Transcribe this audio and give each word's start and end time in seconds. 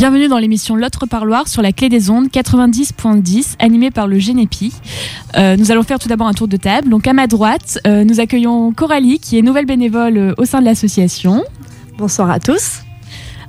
Bienvenue 0.00 0.28
dans 0.28 0.38
l'émission 0.38 0.76
L'autre 0.76 1.04
parloir 1.04 1.46
sur 1.46 1.60
la 1.60 1.72
clé 1.72 1.90
des 1.90 2.08
ondes 2.08 2.28
90.10 2.28 3.56
animée 3.58 3.90
par 3.90 4.06
le 4.06 4.18
Génépi. 4.18 4.72
Euh, 5.36 5.58
nous 5.58 5.72
allons 5.72 5.82
faire 5.82 5.98
tout 5.98 6.08
d'abord 6.08 6.26
un 6.26 6.32
tour 6.32 6.48
de 6.48 6.56
table. 6.56 6.88
Donc 6.88 7.06
à 7.06 7.12
ma 7.12 7.26
droite, 7.26 7.78
euh, 7.86 8.02
nous 8.02 8.18
accueillons 8.18 8.72
Coralie 8.72 9.18
qui 9.18 9.36
est 9.36 9.42
nouvelle 9.42 9.66
bénévole 9.66 10.16
euh, 10.16 10.34
au 10.38 10.46
sein 10.46 10.60
de 10.60 10.64
l'association. 10.64 11.44
Bonsoir 11.98 12.30
à 12.30 12.40
tous. 12.40 12.80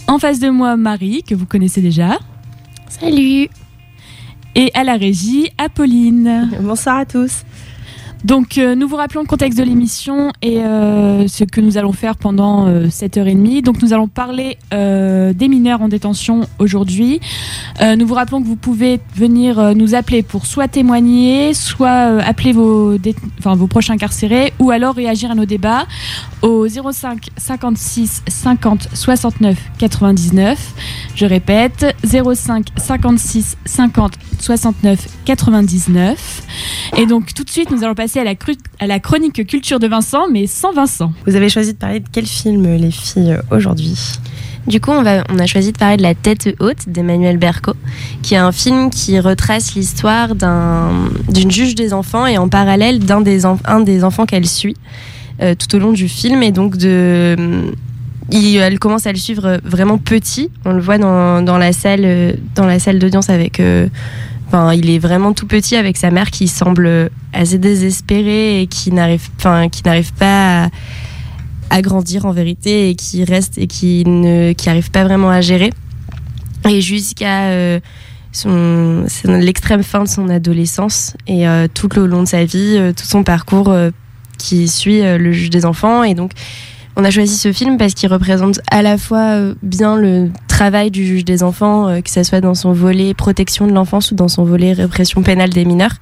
En 0.08 0.20
face 0.20 0.40
de 0.40 0.50
moi, 0.50 0.76
Marie, 0.76 1.24
que 1.24 1.36
vous 1.36 1.46
connaissez 1.46 1.80
déjà. 1.80 2.20
Salut. 2.90 3.48
Et 4.54 4.72
à 4.74 4.84
la 4.84 4.98
régie, 4.98 5.52
Apolline. 5.58 6.50
Bonsoir 6.60 6.98
à 6.98 7.06
tous. 7.06 7.44
Donc, 8.24 8.58
euh, 8.58 8.76
nous 8.76 8.88
vous 8.88 8.98
rappelons 8.98 9.22
le 9.22 9.28
contexte 9.28 9.58
de 9.58 9.64
l'émission 9.64 10.32
et 10.44 10.60
euh, 10.60 11.28
ce 11.28 11.44
que 11.44 11.60
nous 11.60 11.78
allons 11.78 11.92
faire 11.92 12.16
pendant 12.16 12.68
euh, 12.68 12.86
7h30. 12.88 13.64
Donc, 13.64 13.82
nous 13.82 13.94
allons 13.94 14.08
parler 14.08 14.58
euh, 14.74 15.34
des 15.34 15.48
mineurs 15.48 15.82
en 15.82 15.88
détention 15.88 16.42
aujourd'hui. 16.60 17.20
Euh, 17.82 17.96
nous 17.96 18.06
vous 18.06 18.14
rappelons 18.14 18.42
que 18.42 18.48
vous 18.48 18.56
pouvez 18.56 19.00
venir 19.16 19.58
euh, 19.58 19.74
nous 19.74 19.96
appeler 19.96 20.22
pour 20.22 20.46
soit 20.46 20.68
témoigner, 20.68 21.56
soit 21.56 22.12
euh, 22.12 22.22
appeler 22.24 22.54
vos, 22.54 22.96
enfin, 23.40 23.56
vos 23.56 23.68
proches 23.68 23.90
incarcérés 23.90 24.54
ou 24.60 24.70
alors 24.70 24.94
réagir 24.94 25.32
à 25.32 25.36
nos 25.36 25.46
débats 25.46 25.88
au 26.44 26.68
05 26.68 27.30
56 27.38 28.24
50 28.28 28.90
69 28.94 29.58
99. 29.80 30.74
Je 31.16 31.26
répète, 31.26 31.96
05 32.04 32.68
56 32.78 33.58
50 33.66 34.14
69 34.40 35.08
99. 35.26 36.44
Et 36.98 37.06
donc, 37.06 37.34
tout 37.34 37.44
de 37.44 37.50
suite, 37.50 37.72
nous 37.72 37.84
allons 37.84 37.96
passer 37.96 38.11
à 38.20 38.24
la, 38.24 38.36
cru- 38.36 38.58
à 38.80 38.88
la 38.88 39.00
chronique 39.00 39.46
culture 39.48 39.80
de 39.80 39.88
Vincent, 39.88 40.28
mais 40.32 40.48
sans 40.48 40.74
Vincent. 40.74 41.12
Vous 41.26 41.36
avez 41.36 41.50
choisi 41.50 41.74
de 41.74 41.78
parler 41.78 42.00
de 42.00 42.08
quel 42.12 42.26
film, 42.26 42.76
les 42.78 42.92
filles, 42.92 43.34
euh, 43.34 43.42
aujourd'hui? 43.56 43.98
Du 44.68 44.80
coup, 44.80 44.92
on, 44.92 45.02
va, 45.02 45.24
on 45.30 45.40
a 45.40 45.48
choisi 45.48 45.72
de 45.72 45.78
parler 45.78 45.98
de 45.98 46.04
La 46.04 46.14
tête 46.14 46.48
haute 46.60 46.88
d'Emmanuel 46.88 47.38
Berco, 47.38 47.74
qui 48.22 48.36
est 48.36 48.38
un 48.38 48.52
film 48.52 48.92
qui 48.92 49.20
retrace 49.20 49.74
l'histoire 49.74 50.36
d'un- 50.36 51.10
d'une 51.30 51.50
juge 51.50 51.74
des 51.74 51.94
enfants 51.94 52.28
et 52.28 52.38
en 52.38 52.48
parallèle 52.48 53.00
d'un 53.00 53.22
des, 53.22 53.46
en- 53.48 53.58
un 53.66 53.80
des 53.80 54.04
enfants 54.04 54.26
qu'elle 54.28 54.46
suit 54.48 54.78
euh, 55.42 55.56
tout 55.56 55.76
au 55.76 55.80
long 55.80 55.92
du 55.94 56.08
film. 56.08 56.44
Et 56.44 56.52
donc, 56.52 56.78
de, 56.78 57.36
il- 58.32 58.58
elle 58.58 58.78
commence 58.78 59.08
à 59.08 59.12
le 59.12 59.18
suivre 59.18 59.60
vraiment 59.64 59.98
petit. 59.98 60.52
On 60.64 60.74
le 60.74 60.82
voit 60.82 61.00
dans, 61.00 61.42
dans 61.42 61.58
la 61.58 61.74
salle, 61.74 62.02
euh, 62.04 62.34
dans 62.56 62.68
la 62.68 62.78
salle 62.78 63.00
d'audience 63.00 63.32
avec. 63.32 63.60
euh, 63.60 63.88
Il 64.74 64.90
est 64.90 65.00
vraiment 65.00 65.34
tout 65.34 65.48
petit 65.48 65.76
avec 65.76 65.98
sa 65.98 66.12
mère 66.12 66.30
qui 66.32 66.48
semble 66.48 67.10
assez 67.34 67.58
désespérée 67.58 68.62
et 68.62 68.68
qui 68.68 68.92
n'arrive, 68.92 69.30
enfin, 69.38 69.70
qui 69.70 69.82
n'arrive 69.84 70.14
pas 70.14 70.70
à, 71.70 71.82
grandir 71.82 72.26
en 72.26 72.32
vérité 72.32 72.90
et 72.90 72.96
qui 72.96 73.24
reste 73.24 73.58
et 73.58 73.68
qui 73.68 74.04
ne, 74.06 74.52
qui 74.52 74.70
arrive 74.70 74.92
pas 74.92 75.04
vraiment 75.04 75.30
à 75.30 75.42
gérer. 75.42 75.72
Et 76.70 76.82
jusqu'à 76.82 77.50
euh, 77.50 77.80
son, 78.34 79.06
l'extrême 79.26 79.84
fin 79.84 80.04
de 80.04 80.10
son 80.10 80.30
adolescence 80.30 81.16
et 81.28 81.48
euh, 81.48 81.68
tout 81.74 81.90
le 81.96 82.06
long 82.06 82.24
de 82.24 82.28
sa 82.28 82.44
vie, 82.44 82.76
euh, 82.78 82.92
tout 82.94 83.06
son 83.06 83.24
parcours 83.24 83.74
qui 84.38 84.68
suit 84.68 85.02
le 85.02 85.32
juge 85.32 85.50
des 85.50 85.66
enfants. 85.66 86.04
Et 86.04 86.14
donc, 86.14 86.32
on 86.96 87.04
a 87.04 87.10
choisi 87.10 87.38
ce 87.38 87.54
film 87.54 87.78
parce 87.78 87.94
qu'il 87.94 88.12
représente 88.12 88.60
à 88.70 88.82
la 88.82 88.98
fois 88.98 89.36
euh, 89.36 89.54
bien 89.64 89.96
le 89.96 90.30
travail 90.48 90.92
du 90.92 91.06
juge 91.06 91.24
des 91.24 91.42
enfants, 91.42 91.88
euh, 91.88 92.02
que 92.02 92.10
ce 92.10 92.24
soit 92.24 92.42
dans 92.42 92.54
son 92.54 92.74
volet 92.74 93.14
protection 93.14 93.66
de 93.66 93.72
l'enfance 93.72 94.12
ou 94.12 94.16
dans 94.16 94.28
son 94.28 94.44
volet 94.44 94.74
répression 94.74 95.24
pénale 95.24 95.50
des 95.52 95.66
mineurs, 95.66 95.96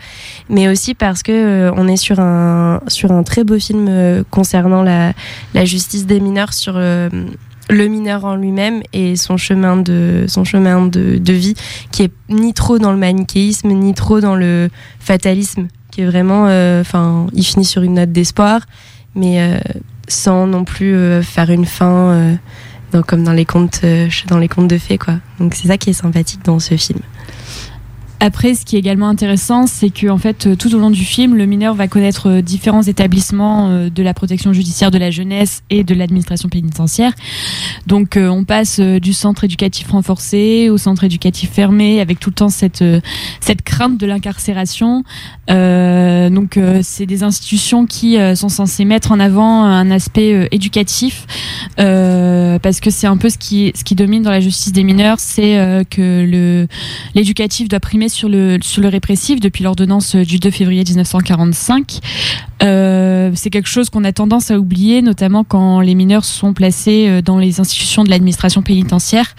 mais 0.50 0.68
aussi 0.68 0.96
parce 0.96 1.22
que 1.22 1.32
euh, 1.32 1.72
on 1.76 1.88
est 1.88 1.98
sur 1.98 2.20
un 2.20 2.82
sur 2.88 3.12
un 3.12 3.24
très 3.24 3.44
beau 3.44 3.60
film 3.60 4.24
concernant 4.32 4.84
la, 4.84 5.14
la 5.54 5.66
justice 5.66 6.06
des 6.06 6.20
mineurs 6.20 6.54
sur 6.54 6.74
le 6.78 7.88
mineur 7.88 8.26
en 8.26 8.36
lui-même 8.36 8.82
et 8.94 9.16
son 9.16 9.38
chemin 9.38 9.78
de 9.78 10.26
son 10.28 10.44
chemin 10.44 10.88
de, 10.88 11.18
de 11.18 11.34
vie 11.34 11.54
qui 11.92 12.04
est 12.04 12.12
ni 12.30 12.54
trop 12.54 12.80
dans 12.80 12.92
le 12.92 12.98
manichéisme 12.98 13.70
ni 13.70 13.94
trop 13.94 14.22
dans 14.22 14.36
le 14.36 14.70
fatalisme 15.00 15.68
qui 15.92 16.02
est 16.02 16.06
vraiment 16.06 16.46
enfin 16.80 17.28
il 17.34 17.44
finit 17.44 17.66
sur 17.66 17.84
une 17.84 17.96
note 17.96 18.12
d'espoir 18.12 18.62
mais 19.16 19.60
sans 20.10 20.48
non 20.48 20.66
plus 20.66 20.94
euh, 20.96 21.22
faire 21.22 21.50
une 21.50 21.66
fin 21.66 22.38
euh, 22.94 23.02
comme 23.08 23.24
dans 23.24 23.32
les 23.32 23.46
contes 23.46 23.82
euh, 23.84 24.10
dans 24.28 24.38
les 24.38 24.48
contes 24.48 24.68
de 24.68 24.78
fées 24.78 24.98
quoi. 24.98 25.16
Donc 25.40 25.54
c'est 25.56 25.68
ça 25.68 25.78
qui 25.78 25.92
est 25.92 25.94
sympathique 25.94 26.44
dans 26.44 26.60
ce 26.60 26.76
film 26.76 27.00
Après, 28.22 28.54
ce 28.54 28.66
qui 28.66 28.76
est 28.76 28.80
également 28.80 29.08
intéressant, 29.08 29.66
c'est 29.66 29.90
que 29.90 30.08
en 30.08 30.18
fait, 30.18 30.58
tout 30.58 30.76
au 30.76 30.78
long 30.78 30.90
du 30.90 31.06
film, 31.06 31.36
le 31.36 31.46
mineur 31.46 31.74
va 31.74 31.88
connaître 31.88 32.28
euh, 32.28 32.42
différents 32.42 32.82
établissements 32.82 33.70
euh, 33.70 33.90
de 33.90 34.04
la 34.04 34.14
protection 34.14 34.52
judiciaire 34.52 34.92
de 34.92 34.98
la 34.98 35.10
jeunesse 35.10 35.64
et 35.70 35.86
de 35.86 35.96
l'administration 35.96 36.50
pénitentiaire. 36.50 37.14
Donc, 37.88 38.18
euh, 38.18 38.28
on 38.28 38.44
passe 38.44 38.82
du 38.82 39.14
centre 39.14 39.46
éducatif 39.46 39.92
renforcé 39.92 40.70
au 40.70 40.78
centre 40.78 41.06
éducatif 41.06 41.50
fermé, 41.52 42.02
avec 42.02 42.20
tout 42.20 42.30
le 42.30 42.36
temps 42.36 42.50
cette 42.50 42.84
cette 43.40 43.62
crainte 43.62 43.98
de 43.98 44.06
l'incarcération. 44.06 45.04
Donc, 45.48 46.60
c'est 46.82 47.06
des 47.06 47.24
institutions 47.24 47.86
qui 47.86 48.18
sont 48.36 48.50
censées 48.50 48.86
mettre 48.86 49.12
en 49.12 49.20
avant 49.20 49.64
un 49.64 49.90
aspect 49.92 50.48
éducatif, 50.52 51.26
parce 51.78 52.80
que 52.80 52.90
c'est 52.90 53.08
un 53.08 53.18
peu 53.18 53.30
ce 53.30 53.38
qui 53.38 53.72
ce 53.76 53.84
qui 53.84 53.96
domine 53.96 54.24
dans 54.24 54.32
la 54.32 54.40
justice 54.40 54.74
des 54.74 54.84
mineurs, 54.84 55.20
c'est 55.20 55.86
que 55.90 56.26
le 56.26 56.68
l'éducatif 57.16 57.68
doit 57.68 57.80
primer 57.80 58.09
sur 58.10 58.30
le, 58.30 58.60
répressif 58.84 59.40
depuis 59.40 59.64
l'ordonnance 59.64 60.16
du 60.16 60.40
2 60.40 60.52
février 60.52 60.84
1945. 60.84 62.00
Euh, 62.62 63.32
c'est 63.36 63.50
quelque 63.50 63.70
chose 63.70 63.90
qu'on 63.90 64.04
a 64.04 64.12
tendance 64.12 64.52
à 64.52 64.60
oublier, 64.60 65.02
notamment 65.02 65.44
quand 65.44 65.80
les 65.80 65.96
mineurs 65.96 66.26
sont 66.26 66.54
placés 66.54 67.08
euh, 67.08 67.22
dans 67.22 67.38
les 67.38 67.60
institutions 67.60 68.04
de 68.04 68.10
l'administration 68.10 68.62
pénitentiaire. 68.62 69.36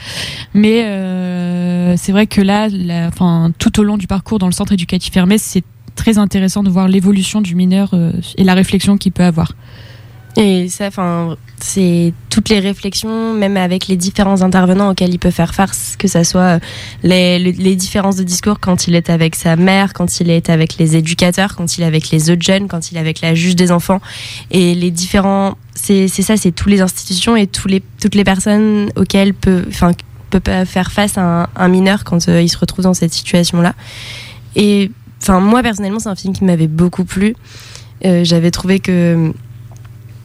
Mais 0.54 0.84
euh, 0.84 1.96
c'est 1.96 2.12
vrai 2.12 2.26
que 2.26 2.40
là, 2.40 2.68
tout 3.58 3.80
au 3.80 3.82
long 3.82 3.98
du 3.98 4.06
parcours 4.06 4.38
dans 4.38 4.46
le 4.46 4.52
centre 4.52 4.72
éducatif 4.72 5.12
fermé, 5.12 5.38
c'est 5.38 5.64
très 5.96 6.18
intéressant 6.18 6.62
de 6.62 6.70
voir 6.70 6.88
l'évolution 6.88 7.40
du 7.40 7.54
mineur 7.54 7.94
et 8.36 8.44
la 8.44 8.54
réflexion 8.54 8.96
qu'il 8.96 9.12
peut 9.12 9.24
avoir. 9.24 9.52
Et 10.36 10.68
ça, 10.68 10.86
enfin, 10.86 11.36
c'est 11.58 12.14
toutes 12.30 12.48
les 12.48 12.60
réflexions, 12.60 13.34
même 13.34 13.56
avec 13.56 13.88
les 13.88 13.96
différents 13.96 14.42
intervenants 14.42 14.90
auxquels 14.90 15.12
il 15.12 15.18
peut 15.18 15.32
faire 15.32 15.54
face, 15.54 15.96
que 15.98 16.06
ça 16.06 16.22
soit 16.22 16.40
euh, 16.40 16.58
les, 17.02 17.38
les, 17.38 17.74
différences 17.74 18.16
de 18.16 18.22
discours 18.22 18.60
quand 18.60 18.86
il 18.86 18.94
est 18.94 19.10
avec 19.10 19.34
sa 19.34 19.56
mère, 19.56 19.92
quand 19.92 20.20
il 20.20 20.30
est 20.30 20.48
avec 20.48 20.78
les 20.78 20.96
éducateurs, 20.96 21.56
quand 21.56 21.76
il 21.76 21.82
est 21.82 21.86
avec 21.86 22.10
les 22.10 22.30
autres 22.30 22.42
jeunes, 22.42 22.68
quand 22.68 22.92
il 22.92 22.96
est 22.96 23.00
avec 23.00 23.20
la 23.20 23.34
juge 23.34 23.56
des 23.56 23.72
enfants, 23.72 24.00
et 24.52 24.74
les 24.74 24.92
différents, 24.92 25.56
c'est 25.74 26.08
ça, 26.08 26.36
c'est 26.36 26.52
toutes 26.52 26.70
les 26.70 26.80
institutions 26.80 27.34
et 27.36 27.46
tous 27.46 27.66
les, 27.66 27.82
toutes 28.00 28.14
les 28.14 28.24
personnes 28.24 28.90
auxquelles 28.96 29.34
peut, 29.34 29.64
enfin, 29.68 29.92
peut 30.30 30.40
faire 30.64 30.92
face 30.92 31.18
un, 31.18 31.48
un 31.56 31.68
mineur 31.68 32.04
quand 32.04 32.28
euh, 32.28 32.40
il 32.40 32.48
se 32.48 32.58
retrouve 32.58 32.84
dans 32.84 32.94
cette 32.94 33.12
situation-là. 33.12 33.74
Et 34.54 34.92
enfin, 35.22 35.40
moi 35.40 35.62
personnellement, 35.62 35.98
c'est 35.98 36.08
un 36.08 36.14
film 36.14 36.34
qui 36.34 36.44
m'avait 36.44 36.68
beaucoup 36.68 37.04
plu. 37.04 37.34
Euh, 38.04 38.24
J'avais 38.24 38.50
trouvé 38.50 38.80
que 38.80 39.32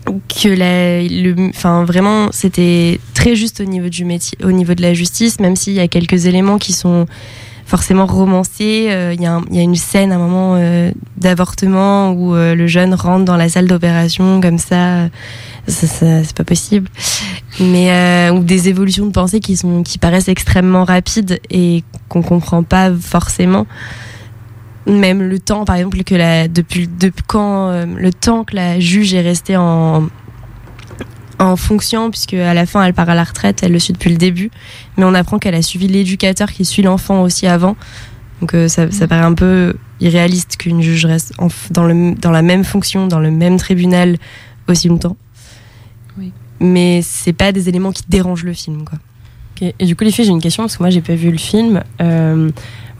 que 0.05 0.49
la, 0.49 1.01
le, 1.01 1.49
enfin 1.49 1.83
vraiment 1.85 2.27
c'était 2.31 2.99
très 3.13 3.35
juste 3.35 3.59
au 3.61 3.65
niveau 3.65 3.89
du 3.89 4.05
métier, 4.05 4.37
au 4.43 4.51
niveau 4.51 4.73
de 4.73 4.81
la 4.81 4.93
justice, 4.93 5.39
même 5.39 5.55
s'il 5.55 5.73
y 5.73 5.79
a 5.79 5.87
quelques 5.87 6.25
éléments 6.25 6.57
qui 6.57 6.73
sont 6.73 7.05
forcément 7.65 8.05
romancés. 8.05 8.87
Euh, 8.91 9.13
Il 9.15 9.21
y, 9.21 9.25
a 9.25 9.33
un- 9.33 9.45
il 9.49 9.55
y 9.55 9.59
a 9.59 9.63
une 9.63 9.75
scène, 9.75 10.11
un 10.11 10.19
moment 10.19 10.55
euh, 10.57 10.91
d'avortement 11.17 12.11
où 12.11 12.35
euh, 12.35 12.53
le 12.53 12.67
jeune 12.67 12.93
rentre 12.93 13.25
dans 13.25 13.37
la 13.37 13.49
salle 13.49 13.65
d'opération 13.67 14.39
comme 14.39 14.59
ça, 14.59 15.07
ça, 15.67 15.87
ça, 15.87 16.23
c'est 16.23 16.35
pas 16.37 16.43
possible. 16.43 16.87
Mais 17.59 17.91
euh, 17.91 18.31
ou 18.33 18.43
des 18.43 18.69
évolutions 18.69 19.07
de 19.07 19.11
pensée 19.11 19.39
qui 19.39 19.55
sont 19.57 19.81
qui 19.81 19.97
paraissent 19.97 20.27
extrêmement 20.27 20.83
rapides 20.83 21.39
et 21.49 21.83
qu'on 22.07 22.21
comprend 22.21 22.61
pas 22.61 22.91
forcément 22.93 23.65
même 24.87 25.21
le 25.21 25.39
temps 25.39 25.65
par 25.65 25.75
exemple 25.75 26.03
que 26.03 26.15
la 26.15 26.47
depuis 26.47 26.87
depuis 26.87 27.23
quand 27.25 27.69
euh, 27.69 27.85
le 27.85 28.13
temps 28.13 28.43
que 28.43 28.55
la 28.55 28.79
juge 28.79 29.13
est 29.13 29.21
restée 29.21 29.57
en 29.57 30.07
en 31.39 31.55
fonction 31.55 32.11
puisque 32.11 32.33
à 32.33 32.53
la 32.53 32.65
fin 32.65 32.83
elle 32.83 32.93
part 32.93 33.09
à 33.09 33.15
la 33.15 33.23
retraite 33.23 33.61
elle 33.63 33.71
le 33.71 33.79
suit 33.79 33.93
depuis 33.93 34.11
le 34.11 34.17
début. 34.17 34.51
Mais 34.97 35.03
on 35.03 35.13
apprend 35.13 35.39
qu'elle 35.39 35.55
a 35.55 35.61
suivi 35.61 35.87
l'éducateur 35.87 36.51
qui 36.51 36.65
suit 36.65 36.83
l'enfant 36.83 37.23
aussi 37.23 37.47
avant. 37.47 37.75
Donc 38.41 38.53
euh, 38.53 38.67
ça, 38.67 38.91
ça 38.91 39.07
paraît 39.07 39.25
un 39.25 39.33
peu 39.33 39.75
irréaliste 39.99 40.57
qu'une 40.57 40.81
juge 40.81 41.05
reste 41.05 41.33
en 41.37 41.47
dans 41.71 41.85
le 41.85 42.13
dans 42.15 42.31
la 42.31 42.41
même 42.41 42.63
fonction 42.63 43.07
dans 43.07 43.19
le 43.19 43.31
même 43.31 43.57
tribunal 43.57 44.17
aussi 44.67 44.87
longtemps. 44.87 45.17
Oui. 46.17 46.31
mais 46.59 47.01
c'est 47.01 47.33
pas 47.33 47.51
des 47.51 47.67
éléments 47.67 47.91
qui 47.91 48.03
dérangent 48.07 48.45
le 48.45 48.53
film 48.53 48.85
quoi 48.85 48.99
Et 49.61 49.85
du 49.85 49.95
coup, 49.95 50.03
les 50.03 50.11
filles, 50.11 50.25
j'ai 50.25 50.31
une 50.31 50.41
question 50.41 50.63
parce 50.63 50.77
que 50.77 50.83
moi, 50.83 50.89
j'ai 50.89 51.01
pas 51.01 51.15
vu 51.15 51.31
le 51.31 51.37
film. 51.37 51.81
Euh, 52.01 52.49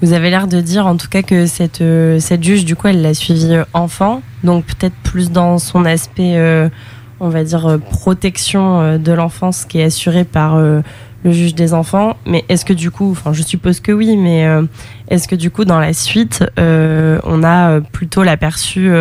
vous 0.02 0.14
avez 0.14 0.30
l'air 0.30 0.48
de 0.48 0.62
dire, 0.62 0.88
en 0.88 0.96
tout 0.96 1.08
cas, 1.10 1.22
que 1.22 1.46
cette, 1.46 1.82
euh, 1.82 2.20
cette 2.20 2.44
juge, 2.44 2.66
du 2.66 2.76
coup, 2.76 2.88
elle 2.88 3.02
l'a 3.02 3.14
suivi 3.14 3.54
euh, 3.54 3.64
enfant, 3.74 4.22
donc 4.44 4.66
peut-être 4.66 4.96
plus 5.04 5.32
dans 5.32 5.58
son 5.58 5.86
aspect, 5.86 6.40
on 7.20 7.30
va 7.30 7.44
dire, 7.44 7.80
protection 7.90 8.98
de 8.98 9.12
l'enfance 9.12 9.66
qui 9.66 9.80
est 9.80 9.84
assurée 9.84 10.26
par 10.26 10.58
le 10.58 10.84
juge 11.32 11.56
des 11.56 11.74
enfants. 11.74 12.16
Mais 12.26 12.46
est-ce 12.50 12.66
que 12.66 12.74
du 12.74 12.92
coup, 12.92 13.12
enfin, 13.12 13.34
je 13.34 13.42
suppose 13.42 13.80
que 13.80 13.92
oui, 13.92 14.16
mais 14.18 14.46
est-ce 15.08 15.28
que 15.28 15.36
du 15.36 15.50
coup, 15.50 15.66
dans 15.66 15.80
la 15.80 15.94
suite, 15.94 16.46
on 16.58 17.44
a 17.44 17.82
plutôt 17.82 18.24
l'aperçu 18.24 18.92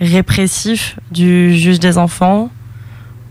répressif 0.00 0.98
du 1.12 1.56
juge 1.56 1.78
des 1.78 1.98
enfants 1.98 2.50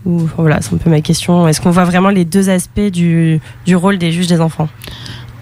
Ou 0.06 0.18
voilà, 0.36 0.60
c'est 0.60 0.74
un 0.74 0.78
peu 0.78 0.90
ma 0.90 1.00
question. 1.00 1.48
Est-ce 1.48 1.60
qu'on 1.60 1.70
voit 1.70 1.84
vraiment 1.84 2.10
les 2.10 2.24
deux 2.24 2.50
aspects 2.50 2.80
du, 2.80 3.40
du 3.66 3.76
rôle 3.76 3.98
des 3.98 4.12
juges 4.12 4.28
des 4.28 4.40
enfants? 4.40 4.68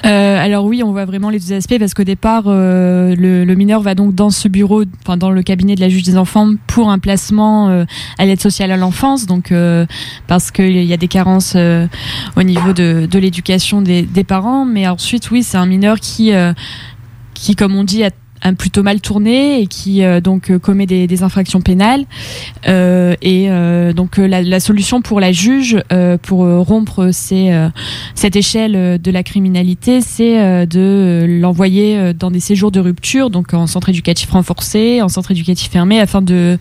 Euh, 0.04 0.38
alors 0.38 0.64
oui, 0.64 0.82
on 0.84 0.92
voit 0.92 1.04
vraiment 1.04 1.30
les 1.30 1.38
deux 1.38 1.54
aspects 1.54 1.78
parce 1.78 1.94
qu'au 1.94 2.04
départ, 2.04 2.44
euh, 2.46 3.14
le, 3.16 3.54
mineur 3.54 3.80
va 3.80 3.94
donc 3.94 4.14
dans 4.14 4.30
ce 4.30 4.46
bureau, 4.46 4.84
dans 4.84 5.30
le 5.30 5.42
cabinet 5.42 5.74
de 5.74 5.80
la 5.80 5.88
juge 5.88 6.02
des 6.02 6.16
enfants 6.16 6.52
pour 6.66 6.90
un 6.90 6.98
placement 6.98 7.68
euh, 7.68 7.84
à 8.18 8.26
l'aide 8.26 8.40
sociale 8.40 8.70
à 8.70 8.76
l'enfance, 8.76 9.26
donc 9.26 9.52
parce 10.26 10.50
qu'il 10.50 10.84
y 10.84 10.92
a 10.92 10.96
des 10.96 11.08
carences 11.08 11.56
au 11.56 12.42
niveau 12.42 12.72
de, 12.72 13.08
de 13.10 13.18
l'éducation 13.18 13.82
des, 13.82 14.02
des, 14.02 14.24
parents. 14.24 14.64
Mais 14.64 14.86
ensuite, 14.86 15.30
oui, 15.30 15.42
c'est 15.42 15.56
un 15.56 15.66
mineur 15.66 15.98
qui, 15.98 16.32
qui, 17.34 17.56
comme 17.56 17.74
on 17.74 17.84
dit, 17.84 18.04
a 18.04 18.10
plutôt 18.54 18.82
mal 18.82 19.00
tourné 19.00 19.60
et 19.60 19.66
qui 19.66 20.04
euh, 20.04 20.20
donc 20.20 20.50
euh, 20.50 20.58
commet 20.58 20.86
des, 20.86 21.22
infractions 21.22 21.60
pénales 21.60 22.04
euh, 22.68 23.14
et 23.22 23.48
donc 23.94 24.18
la, 24.18 24.60
solution 24.60 25.00
pour 25.00 25.18
la 25.18 25.32
juge 25.32 25.78
pour 26.22 26.40
rompre 26.40 27.10
cette 27.10 28.36
échelle 28.36 29.00
de 29.00 29.10
la 29.10 29.22
criminalité 29.22 30.00
c'est 30.02 30.66
de 30.66 31.24
l'envoyer 31.40 32.12
dans 32.12 32.30
des 32.30 32.40
séjours 32.40 32.70
de 32.70 32.80
rupture 32.80 33.30
donc 33.30 33.54
en 33.54 33.66
centre 33.66 33.88
éducatif 33.88 34.30
renforcé 34.30 35.00
en 35.00 35.08
centre 35.08 35.30
éducatif 35.30 35.70
fermé 35.70 36.00
afin 36.00 36.20
de 36.20 36.58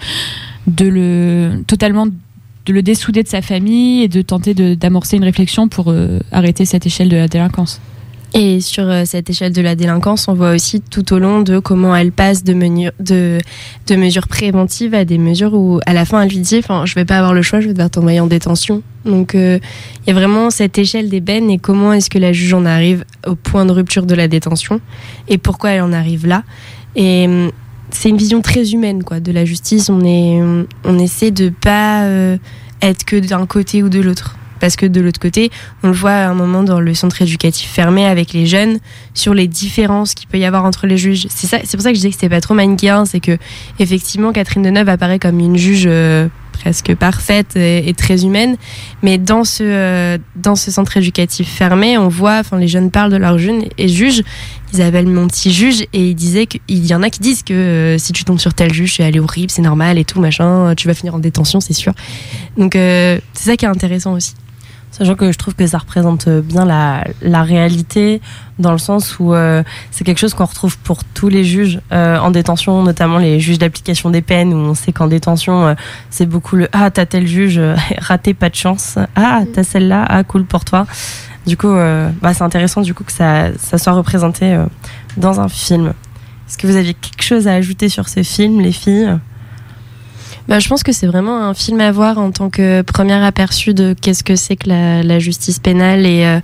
de 0.68 0.86
le 0.86 1.64
totalement 1.68 2.06
de 2.08 2.74
le 2.74 2.82
dessouder 2.82 3.24
de 3.24 3.28
sa 3.28 3.42
famille 3.42 4.04
et 4.04 4.08
de 4.08 4.22
tenter 4.22 4.54
d'amorcer 4.54 5.18
une 5.18 5.26
réflexion 5.26 5.68
pour 5.68 5.94
arrêter 6.32 6.66
cette 6.66 6.86
échelle 6.86 7.10
de 7.10 7.18
la 7.18 7.28
délinquance. 7.28 7.82
Et 8.34 8.60
sur 8.60 8.90
euh, 8.90 9.04
cette 9.06 9.30
échelle 9.30 9.54
de 9.54 9.62
la 9.62 9.76
délinquance, 9.76 10.28
on 10.28 10.34
voit 10.34 10.52
aussi 10.52 10.82
tout 10.82 11.14
au 11.14 11.20
long 11.20 11.42
de 11.42 11.60
comment 11.60 11.96
elle 11.96 12.12
passe 12.12 12.44
de, 12.44 12.54
mesures 12.54 14.28
préventives 14.28 14.94
à 14.94 15.06
des 15.06 15.18
mesures 15.18 15.54
où, 15.54 15.80
à 15.86 15.94
la 15.94 16.06
fin, 16.06 16.22
elle 16.22 16.30
lui 16.30 16.40
dit 16.40 16.58
enfin, 16.58 16.86
Je 16.86 16.96
vais 16.96 17.06
pas 17.06 17.18
avoir 17.18 17.34
le 17.34 17.42
choix, 17.42 17.62
je 17.62 17.68
vais 17.68 17.74
devoir 17.74 17.90
t'envoyer 17.90 18.20
en 18.20 18.28
détention. 18.28 18.82
Donc, 19.06 19.36
euh, 19.36 19.60
il 20.06 20.10
y 20.10 20.12
a 20.12 20.20
vraiment 20.20 20.50
cette 20.50 20.78
échelle 20.78 21.10
d'ébène 21.10 21.50
et 21.50 21.60
comment 21.60 21.94
est-ce 21.94 22.10
que 22.10 22.18
la 22.18 22.34
juge 22.34 22.54
en 22.54 22.66
arrive 22.66 23.06
au 23.26 23.36
point 23.36 23.66
de 23.66 23.72
rupture 23.72 24.06
de 24.06 24.16
la 24.16 24.28
détention 24.28 24.82
et 25.28 25.38
pourquoi 25.38 25.72
elle 25.72 25.82
en 25.82 25.94
arrive 25.94 26.28
là. 26.28 26.44
Et 26.96 27.26
hum, 27.28 27.52
c'est 27.92 28.10
une 28.10 28.18
vision 28.18 28.42
très 28.42 28.74
humaine 28.74 29.04
quoi, 29.04 29.20
de 29.20 29.32
la 29.32 29.46
justice. 29.46 29.90
On, 29.90 30.04
est, 30.04 30.42
on 30.84 31.00
essaie 31.00 31.32
de 31.32 31.50
pas 31.50 32.04
euh, 32.04 32.38
être 32.82 33.06
que 33.06 33.16
d'un 33.16 33.46
côté 33.46 33.84
ou 33.84 33.90
de 33.90 34.00
l'autre. 34.00 34.36
Parce 34.60 34.76
que 34.76 34.86
de 34.86 35.02
l'autre 35.02 35.20
côté, 35.20 35.52
on 35.84 35.88
le 35.88 35.94
voit 35.94 36.12
à 36.12 36.28
un 36.28 36.34
moment 36.34 36.64
dans 36.64 36.80
le 36.80 36.94
centre 36.94 37.22
éducatif 37.22 37.70
fermé 37.70 38.06
avec 38.06 38.34
les 38.34 38.46
jeunes 38.46 38.80
sur 39.14 39.34
les 39.34 39.48
différences 39.48 40.14
qu'il 40.14 40.28
peut 40.28 40.38
y 40.38 40.46
avoir 40.46 40.66
entre 40.66 40.88
les 40.88 40.98
juges. 40.98 41.28
C'est 41.30 41.48
ça, 41.48 41.58
c'est 41.64 41.78
pour 41.78 41.84
ça 41.84 41.90
que 41.90 41.96
je 41.96 42.02
disais 42.02 42.10
que 42.10 42.16
c'était 42.16 42.30
pas 42.30 42.42
trop 42.42 42.54
manichéen, 42.54 43.06
c'est 43.06 43.20
que 43.20 43.38
effectivement 43.80 44.32
Catherine 44.32 44.64
Deneuve 44.64 44.90
apparaît 44.90 45.20
comme 45.20 45.40
une 45.40 45.58
juge 45.58 45.86
euh, 45.88 46.28
presque 46.54 46.96
parfaite 46.96 47.56
et, 47.56 47.94
très 47.98 48.24
humaine, 48.24 48.56
mais 49.04 49.18
dans 49.18 49.44
ce 49.44 49.64
euh, 49.64 50.18
dans 50.36 50.56
ce 50.56 50.72
centre 50.72 50.96
éducatif 50.98 51.48
fermé, 51.50 51.98
on 51.98 52.08
voit, 52.08 52.40
enfin 52.40 52.58
les 52.58 52.68
jeunes 52.68 52.92
parlent 52.92 53.12
de 53.12 53.18
leur 53.18 53.38
jeune 53.38 53.66
et 53.78 53.88
juge. 53.88 54.24
Isabelle 54.74 55.08
mon 55.08 55.28
petit 55.28 55.54
juge 55.54 55.84
et 55.94 56.10
il 56.10 56.16
disait 56.16 56.48
qu'il 56.48 56.86
y 56.86 56.94
en 56.94 57.02
a 57.02 57.10
qui 57.10 57.22
disent 57.22 57.44
que 57.44 57.54
euh, 57.54 57.98
si 57.98 58.12
tu 58.12 58.26
tombes 58.26 58.40
sur 58.40 58.54
tel 58.54 58.74
juge, 58.74 59.00
elle 59.00 59.16
est 59.16 59.20
horrible, 59.20 59.50
c'est 59.50 59.62
normal 59.62 59.98
et 59.98 60.04
tout 60.04 60.20
machin, 60.20 60.74
tu 60.76 60.88
vas 60.88 60.94
finir 60.94 61.16
en 61.16 61.20
détention, 61.20 61.62
c'est 61.62 61.74
sûr. 61.74 61.94
Donc 62.58 62.74
c'est 62.74 63.22
ça 63.34 63.56
qui 63.56 63.66
est 63.66 63.70
intéressant 63.70 64.14
aussi. 64.14 64.34
Sachant 64.98 65.16
que 65.16 65.30
je 65.30 65.38
trouve 65.38 65.56
que 65.56 65.68
ça 65.68 65.78
représente 65.78 66.30
bien 66.30 66.64
la, 66.64 67.04
la 67.22 67.44
réalité, 67.44 68.22
dans 68.60 68.72
le 68.72 68.78
sens 68.78 69.20
où 69.20 69.34
euh, 69.34 69.62
c'est 69.92 70.06
quelque 70.06 70.20
chose 70.20 70.34
qu'on 70.34 70.46
retrouve 70.46 70.78
pour 70.78 71.04
tous 71.04 71.28
les 71.28 71.44
juges 71.44 71.82
euh, 71.92 72.18
en 72.18 72.32
détention, 72.32 72.82
notamment 72.82 73.18
les 73.18 73.42
juges 73.42 73.58
d'application 73.58 74.10
des 74.10 74.22
peines, 74.22 74.54
où 74.54 74.58
on 74.58 74.74
sait 74.74 74.94
qu'en 74.94 75.08
détention, 75.08 75.68
euh, 75.68 75.74
c'est 76.10 76.26
beaucoup 76.26 76.56
le 76.56 76.70
Ah, 76.72 76.92
t'as 76.92 77.06
tel 77.06 77.28
juge, 77.28 77.60
raté, 77.98 78.34
pas 78.34 78.50
de 78.50 78.56
chance. 78.56 78.98
Ah, 79.18 79.42
t'as 79.54 79.64
celle-là, 79.64 80.06
ah, 80.08 80.24
cool 80.24 80.46
pour 80.46 80.64
toi. 80.64 80.88
Du 81.46 81.58
coup, 81.58 81.76
bah, 82.22 82.34
c'est 82.34 82.44
intéressant 82.44 82.82
du 82.82 82.94
coup 82.94 83.04
que 83.04 83.12
ça, 83.12 83.56
ça 83.60 83.78
soit 83.78 83.94
représenté 83.94 84.58
dans 85.18 85.42
un 85.42 85.50
film. 85.50 85.94
Est-ce 86.48 86.58
que 86.58 86.68
vous 86.68 86.76
aviez 86.78 86.96
quelque 86.96 87.22
chose 87.22 87.48
à 87.50 87.54
ajouter 87.54 87.90
sur 87.90 88.08
ce 88.08 88.24
film, 88.24 88.62
les 88.62 88.72
filles? 88.72 89.20
Bah, 90.48 90.60
je 90.60 90.68
pense 90.68 90.84
que 90.84 90.92
c'est 90.92 91.08
vraiment 91.08 91.44
un 91.44 91.54
film 91.54 91.82
à 91.82 91.92
voir 91.92 92.20
en 92.20 92.32
tant 92.32 92.50
que 92.50 92.84
premier 92.84 93.14
aperçu 93.14 93.74
de 93.74 93.96
qu'est-ce 94.00 94.24
que 94.24 94.36
c'est 94.36 94.56
que 94.56 94.70
la, 94.70 95.20
justice 95.20 95.58
pénale 95.58 96.06
et 96.06 96.24
euh, 96.26 96.40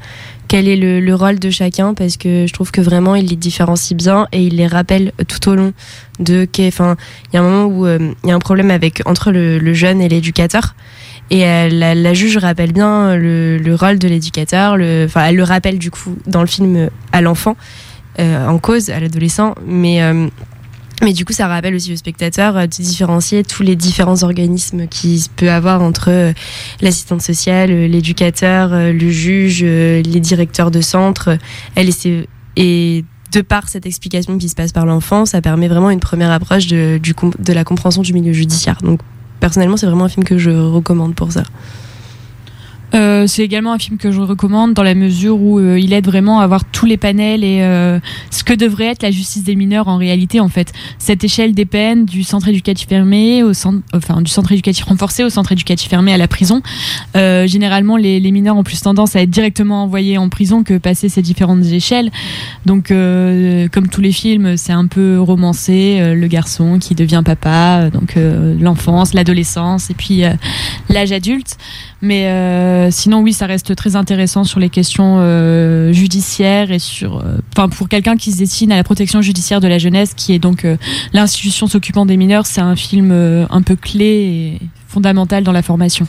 quel 0.47 0.67
est 0.67 0.75
le, 0.75 1.13
rôle 1.13 1.37
de 1.37 1.51
chacun 1.51 1.93
parce 1.93 2.17
que 2.17 2.45
je 2.47 2.53
trouve 2.53 2.71
que 2.71 2.81
vraiment 2.81 3.15
il 3.15 3.27
les 3.27 3.35
différencie 3.35 3.95
bien 3.95 4.27
et 4.31 4.43
il 4.43 4.55
les 4.55 4.65
rappelle 4.65 5.11
tout 5.27 5.49
au 5.49 5.55
long 5.55 5.73
de 6.19 6.47
enfin 6.67 6.95
il 7.31 7.35
y 7.35 7.37
a 7.37 7.41
un 7.41 7.43
moment 7.43 7.65
où 7.65 7.85
euh, 7.85 8.13
il 8.23 8.29
y 8.29 8.31
a 8.31 8.35
un 8.35 8.39
problème 8.39 8.71
avec 8.71 9.01
entre 9.05 9.31
le, 9.31 9.73
jeune 9.73 10.01
et 10.01 10.09
l'éducateur 10.09 10.75
et 11.29 11.45
euh, 11.45 11.69
la, 11.69 12.13
juge 12.15 12.37
rappelle 12.37 12.73
bien 12.73 13.15
le, 13.15 13.59
le 13.59 13.75
rôle 13.75 13.99
de 13.99 14.07
l'éducateur 14.07 14.77
enfin 15.05 15.25
elle 15.25 15.35
le 15.35 15.43
rappelle 15.43 15.77
du 15.77 15.91
coup 15.91 16.17
dans 16.25 16.41
le 16.41 16.47
film 16.47 16.89
à 17.11 17.21
l'enfant 17.21 17.55
en 18.19 18.57
cause 18.59 18.89
à 18.89 18.99
l'adolescent 18.99 19.55
mais 19.65 20.01
mais 21.01 21.13
du 21.13 21.25
coup, 21.25 21.33
ça 21.33 21.47
rappelle 21.47 21.75
aussi 21.75 21.93
aux 21.93 21.97
spectateurs 21.97 22.57
euh, 22.57 22.61
de 22.63 22.67
différencier 22.67 23.43
tous 23.43 23.63
les 23.63 23.75
différents 23.75 24.23
organismes 24.23 24.87
qui 24.87 25.25
peut 25.35 25.49
avoir 25.49 25.81
entre 25.81 26.09
euh, 26.09 26.33
l'assistante 26.81 27.21
sociale, 27.21 27.71
euh, 27.71 27.87
l'éducateur, 27.87 28.71
le 28.71 29.09
juge, 29.09 29.63
les 29.63 30.19
directeurs 30.19 30.71
de 30.71 30.81
centre. 30.81 31.37
Elle 31.75 31.89
et, 31.89 32.27
et 32.55 33.05
de 33.31 33.41
par 33.41 33.69
cette 33.69 33.85
explication 33.85 34.37
qui 34.37 34.49
se 34.49 34.55
passe 34.55 34.71
par 34.71 34.85
l'enfant, 34.85 35.25
ça 35.25 35.41
permet 35.41 35.67
vraiment 35.67 35.89
une 35.89 35.99
première 35.99 36.31
approche 36.31 36.67
de 36.67 36.99
la 37.53 37.63
compréhension 37.63 38.01
du 38.01 38.13
milieu 38.13 38.33
judiciaire. 38.33 38.77
Donc, 38.81 39.01
personnellement, 39.39 39.77
c'est 39.77 39.85
vraiment 39.87 40.05
un 40.05 40.09
film 40.09 40.23
que 40.23 40.37
je 40.37 40.51
recommande 40.51 41.15
pour 41.15 41.31
ça. 41.31 41.43
Euh, 42.93 43.25
c'est 43.27 43.43
également 43.43 43.73
un 43.73 43.77
film 43.77 43.97
que 43.97 44.11
je 44.11 44.19
recommande 44.19 44.73
dans 44.73 44.83
la 44.83 44.95
mesure 44.95 45.39
où 45.39 45.59
euh, 45.59 45.79
il 45.79 45.93
aide 45.93 46.05
vraiment 46.05 46.39
à 46.39 46.43
avoir 46.43 46.65
tous 46.65 46.85
les 46.85 46.97
panels 46.97 47.43
et 47.43 47.59
euh, 47.61 47.99
ce 48.29 48.43
que 48.43 48.53
devrait 48.53 48.87
être 48.87 49.03
la 49.03 49.11
justice 49.11 49.43
des 49.43 49.55
mineurs 49.55 49.87
en 49.87 49.97
réalité 49.97 50.39
en 50.39 50.49
fait. 50.49 50.73
Cette 50.97 51.23
échelle 51.23 51.53
des 51.53 51.65
peines 51.65 52.05
du 52.05 52.23
centre 52.23 52.47
éducatif 52.47 52.89
fermé 52.89 53.43
au 53.43 53.53
centre, 53.53 53.79
enfin 53.93 54.21
du 54.21 54.29
centre 54.29 54.51
éducatif 54.51 54.83
renforcé 54.85 55.23
au 55.23 55.29
centre 55.29 55.51
éducatif 55.51 55.89
fermé 55.89 56.13
à 56.13 56.17
la 56.17 56.27
prison. 56.27 56.61
généralement, 57.15 57.97
les, 57.97 58.19
les, 58.19 58.31
mineurs 58.31 58.57
ont 58.57 58.63
plus 58.63 58.81
tendance 58.81 59.15
à 59.15 59.21
être 59.21 59.29
directement 59.29 59.83
envoyés 59.83 60.17
en 60.17 60.29
prison 60.29 60.63
que 60.63 60.77
passer 60.77 61.09
ces 61.09 61.21
différentes 61.21 61.65
échelles. 61.65 62.11
Donc, 62.65 62.87
comme 62.87 63.87
tous 63.89 64.01
les 64.01 64.11
films, 64.11 64.57
c'est 64.57 64.73
un 64.73 64.87
peu 64.87 65.19
romancé. 65.19 65.99
le 66.15 66.27
garçon 66.27 66.79
qui 66.79 66.95
devient 66.95 67.21
papa, 67.23 67.89
donc 67.89 68.15
l'enfance, 68.59 69.13
l'adolescence 69.13 69.89
et 69.89 69.93
puis 69.93 70.23
l'âge 70.89 71.11
adulte. 71.11 71.57
Mais 72.01 72.25
euh, 72.25 72.80
sinon, 72.89 73.21
oui, 73.21 73.33
ça 73.33 73.45
reste 73.45 73.75
très 73.75 73.95
intéressant 73.95 74.43
sur 74.43 74.59
les 74.59 74.69
questions 74.69 75.17
euh, 75.19 75.91
judiciaires 75.91 76.71
et 76.71 76.79
sur, 76.79 77.17
euh, 77.17 77.37
enfin, 77.53 77.69
pour 77.69 77.89
quelqu'un 77.89 78.15
qui 78.15 78.31
se 78.31 78.37
destine 78.37 78.71
à 78.71 78.77
la 78.77 78.83
protection 78.83 79.21
judiciaire 79.21 79.59
de 79.59 79.67
la 79.67 79.77
jeunesse, 79.77 80.13
qui 80.15 80.33
est 80.33 80.39
donc 80.39 80.65
l'institution 81.13 81.67
s'occupant 81.67 82.05
des 82.05 82.17
mineurs, 82.17 82.45
c'est 82.45 82.61
un 82.61 82.75
film 82.75 83.11
un 83.11 83.61
peu 83.61 83.75
clé 83.75 84.05
et 84.05 84.59
fondamental 84.87 85.43
dans 85.43 85.51
la 85.51 85.61
formation. 85.61 86.07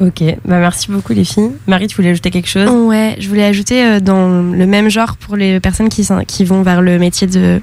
Ok, 0.00 0.22
bah 0.44 0.60
merci 0.60 0.90
beaucoup 0.90 1.12
les 1.12 1.24
filles. 1.24 1.50
Marie, 1.66 1.88
tu 1.88 1.96
voulais 1.96 2.10
ajouter 2.10 2.30
quelque 2.30 2.48
chose? 2.48 2.68
Ouais, 2.68 3.16
je 3.18 3.28
voulais 3.28 3.44
ajouter 3.44 4.00
dans 4.00 4.42
le 4.42 4.66
même 4.66 4.88
genre 4.88 5.16
pour 5.16 5.36
les 5.36 5.60
personnes 5.60 5.88
qui, 5.88 6.06
qui 6.26 6.44
vont 6.44 6.62
vers 6.62 6.82
le 6.82 6.98
métier 6.98 7.26
de 7.26 7.60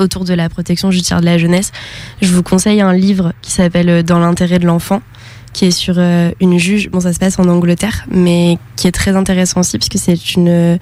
autour 0.00 0.24
de 0.24 0.34
la 0.34 0.48
protection 0.48 0.90
judiciaire 0.90 1.20
de 1.20 1.26
la 1.26 1.38
jeunesse. 1.38 1.72
Je 2.20 2.32
vous 2.32 2.42
conseille 2.42 2.80
un 2.80 2.92
livre 2.92 3.32
qui 3.42 3.50
s'appelle 3.50 4.02
Dans 4.02 4.18
l'intérêt 4.18 4.58
de 4.58 4.66
l'enfant 4.66 5.02
qui 5.52 5.66
est 5.66 5.70
sur 5.70 5.94
euh, 5.98 6.30
une 6.40 6.58
juge. 6.58 6.90
Bon, 6.90 7.00
ça 7.00 7.12
se 7.12 7.18
passe 7.18 7.38
en 7.38 7.48
Angleterre, 7.48 8.06
mais 8.10 8.58
qui 8.76 8.86
est 8.86 8.92
très 8.92 9.16
intéressant 9.16 9.60
aussi, 9.60 9.78
puisque 9.78 9.98
c'est 9.98 10.34
une, 10.34 10.78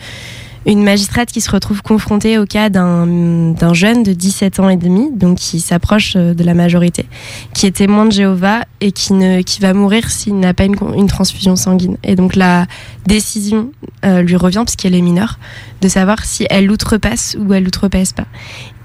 une 0.67 0.83
magistrate 0.83 1.33
qui 1.33 1.41
se 1.41 1.51
retrouve 1.51 1.83
confrontée 1.83 2.39
au 2.39 2.45
cas 2.45 2.69
d'un 2.69 3.73
jeune 3.73 4.03
de 4.03 4.13
17 4.13 4.61
ans 4.61 4.69
et 4.69 4.77
demi, 4.77 5.11
donc 5.13 5.39
qui 5.39 5.61
s'approche 5.61 6.15
euh, 6.17 6.35
de 6.35 6.45
la 6.45 6.55
majorité, 6.55 7.07
qui 7.55 7.67
est 7.67 7.71
témoin 7.71 8.05
de 8.05 8.13
Jéhovah 8.13 8.65
et 8.81 8.93
qui, 8.93 9.15
ne, 9.15 9.41
qui 9.41 9.61
va 9.61 9.73
mourir 9.73 10.11
s'il 10.11 10.39
n'a 10.39 10.53
pas 10.55 10.65
une, 10.65 10.77
une, 10.95 11.07
transfusion 11.07 11.57
sanguine. 11.57 11.97
Et 12.05 12.17
donc 12.17 12.37
la 12.37 12.67
décision 13.07 13.71
euh, 14.05 14.23
lui 14.23 14.37
revient, 14.37 14.63
puisqu'elle 14.67 14.95
est 14.95 15.01
mineure, 15.01 15.39
de 15.81 15.89
savoir 15.89 16.25
si 16.25 16.47
elle 16.51 16.67
l'outrepasse 16.67 17.37
ou 17.41 17.55
elle 17.55 17.65
l'outrepasse 17.65 18.13
pas. 18.13 18.27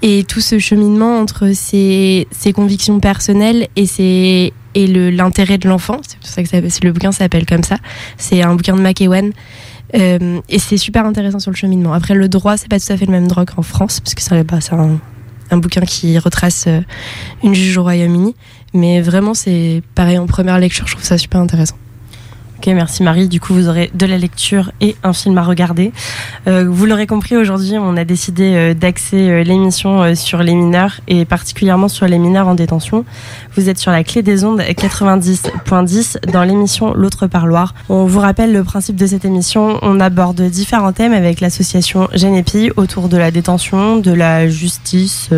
Et 0.00 0.24
tout 0.24 0.40
ce 0.40 0.58
cheminement 0.58 1.18
entre 1.18 1.52
ses, 1.52 2.28
ses 2.30 2.52
convictions 2.52 2.98
personnelles 2.98 3.68
et 3.76 3.86
ses 3.86 4.54
et 4.74 4.86
l'intérêt 4.86 5.58
de 5.58 5.68
l'enfant. 5.68 6.00
C'est 6.06 6.18
pour 6.18 6.28
ça 6.28 6.42
que 6.42 6.84
le 6.84 6.92
bouquin 6.92 7.12
s'appelle 7.12 7.46
comme 7.46 7.62
ça. 7.62 7.76
C'est 8.16 8.42
un 8.42 8.54
bouquin 8.54 8.76
de 8.76 8.80
McEwan. 8.82 9.32
Euh, 9.94 10.40
et 10.48 10.58
c'est 10.58 10.76
super 10.76 11.04
intéressant 11.06 11.38
sur 11.38 11.50
le 11.50 11.56
cheminement. 11.56 11.92
Après, 11.92 12.14
le 12.14 12.28
droit, 12.28 12.56
c'est 12.56 12.68
pas 12.68 12.80
tout 12.80 12.92
à 12.92 12.96
fait 12.96 13.06
le 13.06 13.12
même 13.12 13.28
droit 13.28 13.44
qu'en 13.44 13.62
France, 13.62 14.00
parce 14.00 14.14
que 14.14 14.22
c'est 14.22 14.32
un, 14.72 15.00
un, 15.50 15.56
bouquin 15.56 15.82
qui 15.82 16.18
retrace 16.18 16.64
euh, 16.66 16.80
une 17.42 17.54
juge 17.54 17.76
au 17.76 17.82
Royaume-Uni. 17.82 18.34
Mais 18.72 19.00
vraiment, 19.00 19.34
c'est 19.34 19.82
pareil 19.94 20.18
en 20.18 20.26
première 20.26 20.58
lecture, 20.58 20.86
je 20.86 20.94
trouve 20.94 21.04
ça 21.04 21.16
super 21.16 21.40
intéressant. 21.40 21.76
Ok, 22.66 22.72
merci 22.72 23.02
Marie. 23.02 23.28
Du 23.28 23.40
coup, 23.40 23.52
vous 23.52 23.68
aurez 23.68 23.90
de 23.92 24.06
la 24.06 24.16
lecture 24.16 24.72
et 24.80 24.96
un 25.02 25.12
film 25.12 25.36
à 25.36 25.42
regarder. 25.42 25.92
Euh, 26.46 26.64
vous 26.66 26.86
l'aurez 26.86 27.06
compris, 27.06 27.36
aujourd'hui, 27.36 27.76
on 27.76 27.94
a 27.94 28.04
décidé 28.04 28.54
euh, 28.54 28.72
d'axer 28.72 29.28
euh, 29.28 29.42
l'émission 29.42 30.14
sur 30.14 30.42
les 30.42 30.54
mineurs 30.54 31.00
et 31.06 31.26
particulièrement 31.26 31.88
sur 31.88 32.06
les 32.06 32.18
mineurs 32.18 32.48
en 32.48 32.54
détention. 32.54 33.04
Vous 33.54 33.68
êtes 33.68 33.76
sur 33.76 33.92
la 33.92 34.02
clé 34.02 34.22
des 34.22 34.44
ondes 34.46 34.62
90.10 34.62 36.30
dans 36.30 36.42
l'émission 36.42 36.94
L'autre 36.94 37.26
parloir. 37.26 37.74
On 37.90 38.06
vous 38.06 38.20
rappelle 38.20 38.54
le 38.54 38.64
principe 38.64 38.96
de 38.96 39.06
cette 39.08 39.26
émission. 39.26 39.78
On 39.82 40.00
aborde 40.00 40.40
différents 40.40 40.94
thèmes 40.94 41.12
avec 41.12 41.42
l'association 41.42 42.08
Genepi 42.14 42.70
autour 42.76 43.10
de 43.10 43.18
la 43.18 43.30
détention, 43.30 43.98
de 43.98 44.12
la 44.12 44.48
justice 44.48 45.28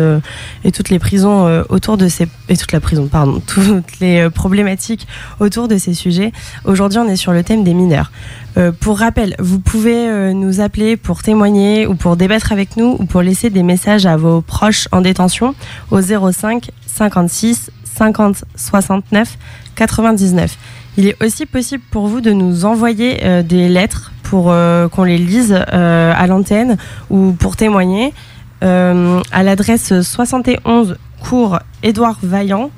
et 0.63 0.71
toutes 0.71 0.89
les 0.89 0.99
prisons 0.99 1.63
autour 1.67 1.97
de 1.97 2.07
ces 2.07 2.29
et 2.47 2.55
toute 2.55 2.71
la 2.71 2.79
prison, 2.79 3.07
pardon, 3.07 3.41
toutes 3.45 3.99
les 3.99 4.29
problématiques 4.29 5.07
autour 5.41 5.67
de 5.67 5.77
ces 5.77 5.93
sujets. 5.93 6.31
Aujourd'hui, 6.63 6.99
on 6.99 7.09
est 7.09 7.16
sur 7.17 7.33
le 7.33 7.43
thème 7.43 7.63
des 7.63 7.73
mineurs. 7.73 8.11
Euh, 8.57 8.71
pour 8.71 8.99
rappel, 8.99 9.35
vous 9.39 9.59
pouvez 9.59 10.09
euh, 10.09 10.33
nous 10.33 10.61
appeler 10.61 10.97
pour 10.97 11.21
témoigner 11.21 11.85
ou 11.85 11.95
pour 11.95 12.15
débattre 12.15 12.51
avec 12.51 12.75
nous 12.75 12.95
ou 12.97 13.05
pour 13.05 13.21
laisser 13.21 13.49
des 13.49 13.61
messages 13.61 14.05
à 14.05 14.17
vos 14.17 14.41
proches 14.41 14.87
en 14.91 15.01
détention 15.01 15.53
au 15.91 16.01
05 16.01 16.71
56 16.85 17.71
50 17.83 18.45
69 18.55 19.37
99. 19.75 20.57
Il 20.97 21.07
est 21.07 21.23
aussi 21.23 21.45
possible 21.45 21.83
pour 21.91 22.07
vous 22.07 22.21
de 22.21 22.31
nous 22.31 22.65
envoyer 22.65 23.19
euh, 23.23 23.43
des 23.43 23.69
lettres 23.69 24.11
pour 24.23 24.53
qu'on 24.91 25.03
les 25.05 25.17
lise 25.17 25.53
à 25.53 26.27
l'antenne 26.27 26.75
ou 27.09 27.31
pour 27.31 27.55
témoigner 27.55 28.13
à 28.59 29.43
l'adresse 29.43 30.01
71 30.01 30.97
cours 31.21 31.59
Édouard 31.81 32.17
Vaillant 32.21 32.69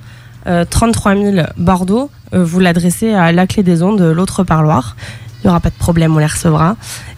33 0.46 1.16
000 1.16 1.48
Bordeaux 1.58 2.12
vous 2.32 2.60
l'adressez 2.60 3.14
à 3.14 3.32
la 3.32 3.48
clé 3.48 3.64
des 3.64 3.84
ondes, 3.84 4.02
l'autre 4.02 4.44
parloir. 4.44 4.96
Il 5.38 5.48
n'y 5.48 5.50
aura 5.50 5.60
pas 5.60 5.70
de 5.70 5.76
problème, 5.76 6.16
on 6.16 6.20
les 6.20 6.26
recevra. 6.26 6.76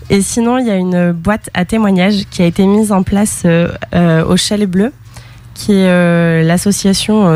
Et 0.10 0.22
sinon, 0.22 0.58
il 0.58 0.68
y 0.68 0.72
a 0.72 0.76
une 0.76 1.12
boîte 1.12 1.50
à 1.54 1.66
témoignages 1.66 2.26
qui 2.30 2.42
a 2.42 2.46
été 2.46 2.66
mise 2.66 2.92
en 2.92 3.04
place 3.04 3.44
euh, 3.46 3.70
euh, 3.96 4.26
au 4.26 4.38
Chalet 4.38 4.70
Bleu, 4.70 4.92
qui 5.54 5.74
est 5.74 6.44
l'association 6.44 7.34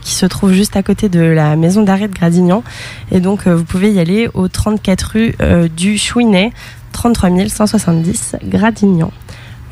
qui 0.00 0.14
se 0.14 0.26
trouve 0.26 0.52
juste 0.52 0.76
à 0.76 0.82
côté 0.82 1.08
de 1.08 1.20
la 1.20 1.56
maison 1.56 1.82
d'arrêt 1.82 2.08
de 2.08 2.14
Gradignan. 2.14 2.62
Et 3.10 3.20
donc, 3.20 3.46
vous 3.46 3.64
pouvez 3.64 3.90
y 3.92 4.00
aller 4.00 4.28
au 4.32 4.48
34 4.48 5.02
rue 5.02 5.34
du 5.76 5.98
Chouinet, 5.98 6.52
33 6.92 7.48
170 7.48 8.36
Gradignan. 8.44 9.10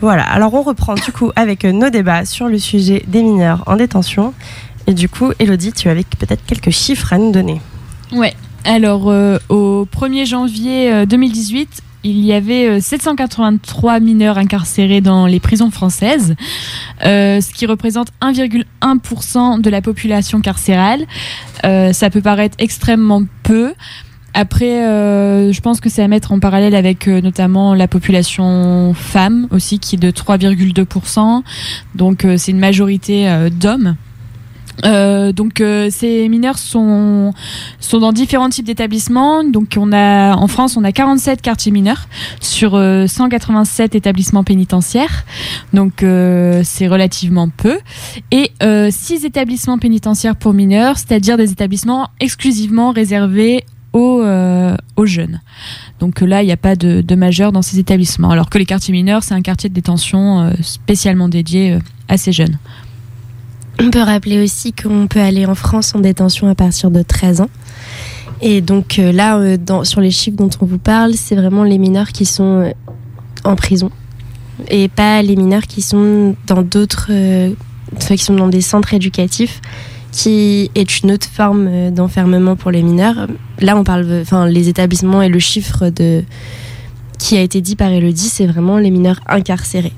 Voilà, 0.00 0.22
alors 0.22 0.54
on 0.54 0.62
reprend 0.62 0.94
du 0.94 1.12
coup 1.12 1.30
avec 1.36 1.64
nos 1.64 1.90
débats 1.90 2.24
sur 2.24 2.48
le 2.48 2.58
sujet 2.58 3.04
des 3.06 3.22
mineurs 3.22 3.62
en 3.66 3.76
détention. 3.76 4.32
Et 4.86 4.94
du 4.94 5.08
coup, 5.08 5.32
Elodie, 5.38 5.72
tu 5.72 5.88
avais 5.88 6.04
peut-être 6.04 6.44
quelques 6.44 6.70
chiffres 6.70 7.12
à 7.12 7.18
nous 7.18 7.32
donner. 7.32 7.60
Ouais. 8.12 8.34
Alors, 8.64 9.08
euh, 9.08 9.38
au 9.48 9.86
1er 9.86 10.26
janvier 10.26 11.06
2018, 11.06 11.68
euh, 11.68 11.82
il 12.02 12.24
y 12.24 12.32
avait 12.32 12.80
783 12.80 13.94
euh, 13.96 14.00
mineurs 14.00 14.38
incarcérés 14.38 15.00
dans 15.00 15.26
les 15.26 15.40
prisons 15.40 15.70
françaises, 15.70 16.34
ce 17.02 17.52
qui 17.52 17.66
représente 17.66 18.08
1,1% 18.22 19.60
de 19.60 19.70
la 19.70 19.82
population 19.82 20.40
carcérale. 20.40 21.06
ça 21.62 22.10
peut 22.10 22.22
paraître 22.22 22.56
extrêmement 22.58 23.22
peu. 23.42 23.74
Après, 24.32 24.82
je 25.52 25.60
pense 25.60 25.80
que 25.80 25.90
c'est 25.90 26.02
à 26.02 26.08
mettre 26.08 26.32
en 26.32 26.38
parallèle 26.38 26.74
avec 26.74 27.06
notamment 27.06 27.74
la 27.74 27.88
population 27.88 28.94
femme 28.94 29.46
aussi, 29.50 29.78
qui 29.78 29.96
est 29.96 29.98
de 29.98 30.10
3,2%. 30.10 31.42
Donc, 31.94 32.26
c'est 32.36 32.50
une 32.50 32.60
majorité 32.60 33.30
d'hommes. 33.50 33.96
Euh, 34.84 35.32
donc 35.32 35.60
euh, 35.60 35.88
ces 35.90 36.28
mineurs 36.28 36.58
sont 36.58 37.32
dans 37.92 38.12
différents 38.12 38.48
types 38.48 38.66
d'établissements. 38.66 39.44
Donc 39.44 39.76
on 39.76 39.92
a 39.92 40.34
en 40.34 40.46
France 40.46 40.76
on 40.76 40.84
a 40.84 40.92
47 40.92 41.42
quartiers 41.42 41.72
mineurs 41.72 42.08
sur 42.40 42.72
187 42.72 43.94
euh, 43.94 43.98
établissements 43.98 44.44
pénitentiaires. 44.44 45.24
Donc 45.72 46.04
c'est 46.64 46.88
relativement 46.88 47.48
peu 47.48 47.78
et 48.30 48.50
6 48.60 49.24
établissements 49.24 49.78
pénitentiaires 49.78 50.36
pour 50.36 50.52
mineurs, 50.52 50.98
c'est-à-dire 50.98 51.36
des 51.36 51.52
établissements 51.52 52.08
exclusivement 52.20 52.92
réservés 52.92 53.64
aux, 53.92 54.22
aux 54.96 55.06
jeunes. 55.06 55.40
Donc 55.98 56.20
là, 56.20 56.42
il 56.42 56.46
n'y 56.46 56.52
a 56.52 56.56
pas 56.56 56.76
de, 56.76 57.00
de 57.00 57.14
majeur 57.14 57.52
dans 57.52 57.62
ces 57.62 57.78
établissements. 57.78 58.30
Alors 58.30 58.48
que 58.48 58.58
les 58.58 58.66
quartiers 58.66 58.92
mineurs, 58.92 59.22
c'est 59.22 59.34
un 59.34 59.42
quartier 59.42 59.68
de 59.68 59.74
détention 59.74 60.52
spécialement 60.62 61.28
dédié 61.28 61.78
à 62.08 62.16
ces 62.16 62.32
jeunes. 62.32 62.58
On 63.82 63.90
peut 63.90 64.02
rappeler 64.02 64.42
aussi 64.42 64.74
qu'on 64.74 65.06
peut 65.06 65.20
aller 65.20 65.46
en 65.46 65.54
France 65.54 65.94
en 65.94 66.00
détention 66.00 66.48
à 66.48 66.54
partir 66.54 66.90
de 66.90 67.00
13 67.00 67.40
ans. 67.40 67.48
Et 68.42 68.60
donc 68.60 68.98
euh, 68.98 69.10
là, 69.10 69.38
euh, 69.38 69.56
sur 69.84 70.02
les 70.02 70.10
chiffres 70.10 70.36
dont 70.36 70.50
on 70.60 70.66
vous 70.66 70.78
parle, 70.78 71.14
c'est 71.14 71.34
vraiment 71.34 71.64
les 71.64 71.78
mineurs 71.78 72.08
qui 72.08 72.26
sont 72.26 72.60
euh, 72.60 72.72
en 73.44 73.56
prison 73.56 73.90
et 74.68 74.88
pas 74.88 75.22
les 75.22 75.34
mineurs 75.34 75.62
qui 75.62 75.80
sont 75.80 76.36
dans 76.46 76.60
d'autres, 76.60 77.10
qui 77.98 78.18
sont 78.18 78.34
dans 78.34 78.48
des 78.48 78.60
centres 78.60 78.92
éducatifs, 78.92 79.62
qui 80.12 80.70
est 80.74 81.00
une 81.00 81.12
autre 81.12 81.26
forme 81.26 81.90
d'enfermement 81.90 82.56
pour 82.56 82.70
les 82.70 82.82
mineurs. 82.82 83.26
Là, 83.60 83.78
on 83.78 83.84
parle, 83.84 84.20
enfin, 84.20 84.46
les 84.46 84.68
établissements 84.68 85.22
et 85.22 85.30
le 85.30 85.38
chiffre 85.38 85.88
de 85.88 86.22
qui 87.18 87.38
a 87.38 87.40
été 87.40 87.62
dit 87.62 87.74
par 87.74 87.88
Elodie, 87.88 88.28
c'est 88.28 88.46
vraiment 88.46 88.76
les 88.76 88.90
mineurs 88.90 89.20
incarcérés. 89.26 89.94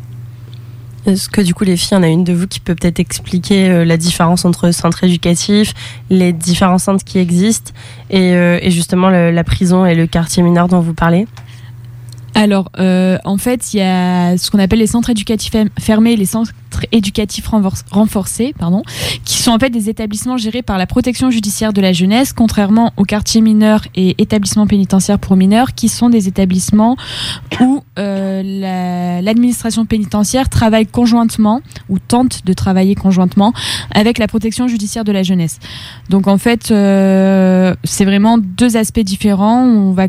Est-ce 1.05 1.29
que 1.29 1.41
du 1.41 1.53
coup 1.53 1.65
les 1.65 1.77
filles, 1.77 1.89
il 1.93 1.95
y 1.95 1.99
en 1.99 2.03
a 2.05 2.09
une 2.09 2.25
de 2.25 2.33
vous 2.33 2.47
qui 2.47 2.61
peut 2.61 2.75
peut-être 2.77 3.01
expliquer 3.01 3.69
euh, 3.69 3.85
la 3.85 3.97
différence 3.97 4.45
entre 4.45 4.71
centre 4.71 5.03
éducatif, 5.03 5.75
les 6.11 6.33
différents 6.33 6.79
centres 6.79 7.05
qui 7.05 7.19
existent 7.19 7.73
et, 8.11 8.35
euh, 8.35 8.59
justement 8.71 9.11
la 9.11 9.45
prison 9.45 9.85
et 9.85 9.95
le 9.95 10.07
quartier 10.07 10.43
mineur 10.43 10.69
dont 10.69 10.81
vous 10.81 10.95
parlez? 10.95 11.27
Alors, 12.35 12.71
euh, 12.79 13.19
en 13.25 13.37
fait, 13.37 13.75
il 13.75 13.79
y 13.79 13.83
a 13.83 14.39
ce 14.39 14.51
qu'on 14.51 14.59
appelle 14.59 14.79
les 14.79 14.87
centres 14.87 15.11
éducatifs 15.11 15.55
fermés 15.79 16.17
les 16.17 16.25
centres 16.27 16.53
éducatifs 16.93 17.49
renforcés, 17.91 18.55
pardon, 18.59 18.83
qui 19.25 19.39
sont 19.39 19.51
en 19.51 19.59
fait 19.59 19.71
des 19.71 19.89
établissements 19.89 20.37
gérés 20.37 20.63
par 20.63 20.79
la 20.79 20.87
protection 20.87 21.31
judiciaire 21.31 21.73
de 21.73 21.81
la 21.81 21.93
jeunesse, 21.93 22.33
contrairement 22.33 22.93
aux 22.97 23.05
quartiers 23.05 23.41
mineurs 23.41 23.83
et 23.95 24.15
établissements 24.19 24.67
pénitentiaires 24.67 25.19
pour 25.19 25.37
mineurs, 25.37 25.75
qui 25.75 25.89
sont 25.89 26.11
des 26.11 26.29
établissements 26.29 26.97
où 27.61 27.83
euh, 27.99 29.21
l'administration 29.21 29.85
pénitentiaire 29.87 30.49
travaille 30.49 30.87
conjointement 30.87 31.61
ou 31.89 31.99
tente 31.99 32.45
de 32.45 32.53
travailler 32.53 32.95
conjointement 32.95 33.53
avec 33.95 34.19
la 34.19 34.29
protection 34.29 34.69
judiciaire 34.69 35.05
de 35.05 35.13
la 35.13 35.23
jeunesse. 35.23 35.59
Donc, 36.11 36.27
en 36.29 36.39
fait, 36.39 36.71
euh, 36.71 37.75
c'est 37.85 38.05
vraiment 38.05 38.39
deux 38.39 38.77
aspects 38.77 39.01
différents. 39.01 39.63
On 39.65 39.93
va 39.93 40.09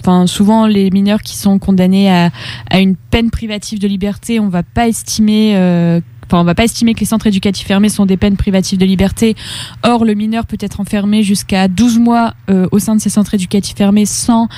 enfin 0.00 0.26
souvent 0.26 0.66
les 0.66 0.90
mineurs 0.90 1.22
qui 1.22 1.36
sont 1.36 1.58
condamnés 1.58 2.10
à, 2.10 2.30
une 2.78 2.96
peine 2.96 3.30
privative 3.30 3.78
de 3.78 3.88
liberté, 3.88 4.40
on 4.40 4.48
va 4.48 4.62
pas 4.62 4.88
estimer 4.88 5.54
euh, 5.56 6.00
Enfin, 6.28 6.40
on 6.40 6.44
va 6.44 6.54
pas 6.54 6.64
estimer 6.64 6.94
que 6.94 7.00
les 7.00 7.06
centres 7.06 7.26
éducatifs 7.26 7.66
fermés 7.66 7.88
sont 7.88 8.06
des 8.06 8.16
peines 8.16 8.36
privatives 8.36 8.78
de 8.78 8.84
liberté. 8.84 9.34
Or, 9.82 10.04
le 10.04 10.14
mineur 10.14 10.46
peut 10.46 10.58
être 10.60 10.80
enfermé 10.80 11.22
jusqu'à 11.22 11.68
12 11.68 11.98
mois 11.98 12.34
euh, 12.50 12.68
au 12.70 12.78
sein 12.78 12.94
de 12.94 13.00
ces 13.00 13.10
centres 13.10 13.34
éducatifs 13.34 13.76
fermés 13.76 14.06
sans 14.06 14.48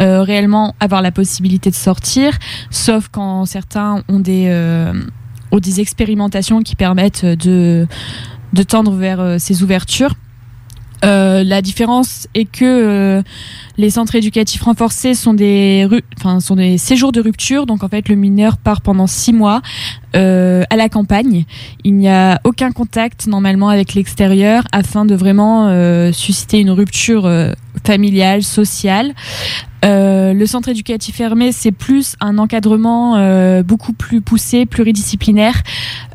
euh, 0.00 0.22
réellement 0.22 0.74
avoir 0.80 1.02
la 1.02 1.12
possibilité 1.12 1.70
de 1.70 1.74
sortir, 1.74 2.38
sauf 2.70 3.08
quand 3.10 3.46
certains 3.46 4.02
ont 4.08 4.20
des, 4.20 4.50
des 5.52 5.80
expérimentations 5.80 6.60
qui 6.62 6.76
permettent 6.76 7.24
de 7.24 7.86
tendre 8.66 8.92
vers 8.92 9.40
ces 9.40 9.62
ouvertures. 9.62 10.14
Euh, 11.04 11.44
la 11.44 11.62
différence 11.62 12.28
est 12.34 12.44
que 12.44 12.64
euh, 12.64 13.22
les 13.76 13.90
centres 13.90 14.14
éducatifs 14.14 14.62
renforcés 14.62 15.14
sont 15.14 15.34
des, 15.34 15.86
enfin, 16.18 16.40
sont 16.40 16.56
des 16.56 16.78
séjours 16.78 17.12
de 17.12 17.20
rupture. 17.20 17.66
Donc 17.66 17.82
en 17.82 17.88
fait, 17.88 18.08
le 18.08 18.16
mineur 18.16 18.56
part 18.56 18.80
pendant 18.80 19.06
six 19.06 19.32
mois 19.32 19.60
euh, 20.16 20.62
à 20.70 20.76
la 20.76 20.88
campagne. 20.88 21.44
Il 21.84 21.94
n'y 21.94 22.08
a 22.08 22.40
aucun 22.44 22.72
contact 22.72 23.26
normalement 23.26 23.68
avec 23.68 23.94
l'extérieur 23.94 24.64
afin 24.72 25.04
de 25.04 25.14
vraiment 25.14 25.68
susciter 26.12 26.60
une 26.60 26.70
rupture 26.70 27.30
familiale, 27.84 28.42
sociale. 28.42 29.12
le 29.82 30.44
centre 30.46 30.68
éducatif 30.68 31.16
fermé, 31.16 31.52
c'est 31.52 31.72
plus 31.72 32.16
un 32.20 32.38
encadrement 32.38 33.62
beaucoup 33.62 33.92
plus 33.92 34.20
poussé, 34.20 34.66
pluridisciplinaire, 34.66 35.54
euh, 35.54 36.13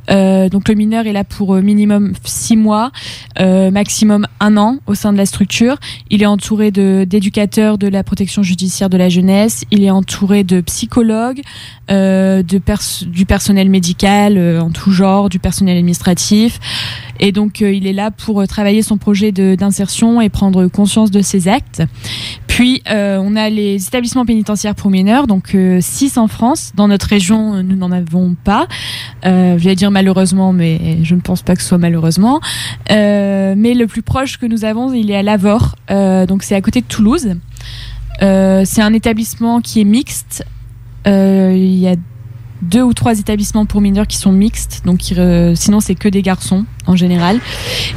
donc 0.50 0.68
le 0.68 0.76
mineur 0.76 1.06
est 1.08 1.14
là 1.14 1.24
pour 1.24 1.56
euh, 1.56 1.62
minimum 1.62 2.14
six 2.24 2.58
mois, 2.58 2.92
euh, 3.40 3.72
maximum 3.72 4.28
un 4.40 4.58
an 4.58 4.78
au 4.88 4.96
sein 4.96 5.14
de 5.14 5.18
la 5.18 5.26
structure. 5.26 5.78
Il 6.10 6.24
est 6.24 6.26
entouré 6.26 6.72
d'éducateurs 6.72 7.78
de 7.78 7.88
la 7.88 8.04
protection 8.04 8.44
judiciaire 8.44 8.90
de 8.90 8.98
la 8.98 9.10
jeunesse. 9.10 9.66
Il 9.72 9.84
est 9.84 9.92
entouré 9.92 10.44
de 10.44 10.62
psychologues, 10.62 11.42
de 11.90 12.44
du 13.08 13.26
personnel 13.26 13.70
médical 13.70 14.60
en 14.60 14.70
tout 14.70 14.92
genre, 14.92 15.30
du 15.30 15.40
personnel 15.40 15.78
administratif. 15.78 16.60
Et 17.20 17.32
donc 17.32 17.62
il 17.62 17.88
est 17.88 17.94
là 17.94 18.12
pour 18.12 18.46
travailler 18.48 18.82
son 18.82 18.98
projet 18.98 19.32
d'insertion 19.32 20.22
et 20.22 20.30
prendre 20.30 20.68
conscience 20.68 21.12
de 21.12 21.22
ses 21.22 21.48
actes. 21.48 21.84
Puis 22.48 22.82
on 22.88 23.36
a 23.36 23.50
les 23.50 23.88
établissements 23.88 24.26
pénitentiaires 24.26 24.76
pour 24.76 24.92
mineurs, 24.92 25.28
donc 25.28 25.56
6 25.80 26.18
en 26.18 26.28
France. 26.28 26.72
Dans 26.76 26.88
notre 26.88 27.08
région, 27.08 27.64
nous 27.64 27.76
n'en 27.76 27.92
avons 27.92 28.36
pas. 28.44 28.68
je 29.24 29.58
vais 29.58 29.76
dire 29.76 29.92
malheureusement, 30.00 30.54
mais 30.54 31.00
je 31.04 31.14
ne 31.14 31.20
pense 31.20 31.42
pas 31.42 31.58
que 31.58 31.62
ce 31.62 31.68
soit 31.68 31.78
malheureusement. 31.78 32.40
Euh, 32.90 33.54
mais 33.58 33.74
le 33.74 33.86
plus 33.86 34.02
proche 34.02 34.38
que 34.38 34.46
nous 34.46 34.64
avons, 34.64 34.94
il 34.94 35.12
est 35.12 35.18
à 35.18 35.24
Lavore, 35.24 35.76
euh, 35.92 36.26
donc 36.26 36.44
c'est 36.44 36.56
à 36.56 36.62
côté 36.62 36.80
de 36.80 36.86
Toulouse. 36.86 37.36
c'est 38.22 38.82
un 38.82 38.94
établissement 38.94 39.60
qui 39.60 39.82
est 39.82 39.84
mixte. 39.84 40.46
Il 41.06 41.80
y 41.80 41.88
a 41.90 41.96
deux 42.62 42.82
ou 42.82 42.94
trois 42.94 43.20
établissements 43.20 43.66
pour 43.66 43.82
mineurs 43.82 44.08
qui 44.08 44.18
sont 44.18 44.32
mixtes, 44.32 44.84
donc 44.86 45.02
sinon 45.56 45.80
c'est 45.82 45.96
que 45.96 46.08
des 46.08 46.22
garçons 46.22 46.64
en 46.88 46.96
général. 46.96 47.40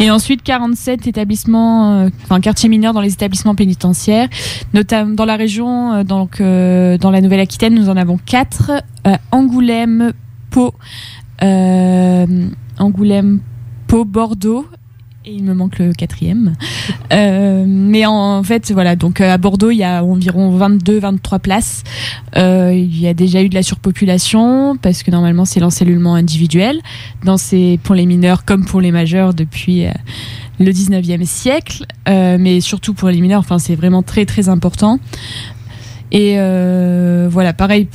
Et 0.00 0.10
ensuite 0.10 0.42
47 0.42 1.06
établissements, 1.06 2.08
enfin 2.24 2.40
quartiers 2.40 2.68
mineurs 2.68 2.94
dans 2.94 3.00
les 3.00 3.12
établissements 3.12 3.54
pénitentiaires, 3.54 4.28
notamment 4.74 5.14
dans 5.14 5.24
la 5.24 5.36
région, 5.36 6.02
donc 6.02 6.40
dans 6.40 7.10
la 7.12 7.20
Nouvelle-Aquitaine, 7.20 7.74
nous 7.74 7.88
en 7.88 7.96
avons 7.96 8.18
quatre 8.18 8.72
Angoulême, 9.30 10.12
Pau, 10.52 10.74
Angoulême, 12.78 13.40
Pau, 13.86 14.04
Bordeaux 14.04 14.66
et 15.24 15.34
il 15.34 15.44
me 15.44 15.54
manque 15.54 15.78
le 15.78 15.92
quatrième. 15.92 16.54
Euh, 17.12 17.64
mais 17.66 18.06
en, 18.06 18.42
fait, 18.42 18.72
voilà, 18.72 18.96
donc 18.96 19.20
euh, 19.20 19.32
à 19.32 19.38
Bordeaux, 19.38 19.70
il 19.70 19.76
y 19.76 19.84
a 19.84 20.02
environ 20.02 20.58
22-23 20.58 21.38
places. 21.38 21.84
Euh, 22.36 22.72
il 22.74 23.00
y 23.00 23.06
a 23.06 23.14
déjà 23.14 23.42
eu 23.42 23.48
de 23.48 23.54
la 23.54 23.62
surpopulation 23.62 24.76
parce 24.76 25.02
que 25.02 25.10
normalement, 25.10 25.44
c'est 25.44 25.60
l'encellulement 25.60 26.14
individuel 26.14 26.80
dans 27.24 27.36
ces, 27.36 27.78
pour 27.84 27.94
les 27.94 28.06
mineurs 28.06 28.44
comme 28.44 28.64
pour 28.64 28.80
les 28.80 28.90
majeurs 28.90 29.32
depuis 29.32 29.86
le 30.58 30.72
19e 30.72 31.24
siècle. 31.24 31.86
mais 32.06 32.60
surtout 32.60 32.94
pour 32.94 33.08
les 33.08 33.20
mineurs, 33.20 33.40
enfin, 33.40 33.58
c'est 33.58 33.76
vraiment 33.76 34.02
très 34.02 34.26
très 34.26 34.48
important. 34.48 34.98
Et 36.12 36.36
voilà, 37.28 37.52
pareil, 37.52 37.88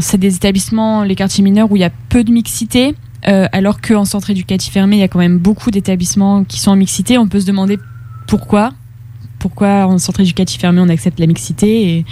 c'est 0.00 0.18
des 0.18 0.36
établissements, 0.36 1.04
les 1.04 1.14
quartiers 1.14 1.42
mineurs 1.44 1.70
où 1.70 1.76
il 1.76 1.80
y 1.80 1.84
a 1.84 1.90
peu 2.08 2.24
de 2.24 2.32
mixité. 2.32 2.94
Euh, 3.26 3.46
alors 3.52 3.80
qu'en 3.80 4.04
centre 4.04 4.30
éducatif 4.30 4.72
fermé, 4.72 4.96
il 4.96 5.00
y 5.00 5.04
a 5.04 5.08
quand 5.08 5.18
même 5.18 5.38
beaucoup 5.38 5.70
d'établissements 5.70 6.44
qui 6.44 6.60
sont 6.60 6.72
en 6.72 6.76
mixité. 6.76 7.16
On 7.16 7.26
peut 7.26 7.40
se 7.40 7.46
demander 7.46 7.78
pourquoi. 8.26 8.72
Pourquoi 9.38 9.86
en 9.86 9.98
centre 9.98 10.20
éducatif 10.20 10.60
fermé 10.60 10.80
on 10.80 10.88
accepte 10.88 11.20
la 11.20 11.26
mixité 11.26 11.98
et 11.98 12.04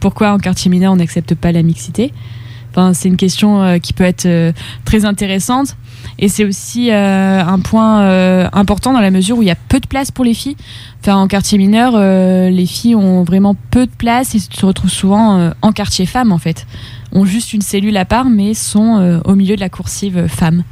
pourquoi 0.00 0.32
en 0.32 0.38
quartier 0.38 0.70
mineur 0.70 0.92
on 0.92 0.96
n'accepte 0.96 1.34
pas 1.34 1.52
la 1.52 1.62
mixité. 1.62 2.12
C'est 2.92 3.08
une 3.08 3.16
question 3.16 3.62
euh, 3.62 3.78
qui 3.78 3.92
peut 3.92 4.04
être 4.04 4.26
euh, 4.26 4.52
très 4.84 5.04
intéressante. 5.04 5.76
Et 6.20 6.28
c'est 6.28 6.44
aussi 6.44 6.90
un 6.90 7.58
point 7.60 8.48
important 8.52 8.92
dans 8.92 9.00
la 9.00 9.10
mesure 9.10 9.38
où 9.38 9.42
il 9.42 9.46
y 9.46 9.52
a 9.52 9.56
peu 9.68 9.78
de 9.78 9.86
place 9.86 10.10
pour 10.10 10.24
les 10.24 10.34
filles. 10.34 10.56
Enfin, 11.00 11.16
en 11.16 11.28
quartier 11.28 11.58
mineur, 11.58 11.92
les 12.50 12.66
filles 12.66 12.96
ont 12.96 13.22
vraiment 13.22 13.54
peu 13.70 13.86
de 13.86 13.90
place. 13.90 14.34
Et 14.34 14.38
se 14.38 14.66
retrouvent 14.66 14.90
souvent 14.90 15.52
en 15.62 15.72
quartier 15.72 16.06
femme 16.06 16.32
en 16.32 16.38
fait. 16.38 16.66
Ont 17.12 17.24
juste 17.24 17.52
une 17.52 17.62
cellule 17.62 17.96
à 17.96 18.04
part, 18.04 18.26
mais 18.26 18.54
sont 18.54 18.98
euh, 18.98 19.20
au 19.24 19.34
milieu 19.34 19.54
de 19.54 19.60
la 19.60 19.68
coursive 19.68 20.26
femme 20.28 20.64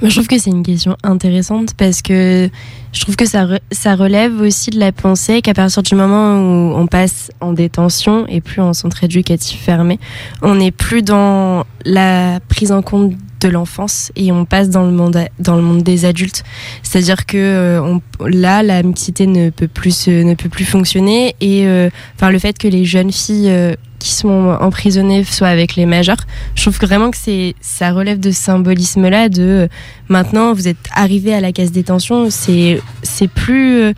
Moi, 0.00 0.10
je 0.10 0.14
trouve 0.14 0.28
que 0.28 0.38
c'est 0.38 0.50
une 0.50 0.62
question 0.62 0.96
intéressante 1.02 1.74
parce 1.76 2.02
que 2.02 2.50
je 2.96 3.02
trouve 3.02 3.16
que 3.16 3.26
ça, 3.26 3.46
ça 3.72 3.94
relève 3.94 4.40
aussi 4.40 4.70
de 4.70 4.80
la 4.80 4.90
pensée 4.90 5.42
qu'à 5.42 5.52
partir 5.52 5.82
du 5.82 5.94
moment 5.94 6.38
où 6.38 6.74
on 6.74 6.86
passe 6.86 7.30
en 7.42 7.52
détention 7.52 8.26
et 8.26 8.40
plus 8.40 8.62
en 8.62 8.72
centre 8.72 9.04
éducatif 9.04 9.60
fermé, 9.60 9.98
on 10.40 10.54
n'est 10.54 10.70
plus 10.70 11.02
dans 11.02 11.64
la 11.84 12.40
prise 12.48 12.72
en 12.72 12.80
compte 12.80 13.12
l'enfance 13.48 14.12
et 14.16 14.32
on 14.32 14.44
passe 14.44 14.70
dans 14.70 14.84
le 14.84 14.90
monde 14.90 15.18
dans 15.38 15.56
le 15.56 15.62
monde 15.62 15.82
des 15.82 16.04
adultes 16.04 16.44
c'est-à-dire 16.82 17.26
que 17.26 17.36
euh, 17.36 17.98
là 18.26 18.62
la 18.62 18.82
mixité 18.82 19.26
ne 19.26 19.50
peut 19.50 19.68
plus 19.68 20.08
ne 20.08 20.34
peut 20.34 20.48
plus 20.48 20.64
fonctionner 20.64 21.34
et 21.40 21.66
euh, 21.66 21.90
enfin 22.14 22.30
le 22.30 22.38
fait 22.38 22.58
que 22.58 22.68
les 22.68 22.84
jeunes 22.84 23.12
filles 23.12 23.76
qui 23.98 24.14
sont 24.14 24.56
emprisonnés 24.60 25.24
soient 25.24 25.48
avec 25.48 25.74
les 25.74 25.86
majeurs. 25.86 26.20
Je 26.54 26.62
trouve 26.62 26.78
vraiment 26.78 27.10
que 27.10 27.16
ça 27.60 27.92
relève 27.92 28.20
de 28.20 28.30
ce 28.30 28.40
symbolisme-là 28.40 29.28
de 29.28 29.42
euh, 29.42 29.68
maintenant 30.08 30.52
vous 30.52 30.68
êtes 30.68 30.76
arrivé 30.92 31.34
à 31.34 31.40
la 31.40 31.52
case 31.52 31.72
détention, 31.72 32.30
c'est 32.30 32.80
c'est 33.02 33.28
plus 33.28 33.80
euh, 33.80 33.92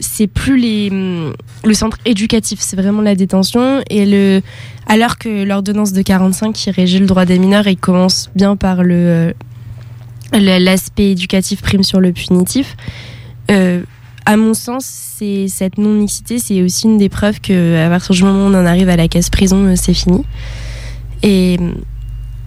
c'est 0.00 0.26
plus 0.26 0.56
les, 0.56 0.90
mm, 0.90 1.32
le 1.64 1.74
centre 1.74 1.98
éducatif, 2.04 2.58
c'est 2.60 2.76
vraiment 2.76 3.02
la 3.02 3.14
détention. 3.14 3.82
Et 3.88 4.06
le, 4.06 4.40
alors 4.86 5.18
que 5.18 5.44
l'ordonnance 5.44 5.92
de 5.92 6.02
45 6.02 6.52
qui 6.52 6.70
régit 6.70 6.98
le 6.98 7.06
droit 7.06 7.24
des 7.24 7.38
mineurs, 7.38 7.66
il 7.66 7.76
commence 7.76 8.30
bien 8.34 8.56
par 8.56 8.82
le 8.82 8.94
euh, 8.94 9.32
l'aspect 10.32 11.12
éducatif 11.12 11.62
prime 11.62 11.82
sur 11.82 12.00
le 12.00 12.12
punitif. 12.12 12.76
Euh, 13.50 13.82
à 14.26 14.36
mon 14.36 14.54
sens, 14.54 14.84
c'est 14.84 15.48
cette 15.48 15.78
non-mixité, 15.78 16.38
c'est 16.38 16.62
aussi 16.62 16.86
une 16.86 16.98
des 16.98 17.08
preuves 17.08 17.40
que 17.40 17.84
à 17.84 17.88
partir 17.88 18.14
du 18.14 18.22
moment 18.22 18.46
où 18.46 18.50
on 18.50 18.54
en 18.54 18.66
arrive 18.66 18.88
à 18.88 18.96
la 18.96 19.08
case 19.08 19.28
prison, 19.28 19.64
euh, 19.66 19.74
c'est 19.76 19.94
fini. 19.94 20.24
Et 21.22 21.58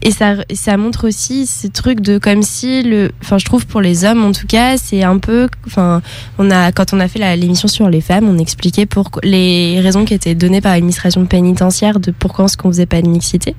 et 0.04 0.12
ça, 0.12 0.78
montre 0.78 1.08
aussi 1.08 1.48
ce 1.48 1.68
truc 1.68 2.02
de 2.02 2.18
comme 2.18 2.44
si 2.44 2.84
le, 2.84 3.12
enfin, 3.22 3.38
je 3.38 3.46
trouve 3.46 3.66
pour 3.66 3.80
les 3.80 4.04
hommes 4.04 4.24
en 4.26 4.34
tout 4.34 4.48
cas, 4.48 4.78
c'est 4.78 5.02
un 5.02 5.18
peu, 5.18 5.48
enfin, 5.66 6.02
on 6.38 6.52
a, 6.52 6.74
quand 6.74 6.94
on 6.94 7.00
a 7.00 7.08
fait 7.08 7.36
l'émission 7.38 7.70
sur 7.70 7.90
les 7.90 8.02
femmes, 8.02 8.28
on 8.28 8.38
expliquait 8.38 8.86
pour 8.86 9.10
les 9.24 9.80
raisons 9.80 10.04
qui 10.04 10.14
étaient 10.14 10.36
données 10.36 10.60
par 10.60 10.74
l'administration 10.74 11.26
pénitentiaire 11.26 12.02
de 12.02 12.12
pourquoi 12.12 12.46
est-ce 12.46 12.58
qu'on 12.58 12.70
faisait 12.70 12.86
pas 12.86 13.02
de 13.02 13.08
mixité, 13.08 13.56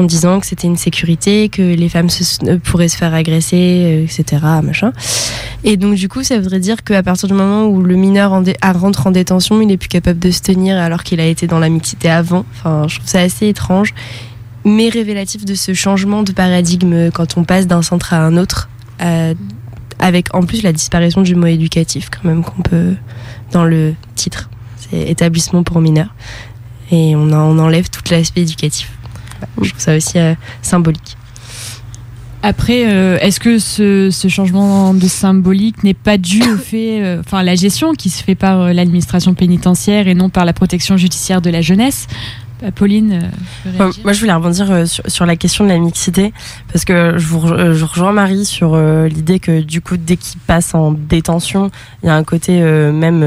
en 0.00 0.04
disant 0.04 0.40
que 0.40 0.46
c'était 0.46 0.66
une 0.66 0.76
sécurité, 0.76 1.48
que 1.48 1.62
les 1.62 1.88
femmes 1.88 2.08
pourraient 2.64 2.88
se 2.88 2.96
faire 2.96 3.14
agresser, 3.14 4.04
etc., 4.08 4.42
machin. 4.62 4.92
Et 5.62 5.76
donc, 5.76 5.94
du 5.94 6.08
coup, 6.08 6.24
ça 6.24 6.38
voudrait 6.38 6.60
dire 6.60 6.82
qu'à 6.82 7.02
partir 7.02 7.28
du 7.28 7.34
moment 7.34 7.66
où 7.66 7.80
le 7.80 7.94
mineur 7.94 8.32
en 8.32 8.42
rentre 8.72 9.06
en 9.06 9.10
détention, 9.12 9.60
il 9.60 9.70
est 9.70 9.76
plus 9.76 9.88
capable 9.88 10.18
de 10.18 10.30
se 10.30 10.40
tenir 10.40 10.78
alors 10.78 11.04
qu'il 11.04 11.20
a 11.20 11.26
été 11.26 11.46
dans 11.46 11.58
la 11.58 11.68
mixité 11.68 12.10
avant. 12.10 12.44
Enfin, 12.52 12.86
je 12.88 12.96
trouve 12.96 13.08
ça 13.08 13.20
assez 13.20 13.48
étrange 13.48 13.94
mais 14.66 14.88
révélatif 14.88 15.44
de 15.44 15.54
ce 15.54 15.74
changement 15.74 16.24
de 16.24 16.32
paradigme 16.32 17.10
quand 17.12 17.38
on 17.38 17.44
passe 17.44 17.68
d'un 17.68 17.82
centre 17.82 18.12
à 18.12 18.18
un 18.18 18.36
autre, 18.36 18.68
euh, 19.00 19.32
avec 20.00 20.34
en 20.34 20.42
plus 20.42 20.62
la 20.62 20.72
disparition 20.72 21.22
du 21.22 21.36
mot 21.36 21.46
éducatif 21.46 22.10
quand 22.10 22.28
même 22.28 22.42
qu'on 22.42 22.62
peut 22.62 22.94
dans 23.52 23.64
le 23.64 23.94
titre, 24.16 24.50
c'est 24.76 25.08
établissement 25.08 25.62
pour 25.62 25.80
mineurs, 25.80 26.12
et 26.90 27.14
on, 27.14 27.32
on 27.32 27.58
enlève 27.60 27.88
tout 27.90 28.02
l'aspect 28.10 28.42
éducatif. 28.42 28.90
Je 29.62 29.68
trouve 29.68 29.80
ça 29.80 29.96
aussi 29.96 30.18
euh, 30.18 30.34
symbolique. 30.62 31.16
Après, 32.42 32.86
euh, 32.88 33.18
est-ce 33.20 33.38
que 33.38 33.58
ce, 33.58 34.10
ce, 34.10 34.28
changement 34.28 34.94
de 34.94 35.06
symbolique 35.06 35.84
n'est 35.84 35.94
pas 35.94 36.18
dû 36.18 36.42
au 36.42 36.56
fait, 36.58 37.18
enfin, 37.20 37.44
la 37.44 37.54
gestion 37.54 37.92
qui 37.92 38.10
se 38.10 38.22
fait 38.22 38.34
par 38.34 38.72
l'administration 38.72 39.34
pénitentiaire 39.34 40.08
et 40.08 40.14
non 40.14 40.28
par 40.28 40.44
la 40.44 40.52
protection 40.52 40.96
judiciaire 40.96 41.40
de 41.40 41.50
la 41.50 41.60
jeunesse? 41.60 42.08
Pauline 42.74 43.30
euh, 43.66 43.90
Moi, 44.04 44.12
je 44.12 44.20
voulais 44.20 44.32
rebondir 44.32 44.70
euh, 44.70 44.84
sur, 44.86 45.26
la 45.26 45.36
question 45.36 45.64
de 45.64 45.68
la 45.68 45.78
mixité, 45.78 46.32
parce 46.72 46.84
que 46.84 47.14
je, 47.16 47.26
vous, 47.26 47.46
je 47.46 47.84
rejoins 47.84 48.12
Marie 48.12 48.44
sur 48.44 48.74
euh, 48.74 49.08
l'idée 49.08 49.40
que 49.40 49.60
du 49.60 49.80
coup, 49.80 49.96
dès 49.96 50.16
qu'il 50.16 50.40
passe 50.40 50.74
en 50.74 50.92
détention, 50.92 51.70
il 52.02 52.06
y 52.06 52.08
a 52.08 52.14
un 52.14 52.24
côté 52.24 52.60
même, 52.60 53.24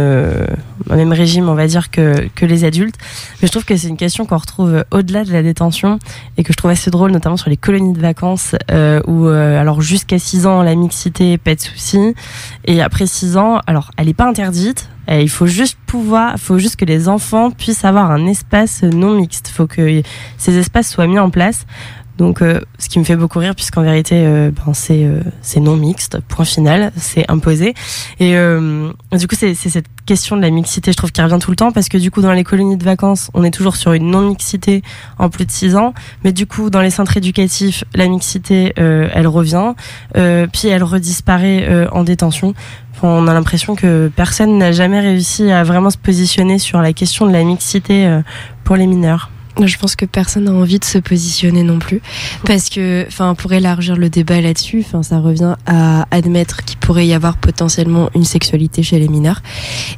même 0.89 1.11
régime, 1.11 1.49
on 1.49 1.53
va 1.53 1.67
dire, 1.67 1.91
que, 1.91 2.27
que 2.35 2.45
les 2.45 2.63
adultes. 2.63 2.95
Mais 3.41 3.47
je 3.47 3.51
trouve 3.51 3.65
que 3.65 3.75
c'est 3.75 3.87
une 3.87 3.97
question 3.97 4.25
qu'on 4.25 4.37
retrouve 4.37 4.83
au-delà 4.91 5.23
de 5.23 5.31
la 5.31 5.43
détention 5.43 5.99
et 6.37 6.43
que 6.43 6.53
je 6.53 6.57
trouve 6.57 6.71
assez 6.71 6.89
drôle, 6.89 7.11
notamment 7.11 7.37
sur 7.37 7.49
les 7.49 7.57
colonies 7.57 7.93
de 7.93 7.99
vacances, 7.99 8.55
où 9.07 9.27
alors 9.27 9.81
jusqu'à 9.81 10.19
6 10.19 10.47
ans, 10.47 10.61
la 10.63 10.75
mixité, 10.75 11.37
pas 11.37 11.55
de 11.55 11.61
souci. 11.61 12.15
Et 12.65 12.81
après 12.81 13.05
6 13.05 13.37
ans, 13.37 13.59
alors 13.67 13.91
elle 13.97 14.07
n'est 14.07 14.13
pas 14.13 14.27
interdite, 14.27 14.89
euh, 15.09 15.21
il 15.21 15.29
faut 15.29 15.47
juste 15.47 15.77
pouvoir, 15.85 16.33
il 16.35 16.39
faut 16.39 16.57
juste 16.59 16.75
que 16.75 16.85
les 16.85 17.07
enfants 17.07 17.51
puissent 17.51 17.85
avoir 17.85 18.11
un 18.11 18.27
espace 18.27 18.83
non 18.83 19.15
mixte. 19.15 19.49
Il 19.49 19.53
faut 19.53 19.67
que 19.67 20.01
ces 20.37 20.57
espaces 20.57 20.89
soient 20.89 21.07
mis 21.07 21.19
en 21.19 21.29
place. 21.29 21.65
Donc, 22.19 22.41
euh, 22.41 22.59
ce 22.77 22.89
qui 22.89 22.99
me 22.99 23.03
fait 23.03 23.15
beaucoup 23.15 23.39
rire, 23.39 23.55
puisqu'en 23.55 23.81
vérité, 23.81 24.15
euh, 24.15 24.51
ben, 24.51 24.73
c'est 24.73 25.07
c'est 25.41 25.59
non 25.59 25.75
mixte, 25.75 26.19
point 26.27 26.45
final, 26.45 26.91
c'est 26.95 27.29
imposé. 27.31 27.73
Et 28.19 28.35
du 29.17 29.27
coup, 29.27 29.35
c'est 29.35 29.55
cette 29.55 29.85
question 30.05 30.37
de 30.37 30.41
la 30.41 30.49
mixité, 30.49 30.91
je 30.91 30.97
trouve, 30.97 31.11
qui 31.11 31.21
revient 31.21 31.39
tout 31.39 31.51
le 31.51 31.55
temps, 31.55 31.71
parce 31.71 31.89
que 31.89 31.97
du 31.97 32.11
coup, 32.11 32.21
dans 32.21 32.33
les 32.33 32.43
colonies 32.43 32.77
de 32.77 32.83
vacances, 32.83 33.31
on 33.33 33.43
est 33.43 33.51
toujours 33.51 33.75
sur 33.75 33.93
une 33.93 34.11
non-mixité 34.11 34.81
en 35.17 35.29
plus 35.29 35.45
de 35.45 35.51
6 35.51 35.75
ans, 35.75 35.93
mais 36.23 36.31
du 36.31 36.45
coup, 36.45 36.69
dans 36.69 36.81
les 36.81 36.89
centres 36.89 37.17
éducatifs, 37.17 37.83
la 37.95 38.07
mixité, 38.07 38.73
elle 38.75 39.27
revient, 39.27 39.73
puis 40.13 40.67
elle 40.67 40.83
redisparaît 40.83 41.87
en 41.91 42.03
détention 42.03 42.53
on 43.03 43.27
a 43.27 43.33
l'impression 43.33 43.75
que 43.75 44.11
personne 44.13 44.57
n'a 44.57 44.71
jamais 44.71 44.99
réussi 44.99 45.51
à 45.51 45.63
vraiment 45.63 45.89
se 45.89 45.97
positionner 45.97 46.59
sur 46.59 46.81
la 46.81 46.93
question 46.93 47.25
de 47.27 47.31
la 47.31 47.43
mixité 47.43 48.05
euh, 48.05 48.21
pour 48.63 48.75
les 48.75 48.87
mineurs. 48.87 49.29
Je 49.65 49.77
pense 49.77 49.95
que 49.95 50.05
personne 50.05 50.45
n'a 50.45 50.53
envie 50.53 50.79
de 50.79 50.85
se 50.85 50.97
positionner 50.97 51.63
non 51.63 51.79
plus, 51.79 52.01
parce 52.45 52.69
que, 52.69 53.05
enfin, 53.07 53.35
pour 53.35 53.53
élargir 53.53 53.95
le 53.95 54.09
débat 54.09 54.41
là-dessus, 54.41 54.83
enfin, 54.85 55.03
ça 55.03 55.19
revient 55.19 55.55
à 55.65 56.07
admettre 56.11 56.63
qu'il 56.63 56.77
pourrait 56.77 57.07
y 57.07 57.13
avoir 57.13 57.37
potentiellement 57.37 58.09
une 58.15 58.25
sexualité 58.25 58.83
chez 58.83 58.99
les 58.99 59.07
mineurs, 59.07 59.41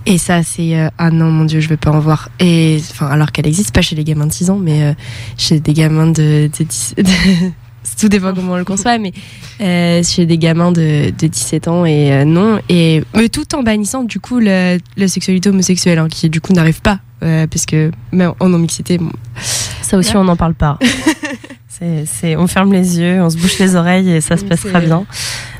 et 0.05 0.17
ça, 0.17 0.43
c'est 0.43 0.79
euh, 0.79 0.89
ah 0.97 1.11
non, 1.11 1.31
mon 1.31 1.45
dieu, 1.45 1.59
je 1.59 1.69
veux 1.69 1.77
pas 1.77 1.91
en 1.91 1.99
voir. 1.99 2.29
Et 2.39 2.81
enfin, 2.91 3.07
alors 3.07 3.31
qu'elle 3.31 3.47
existe 3.47 3.73
pas 3.73 3.81
chez 3.81 3.95
les 3.95 4.03
gamins 4.03 4.27
de 4.27 4.33
6 4.33 4.49
ans, 4.49 4.59
mais 4.59 4.83
euh, 4.83 4.93
chez 5.37 5.59
des 5.59 5.73
gamins 5.73 6.07
de, 6.07 6.49
de, 6.57 6.63
10, 6.63 6.95
tout 7.99 8.09
dépend 8.09 8.33
comment 8.33 8.53
on 8.53 8.57
le 8.57 8.65
conçoit, 8.65 8.97
mais 8.97 9.13
euh, 9.61 10.01
chez 10.03 10.25
des 10.25 10.37
gamins 10.37 10.71
de, 10.71 11.09
17 11.09 11.67
ans 11.67 11.85
et 11.85 12.11
euh, 12.11 12.25
non, 12.25 12.59
et 12.69 13.03
mais 13.15 13.29
tout 13.29 13.55
en 13.55 13.63
bannissant 13.63 14.03
du 14.03 14.19
coup 14.19 14.39
la, 14.39 14.77
sexualité 15.07 15.49
homosexuelle, 15.49 15.99
hein, 15.99 16.07
qui 16.09 16.29
du 16.29 16.41
coup 16.41 16.53
n'arrive 16.53 16.81
pas, 16.81 16.99
euh, 17.23 17.47
parce 17.47 17.65
que 17.65 17.91
même 18.11 18.33
en 18.39 18.49
non-mixité, 18.49 18.99
ça 19.81 19.97
aussi 19.97 20.15
on 20.15 20.23
n'en 20.23 20.35
parle 20.35 20.55
pas. 20.55 20.79
c'est, 22.05 22.35
on 22.35 22.47
ferme 22.47 22.71
les 22.73 22.99
yeux, 22.99 23.21
on 23.21 23.29
se 23.29 23.37
bouche 23.37 23.59
les 23.59 23.75
oreilles 23.75 24.11
et 24.11 24.21
ça 24.21 24.37
se 24.37 24.45
passera 24.45 24.79
bien. 24.79 25.05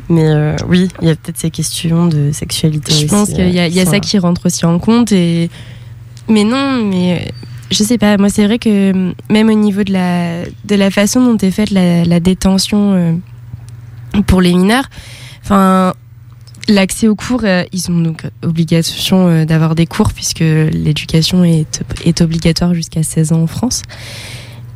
Mais 0.10 0.26
euh, 0.26 0.56
oui, 0.68 0.90
il 1.02 1.08
y 1.08 1.12
a 1.12 1.16
peut-être 1.16 1.38
ces 1.38 1.52
questions 1.52 2.08
de 2.08 2.32
sexualité. 2.32 2.94
Je 2.94 3.06
pense 3.08 3.30
qu'il 3.30 3.50
y 3.50 3.60
a, 3.60 3.68
y 3.68 3.80
a 3.80 3.86
ça 3.86 4.00
qui 4.00 4.18
rentre 4.20 4.48
aussi 4.48 4.66
en 4.66 4.78
compte 4.80 5.12
et 5.12 5.50
Mais 6.28 6.44
non, 6.44 6.84
mais 6.84 7.32
je 7.70 7.84
sais 7.84 7.98
pas. 7.98 8.18
Moi, 8.18 8.30
c'est 8.30 8.46
vrai 8.46 8.60
que 8.60 9.14
même 9.30 9.50
au 9.50 9.54
niveau 9.54 9.84
de 9.84 9.94
la, 9.94 10.44
de 10.66 10.76
la 10.76 10.92
façon 10.92 11.24
dont 11.24 11.38
est 11.38 11.52
faite 11.52 11.72
la, 11.72 12.04
la 12.04 12.20
détention 12.20 13.22
pour 14.28 14.42
les 14.42 14.54
mineurs, 14.54 14.90
enfin, 15.44 15.94
L'accès 16.68 17.08
aux 17.08 17.16
cours, 17.16 17.42
euh, 17.44 17.64
ils 17.72 17.90
ont 17.90 18.00
donc 18.00 18.24
obligation 18.44 19.28
euh, 19.28 19.46
d'avoir 19.46 19.74
des 19.74 19.88
cours 19.88 20.14
puisque 20.14 20.40
l'éducation 20.40 21.44
est, 21.44 22.22
obligatoire 22.22 22.74
jusqu'à 22.74 23.04
16 23.04 23.34
ans 23.34 23.42
en 23.42 23.48
France. 23.48 23.82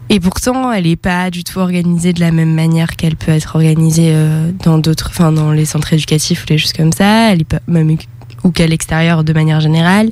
Et 0.09 0.19
pourtant, 0.19 0.71
elle 0.71 0.85
n'est 0.85 0.95
pas 0.95 1.29
du 1.31 1.43
tout 1.43 1.59
organisée 1.59 2.13
de 2.13 2.19
la 2.19 2.31
même 2.31 2.53
manière 2.53 2.95
qu'elle 2.95 3.15
peut 3.15 3.31
être 3.31 3.55
organisée 3.55 4.11
euh, 4.13 4.51
dans 4.63 4.77
d'autres, 4.77 5.09
enfin 5.09 5.31
dans 5.31 5.51
les 5.51 5.65
centres 5.65 5.93
éducatifs 5.93 6.43
ou 6.43 6.45
les 6.49 6.57
choses 6.57 6.73
comme 6.73 6.91
ça. 6.91 7.31
Elle 7.31 7.41
est 7.41 7.59
même 7.67 7.97
ou 8.43 8.51
qu'à 8.51 8.67
l'extérieur 8.67 9.23
de 9.23 9.33
manière 9.33 9.59
générale. 9.59 10.11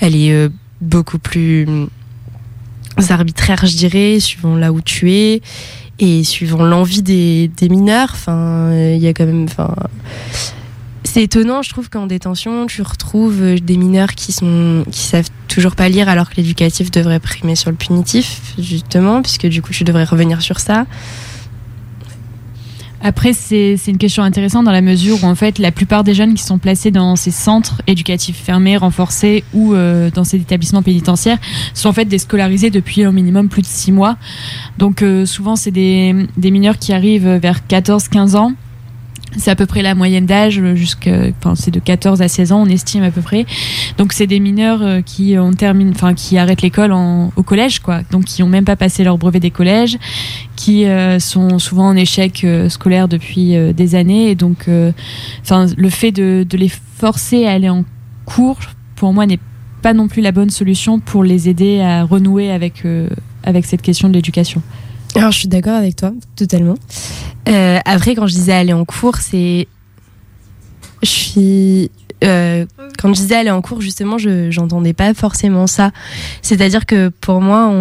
Elle 0.00 0.16
est 0.16 0.48
beaucoup 0.80 1.18
plus 1.18 1.66
arbitraire, 3.10 3.66
je 3.66 3.76
dirais, 3.76 4.18
suivant 4.18 4.56
là 4.56 4.72
où 4.72 4.80
tu 4.80 5.12
es 5.12 5.42
et 5.98 6.24
suivant 6.24 6.64
l'envie 6.64 7.02
des, 7.02 7.48
des 7.48 7.68
mineurs. 7.68 8.10
Enfin, 8.12 8.72
il 8.72 8.98
y 8.98 9.06
a 9.06 9.12
quand 9.12 9.26
même, 9.26 9.44
enfin 9.44 9.74
c'est 11.10 11.24
étonnant, 11.24 11.62
je 11.62 11.70
trouve 11.70 11.90
qu'en 11.90 12.06
détention, 12.06 12.66
tu 12.66 12.82
retrouves 12.82 13.42
euh, 13.42 13.58
des 13.58 13.76
mineurs 13.76 14.14
qui 14.14 14.30
sont 14.30 14.84
qui 14.92 15.00
savent 15.00 15.28
toujours 15.48 15.74
pas 15.74 15.88
lire 15.88 16.08
alors 16.08 16.30
que 16.30 16.36
l'éducatif 16.36 16.92
devrait 16.92 17.18
primer 17.18 17.56
sur 17.56 17.70
le 17.70 17.76
punitif, 17.76 18.54
justement, 18.58 19.20
puisque 19.20 19.46
du 19.46 19.60
coup 19.60 19.72
tu 19.72 19.82
devrais 19.82 20.04
revenir 20.04 20.40
sur 20.40 20.60
ça. 20.60 20.86
Après, 23.02 23.32
c'est 23.32 23.76
une 23.88 23.96
question 23.96 24.22
intéressante 24.22 24.66
dans 24.66 24.72
la 24.72 24.82
mesure 24.82 25.24
où, 25.24 25.26
en 25.26 25.34
fait, 25.34 25.58
la 25.58 25.72
plupart 25.72 26.04
des 26.04 26.14
jeunes 26.14 26.34
qui 26.34 26.42
sont 26.42 26.58
placés 26.58 26.90
dans 26.90 27.16
ces 27.16 27.30
centres 27.30 27.80
éducatifs 27.86 28.36
fermés, 28.36 28.76
renforcés 28.76 29.42
ou 29.54 29.72
euh, 29.72 30.10
dans 30.10 30.22
ces 30.22 30.36
établissements 30.36 30.82
pénitentiaires 30.82 31.38
sont 31.72 31.88
en 31.88 31.92
fait 31.94 32.04
déscolarisés 32.04 32.68
depuis 32.68 33.06
au 33.06 33.12
minimum 33.12 33.48
plus 33.48 33.62
de 33.62 33.66
six 33.66 33.90
mois. 33.90 34.16
Donc, 34.76 35.02
euh, 35.02 35.24
souvent, 35.24 35.56
c'est 35.56 35.70
des, 35.70 36.14
des 36.36 36.50
mineurs 36.50 36.78
qui 36.78 36.92
arrivent 36.92 37.38
vers 37.40 37.60
14-15 37.68 38.36
ans 38.36 38.52
c'est 39.36 39.50
à 39.50 39.56
peu 39.56 39.66
près 39.66 39.82
la 39.82 39.94
moyenne 39.94 40.26
d'âge, 40.26 40.60
jusqu'à, 40.74 41.28
enfin, 41.38 41.54
c'est 41.54 41.70
de 41.70 41.78
14 41.78 42.20
à 42.22 42.28
16 42.28 42.52
ans, 42.52 42.62
on 42.62 42.66
estime 42.66 43.02
à 43.02 43.10
peu 43.10 43.20
près. 43.20 43.46
Donc, 43.96 44.12
c'est 44.12 44.26
des 44.26 44.40
mineurs 44.40 44.82
euh, 44.82 45.00
qui 45.02 45.38
ont 45.38 45.52
terminé, 45.52 45.92
enfin, 45.94 46.14
qui 46.14 46.36
arrêtent 46.36 46.62
l'école 46.62 46.92
au 46.92 47.42
collège, 47.42 47.78
quoi. 47.80 48.00
Donc, 48.10 48.24
qui 48.24 48.42
ont 48.42 48.48
même 48.48 48.64
pas 48.64 48.76
passé 48.76 49.04
leur 49.04 49.18
brevet 49.18 49.40
des 49.40 49.50
collèges, 49.50 49.98
qui 50.56 50.84
euh, 50.84 51.18
sont 51.18 51.58
souvent 51.58 51.88
en 51.88 51.96
échec 51.96 52.42
euh, 52.44 52.68
scolaire 52.68 53.08
depuis 53.08 53.56
des 53.74 53.94
années. 53.94 54.30
Et 54.30 54.34
donc, 54.34 54.68
enfin, 55.42 55.66
le 55.76 55.90
fait 55.90 56.12
de, 56.12 56.44
de, 56.48 56.56
les 56.56 56.68
forcer 56.68 57.46
à 57.46 57.52
aller 57.52 57.68
en 57.68 57.84
cours, 58.24 58.58
pour 58.96 59.12
moi, 59.12 59.26
n'est 59.26 59.38
pas 59.82 59.94
non 59.94 60.08
plus 60.08 60.22
la 60.22 60.32
bonne 60.32 60.50
solution 60.50 60.98
pour 60.98 61.24
les 61.24 61.48
aider 61.48 61.80
à 61.80 62.04
renouer 62.04 62.50
avec, 62.50 62.84
avec 63.44 63.64
cette 63.64 63.82
question 63.82 64.08
de 64.08 64.14
l'éducation. 64.14 64.62
Alors, 65.16 65.32
je 65.32 65.38
suis 65.38 65.48
d'accord 65.48 65.74
avec 65.74 65.96
toi, 65.96 66.12
totalement. 66.36 66.76
Euh, 67.48 67.78
après, 67.84 68.14
quand 68.14 68.26
je 68.26 68.34
disais 68.34 68.52
aller 68.52 68.72
en 68.72 68.84
cours, 68.84 69.16
c'est. 69.16 69.66
Je 71.02 71.08
suis. 71.08 71.90
Euh, 72.22 72.66
quand 72.98 73.08
je 73.14 73.20
disais 73.20 73.36
aller 73.36 73.50
en 73.50 73.62
cours, 73.62 73.80
justement, 73.80 74.18
je 74.18 74.50
j'entendais 74.50 74.92
pas 74.92 75.14
forcément 75.14 75.66
ça. 75.66 75.90
C'est-à-dire 76.42 76.86
que 76.86 77.08
pour 77.08 77.40
moi, 77.40 77.72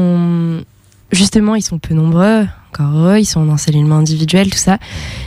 justement, 1.11 1.55
ils 1.55 1.61
sont 1.61 1.77
peu 1.77 1.93
nombreux, 1.93 2.47
encore 2.71 2.95
heureux, 2.95 3.19
ils 3.19 3.25
sont 3.25 3.41
en 3.41 3.49
enseignement 3.49 3.97
individuel, 3.97 4.49
tout 4.49 4.57
ça. 4.57 4.77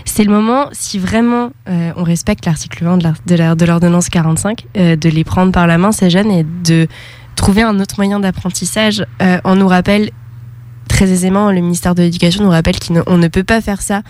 C'est 0.07 0.25
le 0.25 0.33
moment, 0.33 0.69
si 0.73 0.99
vraiment 0.99 1.51
euh, 1.69 1.93
on 1.97 2.05
respecte 2.05 2.47
l'article 2.47 2.87
1 2.87 2.97
de 3.27 3.65
l'ordonnance 3.67 4.09
45, 4.09 4.65
de 4.75 5.09
les 5.09 5.25
prendre 5.25 5.53
par 5.53 5.67
la 5.67 5.77
main, 5.77 5.93
ces 5.93 6.09
jeunes, 6.09 6.31
et 6.31 6.47
de 6.65 6.89
trouver 7.37 7.63
un 7.63 7.79
autre 7.81 7.97
moyen 7.99 8.19
d'apprentissage. 8.19 9.05
on 9.45 9.57
nous 9.57 9.69
rappelle 9.69 10.11
très 10.89 11.11
aisément, 11.11 11.51
le 11.51 11.61
ministère 11.61 11.95
de 11.95 12.03
l'Éducation 12.03 12.45
nous 12.45 12.51
rappelle 12.51 12.79
qu'on 12.79 13.17
ne, 13.17 13.29
peut 13.29 13.45
pas 13.45 13.61
faire 13.61 13.83
ça 13.83 14.03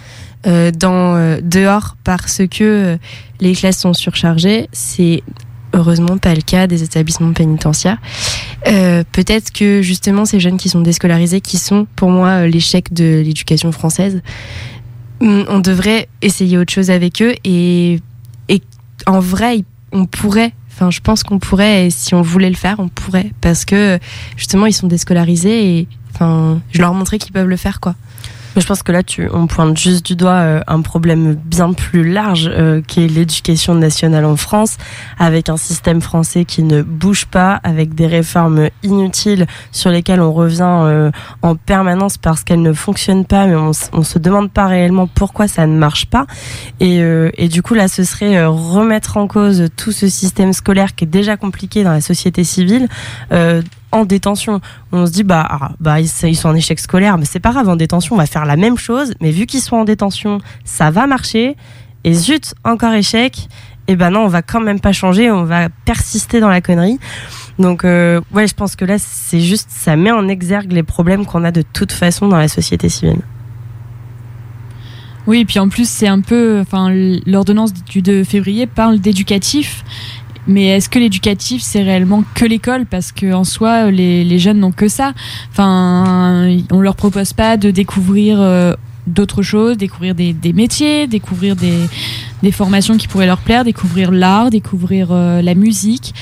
euh, 0.47 0.71
euh, 0.83 1.41
dehors 1.43 1.97
parce 2.05 2.43
que 2.51 2.65
euh, 2.65 2.97
les 3.41 3.55
classes 3.55 3.79
sont 3.79 3.95
surchargées. 3.95 4.69
C'est 4.73 5.23
heureusement 5.75 6.19
pas 6.19 6.35
le 6.35 6.43
cas 6.43 6.67
des 6.67 6.83
établissements 6.83 7.33
pénitentiaires. 7.33 7.99
Peut-être 8.65 9.53
que 9.53 9.81
justement 9.83 10.25
ces 10.25 10.39
jeunes 10.39 10.59
qui 10.59 10.69
sont 10.69 10.83
déscolarisés, 10.83 11.41
qui 11.41 11.57
sont 11.57 11.87
pour 11.97 12.11
moi 12.11 12.47
l'échec 12.47 12.93
de 12.93 13.23
l'éducation 13.25 13.73
française, 13.73 14.21
mm, 15.21 15.45
on 15.49 15.61
devrait 15.61 16.09
essayer 16.21 16.59
autre 16.59 16.73
chose 16.73 16.91
avec 16.91 17.23
eux 17.23 17.35
et, 17.45 18.01
et 18.49 18.63
en 19.07 19.21
vrai, 19.21 19.65
on 19.93 20.05
pourrait 20.07 20.53
Enfin, 20.75 20.91
je 20.91 21.01
pense 21.01 21.23
qu'on 21.23 21.39
pourrait, 21.39 21.91
si 21.91 22.15
on 22.15 22.23
voulait 22.23 22.49
le 22.49 22.57
faire, 22.57 22.77
on 22.81 22.89
pourrait, 22.89 23.31
parce 23.43 23.67
que 23.67 23.99
justement, 24.37 24.65
ils 24.65 24.73
sont 24.73 24.87
déscolarisés 24.87 25.79
et 25.79 25.89
Je 26.21 26.81
leur 26.81 26.95
montrais 26.95 27.19
qu'ils 27.19 27.33
peuvent 27.33 27.49
le 27.49 27.57
faire, 27.57 27.81
quoi. 27.81 27.95
je 28.57 28.67
pense 28.67 28.83
que 28.83 28.93
là, 28.93 29.03
tu, 29.03 29.29
on 29.33 29.47
pointe 29.47 29.79
juste 29.79 30.05
du 30.05 30.15
doigt 30.15 30.33
euh, 30.33 30.61
un 30.67 30.83
problème 30.83 31.35
bien 31.35 31.73
plus 31.73 32.11
large 32.11 32.51
euh, 32.53 32.83
qui 32.87 33.05
est 33.05 33.09
l'éducation 33.09 33.75
nationale 33.75 34.25
en 34.25 34.37
France, 34.37 34.77
avec 35.19 35.49
un 35.49 35.57
système 35.57 36.01
français 36.01 36.45
qui 36.45 36.63
ne 36.63 36.83
bouge 36.83 37.25
pas, 37.27 37.61
avec 37.65 37.95
des 37.95 38.07
réformes 38.07 38.69
inutiles 38.83 39.47
sur 39.71 39.91
lesquelles 39.91 40.21
on 40.21 40.33
revient 40.33 40.63
euh, 40.63 41.11
en 41.41 41.57
permanence 41.57 42.19
parce 42.19 42.45
qu'elles 42.45 42.63
ne 42.63 42.73
fonctionnent 42.73 43.25
pas, 43.25 43.47
mais 43.47 43.57
on, 43.57 43.73
on 43.93 44.03
se 44.03 44.19
demande 44.19 44.51
pas 44.51 44.67
réellement 44.67 45.07
pourquoi 45.07 45.49
ça 45.49 45.67
ne 45.67 45.77
marche 45.77 46.07
pas. 46.07 46.27
Et, 46.81 46.99
et 47.37 47.49
du 47.49 47.63
coup, 47.63 47.75
là, 47.75 47.89
ce 47.89 48.05
serait 48.05 48.45
remettre 48.45 49.17
en 49.17 49.27
cause 49.27 49.69
tout 49.77 49.93
ce 49.93 50.09
système 50.09 50.53
scolaire 50.53 50.95
qui 50.95 51.05
est 51.05 51.07
déjà 51.07 51.37
compliqué 51.37 51.85
dans 51.85 51.93
la 51.93 52.01
société 52.01 52.45
civile 52.45 52.89
en 53.93 54.05
détention. 54.05 54.61
On 54.91 55.07
se 55.07 55.13
dit 55.13 55.23
bah 55.23 55.47
ah, 55.49 55.73
bah 55.81 56.01
ils, 56.01 56.09
sont 56.09 56.49
en 56.49 56.55
échec 56.55 56.81
scolaire, 56.81 57.19
mais 57.19 57.25
c'est 57.25 57.41
pas 57.41 57.53
grave 57.53 57.69
en 57.69 57.77
détention, 57.77 58.17
on 58.17 58.19
va 58.19 58.27
faire 58.27 58.45
la 58.45 58.57
même 58.57 58.77
chose, 58.79 59.15
mais 59.21 59.31
vu 59.31 59.47
qu'ils 59.47 59.61
sont 59.61 59.77
en 59.77 59.85
détention, 59.85 60.39
ça 60.65 60.91
va 60.91 61.07
marcher. 61.07 61.57
Et 62.05 62.15
zut, 62.15 62.55
encore 62.65 62.95
échec. 62.95 63.49
Et 63.89 63.97
ben 63.97 64.11
non, 64.11 64.21
on 64.21 64.29
va 64.29 64.43
quand 64.43 64.61
même 64.61 64.81
pas 64.81 64.93
changer, 64.93 65.31
on 65.31 65.45
va 65.45 65.69
persister 65.85 66.41
dans 66.41 66.49
la 66.49 66.61
connerie. 66.61 66.99
Donc 67.59 67.85
euh, 67.85 68.21
ouais, 68.33 68.47
je 68.47 68.55
pense 68.55 68.77
que 68.77 68.85
là 68.85 68.97
c'est 68.99 69.41
juste 69.41 69.69
ça 69.71 69.97
met 69.97 70.11
en 70.11 70.29
exergue 70.29 70.73
les 70.73 70.83
problèmes 70.83 71.27
qu'on 71.27 71.45
a 71.45 71.51
de 71.51 71.63
toute 71.63 71.93
façon 71.93 72.29
dans 72.29 72.39
la 72.39 72.49
société 72.49 72.89
civile. 72.89 73.21
Oui, 75.27 75.41
et 75.41 75.45
puis 75.45 75.59
en 75.61 75.69
plus, 75.69 75.89
c'est 75.89 76.09
un 76.09 76.21
peu. 76.21 76.61
Enfin, 76.61 76.91
l'ordonnance 77.27 77.73
du 77.73 78.03
2 78.03 78.25
février 78.25 78.67
parle 78.67 78.99
d'éducatif. 78.99 79.85
Mais 80.47 80.67
est-ce 80.67 80.89
que 80.89 80.99
l'éducatif 80.99 81.63
c'est 81.63 81.83
réellement 81.83 82.25
que 82.35 82.45
l'école? 82.45 82.87
Parce 82.87 83.13
que 83.13 83.33
en 83.33 83.45
soi 83.45 83.91
les, 83.91 84.25
les 84.25 84.39
jeunes 84.39 84.59
n'ont 84.59 84.73
que 84.73 84.89
ça. 84.89 85.13
Enfin, 85.51 86.59
on 86.71 86.81
leur 86.81 86.97
propose 86.97 87.33
pas 87.33 87.57
de 87.57 87.71
découvrir 87.71 88.41
euh, 88.41 88.75
d'autres 89.07 89.43
choses, 89.43 89.77
découvrir 89.77 90.15
des, 90.15 90.33
des, 90.33 90.53
métiers, 90.53 91.07
découvrir 91.07 91.57
des, 91.57 91.89
des 92.43 92.53
formations 92.53 92.97
qui 92.97 93.09
pourraient 93.09 93.27
leur 93.27 93.39
plaire, 93.39 93.65
découvrir 93.65 94.11
l'art, 94.11 94.51
découvrir 94.51 95.09
euh, 95.11 95.43
la 95.43 95.55
musique. 95.55 96.15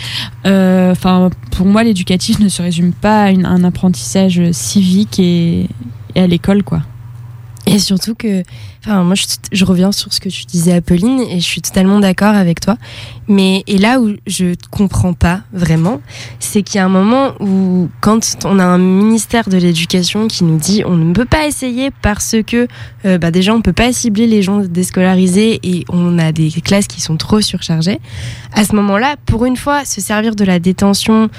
Euh, 0.47 0.93
enfin, 0.93 1.31
pour 1.51 1.67
moi, 1.67 1.83
l'éducatif 1.83 2.41
ne 2.41 2.49
se 2.49 2.63
résume 2.63 2.93
pas 2.93 3.25
à 3.25 3.29
un 3.29 3.65
apprentissage 3.65 4.41
civique 4.53 5.19
et, 5.19 5.67
et 6.15 6.21
à 6.21 6.27
l'école, 6.27 6.63
quoi. 6.63 6.83
Et 7.71 7.79
surtout 7.79 8.17
que, 8.17 8.43
enfin, 8.85 9.05
moi, 9.05 9.15
je, 9.53 9.65
reviens 9.65 9.93
sur 9.93 10.13
ce 10.13 10.19
que 10.19 10.29
tu 10.29 10.45
disais, 10.45 10.73
Apolline, 10.73 11.21
et 11.21 11.39
je 11.39 11.45
suis 11.45 11.63
totalement 11.63 12.01
d'accord 12.01 12.35
avec 12.35 12.59
toi. 12.59 12.77
Mais 13.29 13.63
et 13.69 13.79
là 13.79 14.01
où 14.01 14.17
je 14.27 14.55
comprends 14.73 15.13
pas 15.13 15.43
vraiment, 15.53 16.01
c'est 16.41 16.63
qu'il 16.63 16.79
y 16.79 16.81
a 16.81 16.85
un 16.85 16.89
moment 16.89 17.35
où, 17.39 17.89
quand 18.01 18.19
on 18.45 18.59
a 18.59 18.65
un 18.65 18.79
ministère 18.79 19.49
de 19.49 19.57
l'éducation 19.57 20.27
qui 20.27 20.43
nous 20.43 20.59
dit 20.59 20.83
on 20.85 20.97
ne 20.97 21.13
peut 21.13 21.25
pas 21.25 21.47
essayer 21.47 21.93
parce 22.03 22.35
que, 22.45 22.67
euh, 23.05 23.19
bah 23.19 23.31
déjà, 23.31 23.55
on 23.55 23.63
peut 23.63 23.73
pas 23.73 23.93
cibler 23.93 24.27
les 24.27 24.43
gens 24.43 24.59
déscolarisés 24.59 25.61
et 25.63 25.85
on 25.91 26.19
a 26.19 26.33
des 26.33 26.51
classes 26.51 26.89
qui 26.89 27.01
sont 27.01 27.17
trop 27.17 27.41
surchargées. 27.41 28.01
À 28.53 28.65
ce 28.65 28.75
moment-là, 28.75 29.15
pour 29.27 29.45
une 29.45 29.57
fois, 29.57 29.85
se 29.85 30.01
servir 30.01 30.35
de 30.35 30.45
la 30.45 30.59
détention 30.59 31.31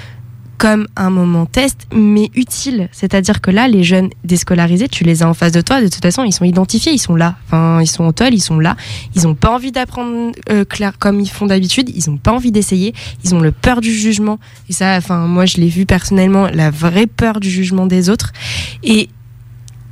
comme 0.62 0.86
un 0.94 1.10
moment 1.10 1.44
test, 1.44 1.88
mais 1.92 2.30
utile. 2.36 2.88
C'est-à-dire 2.92 3.40
que 3.40 3.50
là, 3.50 3.66
les 3.66 3.82
jeunes 3.82 4.10
déscolarisés, 4.22 4.86
tu 4.86 5.02
les 5.02 5.24
as 5.24 5.28
en 5.28 5.34
face 5.34 5.50
de 5.50 5.60
toi, 5.60 5.82
de 5.82 5.88
toute 5.88 6.00
façon, 6.00 6.22
ils 6.22 6.30
sont 6.30 6.44
identifiés, 6.44 6.92
ils 6.92 7.00
sont 7.00 7.16
là. 7.16 7.34
Enfin, 7.48 7.80
ils 7.82 7.88
sont 7.88 8.04
en 8.04 8.12
toile, 8.12 8.32
ils 8.32 8.40
sont 8.40 8.60
là. 8.60 8.76
Ils 9.16 9.24
n'ont 9.24 9.34
pas 9.34 9.52
envie 9.52 9.72
d'apprendre 9.72 10.30
euh, 10.50 10.64
comme 11.00 11.18
ils 11.18 11.28
font 11.28 11.46
d'habitude. 11.46 11.90
Ils 11.92 12.08
n'ont 12.08 12.16
pas 12.16 12.30
envie 12.30 12.52
d'essayer. 12.52 12.94
Ils 13.24 13.34
ont 13.34 13.40
le 13.40 13.50
peur 13.50 13.80
du 13.80 13.92
jugement. 13.92 14.38
Et 14.68 14.72
ça, 14.72 14.94
enfin, 14.98 15.26
moi, 15.26 15.46
je 15.46 15.56
l'ai 15.56 15.66
vu 15.66 15.84
personnellement, 15.84 16.46
la 16.46 16.70
vraie 16.70 17.08
peur 17.08 17.40
du 17.40 17.50
jugement 17.50 17.86
des 17.86 18.08
autres. 18.08 18.32
Et 18.84 19.08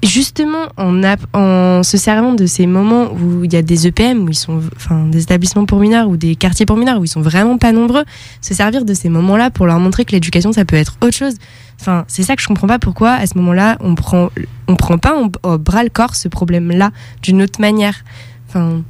justement 0.03 0.69
en, 0.77 1.83
se 1.83 1.97
servant 1.97 2.33
de 2.33 2.47
ces 2.47 2.67
moments 2.67 3.13
où 3.13 3.45
il 3.45 3.53
y 3.53 3.57
a 3.57 3.63
des 3.63 3.87
EPM, 3.87 4.25
où 4.25 4.29
ils 4.31 4.35
sont, 4.35 4.61
enfin, 4.77 5.07
des 5.07 5.23
établissements 5.23 5.67
pour 5.67 5.79
mineurs 5.79 6.09
ou 6.09 6.17
des 6.17 6.37
quartiers 6.37 6.67
pour 6.67 6.77
mineurs 6.77 6.99
où 6.99 7.05
ils 7.05 7.09
sont 7.09 7.21
vraiment 7.21 7.59
pas 7.59 7.73
nombreux, 7.73 8.05
se 8.41 8.55
servir 8.55 8.85
de 8.85 8.95
ces 8.95 9.09
moments-là 9.09 9.51
pour 9.51 9.67
leur 9.67 9.79
montrer 9.79 10.05
que 10.05 10.13
l'éducation 10.13 10.53
ça 10.53 10.65
peut 10.65 10.77
être 10.77 10.97
autre 11.03 11.17
chose. 11.17 11.35
Enfin, 11.81 12.05
c'est 12.09 12.23
ça 12.23 12.37
que 12.37 12.43
je 12.43 12.49
comprends 12.49 12.67
pas 12.67 12.79
pourquoi 12.79 13.13
à 13.13 13.27
ce 13.27 13.37
moment-là 13.39 13.77
on 13.81 13.95
prend, 13.95 14.31
on 14.69 14.77
prend 14.77 14.99
pas 14.99 15.15
au 15.17 15.59
bras 15.59 15.83
le 15.83 15.91
corps 15.91 16.15
ce 16.15 16.29
problème-là 16.29 16.91
d'une 17.23 17.43
autre 17.43 17.61
manière. 17.61 17.95
Enfin, 18.49 18.83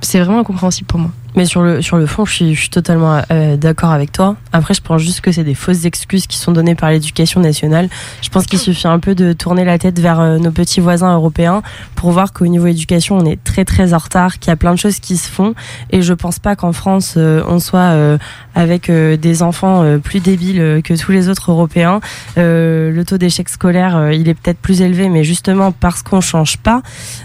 c'est 0.00 0.20
vraiment 0.20 0.40
incompréhensible 0.40 0.86
pour 0.86 1.00
moi. 1.00 1.10
Mais 1.38 1.44
sur 1.44 1.62
le, 1.62 1.82
sur 1.82 1.98
le 1.98 2.06
fond, 2.06 2.24
je 2.24 2.32
suis, 2.32 2.54
je 2.56 2.60
suis 2.62 2.68
totalement 2.68 3.22
euh, 3.30 3.56
d'accord 3.56 3.92
avec 3.92 4.10
toi. 4.10 4.34
Après, 4.52 4.74
je 4.74 4.80
pense 4.80 5.00
juste 5.00 5.20
que 5.20 5.30
c'est 5.30 5.44
des 5.44 5.54
fausses 5.54 5.84
excuses 5.84 6.26
qui 6.26 6.36
sont 6.36 6.50
données 6.50 6.74
par 6.74 6.90
l'éducation 6.90 7.40
nationale. 7.40 7.88
Je 8.22 8.28
pense 8.28 8.46
qu'il 8.46 8.58
suffit 8.58 8.88
un 8.88 8.98
peu 8.98 9.14
de 9.14 9.32
tourner 9.32 9.64
la 9.64 9.78
tête 9.78 10.00
vers 10.00 10.18
euh, 10.18 10.38
nos 10.38 10.50
petits 10.50 10.80
voisins 10.80 11.14
européens 11.14 11.62
pour 11.94 12.10
voir 12.10 12.32
qu'au 12.32 12.48
niveau 12.48 12.66
éducation, 12.66 13.18
on 13.18 13.24
est 13.24 13.38
très 13.44 13.64
très 13.64 13.94
en 13.94 13.98
retard, 13.98 14.40
qu'il 14.40 14.50
y 14.50 14.52
a 14.52 14.56
plein 14.56 14.72
de 14.72 14.80
choses 14.80 14.98
qui 14.98 15.16
se 15.16 15.30
font. 15.30 15.54
Et 15.90 16.02
je 16.02 16.12
pense 16.12 16.40
pas 16.40 16.56
qu'en 16.56 16.72
France, 16.72 17.14
euh, 17.16 17.44
on 17.46 17.60
soit 17.60 18.18
avec 18.56 18.90
des 18.90 19.42
enfants 19.44 19.84
plus 20.00 20.18
débiles 20.18 20.82
que 20.82 21.00
tous 21.00 21.12
les 21.12 21.28
autres 21.28 21.52
Européens. 21.52 22.00
le 22.36 23.02
taux 23.04 23.16
d'échec 23.16 23.48
scolaire, 23.48 24.10
il 24.10 24.28
est 24.28 24.34
peut-être 24.34 24.58
plus 24.58 24.82
élevé, 24.82 25.08
mais 25.08 25.22
justement 25.22 25.70
parce 25.70 26.02
qu'on 26.02 26.20
change 26.20 26.56
pas. 26.56 26.82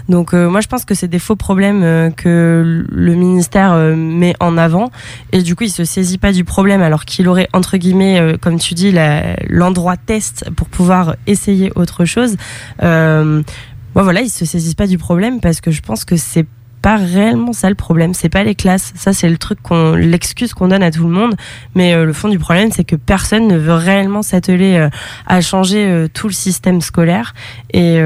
Donc 0.08 0.32
moi, 0.32 0.60
je 0.60 0.68
pense 0.68 0.84
que 0.84 0.94
c'est 0.94 1.08
des 1.08 1.18
faux 1.18 1.34
problèmes 1.34 2.12
que 2.14 2.84
le 2.88 3.14
ministère 3.14 3.74
met 4.10 4.34
en 4.40 4.56
avant 4.56 4.90
et 5.32 5.42
du 5.42 5.56
coup 5.56 5.64
il 5.64 5.70
se 5.70 5.84
saisit 5.84 6.18
pas 6.18 6.32
du 6.32 6.44
problème 6.44 6.82
alors 6.82 7.04
qu'il 7.04 7.28
aurait 7.28 7.48
entre 7.52 7.76
guillemets 7.76 8.20
euh, 8.20 8.36
comme 8.40 8.58
tu 8.58 8.74
dis 8.74 8.94
l'endroit 9.48 9.96
test 9.96 10.50
pour 10.56 10.68
pouvoir 10.68 11.16
essayer 11.26 11.72
autre 11.74 12.04
chose 12.04 12.36
euh, 12.82 13.42
voilà 13.94 14.20
il 14.20 14.30
se 14.30 14.44
saisit 14.44 14.74
pas 14.74 14.86
du 14.86 14.98
problème 14.98 15.40
parce 15.40 15.60
que 15.60 15.70
je 15.70 15.80
pense 15.80 16.04
que 16.04 16.16
c'est 16.16 16.46
pas 16.82 16.96
réellement 16.96 17.54
ça 17.54 17.70
le 17.70 17.74
problème, 17.76 18.12
c'est 18.12 18.28
pas 18.28 18.44
les 18.44 18.54
classes. 18.54 18.92
Ça 18.94 19.14
c'est 19.14 19.30
le 19.30 19.38
truc 19.38 19.58
qu'on, 19.62 19.94
l'excuse 19.94 20.52
qu'on 20.52 20.68
donne 20.68 20.82
à 20.82 20.90
tout 20.90 21.04
le 21.04 21.14
monde. 21.14 21.34
Mais 21.74 21.94
euh, 21.94 22.04
le 22.04 22.12
fond 22.12 22.28
du 22.28 22.38
problème, 22.38 22.72
c'est 22.72 22.84
que 22.84 22.94
personne 22.94 23.48
ne 23.48 23.56
veut 23.56 23.72
réellement 23.72 24.20
s'atteler 24.20 24.76
euh, 24.76 24.90
à 25.26 25.40
changer 25.40 26.08
tout 26.12 26.26
le 26.26 26.34
système 26.34 26.82
scolaire. 26.82 27.32
Et 27.72 27.98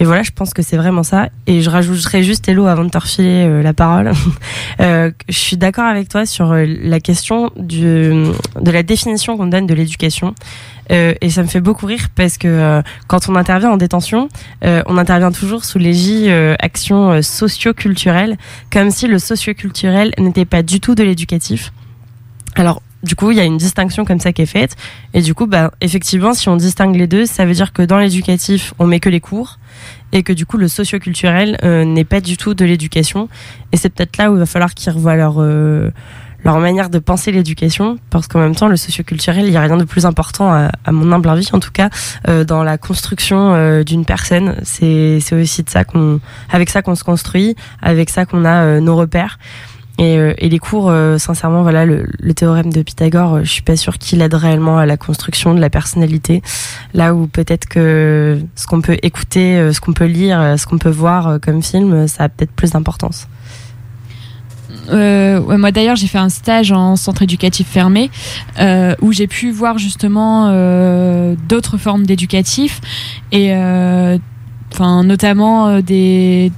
et 0.00 0.04
voilà, 0.04 0.22
je 0.22 0.30
pense 0.30 0.54
que 0.54 0.62
c'est 0.62 0.78
vraiment 0.78 1.02
ça. 1.02 1.28
Et 1.46 1.60
je 1.60 1.68
rajouterai 1.68 2.22
juste, 2.22 2.48
Hello, 2.48 2.66
avant 2.66 2.84
de 2.84 2.88
te 2.88 2.96
refiler 2.96 3.44
euh, 3.44 3.62
la 3.62 3.74
parole, 3.74 4.12
euh, 4.80 5.10
je 5.28 5.36
suis 5.36 5.58
d'accord 5.58 5.84
avec 5.84 6.08
toi 6.08 6.24
sur 6.24 6.52
euh, 6.52 6.64
la 6.66 7.00
question 7.00 7.50
de 7.56 8.32
la 8.64 8.82
définition 8.82 9.36
qu'on 9.36 9.46
donne 9.46 9.66
de 9.66 9.74
l'éducation. 9.74 10.34
Et 10.92 11.30
ça 11.30 11.44
me 11.44 11.46
fait 11.46 11.60
beaucoup 11.60 11.86
rire 11.86 12.08
parce 12.16 12.36
que 12.36 12.82
quand 13.06 13.28
on 13.28 13.36
intervient 13.36 13.70
en 13.70 13.76
détention, 13.76 14.28
on 14.64 14.98
intervient 14.98 15.30
toujours 15.30 15.64
sous 15.64 15.78
l'égide 15.78 16.56
action 16.58 17.22
socio-culturelle, 17.22 18.36
comme 18.72 18.90
si 18.90 19.06
le 19.06 19.20
socio-culturel 19.20 20.12
n'était 20.18 20.44
pas 20.44 20.64
du 20.64 20.80
tout 20.80 20.96
de 20.96 21.04
l'éducatif. 21.04 21.72
Alors, 22.56 22.82
du 23.02 23.16
coup, 23.16 23.30
il 23.30 23.38
y 23.38 23.40
a 23.40 23.44
une 23.44 23.56
distinction 23.56 24.04
comme 24.04 24.20
ça 24.20 24.32
qui 24.32 24.42
est 24.42 24.46
faite. 24.46 24.76
Et 25.14 25.22
du 25.22 25.34
coup, 25.34 25.46
bah, 25.46 25.70
effectivement, 25.80 26.34
si 26.34 26.48
on 26.48 26.56
distingue 26.56 26.96
les 26.96 27.06
deux, 27.06 27.24
ça 27.26 27.46
veut 27.46 27.54
dire 27.54 27.72
que 27.72 27.82
dans 27.82 27.98
l'éducatif, 27.98 28.74
on 28.78 28.86
met 28.86 29.00
que 29.00 29.08
les 29.08 29.20
cours 29.20 29.58
et 30.12 30.22
que 30.22 30.32
du 30.32 30.44
coup, 30.44 30.58
le 30.58 30.68
socioculturel 30.68 31.56
euh, 31.64 31.84
n'est 31.84 32.04
pas 32.04 32.20
du 32.20 32.36
tout 32.36 32.54
de 32.54 32.64
l'éducation. 32.64 33.28
Et 33.72 33.76
c'est 33.76 33.88
peut-être 33.88 34.16
là 34.18 34.30
où 34.30 34.34
il 34.34 34.40
va 34.40 34.46
falloir 34.46 34.74
qu'ils 34.74 34.92
revoient 34.92 35.16
leur, 35.16 35.36
euh, 35.38 35.90
leur 36.44 36.58
manière 36.58 36.90
de 36.90 36.98
penser 36.98 37.32
l'éducation, 37.32 37.98
parce 38.10 38.26
qu'en 38.26 38.40
même 38.40 38.54
temps, 38.54 38.68
le 38.68 38.76
socioculturel, 38.76 39.46
il 39.46 39.50
n'y 39.50 39.56
a 39.56 39.62
rien 39.62 39.78
de 39.78 39.84
plus 39.84 40.04
important, 40.04 40.52
à, 40.52 40.92
mon 40.92 41.10
humble 41.12 41.28
avis 41.30 41.48
en 41.52 41.60
tout 41.60 41.70
cas, 41.70 41.88
euh, 42.28 42.44
dans 42.44 42.62
la 42.64 42.76
construction 42.76 43.82
d'une 43.82 44.04
personne. 44.04 44.56
C'est 44.62 45.20
aussi 45.32 45.62
de 45.62 45.70
ça 45.70 45.84
qu'on, 45.84 46.20
avec 46.50 46.68
ça 46.68 46.82
qu'on 46.82 46.96
se 46.96 47.04
construit, 47.04 47.56
avec 47.80 48.10
ça 48.10 48.26
qu'on 48.26 48.44
a 48.44 48.80
nos 48.80 48.96
repères. 48.96 49.38
Euh, 50.00 50.34
et, 50.38 50.48
les 50.48 50.58
cours, 50.58 50.88
euh, 50.88 51.18
sincèrement, 51.18 51.62
voilà, 51.62 51.84
le, 51.84 52.06
théorème 52.34 52.72
de 52.72 52.82
Pythagore, 52.82 53.34
euh, 53.34 53.40
je 53.44 53.50
suis 53.50 53.62
pas 53.62 53.76
sûre 53.76 53.98
qu'il 53.98 54.22
aide 54.22 54.34
réellement 54.34 54.78
à 54.78 54.86
la 54.86 54.96
construction 54.96 55.54
de 55.54 55.60
la 55.60 55.68
personnalité. 55.68 56.42
Là 56.94 57.14
où 57.14 57.26
peut-être 57.26 57.66
que 57.66 58.40
ce 58.54 58.66
qu'on 58.66 58.80
peut 58.80 58.96
écouter, 59.02 59.72
ce 59.72 59.80
qu'on 59.80 59.92
peut 59.92 60.06
lire, 60.06 60.54
ce 60.58 60.66
qu'on 60.66 60.78
peut 60.78 60.90
voir 60.90 61.38
comme 61.40 61.62
film, 61.62 62.08
ça 62.08 62.24
a 62.24 62.28
peut-être 62.28 62.52
plus 62.52 62.70
d'importance. 62.70 63.28
moi 64.90 65.70
d'ailleurs 65.70 65.96
j'ai 65.96 66.06
fait 66.08 66.18
un 66.18 66.30
stage 66.30 66.72
en 66.72 66.96
centre 66.96 67.22
éducatif 67.22 67.66
fermé 67.68 68.10
où 69.00 69.12
j'ai 69.12 69.26
pu 69.26 69.50
voir 69.50 69.78
justement 69.78 70.48
d'autres 71.48 71.78
formes 71.78 72.06
d'éducatif 72.06 72.80
et 73.30 73.52
enfin 74.72 75.04
notamment 75.04 75.80
des 75.80 76.50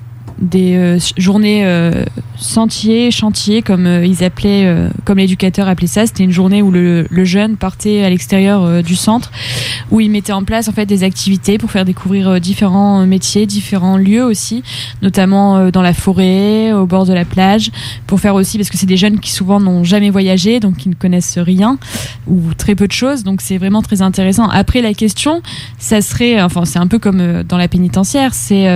des 0.42 0.74
euh, 0.74 0.98
journées 1.16 1.64
euh, 1.64 2.04
sentiers, 2.36 3.12
chantiers, 3.12 3.62
comme 3.62 3.86
euh, 3.86 4.04
ils 4.04 4.24
appelaient, 4.24 4.74
comme 5.04 5.18
l'éducateur 5.18 5.68
appelait 5.68 5.86
ça. 5.86 6.06
C'était 6.06 6.24
une 6.24 6.32
journée 6.32 6.60
où 6.60 6.70
le, 6.70 7.06
jeune 7.24 7.56
partait 7.56 8.02
à 8.02 8.10
l'extérieur 8.10 8.82
du 8.82 8.96
centre, 8.96 9.30
où 9.90 10.00
il 10.00 10.10
mettait 10.10 10.32
en 10.32 10.42
place 10.42 10.68
en 10.68 10.72
fait 10.72 10.86
des 10.86 11.04
activités 11.04 11.56
pour 11.56 11.70
faire 11.70 11.84
découvrir 11.84 12.40
différents 12.40 13.06
métiers, 13.06 13.46
différents 13.46 13.96
lieux 13.96 14.24
aussi, 14.24 14.64
notamment 15.02 15.70
dans 15.70 15.82
la 15.82 15.94
forêt, 15.94 16.72
au 16.72 16.86
bord 16.86 17.06
de 17.06 17.12
la 17.12 17.24
plage, 17.24 17.70
pour 18.08 18.18
faire 18.18 18.34
aussi 18.34 18.58
parce 18.58 18.70
que 18.70 18.76
c'est 18.76 18.86
des 18.86 18.96
jeunes 18.96 19.20
qui 19.20 19.30
souvent 19.30 19.60
n'ont 19.60 19.84
jamais 19.84 20.10
voyagé, 20.10 20.58
donc 20.58 20.76
qui 20.78 20.88
ne 20.88 20.94
connaissent 20.94 21.38
rien 21.38 21.78
ou 22.26 22.52
très 22.54 22.74
peu 22.74 22.88
de 22.88 22.92
choses. 22.92 23.22
Donc 23.22 23.40
c'est 23.40 23.58
vraiment 23.58 23.82
très 23.82 24.02
intéressant. 24.02 24.48
Après 24.48 24.82
la 24.82 24.94
question, 24.94 25.42
ça 25.78 26.02
serait, 26.02 26.42
enfin 26.42 26.64
c'est 26.64 26.80
un 26.80 26.88
peu 26.88 26.98
comme 26.98 27.44
dans 27.44 27.58
la 27.58 27.68
pénitentiaire, 27.68 28.34
c'est 28.34 28.66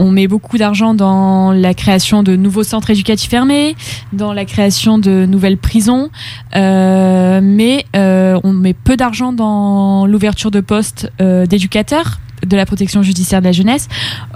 on 0.00 0.10
met 0.10 0.26
beaucoup 0.26 0.56
d'argent 0.56 0.94
dans 0.94 1.52
la 1.52 1.74
création 1.74 2.22
de 2.22 2.34
nouveaux 2.34 2.62
centres 2.62 2.90
éducatifs 2.90 3.30
fermés, 3.30 3.76
dans 4.14 4.32
la 4.32 4.46
création 4.46 4.98
de 4.98 5.26
nouvelles 5.26 5.58
prisons, 5.58 6.08
euh, 6.56 7.40
mais 7.42 7.84
euh, 7.94 8.40
on 8.42 8.52
met 8.52 8.72
peu 8.72 8.96
d'argent 8.96 9.32
dans 9.32 10.06
l'ouverture 10.06 10.50
de 10.50 10.60
postes 10.60 11.12
euh, 11.20 11.44
d'éducateurs 11.44 12.18
de 12.46 12.56
la 12.56 12.64
protection 12.64 13.02
judiciaire 13.02 13.40
de 13.40 13.44
la 13.44 13.52
jeunesse. 13.52 13.88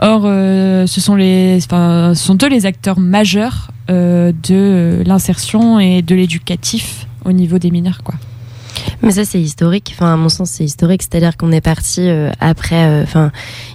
Or, 0.03 0.25
ce 0.25 1.01
sont 1.01 1.17
eux 1.17 2.49
les 2.51 2.67
acteurs 2.67 3.01
majeurs 3.01 3.71
de 3.89 5.03
l'insertion 5.07 5.81
et 5.81 6.03
de 6.03 6.15
l'éducatif 6.15 7.07
au 7.25 7.33
niveau 7.33 7.59
des 7.59 7.71
mineurs, 7.71 8.03
quoi. 8.05 8.17
Mais 9.03 9.13
ça, 9.13 9.25
c'est 9.25 9.41
historique. 9.41 9.93
Enfin, 9.95 10.13
à 10.13 10.17
mon 10.17 10.29
sens, 10.29 10.51
c'est 10.51 10.65
historique. 10.65 11.03
C'est-à-dire 11.03 11.37
qu'on 11.37 11.53
est 11.53 11.61
parti 11.61 12.09
euh, 12.09 12.31
après. 12.41 12.85
Euh, 12.85 13.03
enfin, 13.03 13.31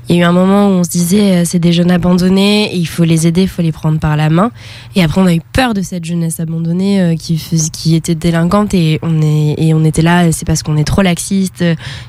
il 0.08 0.16
y 0.16 0.20
a 0.20 0.22
eu 0.22 0.26
un 0.26 0.32
moment 0.32 0.68
où 0.68 0.72
on 0.72 0.84
se 0.84 0.90
disait, 0.90 1.38
euh, 1.38 1.44
c'est 1.46 1.60
des 1.60 1.74
jeunes 1.74 1.92
abandonnés, 1.92 2.76
il 2.76 2.88
faut 2.88 3.04
les 3.04 3.28
aider, 3.28 3.44
il 3.44 3.48
faut 3.48 3.62
les 3.62 3.72
prendre 3.72 4.00
par 4.00 4.16
la 4.18 4.30
main. 4.30 4.52
Et 4.96 5.04
après, 5.04 5.22
on 5.22 5.26
a 5.26 5.34
eu 5.34 5.42
peur 5.54 5.74
de 5.74 5.82
cette 5.82 6.06
jeunesse 6.06 6.40
abandonnée 6.40 7.16
qui, 7.20 7.42
qui 7.72 7.96
était 7.96 8.16
délinquante 8.16 8.74
et 8.74 9.00
on 9.02 9.22
est 9.22 9.56
et 9.58 9.74
on 9.74 9.84
était 9.84 10.02
là. 10.02 10.32
C'est 10.32 10.46
parce 10.46 10.64
qu'on 10.64 10.78
est 10.78 10.84
trop 10.84 11.02
laxiste. 11.02 11.64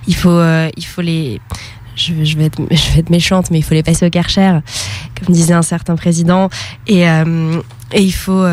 Il 0.06 0.14
faut, 0.14 0.40
il 0.76 0.84
faut 0.84 1.02
les 1.02 1.40
je, 1.96 2.24
je, 2.24 2.36
vais 2.38 2.44
être, 2.46 2.60
je 2.70 2.92
vais 2.92 3.00
être 3.00 3.10
méchante, 3.10 3.50
mais 3.50 3.58
il 3.58 3.62
faut 3.62 3.74
les 3.74 3.82
passer 3.82 4.06
au 4.06 4.10
karcher, 4.10 4.58
comme 5.18 5.34
disait 5.34 5.54
un 5.54 5.62
certain 5.62 5.96
président. 5.96 6.48
Et, 6.86 7.02
et 7.02 8.00
il 8.00 8.12
faut, 8.12 8.46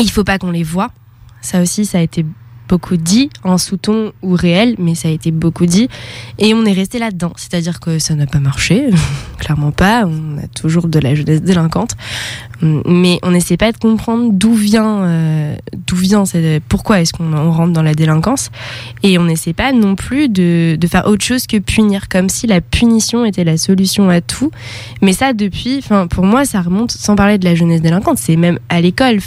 il 0.00 0.10
faut 0.10 0.24
pas 0.24 0.38
qu'on 0.38 0.50
les 0.50 0.62
voit. 0.62 0.90
Ça 1.40 1.60
aussi, 1.60 1.86
ça 1.86 1.98
a 1.98 2.00
été 2.00 2.24
beaucoup 2.68 2.96
dit 2.96 3.30
en 3.44 3.58
sous-ton 3.58 4.12
ou 4.22 4.34
réel, 4.34 4.76
mais 4.78 4.94
ça 4.94 5.08
a 5.08 5.10
été 5.10 5.30
beaucoup 5.30 5.66
dit. 5.66 5.88
Et 6.38 6.54
on 6.54 6.64
est 6.64 6.72
resté 6.72 6.98
là-dedans. 6.98 7.32
C'est-à-dire 7.36 7.80
que 7.80 7.98
ça 7.98 8.14
n'a 8.14 8.26
pas 8.26 8.40
marché, 8.40 8.90
clairement 9.38 9.72
pas. 9.72 10.06
On 10.06 10.38
a 10.38 10.46
toujours 10.48 10.88
de 10.88 10.98
la 10.98 11.14
jeunesse 11.14 11.42
délinquante. 11.42 11.92
Mais 12.62 13.18
on 13.22 13.32
n'essaie 13.32 13.58
pas 13.58 13.70
de 13.70 13.76
comprendre 13.76 14.30
d'où 14.32 14.54
vient, 14.54 15.02
euh, 15.02 15.56
d'où 15.86 15.96
vient, 15.96 16.24
pourquoi 16.68 17.00
est-ce 17.00 17.12
qu'on 17.12 17.50
rentre 17.50 17.72
dans 17.72 17.82
la 17.82 17.94
délinquance. 17.94 18.50
Et 19.02 19.18
on 19.18 19.24
n'essaie 19.24 19.52
pas 19.52 19.72
non 19.72 19.94
plus 19.94 20.28
de, 20.28 20.76
de, 20.80 20.86
faire 20.86 21.06
autre 21.06 21.24
chose 21.24 21.46
que 21.46 21.58
punir, 21.58 22.08
comme 22.08 22.28
si 22.28 22.46
la 22.46 22.60
punition 22.60 23.24
était 23.24 23.44
la 23.44 23.58
solution 23.58 24.08
à 24.08 24.20
tout. 24.20 24.50
Mais 25.02 25.12
ça, 25.12 25.34
depuis, 25.34 25.84
pour 26.10 26.24
moi, 26.24 26.44
ça 26.44 26.62
remonte, 26.62 26.92
sans 26.92 27.14
parler 27.14 27.36
de 27.38 27.44
la 27.44 27.54
jeunesse 27.54 27.82
délinquante, 27.82 28.18
c'est 28.18 28.36
même 28.36 28.58
à 28.68 28.80
l'école. 28.80 29.20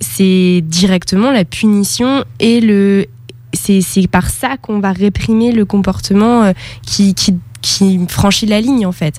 C'est 0.00 0.62
directement 0.64 1.30
la 1.30 1.44
punition 1.44 2.24
et 2.38 2.60
le 2.60 3.06
c'est 3.52 4.06
par 4.08 4.30
ça 4.30 4.56
qu'on 4.56 4.80
va 4.80 4.92
réprimer 4.92 5.52
le 5.52 5.64
comportement 5.64 6.44
euh, 6.44 6.52
qui, 6.86 7.14
qui, 7.14 7.36
qui, 7.60 7.98
franchit 8.08 8.46
la 8.46 8.60
ligne 8.60 8.86
en 8.86 8.92
fait. 8.92 9.16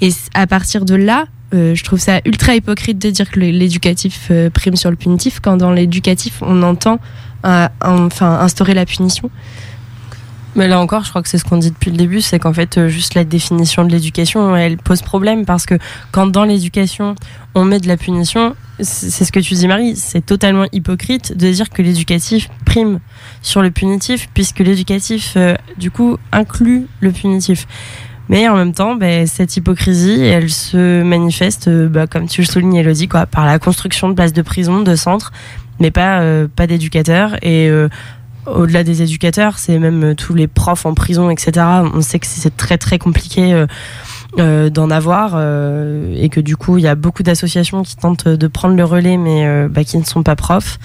Et 0.00 0.10
à 0.34 0.46
partir 0.46 0.84
de 0.84 0.94
là, 0.94 1.24
euh, 1.54 1.74
je 1.74 1.82
trouve 1.82 1.98
ça 1.98 2.20
ultra 2.26 2.54
hypocrite 2.54 2.98
de 2.98 3.10
dire 3.10 3.30
que 3.30 3.40
l'éducatif 3.40 4.28
euh, 4.30 4.50
prime 4.50 4.76
sur 4.76 4.90
le 4.90 4.96
punitif 4.96 5.40
quand 5.40 5.56
dans 5.56 5.72
l'éducatif 5.72 6.42
on 6.42 6.62
entend 6.62 7.00
enfin 7.42 8.38
instaurer 8.40 8.74
la 8.74 8.84
punition. 8.84 9.30
Mais 10.56 10.68
là 10.68 10.78
encore, 10.78 11.04
je 11.04 11.10
crois 11.10 11.22
que 11.22 11.28
c'est 11.28 11.38
ce 11.38 11.44
qu'on 11.44 11.56
dit 11.56 11.70
depuis 11.70 11.90
le 11.90 11.96
début, 11.96 12.20
c'est 12.20 12.38
qu'en 12.38 12.52
fait, 12.52 12.88
juste 12.88 13.14
la 13.14 13.24
définition 13.24 13.84
de 13.84 13.90
l'éducation, 13.90 14.54
elle 14.56 14.76
pose 14.76 15.00
problème 15.00 15.46
parce 15.46 15.64
que 15.64 15.76
quand 16.12 16.26
dans 16.26 16.44
l'éducation, 16.44 17.14
on 17.54 17.64
met 17.64 17.78
de 17.78 17.88
la 17.88 17.96
punition, 17.96 18.54
c'est 18.82 19.24
ce 19.24 19.32
que 19.32 19.40
tu 19.40 19.54
dis 19.54 19.66
Marie, 19.66 19.96
c'est 19.96 20.24
totalement 20.24 20.66
hypocrite 20.72 21.36
de 21.36 21.50
dire 21.50 21.70
que 21.70 21.82
l'éducatif 21.82 22.48
prime 22.64 23.00
sur 23.42 23.62
le 23.62 23.70
punitif, 23.70 24.28
puisque 24.34 24.60
l'éducatif, 24.60 25.34
euh, 25.36 25.54
du 25.78 25.90
coup, 25.90 26.18
inclut 26.32 26.86
le 27.00 27.12
punitif. 27.12 27.66
Mais 28.28 28.48
en 28.48 28.56
même 28.56 28.72
temps, 28.72 28.94
ben, 28.94 29.26
cette 29.26 29.56
hypocrisie, 29.56 30.20
elle 30.20 30.50
se 30.50 31.02
manifeste, 31.02 31.68
euh, 31.68 31.88
bah, 31.88 32.06
comme 32.06 32.28
tu 32.28 32.42
le 32.42 32.46
soulignes, 32.46 32.76
Elodie, 32.76 33.08
quoi, 33.08 33.26
par 33.26 33.46
la 33.46 33.58
construction 33.58 34.08
de 34.08 34.14
places 34.14 34.32
de 34.32 34.42
prison, 34.42 34.82
de 34.82 34.94
centres, 34.94 35.32
mais 35.80 35.90
pas, 35.90 36.22
pas 36.54 36.66
d'éducateurs. 36.66 37.36
Et 37.42 37.70
au-delà 38.46 38.84
des 38.84 39.02
éducateurs, 39.02 39.58
c'est 39.58 39.78
même 39.78 40.02
euh, 40.04 40.14
tous 40.14 40.34
les 40.34 40.46
profs 40.46 40.86
en 40.86 40.94
prison, 40.94 41.30
etc. 41.30 41.66
On 41.94 42.00
sait 42.00 42.18
que 42.18 42.26
c'est 42.26 42.56
très 42.56 42.78
très 42.78 42.98
compliqué 42.98 43.64
euh, 44.38 44.70
d'en 44.70 44.90
avoir 44.90 45.40
et 45.40 46.28
que 46.28 46.40
du 46.40 46.56
coup 46.56 46.78
il 46.78 46.84
y 46.84 46.88
a 46.88 46.94
beaucoup 46.94 47.22
d'associations 47.22 47.82
qui 47.82 47.96
tentent 47.96 48.28
de 48.28 48.46
prendre 48.46 48.76
le 48.76 48.84
relais 48.84 49.16
mais 49.16 49.68
bah, 49.68 49.84
qui 49.84 49.98
ne 49.98 50.04
sont 50.04 50.22
pas 50.22 50.36
profs 50.36 50.78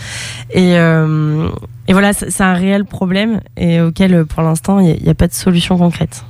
et, 0.52 0.74
et 0.74 1.94
voilà 1.94 2.14
c'est 2.14 2.42
un 2.42 2.54
réel 2.54 2.86
problème 2.86 3.42
et 3.58 3.82
auquel 3.82 4.26
pour 4.26 4.42
l'instant 4.42 4.80
il 4.80 5.02
n'y 5.02 5.08
a, 5.08 5.12
a, 5.12 5.14
pas 5.14 5.28
de 5.28 5.34
solution 5.34 5.78
concrète. 5.78 6.24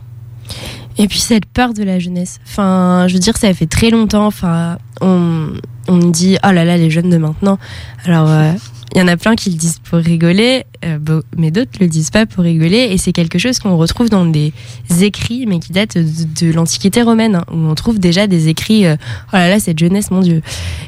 Et 0.97 1.07
puis 1.07 1.19
cette 1.19 1.45
peur 1.45 1.73
de 1.73 1.83
la 1.83 1.99
jeunesse. 1.99 2.39
Enfin, 2.45 3.05
je 3.07 3.13
veux 3.13 3.19
dire, 3.19 3.35
ça 3.37 3.53
fait 3.53 3.65
très 3.65 3.89
longtemps. 3.89 4.27
Enfin, 4.27 4.77
on, 5.01 5.49
on 5.87 5.97
dit 5.97 6.37
oh 6.45 6.51
là 6.51 6.63
là 6.65 6.77
les 6.77 6.89
jeunes 6.89 7.09
de 7.09 7.17
maintenant. 7.17 7.57
Alors 8.05 8.29
euh, 8.29 8.51
il 8.93 8.99
y 8.99 9.01
en 9.01 9.07
a 9.07 9.17
plein 9.17 9.35
qui 9.35 9.49
le 9.49 9.57
disent 9.57 9.79
pour 9.79 9.99
rigoler, 9.99 10.65
euh, 10.85 11.21
mais 11.37 11.51
d'autres 11.51 11.71
le 11.79 11.87
disent 11.87 12.11
pas 12.11 12.25
pour 12.25 12.43
rigoler. 12.43 12.89
Et 12.91 12.97
c'est 12.97 13.11
quelque 13.11 13.39
chose 13.39 13.59
qu'on 13.59 13.77
retrouve 13.77 14.09
dans 14.09 14.25
des 14.25 14.53
écrits, 15.01 15.45
mais 15.45 15.59
qui 15.59 15.71
datent 15.71 15.97
de, 15.97 16.51
l'Antiquité 16.51 17.01
romaine, 17.01 17.35
hein, 17.35 17.45
où 17.51 17.57
on 17.57 17.75
trouve 17.75 17.99
déjà 17.99 18.27
des 18.27 18.47
écrits 18.49 18.85
euh, 18.85 18.95
oh 19.33 19.37
là 19.37 19.49
là 19.49 19.59
cette 19.59 19.79
jeunesse 19.79 20.11
mon 20.11 20.21
Dieu. 20.21 20.41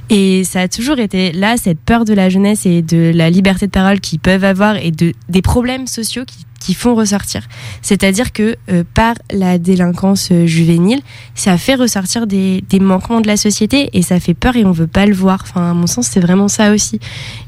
Et 0.09 0.43
ça 0.43 0.61
a 0.61 0.67
toujours 0.67 0.99
été 0.99 1.31
là 1.31 1.57
cette 1.57 1.79
peur 1.79 2.05
de 2.05 2.13
la 2.13 2.29
jeunesse 2.29 2.65
et 2.65 2.81
de 2.81 3.11
la 3.13 3.29
liberté 3.29 3.67
de 3.67 3.71
parole 3.71 3.99
qu'ils 3.99 4.19
peuvent 4.19 4.43
avoir 4.43 4.77
et 4.77 4.91
de 4.91 5.13
des 5.29 5.41
problèmes 5.41 5.87
sociaux 5.87 6.23
qui 6.59 6.73
font 6.73 6.95
ressortir. 6.95 7.47
C'est-à-dire 7.81 8.33
que 8.33 8.55
euh, 8.69 8.83
par 8.93 9.15
la 9.31 9.57
délinquance 9.57 10.31
juvénile, 10.45 11.01
ça 11.35 11.57
fait 11.57 11.75
ressortir 11.75 12.27
des, 12.27 12.63
des, 12.67 12.79
manquements 12.79 13.21
de 13.21 13.27
la 13.27 13.37
société 13.37 13.89
et 13.93 14.01
ça 14.01 14.19
fait 14.19 14.33
peur 14.33 14.55
et 14.55 14.65
on 14.65 14.71
veut 14.71 14.87
pas 14.87 15.05
le 15.05 15.13
voir. 15.13 15.39
Enfin, 15.43 15.71
à 15.71 15.73
mon 15.73 15.87
sens, 15.87 16.07
c'est 16.07 16.19
vraiment 16.19 16.47
ça 16.47 16.73
aussi. 16.73 16.99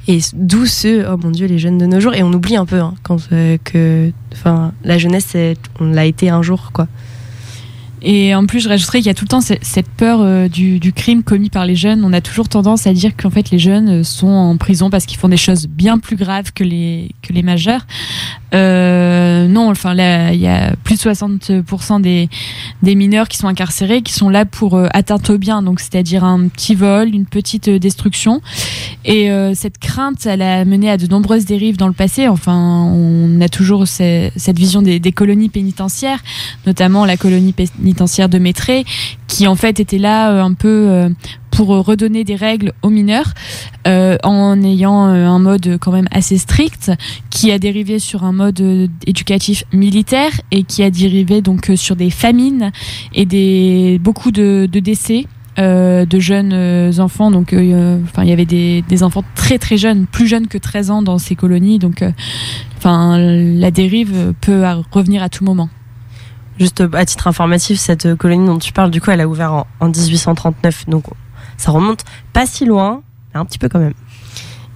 Et 0.08 0.20
d'où 0.34 0.66
ce, 0.66 1.12
oh 1.12 1.18
mon 1.18 1.32
Dieu, 1.32 1.48
les 1.48 1.60
jeunes 1.60 1.78
de 1.78 1.86
nos 1.86 2.00
jours. 2.00 2.14
Et 2.14 2.24
on 2.24 2.30
oublie 2.40 2.56
un 2.56 2.66
peu 2.66 2.80
hein, 2.80 2.94
quand 3.04 3.20
euh, 3.34 3.58
que, 3.64 4.12
la 4.84 4.98
jeunesse, 4.98 5.36
on 5.82 5.92
l'a 5.92 6.06
été 6.06 6.30
un 6.30 6.42
jour, 6.42 6.72
quoi. 6.74 6.88
Et 8.02 8.34
en 8.34 8.46
plus, 8.46 8.62
je 8.62 8.70
rajouterais 8.70 9.00
qu'il 9.00 9.08
y 9.08 9.12
a 9.12 9.14
tout 9.14 9.26
le 9.26 9.30
temps 9.30 9.42
cette 9.42 9.90
peur 9.90 10.20
euh, 10.22 10.48
du, 10.48 10.94
crime 10.94 11.24
commis 11.24 11.50
par 11.50 11.66
les 11.66 11.76
jeunes. 11.76 12.04
On 12.04 12.14
a 12.14 12.22
toujours 12.22 12.48
tendance 12.48 12.88
à 12.88 12.94
dire 12.94 13.16
qu'en 13.16 13.30
fait 13.30 13.52
les 13.52 13.60
jeunes 13.60 14.02
euh, 14.02 14.04
sont 14.04 14.28
en 14.28 14.58
prison 14.58 14.90
parce 14.90 15.06
qu'ils 15.06 15.18
font 15.18 15.30
des 15.30 15.38
choses 15.38 15.68
bien 15.68 16.00
plus 16.00 16.16
graves 16.16 16.52
que 16.54 16.64
les 16.64 17.12
que 17.22 17.34
les 17.34 17.44
majeurs. 17.44 17.86
Euh, 18.56 19.48
non, 19.48 19.70
enfin 19.70 19.94
là, 19.94 20.34
il 20.34 20.40
y 20.40 20.48
a 20.48 20.76
plus 20.84 20.96
de 20.96 21.02
60% 21.02 22.02
des 22.02 22.30
des 22.82 22.96
mineurs 22.96 23.28
qui 23.28 23.38
sont 23.38 23.48
incarcérés 23.48 24.02
qui 24.02 24.14
sont 24.14 24.30
là 24.30 24.46
pour 24.46 24.76
euh, 24.76 24.88
atteinte 24.94 25.30
au 25.30 25.38
bien, 25.38 25.62
donc 25.62 25.80
c'est-à-dire 25.80 26.24
un 26.24 26.48
petit 26.48 26.76
vol, 26.76 27.14
une 27.14 27.26
petite 27.26 27.70
destruction. 27.70 28.42
Et 29.06 29.30
cette 29.56 29.80
crainte, 29.80 30.26
elle 30.26 30.42
a 30.42 30.66
mené 30.66 30.90
à 30.90 30.98
de 30.98 31.08
nombreuses 31.08 31.46
dérives 31.46 31.78
dans 31.78 31.88
le 31.88 31.94
passé. 31.94 32.28
Enfin, 32.28 32.56
on 32.94 33.42
a 33.42 33.50
toujours 33.50 33.88
cette 33.88 34.58
vision 34.58 34.82
des, 34.82 35.00
des 35.00 35.12
colonies 35.12 35.50
pénitentiaires, 35.50 36.20
notamment 36.68 37.06
la 37.06 37.18
colonie 37.18 37.54
pénitentiaire 37.54 37.89
pénitentiaire 37.90 38.30
de 38.30 38.38
Maîtré, 38.38 38.86
qui 39.28 39.48
en 39.48 39.56
fait 39.56 39.80
était 39.80 39.98
là 39.98 40.32
euh, 40.32 40.44
un 40.44 40.54
peu 40.54 40.68
euh, 40.90 41.10
pour 41.50 41.70
redonner 41.70 42.24
des 42.24 42.36
règles 42.36 42.74
aux 42.84 42.92
mineurs 42.92 43.34
euh, 43.88 44.16
en 44.24 44.62
ayant 44.62 45.06
un 45.06 45.40
mode 45.40 45.78
quand 45.82 45.92
même 45.92 46.08
assez 46.12 46.38
strict 46.38 46.92
qui 47.32 47.52
a 47.52 47.58
dérivé 47.58 47.98
sur 47.98 48.24
un 48.24 48.32
mode 48.32 48.62
éducatif 49.08 49.64
militaire 49.74 50.32
et 50.52 50.64
qui 50.64 50.84
a 50.84 50.92
dérivé 50.92 51.42
donc 51.42 51.72
sur 51.76 51.96
des 51.96 52.12
famines 52.12 52.72
et 53.14 53.26
des 53.26 54.00
beaucoup 54.02 54.32
de, 54.32 54.70
décès 54.72 55.26
de 55.58 56.20
jeunes 56.20 56.94
enfants. 57.00 57.32
Donc, 57.32 57.54
enfin, 57.54 58.24
il 58.24 58.30
y 58.30 58.32
avait 58.32 58.46
des, 58.46 58.82
des, 58.88 59.04
enfants 59.04 59.24
très 59.36 59.58
très 59.58 59.76
jeunes, 59.76 60.06
plus 60.06 60.28
jeunes 60.28 60.48
que 60.48 60.58
13 60.58 60.92
ans 60.92 61.02
dans 61.02 61.18
ces 61.18 61.36
colonies. 61.36 61.80
Donc, 61.80 62.06
enfin, 62.78 63.18
la 63.18 63.72
dérive 63.72 64.34
peut 64.40 64.64
revenir 64.92 65.22
à 65.24 65.28
tout 65.28 65.44
moment. 65.44 65.68
Juste 66.60 66.84
à 66.94 67.06
titre 67.06 67.28
informatif, 67.28 67.80
cette 67.80 68.16
colonie 68.16 68.46
dont 68.46 68.60
tu 68.60 68.74
parles, 68.74 68.92
du 68.92 69.00
coup, 69.00 69.12
elle 69.12 69.22
a 69.22 69.28
ouvert 69.28 69.66
en, 69.80 69.88
1839. 69.88 70.88
Donc, 70.88 71.06
ça 71.58 71.72
remonte 71.72 72.04
pas 72.34 72.46
si 72.46 72.66
loin, 72.66 73.02
mais 73.34 73.40
un 73.40 73.46
petit 73.46 73.58
peu 73.58 73.70
quand 73.70 73.80
même. 73.80 73.94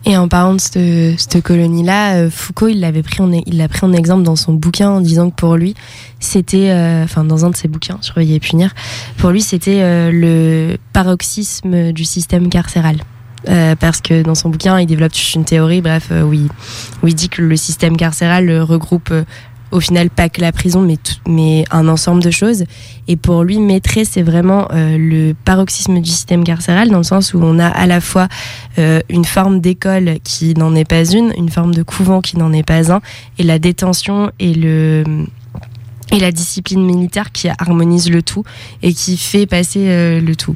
Et 0.06 0.18
en 0.18 0.28
parlant 0.28 0.56
de 0.56 0.60
cette, 0.60 1.42
colonie-là, 1.42 2.16
euh, 2.16 2.30
Foucault, 2.30 2.68
il 2.68 2.82
l'avait 2.82 3.04
pris, 3.04 3.24
il 3.46 3.58
l'a 3.58 3.70
pris 3.70 3.86
en 3.86 3.94
exemple 3.94 4.24
dans 4.24 4.36
son 4.36 4.54
bouquin 4.54 4.90
en 4.90 5.00
disant 5.00 5.30
que 5.30 5.36
pour 5.36 5.56
lui, 5.56 5.76
c'était, 6.20 6.72
euh, 6.72 7.06
enfin 7.06 7.24
dans 7.24 7.46
un 7.46 7.52
de 7.52 7.56
ses 7.56 7.70
bouquins, 7.70 7.98
Surveiller 8.02 8.36
et 8.36 8.40
punir, 8.40 8.74
pour 9.18 9.30
lui, 9.30 9.42
c'était 9.42 9.80
euh, 9.82 10.12
le 10.12 10.78
paroxysme 10.92 11.94
du 11.94 12.04
système 12.04 12.50
carcéral. 12.50 12.98
parce 13.80 14.02
que 14.02 14.24
dans 14.24 14.36
son 14.36 14.50
bouquin, 14.50 14.80
il 14.80 14.88
développe 14.88 15.14
une 15.36 15.46
théorie, 15.46 15.82
bref, 15.82 16.12
oui, 16.12 16.48
où 17.02 17.08
il 17.08 17.16
dit 17.16 17.30
que 17.30 17.42
le 17.42 17.56
système 17.56 17.96
carcéral 17.98 18.50
regroupe 18.62 19.14
au 19.74 19.80
final 19.80 20.10
pas 20.10 20.30
que 20.30 20.40
la 20.40 20.52
prison, 20.52 20.82
mais, 20.82 20.98
mais 21.28 21.66
un 21.72 21.88
ensemble 21.88 22.22
de 22.22 22.32
choses. 22.32 22.64
Et 23.08 23.18
pour 23.18 23.44
lui, 23.44 23.60
maîtrer, 23.60 24.06
c'est 24.06 24.22
vraiment 24.22 24.68
euh, 24.72 24.98
le 24.98 25.34
paroxysme 25.34 26.00
du 26.00 26.10
système 26.10 26.44
carcéral, 26.44 26.90
dans 26.90 27.00
le 27.00 27.04
sens 27.04 27.34
où 27.34 27.40
on 27.42 27.60
a 27.60 27.68
à 27.68 27.88
la 27.88 28.00
fois 28.00 28.28
euh, 28.78 29.02
une 29.10 29.26
forme 29.26 29.60
d'école 29.60 30.20
qui 30.24 30.54
n'en 30.54 30.76
est 30.76 30.88
pas 30.88 31.04
une, 31.04 31.34
une 31.38 31.50
forme 31.50 31.74
de 31.74 31.84
couvent 31.84 32.22
qui 32.22 32.38
n'en 32.38 32.54
est 32.54 32.64
pas 32.64 32.92
un, 32.92 33.02
et 33.38 33.44
la 33.44 33.60
détention 33.60 34.32
et 34.40 34.54
le 34.54 35.04
et 36.12 36.20
la 36.20 36.32
discipline 36.32 36.86
militaire 36.86 37.32
qui 37.32 37.48
harmonise 37.50 38.12
le 38.12 38.22
tout 38.22 38.44
et 38.84 38.94
qui 38.94 39.18
fait 39.18 39.48
passer 39.48 39.88
euh, 39.88 40.22
le 40.22 40.36
tout. 40.36 40.56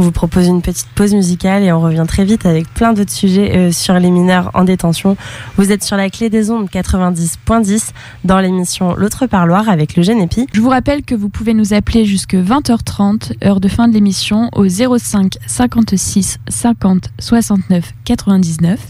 On 0.00 0.02
vous 0.02 0.12
propose 0.12 0.46
une 0.46 0.62
petite 0.62 0.88
pause 0.94 1.12
musicale 1.12 1.62
et 1.62 1.72
on 1.72 1.80
revient 1.82 2.06
très 2.08 2.24
vite 2.24 2.46
avec 2.46 2.72
plein 2.72 2.94
d'autres 2.94 3.12
sujets 3.12 3.54
euh, 3.54 3.70
sur 3.70 3.92
les 3.92 4.10
mineurs 4.10 4.50
en 4.54 4.64
détention. 4.64 5.14
Vous 5.58 5.72
êtes 5.72 5.84
sur 5.84 5.98
la 5.98 6.08
clé 6.08 6.30
des 6.30 6.50
ondes 6.50 6.70
90.10 6.70 7.90
dans 8.24 8.40
l'émission 8.40 8.94
L'autre 8.96 9.26
parloir 9.26 9.68
avec 9.68 9.96
le 9.96 10.02
Génépi. 10.02 10.46
Je 10.54 10.62
vous 10.62 10.70
rappelle 10.70 11.02
que 11.02 11.14
vous 11.14 11.28
pouvez 11.28 11.52
nous 11.52 11.74
appeler 11.74 12.06
jusque 12.06 12.34
20h30, 12.34 13.44
heure 13.44 13.60
de 13.60 13.68
fin 13.68 13.88
de 13.88 13.92
l'émission, 13.92 14.48
au 14.56 14.66
05 14.66 15.34
56 15.46 16.38
50 16.48 17.10
69 17.18 17.92
99 18.06 18.80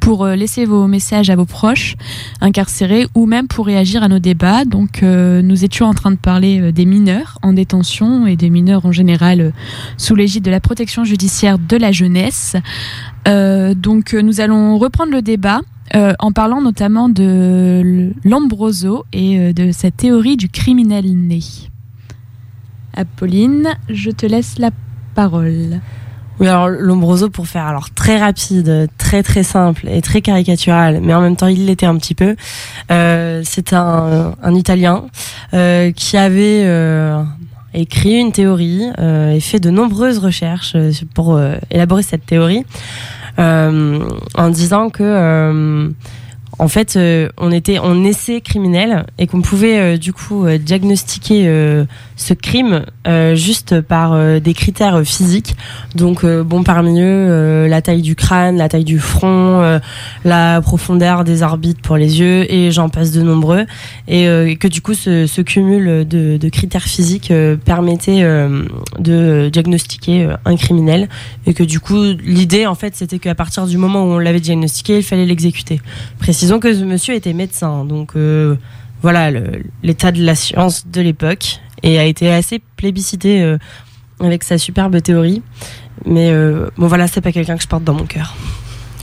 pour 0.00 0.26
euh, 0.26 0.34
laisser 0.36 0.66
vos 0.66 0.86
messages 0.86 1.30
à 1.30 1.36
vos 1.36 1.46
proches 1.46 1.96
incarcérés 2.42 3.06
ou 3.14 3.24
même 3.24 3.48
pour 3.48 3.64
réagir 3.64 4.02
à 4.02 4.08
nos 4.08 4.18
débats. 4.18 4.66
Donc 4.66 5.02
euh, 5.02 5.40
nous 5.40 5.64
étions 5.64 5.86
en 5.86 5.94
train 5.94 6.10
de 6.10 6.16
parler 6.16 6.72
des 6.72 6.84
mineurs 6.84 7.38
en 7.40 7.54
détention 7.54 8.26
et 8.26 8.36
des 8.36 8.50
mineurs 8.50 8.84
en 8.84 8.92
général 8.92 9.54
sous 9.96 10.14
l'égide 10.14 10.44
de 10.44 10.50
la 10.50 10.57
protection 10.60 11.04
judiciaire 11.04 11.58
de 11.58 11.76
la 11.76 11.92
jeunesse. 11.92 12.56
Euh, 13.26 13.74
donc 13.74 14.14
euh, 14.14 14.22
nous 14.22 14.40
allons 14.40 14.78
reprendre 14.78 15.12
le 15.12 15.22
débat 15.22 15.60
euh, 15.94 16.12
en 16.18 16.32
parlant 16.32 16.60
notamment 16.60 17.08
de 17.08 18.12
Lombroso 18.24 19.04
et 19.12 19.52
de 19.52 19.72
sa 19.72 19.90
théorie 19.90 20.36
du 20.36 20.48
criminel 20.48 21.06
né. 21.14 21.40
Apolline, 22.94 23.68
je 23.88 24.10
te 24.10 24.26
laisse 24.26 24.58
la 24.58 24.70
parole. 25.14 25.80
Oui, 26.40 26.46
alors 26.46 26.68
Lombroso, 26.68 27.30
pour 27.30 27.46
faire 27.46 27.66
alors 27.66 27.90
très 27.90 28.18
rapide, 28.18 28.88
très 28.96 29.22
très 29.22 29.42
simple 29.42 29.88
et 29.88 30.02
très 30.02 30.20
caricatural, 30.20 31.00
mais 31.02 31.14
en 31.14 31.20
même 31.20 31.36
temps 31.36 31.48
il 31.48 31.66
l'était 31.66 31.86
un 31.86 31.96
petit 31.96 32.14
peu. 32.14 32.36
c'est 32.88 33.72
un, 33.72 34.34
un, 34.42 34.54
Italien 34.54 35.06
qui 35.52 36.16
avait 36.16 36.64
écrit 37.74 38.18
une 38.18 38.32
théorie 38.32 38.86
euh, 38.98 39.32
et 39.32 39.40
fait 39.40 39.60
de 39.60 39.70
nombreuses 39.70 40.18
recherches 40.18 40.72
euh, 40.74 40.90
pour 41.14 41.36
euh, 41.36 41.56
élaborer 41.70 42.02
cette 42.02 42.26
théorie 42.26 42.64
en 43.36 44.48
disant 44.50 44.90
que 44.90 45.92
en 46.58 46.68
fait, 46.68 46.98
on 47.38 47.50
était 47.52 47.78
en 47.78 48.04
essai 48.04 48.40
criminel 48.40 49.06
et 49.18 49.26
qu'on 49.26 49.42
pouvait 49.42 49.98
du 49.98 50.12
coup 50.12 50.46
diagnostiquer 50.58 51.86
ce 52.18 52.34
crime 52.34 52.84
euh, 53.06 53.34
juste 53.34 53.80
par 53.80 54.12
euh, 54.12 54.40
des 54.40 54.52
critères 54.52 55.02
physiques. 55.04 55.54
Donc, 55.94 56.24
euh, 56.24 56.42
bon, 56.42 56.62
parmi 56.62 57.00
eux, 57.00 57.66
la 57.66 57.80
taille 57.80 58.02
du 58.02 58.16
crâne, 58.16 58.56
la 58.58 58.68
taille 58.68 58.84
du 58.84 58.98
front, 58.98 59.78
la 60.24 60.60
profondeur 60.60 61.24
des 61.24 61.42
orbites 61.42 61.80
pour 61.80 61.96
les 61.96 62.20
yeux, 62.20 62.52
et 62.52 62.70
j'en 62.70 62.88
passe 62.88 63.12
de 63.12 63.22
nombreux. 63.22 63.64
Et 64.08 64.56
que 64.58 64.66
du 64.66 64.80
coup, 64.80 64.94
ce, 64.94 65.40
cumul 65.42 66.06
de, 66.06 66.48
critères 66.48 66.82
physiques 66.82 67.32
permettait 67.64 68.22
de 68.98 69.48
diagnostiquer 69.52 70.28
un 70.44 70.56
criminel. 70.56 71.08
Et 71.46 71.54
que 71.54 71.62
du 71.62 71.80
coup, 71.80 72.02
l'idée, 72.24 72.66
en 72.66 72.74
fait, 72.74 72.96
c'était 72.96 73.18
qu'à 73.18 73.34
partir 73.34 73.66
du 73.66 73.78
moment 73.78 74.04
où 74.04 74.08
on 74.14 74.18
l'avait 74.18 74.40
diagnostiqué, 74.40 74.98
il 74.98 75.02
fallait 75.04 75.26
l'exécuter. 75.26 75.80
Précisons 76.48 76.60
que 76.60 76.74
ce 76.74 76.82
monsieur 76.82 77.14
était 77.14 77.34
médecin, 77.34 77.84
donc 77.84 78.14
voilà 79.02 79.30
l'état 79.82 80.12
de 80.12 80.24
la 80.24 80.34
science 80.34 80.86
de 80.86 81.02
l'époque 81.02 81.60
et 81.82 81.98
a 81.98 82.04
été 82.04 82.32
assez 82.32 82.62
plébiscité 82.76 83.42
euh, 83.42 83.58
avec 84.18 84.44
sa 84.44 84.56
superbe 84.56 85.02
théorie. 85.02 85.42
Mais 86.06 86.30
euh, 86.30 86.70
bon, 86.78 86.86
voilà, 86.86 87.06
c'est 87.06 87.20
pas 87.20 87.32
quelqu'un 87.32 87.56
que 87.56 87.62
je 87.62 87.68
porte 87.68 87.84
dans 87.84 87.92
mon 87.92 88.06
cœur. 88.06 88.34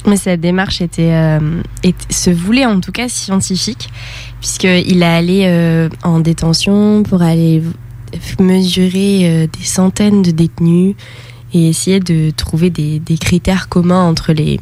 Mais 0.08 0.18
sa 0.18 0.38
démarche 0.38 0.82
était, 0.82 1.14
euh, 1.14 1.62
se 2.10 2.32
voulait 2.32 2.66
en 2.66 2.80
tout 2.80 2.92
cas 2.92 3.10
scientifique, 3.10 3.90
puisqu'il 4.40 5.04
a 5.04 5.16
allé 5.16 5.88
en 6.02 6.22
détention 6.22 7.04
pour 7.04 7.22
aller 7.22 7.62
mesurer 8.40 9.48
des 9.48 9.64
centaines 9.64 10.24
de 10.24 10.32
détenus 10.32 10.96
et 11.54 11.70
essayer 11.70 12.00
de 12.00 12.32
trouver 12.32 12.72
des 12.72 13.18
critères 13.20 13.70
communs 13.70 14.04
entre 14.04 14.34
les, 14.34 14.60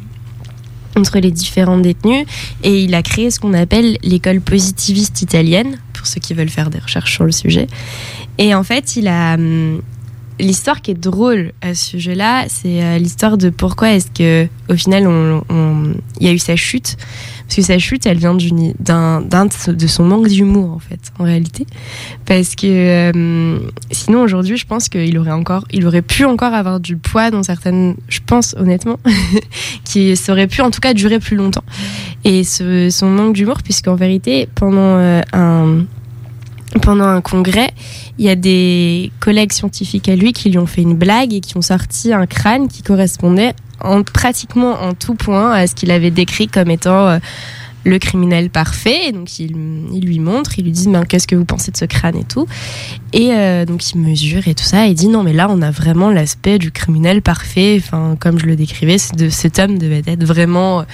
entre 0.96 1.18
les 1.18 1.30
différents 1.30 1.78
détenus 1.78 2.26
et 2.62 2.82
il 2.82 2.94
a 2.94 3.02
créé 3.02 3.30
ce 3.30 3.40
qu'on 3.40 3.54
appelle 3.54 3.98
l'école 4.02 4.40
positiviste 4.40 5.22
italienne 5.22 5.78
pour 5.92 6.06
ceux 6.06 6.20
qui 6.20 6.34
veulent 6.34 6.48
faire 6.48 6.70
des 6.70 6.78
recherches 6.78 7.14
sur 7.14 7.24
le 7.24 7.32
sujet 7.32 7.66
Et 8.38 8.54
en 8.54 8.62
fait, 8.62 8.96
il 8.96 9.08
a. 9.08 9.34
Hum, 9.34 9.80
l'histoire 10.40 10.82
qui 10.82 10.90
est 10.90 11.00
drôle 11.00 11.52
à 11.62 11.74
ce 11.74 11.86
sujet-là, 11.90 12.46
c'est 12.48 12.82
euh, 12.82 12.98
l'histoire 12.98 13.38
de 13.38 13.50
pourquoi 13.50 13.92
est-ce 13.92 14.10
que, 14.10 14.48
au 14.68 14.74
final, 14.74 15.08
il 16.20 16.26
y 16.26 16.28
a 16.28 16.32
eu 16.32 16.38
sa 16.38 16.56
chute. 16.56 16.96
Parce 17.46 17.56
que 17.56 17.62
sa 17.62 17.78
chute, 17.78 18.06
elle 18.06 18.18
vient 18.18 18.34
de 18.34 19.86
son 19.86 20.04
manque 20.04 20.28
d'humour, 20.28 20.72
en 20.72 20.78
fait, 20.78 21.12
en 21.18 21.24
réalité. 21.24 21.66
Parce 22.24 22.54
que 22.54 22.66
euh, 22.66 23.58
sinon, 23.90 24.22
aujourd'hui, 24.22 24.56
je 24.56 24.66
pense 24.66 24.88
qu'il 24.88 25.18
aurait 25.18 25.30
encore, 25.30 25.64
il 25.70 25.86
aurait 25.86 26.02
pu 26.02 26.24
encore 26.24 26.54
avoir 26.54 26.80
du 26.80 26.96
poids 26.96 27.30
dans 27.30 27.42
certaines, 27.42 27.96
je 28.08 28.20
pense 28.24 28.54
honnêtement, 28.58 28.98
qui 29.84 30.14
aurait 30.28 30.46
pu 30.46 30.62
en 30.62 30.70
tout 30.70 30.80
cas 30.80 30.94
durer 30.94 31.18
plus 31.18 31.36
longtemps. 31.36 31.64
Et 32.24 32.44
son 32.44 33.06
manque 33.06 33.34
d'humour, 33.34 33.62
puisqu'en 33.62 33.94
vérité, 33.94 34.48
euh, 34.62 35.82
pendant 36.80 37.04
un 37.04 37.20
congrès, 37.20 37.70
il 38.18 38.24
y 38.24 38.28
a 38.28 38.36
des 38.36 39.12
collègues 39.20 39.52
scientifiques 39.52 40.08
à 40.08 40.16
lui 40.16 40.32
qui 40.32 40.50
lui 40.50 40.58
ont 40.58 40.66
fait 40.66 40.82
une 40.82 40.94
blague 40.94 41.34
et 41.34 41.40
qui 41.40 41.56
ont 41.56 41.62
sorti 41.62 42.12
un 42.12 42.26
crâne 42.26 42.68
qui 42.68 42.82
correspondait 42.82 43.54
en, 43.80 44.02
pratiquement 44.02 44.82
en 44.82 44.94
tout 44.94 45.14
point 45.14 45.52
à 45.52 45.66
ce 45.66 45.74
qu'il 45.74 45.90
avait 45.90 46.10
décrit 46.10 46.48
comme 46.48 46.70
étant 46.70 47.08
euh, 47.08 47.18
le 47.84 47.98
criminel 47.98 48.50
parfait. 48.50 49.12
donc 49.12 49.38
il, 49.38 49.52
lui 49.52 50.18
montre, 50.18 50.58
il 50.58 50.64
lui 50.64 50.72
dit 50.72 50.88
mais 50.88 51.04
qu'est-ce 51.06 51.26
que 51.26 51.36
vous 51.36 51.44
pensez 51.44 51.70
de 51.70 51.76
ce 51.76 51.84
crâne 51.84 52.16
et 52.16 52.24
tout. 52.24 52.46
Et 53.12 53.32
euh, 53.32 53.64
donc 53.64 53.90
il 53.90 53.98
mesure 53.98 54.48
et 54.48 54.54
tout 54.54 54.64
ça. 54.64 54.86
Et 54.86 54.90
il 54.90 54.94
dit 54.94 55.08
non 55.08 55.22
mais 55.22 55.32
là 55.32 55.48
on 55.50 55.60
a 55.62 55.70
vraiment 55.70 56.10
l'aspect 56.10 56.58
du 56.58 56.70
criminel 56.70 57.22
parfait. 57.22 57.80
Enfin 57.84 58.16
comme 58.18 58.38
je 58.38 58.46
le 58.46 58.56
décrivais, 58.56 58.98
cet 58.98 59.58
homme 59.58 59.78
devait 59.78 60.02
être 60.06 60.24
vraiment 60.24 60.80
euh, 60.80 60.84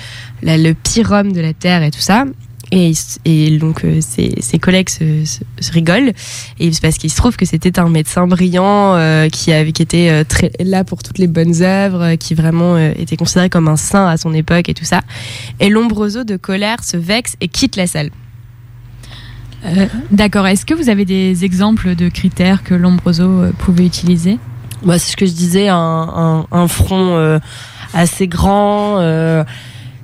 le 0.43 0.73
pire 0.73 1.13
homme 1.13 1.33
de 1.33 1.41
la 1.41 1.53
terre 1.53 1.83
et 1.83 1.91
tout 1.91 2.01
ça. 2.01 2.25
Et, 2.73 2.93
et 3.25 3.59
donc 3.59 3.85
euh, 3.85 4.01
ses, 4.01 4.35
ses, 4.41 4.59
collègues 4.59 4.91
se, 4.91 5.25
se, 5.25 5.73
rigolent 5.73 6.13
et 6.61 6.71
parce 6.81 6.99
qu'il 6.99 7.11
se 7.11 7.17
trouve 7.17 7.37
que 7.37 7.45
c'était 7.45 7.81
un 7.81 7.89
médecin 7.89 8.29
brillant 8.29 8.95
euh, 8.95 9.29
qui 9.29 9.53
avait 9.53 9.73
qui 9.73 9.83
était 9.83 10.09
euh, 10.11 10.25
très 10.25 10.53
là 10.61 10.85
pour 10.85 11.03
toutes 11.03 11.19
les 11.19 11.27
bonnes 11.27 11.63
œuvres, 11.63 12.15
qui 12.15 12.35
vraiment 12.35 12.79
était 12.79 13.17
considéré 13.17 13.51
comme 13.51 13.67
un 13.67 13.77
saint 13.77 14.07
à 14.07 14.17
son 14.17 14.33
époque 14.33 14.69
et 14.69 14.75
tout 14.75 14.85
ça. 14.85 15.01
Et 15.59 15.69
Lombroso 15.69 16.23
de 16.23 16.37
colère 16.37 16.85
se 16.85 16.97
vexe 16.97 17.35
et 17.41 17.49
quitte 17.49 17.75
la 17.75 17.89
salle. 17.89 18.11
D'accord. 20.11 20.47
Est-ce 20.47 20.65
que 20.65 20.73
vous 20.73 20.89
avez 20.89 21.05
des 21.05 21.45
exemples 21.45 21.95
de 21.95 22.09
critères 22.09 22.63
que 22.63 22.75
Lombroso 22.75 23.47
pouvait 23.59 23.85
utiliser? 23.85 24.39
Bah, 24.85 24.99
C'est 24.99 25.13
ce 25.13 25.17
que 25.17 25.27
je 25.27 25.33
disais, 25.33 25.69
un, 25.69 25.77
un, 25.77 26.47
un 26.51 26.69
front 26.69 27.41
assez 27.93 28.29
grand 28.29 29.45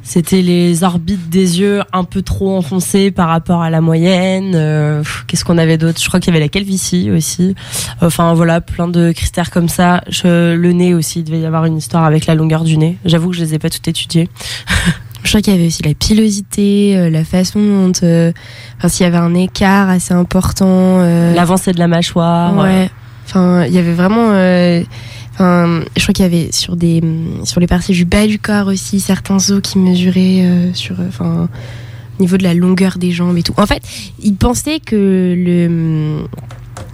c'était 0.06 0.40
les 0.40 0.84
orbites 0.84 1.28
des 1.28 1.58
yeux 1.58 1.82
un 1.92 2.04
peu 2.04 2.22
trop 2.22 2.56
enfoncées 2.56 3.10
par 3.10 3.26
rapport 3.26 3.60
à 3.62 3.70
la 3.70 3.80
moyenne. 3.80 4.52
Euh, 4.54 5.02
qu'est-ce 5.26 5.44
qu'on 5.44 5.58
avait 5.58 5.78
d'autre? 5.78 6.00
Je 6.00 6.06
crois 6.06 6.20
qu'il 6.20 6.32
y 6.32 6.36
avait 6.36 6.44
la 6.44 6.48
calvitie 6.48 7.10
aussi. 7.10 7.56
Enfin 8.00 8.32
voilà, 8.32 8.60
plein 8.60 8.86
de 8.86 9.10
critères 9.10 9.50
comme 9.50 9.68
ça. 9.68 10.04
le 10.22 10.70
nez 10.70 10.94
aussi, 10.94 11.18
il 11.20 11.24
devait 11.24 11.40
y 11.40 11.44
avoir 11.44 11.64
une 11.64 11.76
histoire 11.76 12.04
avec 12.04 12.26
la 12.26 12.36
longueur 12.36 12.62
du 12.62 12.78
nez. 12.78 12.98
J'avoue 13.04 13.30
que 13.30 13.36
je 13.36 13.42
les 13.42 13.54
ai 13.54 13.58
pas 13.58 13.68
toutes 13.68 13.88
étudiées. 13.88 14.28
Je 15.24 15.30
crois 15.32 15.40
qu'il 15.40 15.54
y 15.54 15.56
avait 15.56 15.66
aussi 15.66 15.82
la 15.82 15.92
pilosité, 15.92 16.96
euh, 16.96 17.10
la 17.10 17.24
façon 17.24 17.58
dont, 17.58 17.92
euh, 18.04 18.30
enfin 18.78 18.86
s'il 18.86 19.02
y 19.02 19.08
avait 19.08 19.16
un 19.16 19.34
écart 19.34 19.88
assez 19.88 20.14
important, 20.14 20.98
l'avancée 21.34 21.72
de 21.72 21.80
la 21.80 21.88
mâchoire. 21.88 22.56
Ouais. 22.56 22.88
Enfin, 23.26 23.64
il 23.64 23.72
y 23.72 23.78
avait 23.78 23.92
vraiment 23.94 24.30
je 25.38 26.02
crois 26.02 26.14
qu'il 26.14 26.22
y 26.22 26.26
avait 26.26 26.52
sur 26.52 26.76
des 26.76 27.02
sur 27.44 27.60
les 27.60 27.66
parties 27.66 27.92
du 27.92 28.04
bas 28.04 28.26
du 28.26 28.38
corps 28.38 28.68
aussi 28.68 29.00
certains 29.00 29.36
os 29.36 29.60
qui 29.62 29.78
mesuraient 29.78 30.44
euh, 30.44 30.74
sur, 30.74 30.96
enfin, 31.06 31.48
au 32.18 32.22
niveau 32.22 32.36
de 32.36 32.42
la 32.42 32.54
longueur 32.54 32.98
des 32.98 33.10
jambes 33.10 33.36
et 33.36 33.42
tout. 33.42 33.54
En 33.56 33.66
fait, 33.66 33.82
il 34.22 34.34
pensait 34.34 34.80
que 34.80 35.34
le 35.36 36.26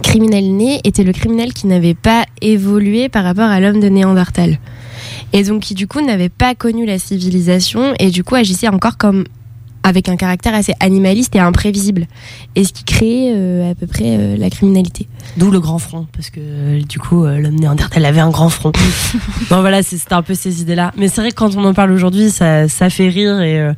criminel 0.01 0.55
né 0.55 0.81
était 0.83 1.03
le 1.03 1.13
criminel 1.13 1.53
qui 1.53 1.67
n'avait 1.67 1.93
pas 1.93 2.25
évolué 2.41 3.09
par 3.09 3.23
rapport 3.23 3.49
à 3.49 3.59
l'homme 3.59 3.79
de 3.79 3.87
Néandertal. 3.87 4.59
Et 5.31 5.43
donc 5.43 5.63
qui 5.63 5.73
du 5.73 5.87
coup 5.87 6.01
n'avait 6.01 6.29
pas 6.29 6.53
connu 6.53 6.85
la 6.85 6.99
civilisation 6.99 7.93
et 7.99 8.11
du 8.11 8.23
coup 8.23 8.35
agissait 8.35 8.67
encore 8.67 8.97
comme 8.97 9.23
avec 9.83 10.09
un 10.09 10.15
caractère 10.15 10.55
assez 10.55 10.73
animaliste 10.79 11.35
et 11.35 11.39
imprévisible. 11.39 12.07
Et 12.55 12.63
ce 12.63 12.73
qui 12.73 12.83
crée 12.83 13.31
euh, 13.33 13.71
à 13.71 13.75
peu 13.75 13.85
près 13.85 14.17
euh, 14.17 14.37
la 14.37 14.49
criminalité. 14.49 15.07
D'où 15.37 15.51
le 15.51 15.59
grand 15.59 15.79
front, 15.79 16.07
parce 16.13 16.29
que 16.29 16.39
euh, 16.39 16.81
du 16.81 16.99
coup, 16.99 17.25
l'homme 17.25 17.55
néandertal 17.55 18.05
avait 18.05 18.21
un 18.21 18.29
grand 18.29 18.49
front. 18.49 18.71
bon 19.49 19.61
voilà, 19.61 19.83
c'était 19.83 20.13
un 20.13 20.21
peu 20.21 20.33
ces 20.33 20.61
idées-là. 20.61 20.91
Mais 20.97 21.07
c'est 21.07 21.21
vrai 21.21 21.31
que 21.31 21.35
quand 21.35 21.55
on 21.55 21.65
en 21.65 21.73
parle 21.73 21.91
aujourd'hui, 21.91 22.29
ça, 22.29 22.67
ça 22.67 22.89
fait 22.89 23.09
rire 23.09 23.41
et, 23.41 23.73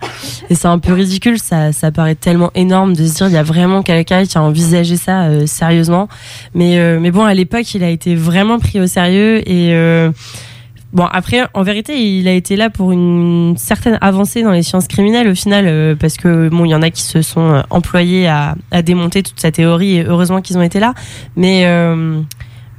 et 0.50 0.56
c'est 0.56 0.68
un 0.68 0.80
peu 0.80 0.94
ridicule. 0.94 1.40
Ça, 1.40 1.74
ça 1.74 1.92
paraît 1.92 2.16
tellement 2.16 2.52
énorme 2.56 2.94
de 2.94 3.06
se 3.06 3.16
dire, 3.16 3.28
il 3.28 3.34
y 3.34 3.38
a 3.38 3.44
vraiment 3.44 3.82
quelqu'un 3.82 4.26
qui 4.26 4.38
a 4.38 4.42
envisagé 4.42 4.98
ça 4.98 5.30
sérieusement. 5.48 6.08
Mais, 6.54 7.00
mais 7.00 7.12
bon, 7.12 7.24
à 7.24 7.34
l'époque, 7.34 7.74
il 7.74 7.84
a 7.84 7.90
été 7.90 8.16
vraiment 8.16 8.60
pris 8.60 8.80
au 8.80 8.88
sérieux 8.88 9.48
et 9.50 9.74
Bon, 10.96 11.04
après, 11.12 11.42
en 11.54 11.62
vérité, 11.62 12.02
il 12.02 12.26
a 12.30 12.32
été 12.32 12.56
là 12.56 12.70
pour 12.70 12.94
une 12.94 13.56
certaine 13.58 13.98
avancée 14.00 14.44
dans 14.44 14.52
les 14.52 14.64
sciences 14.64 14.88
criminelles 14.88 15.28
au 15.28 15.36
final, 15.36 15.66
euh, 15.68 15.94
parce 15.94 16.16
que 16.16 16.48
bon, 16.48 16.64
il 16.64 16.70
y 16.70 16.76
en 16.76 16.82
a 16.82 16.90
qui 16.90 17.02
se 17.02 17.22
sont 17.22 17.42
euh, 17.42 17.62
employés 17.70 18.30
à, 18.30 18.56
à 18.72 18.82
démonter 18.82 19.22
toute 19.22 19.38
sa 19.38 19.52
théorie, 19.52 19.98
et 19.98 20.06
heureusement 20.06 20.42
qu'ils 20.42 20.58
ont 20.58 20.62
été 20.62 20.80
là. 20.80 20.94
Mais, 21.36 21.64
euh, 21.66 22.22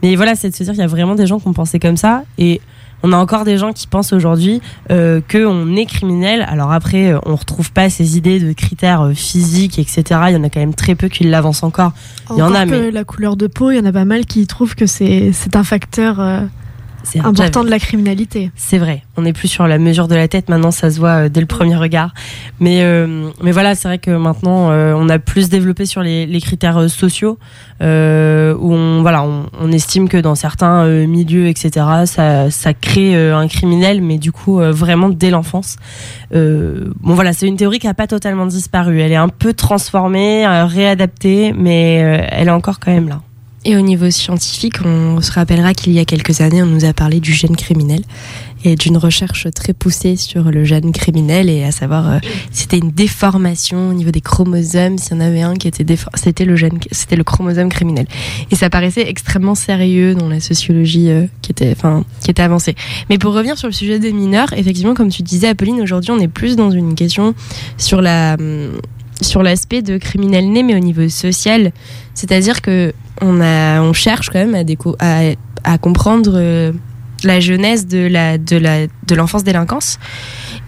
mais 0.03 0.17
voilà, 0.17 0.35
c'est 0.35 0.49
de 0.49 0.55
se 0.55 0.63
dire 0.63 0.73
qu'il 0.73 0.81
y 0.81 0.85
a 0.85 0.87
vraiment 0.87 1.15
des 1.15 1.27
gens 1.27 1.39
qui 1.39 1.47
ont 1.47 1.53
pensé 1.53 1.79
comme 1.79 1.99
ça, 1.99 2.23
et 2.39 2.63
on 3.03 3.13
a 3.13 3.19
encore 3.19 3.45
des 3.45 3.59
gens 3.59 3.75
qui 3.75 3.87
pensent 3.87 4.15
aujourd'hui 4.15 4.63
euh, 4.91 5.21
qu'on 5.31 5.77
est 5.77 5.85
criminel. 5.85 6.47
Alors 6.49 6.73
après, 6.73 7.13
on 7.27 7.37
retrouve 7.37 7.71
pas 7.71 7.91
ces 7.91 8.17
idées 8.17 8.41
de 8.41 8.55
critères 8.55 9.11
physiques, 9.15 9.79
etc. 9.79 10.05
Il 10.29 10.33
y 10.33 10.37
en 10.37 10.43
a 10.43 10.49
quand 10.49 10.61
même 10.61 10.75
très 10.75 10.95
peu 10.95 11.09
qui 11.09 11.25
l'avancent 11.25 11.65
encore. 11.65 11.93
Il 12.31 12.39
y 12.39 12.43
en 12.43 12.55
a, 12.55 12.65
mais 12.65 12.91
la 12.91 13.05
couleur 13.05 13.37
de 13.37 13.47
peau, 13.47 13.73
il 13.73 13.77
y 13.77 13.79
en 13.79 13.85
a 13.85 13.93
pas 13.93 14.07
mal 14.07 14.25
qui 14.25 14.47
trouvent 14.47 14.75
que 14.75 14.87
c'est 14.87 15.55
un 15.55 15.65
facteur 15.65 16.19
c'est 17.07 17.21
important 17.21 17.63
de 17.63 17.71
la 17.71 17.79
criminalité. 17.79 18.51
C'est 18.57 18.79
vrai. 18.79 19.03
On 19.17 19.23
n'est 19.23 19.33
plus 19.33 19.47
sur 19.47 19.67
la 19.69 19.79
mesure 19.79 20.09
de 20.09 20.17
la 20.17 20.27
tête. 20.27 20.49
Maintenant, 20.49 20.73
ça 20.73 20.91
se 20.91 20.99
voit 20.99 21.25
euh, 21.25 21.29
dès 21.29 21.41
le 21.41 21.47
premier 21.47 21.77
regard. 21.77 22.13
Mais, 22.59 22.83
euh, 22.83 23.31
mais 23.43 23.53
voilà, 23.53 23.77
c'est 23.77 23.87
vrai 23.87 23.99
que 23.99 24.11
maintenant, 24.11 24.71
euh, 24.71 24.93
on 24.97 25.09
a 25.09 25.21
plus 25.21 25.49
développé 25.49 25.87
sur 25.87 26.03
les, 26.03 26.27
les 26.27 26.41
critères 26.41 26.91
sociaux, 26.91 27.39
où 27.81 27.85
on, 27.85 29.03
voilà, 29.03 29.25
on, 29.25 29.73
estime 29.73 30.09
que 30.09 30.17
dans 30.17 30.35
certains 30.35 30.87
milieux, 31.07 31.49
etc., 31.49 31.87
ça, 32.07 32.51
ça 32.51 32.73
crée 32.73 33.15
un 33.31 33.47
criminel, 33.47 34.01
mais 34.01 34.19
du 34.19 34.33
coup, 34.33 34.59
vraiment 34.59 35.09
dès 35.09 35.31
l'enfance. 35.31 35.77
bon, 36.33 37.15
voilà, 37.15 37.33
c'est 37.33 37.47
une 37.47 37.57
théorie 37.57 37.79
qui 37.79 37.87
n'a 37.87 37.95
pas 37.95 38.07
totalement 38.07 38.47
disparu. 38.47 39.01
Elle 39.01 39.13
est 39.13 39.17
un 39.17 39.29
peu 39.29 39.53
transformée, 39.53 40.47
réadaptée, 40.47 41.53
mais 41.53 41.97
elle 42.31 42.49
est 42.49 42.53
encore 42.53 42.81
quand 42.81 42.93
même 42.93 43.09
là. 43.09 43.21
Et 43.69 43.77
au 43.77 43.81
niveau 43.81 44.09
scientifique, 44.13 44.77
on 44.85 45.21
se 45.21 45.33
rappellera 45.33 45.75
qu'il 45.75 45.93
y 45.93 45.99
a 45.99 46.05
quelques 46.05 46.41
années, 46.41 46.63
on 46.63 46.67
nous 46.67 46.85
a 46.85 46.93
parlé 46.93 47.19
du 47.19 47.33
gène 47.33 47.57
criminel 47.57 48.03
et 48.63 48.77
d'une 48.77 48.97
recherche 48.97 49.49
très 49.53 49.73
poussée 49.73 50.15
sur 50.15 50.53
le 50.53 50.63
gène 50.63 50.93
criminel 50.93 51.51
et 51.51 51.65
à 51.65 51.73
savoir 51.73 52.09
euh, 52.09 52.19
c'était 52.53 52.79
une 52.79 52.93
déformation 52.93 53.89
au 53.89 53.93
niveau 53.93 54.13
des 54.13 54.21
chromosomes. 54.21 54.99
S'il 54.99 55.15
y 55.15 55.17
en 55.17 55.21
avait 55.21 55.43
un 55.43 55.55
qui 55.55 55.67
était 55.67 55.85
c'était 56.15 56.45
le 56.45 56.55
gène, 56.55 56.79
c'était 56.93 57.17
le 57.17 57.25
chromosome 57.25 57.69
criminel. 57.69 58.07
Et 58.53 58.55
ça 58.55 58.71
paraissait 58.71 59.09
extrêmement 59.09 59.57
sérieux 59.57 60.15
dans 60.15 60.29
la 60.29 60.39
sociologie 60.39 61.11
euh, 61.11 61.27
qui 61.43 61.51
était, 61.51 61.73
enfin, 61.73 62.05
qui 62.23 62.31
était 62.31 62.43
avancée. 62.43 62.77
Mais 63.11 63.19
pour 63.19 63.35
revenir 63.35 63.59
sur 63.59 63.67
le 63.67 63.75
sujet 63.75 63.99
des 63.99 64.13
mineurs, 64.13 64.53
effectivement, 64.53 64.95
comme 64.95 65.09
tu 65.09 65.25
disais, 65.25 65.49
Apolline, 65.49 65.81
aujourd'hui, 65.81 66.13
on 66.13 66.21
est 66.21 66.29
plus 66.29 66.55
dans 66.55 66.71
une 66.71 66.95
question 66.95 67.35
sur 67.79 68.01
la 68.01 68.37
hum, 68.39 68.81
sur 69.21 69.43
l'aspect 69.43 69.83
de 69.83 69.99
criminel 69.99 70.51
né, 70.51 70.63
mais 70.63 70.75
au 70.75 70.79
niveau 70.79 71.09
social. 71.09 71.73
C'est-à-dire 72.15 72.63
que 72.63 72.93
on, 73.21 73.93
cherche 73.93 74.31
quand 74.31 74.45
même 74.45 74.67
à, 75.65 75.79
comprendre 75.79 76.33
euh, 76.35 76.73
la 77.25 77.41
jeunesse 77.41 77.87
de 77.87 78.07
la 78.07 78.39
de 78.39 78.57
la 78.57 78.87
de 78.87 79.15
l'enfance 79.15 79.45
délinquance. 79.45 79.99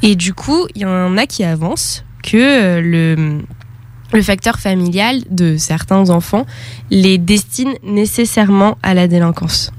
Et 0.03 0.17
du 0.17 0.33
coup, 0.33 0.67
il 0.75 0.83
y 0.83 0.85
en 0.87 1.17
a 1.17 1.27
qui 1.27 1.45
avancent 1.45 2.05
que 2.23 2.37
euh, 2.37 3.41
le 4.13 4.23
facteur 4.23 4.59
familial 4.59 5.23
de 5.31 5.57
certains 5.57 6.11
enfants 6.11 6.47
les 6.91 7.19
destine 7.19 7.75
nécessairement 7.83 8.79
à 8.83 8.95
la 8.95 9.09
délinquance. 9.09 9.73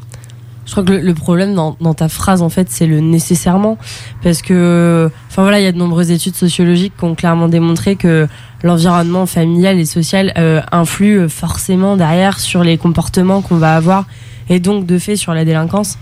Je 0.69 0.75
crois 0.75 0.83
que 0.83 0.91
le, 0.91 1.13
problème 1.15 1.55
dans, 1.55 1.93
ta 1.95 2.09
phrase, 2.09 2.43
en 2.43 2.49
fait, 2.49 2.69
c'est 2.69 2.85
le 2.85 2.99
nécessairement. 2.99 3.79
Parce 4.21 4.43
que, 4.43 5.09
enfin 5.27 5.41
voilà, 5.41 5.59
il 5.59 5.63
y 5.63 5.67
a 5.67 5.71
de 5.71 5.79
nombreuses 5.79 6.11
études 6.11 6.35
sociologiques 6.35 6.93
qui 6.95 7.05
ont 7.05 7.15
clairement 7.15 7.47
démontré 7.47 7.95
que 7.95 8.27
l'environnement 8.61 9.25
familial 9.25 9.79
et 9.79 9.85
social 9.85 10.31
euh, 10.37 10.61
influe 10.71 11.27
forcément 11.27 11.97
derrière 11.97 12.39
sur 12.39 12.63
les 12.63 12.77
comportements 12.77 13.41
qu'on 13.41 13.55
va 13.55 13.75
avoir 13.75 14.05
et 14.47 14.59
donc 14.59 14.85
de 14.85 14.99
fait 14.99 15.15
sur 15.15 15.33
la 15.33 15.43
délinquance. 15.43 15.97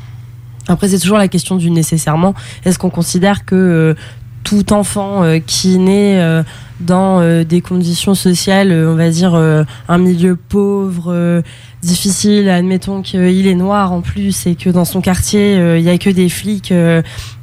Après, 0.67 0.89
c'est 0.89 0.99
toujours 0.99 1.17
la 1.17 1.29
question 1.29 1.55
du 1.55 1.71
nécessairement. 1.71 2.33
Est-ce 2.65 2.77
qu'on 2.77 2.89
considère 2.89 3.45
que 3.45 3.55
euh, 3.55 3.93
tout 4.47 4.71
enfant 4.71 5.23
euh, 5.23 5.39
qui 5.45 5.77
naît 5.77 6.23
dans 6.79 7.43
des 7.43 7.61
conditions 7.61 8.13
sociales, 8.13 8.71
on 8.71 8.95
va 8.95 9.09
dire 9.09 9.33
un 9.33 9.97
milieu 9.97 10.35
pauvre, 10.35 11.41
difficile, 11.81 12.49
admettons 12.49 13.01
qu'il 13.01 13.47
est 13.47 13.55
noir 13.55 13.91
en 13.91 14.01
plus 14.01 14.45
et 14.45 14.53
que 14.53 14.69
dans 14.69 14.85
son 14.85 15.01
quartier 15.01 15.55
il 15.77 15.81
y 15.81 15.89
a 15.89 15.97
que 15.97 16.11
des 16.11 16.29
flics 16.29 16.71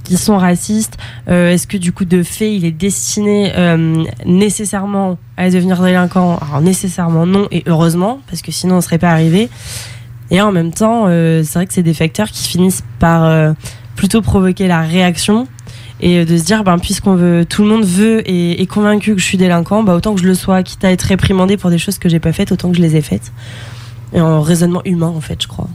qui 0.05 0.17
sont 0.17 0.39
racistes 0.39 0.99
Est-ce 1.27 1.67
que 1.67 1.77
du 1.77 1.91
coup 1.91 2.05
de 2.05 2.23
fait 2.23 2.55
il 2.55 2.65
est 2.65 2.71
destiné 2.71 3.53
nécessairement 4.25 5.19
à 5.37 5.51
devenir 5.51 5.83
délinquant? 5.83 6.39
Alors 6.39 6.61
nécessairement 6.61 7.27
non 7.27 7.49
et 7.51 7.65
heureusement 7.67 8.21
parce 8.29 8.41
que 8.41 8.53
sinon 8.53 8.77
on 8.77 8.81
serait 8.81 8.99
pas 8.99 9.11
arrivé. 9.11 9.49
Et 10.31 10.41
en 10.41 10.53
même 10.53 10.73
temps, 10.73 11.07
c'est 11.09 11.55
vrai 11.55 11.67
que 11.67 11.75
c'est 11.75 11.83
des 11.83 11.95
facteurs 11.95 12.31
qui 12.31 12.47
finissent 12.47 12.85
par 13.01 13.55
plutôt 13.97 14.23
provoquer 14.23 14.69
la 14.69 14.83
réaction 14.83 15.49
et 16.05 16.25
de 16.25 16.37
se 16.37 16.45
dire 16.45 16.63
ben 16.63 16.79
puisqu'on 16.79 17.17
veut 17.17 17.45
tout 17.45 17.63
le 17.63 17.69
monde 17.69 17.85
veut 17.85 18.23
et 18.31 18.61
est 18.61 18.67
convaincu 18.67 19.15
que 19.15 19.21
je 19.21 19.25
suis 19.25 19.39
délinquant 19.39 19.83
bah 19.83 19.95
autant 19.95 20.15
que 20.15 20.21
je 20.21 20.27
le 20.27 20.35
sois 20.35 20.63
quitte 20.63 20.85
à 20.85 20.93
être 20.93 21.03
réprimandé 21.03 21.57
pour 21.57 21.71
des 21.71 21.79
choses 21.79 21.99
que 21.99 22.09
j'ai 22.09 22.21
pas 22.21 22.33
faites 22.33 22.53
autant 22.53 22.71
que 22.71 22.77
je 22.77 22.83
les 22.83 22.95
ai 22.95 23.01
faites 23.01 23.33
et 24.13 24.21
en 24.21 24.43
raisonnement 24.43 24.83
humain 24.85 25.13
en 25.17 25.21
fait 25.21 25.43
je 25.43 25.49
crois 25.49 25.69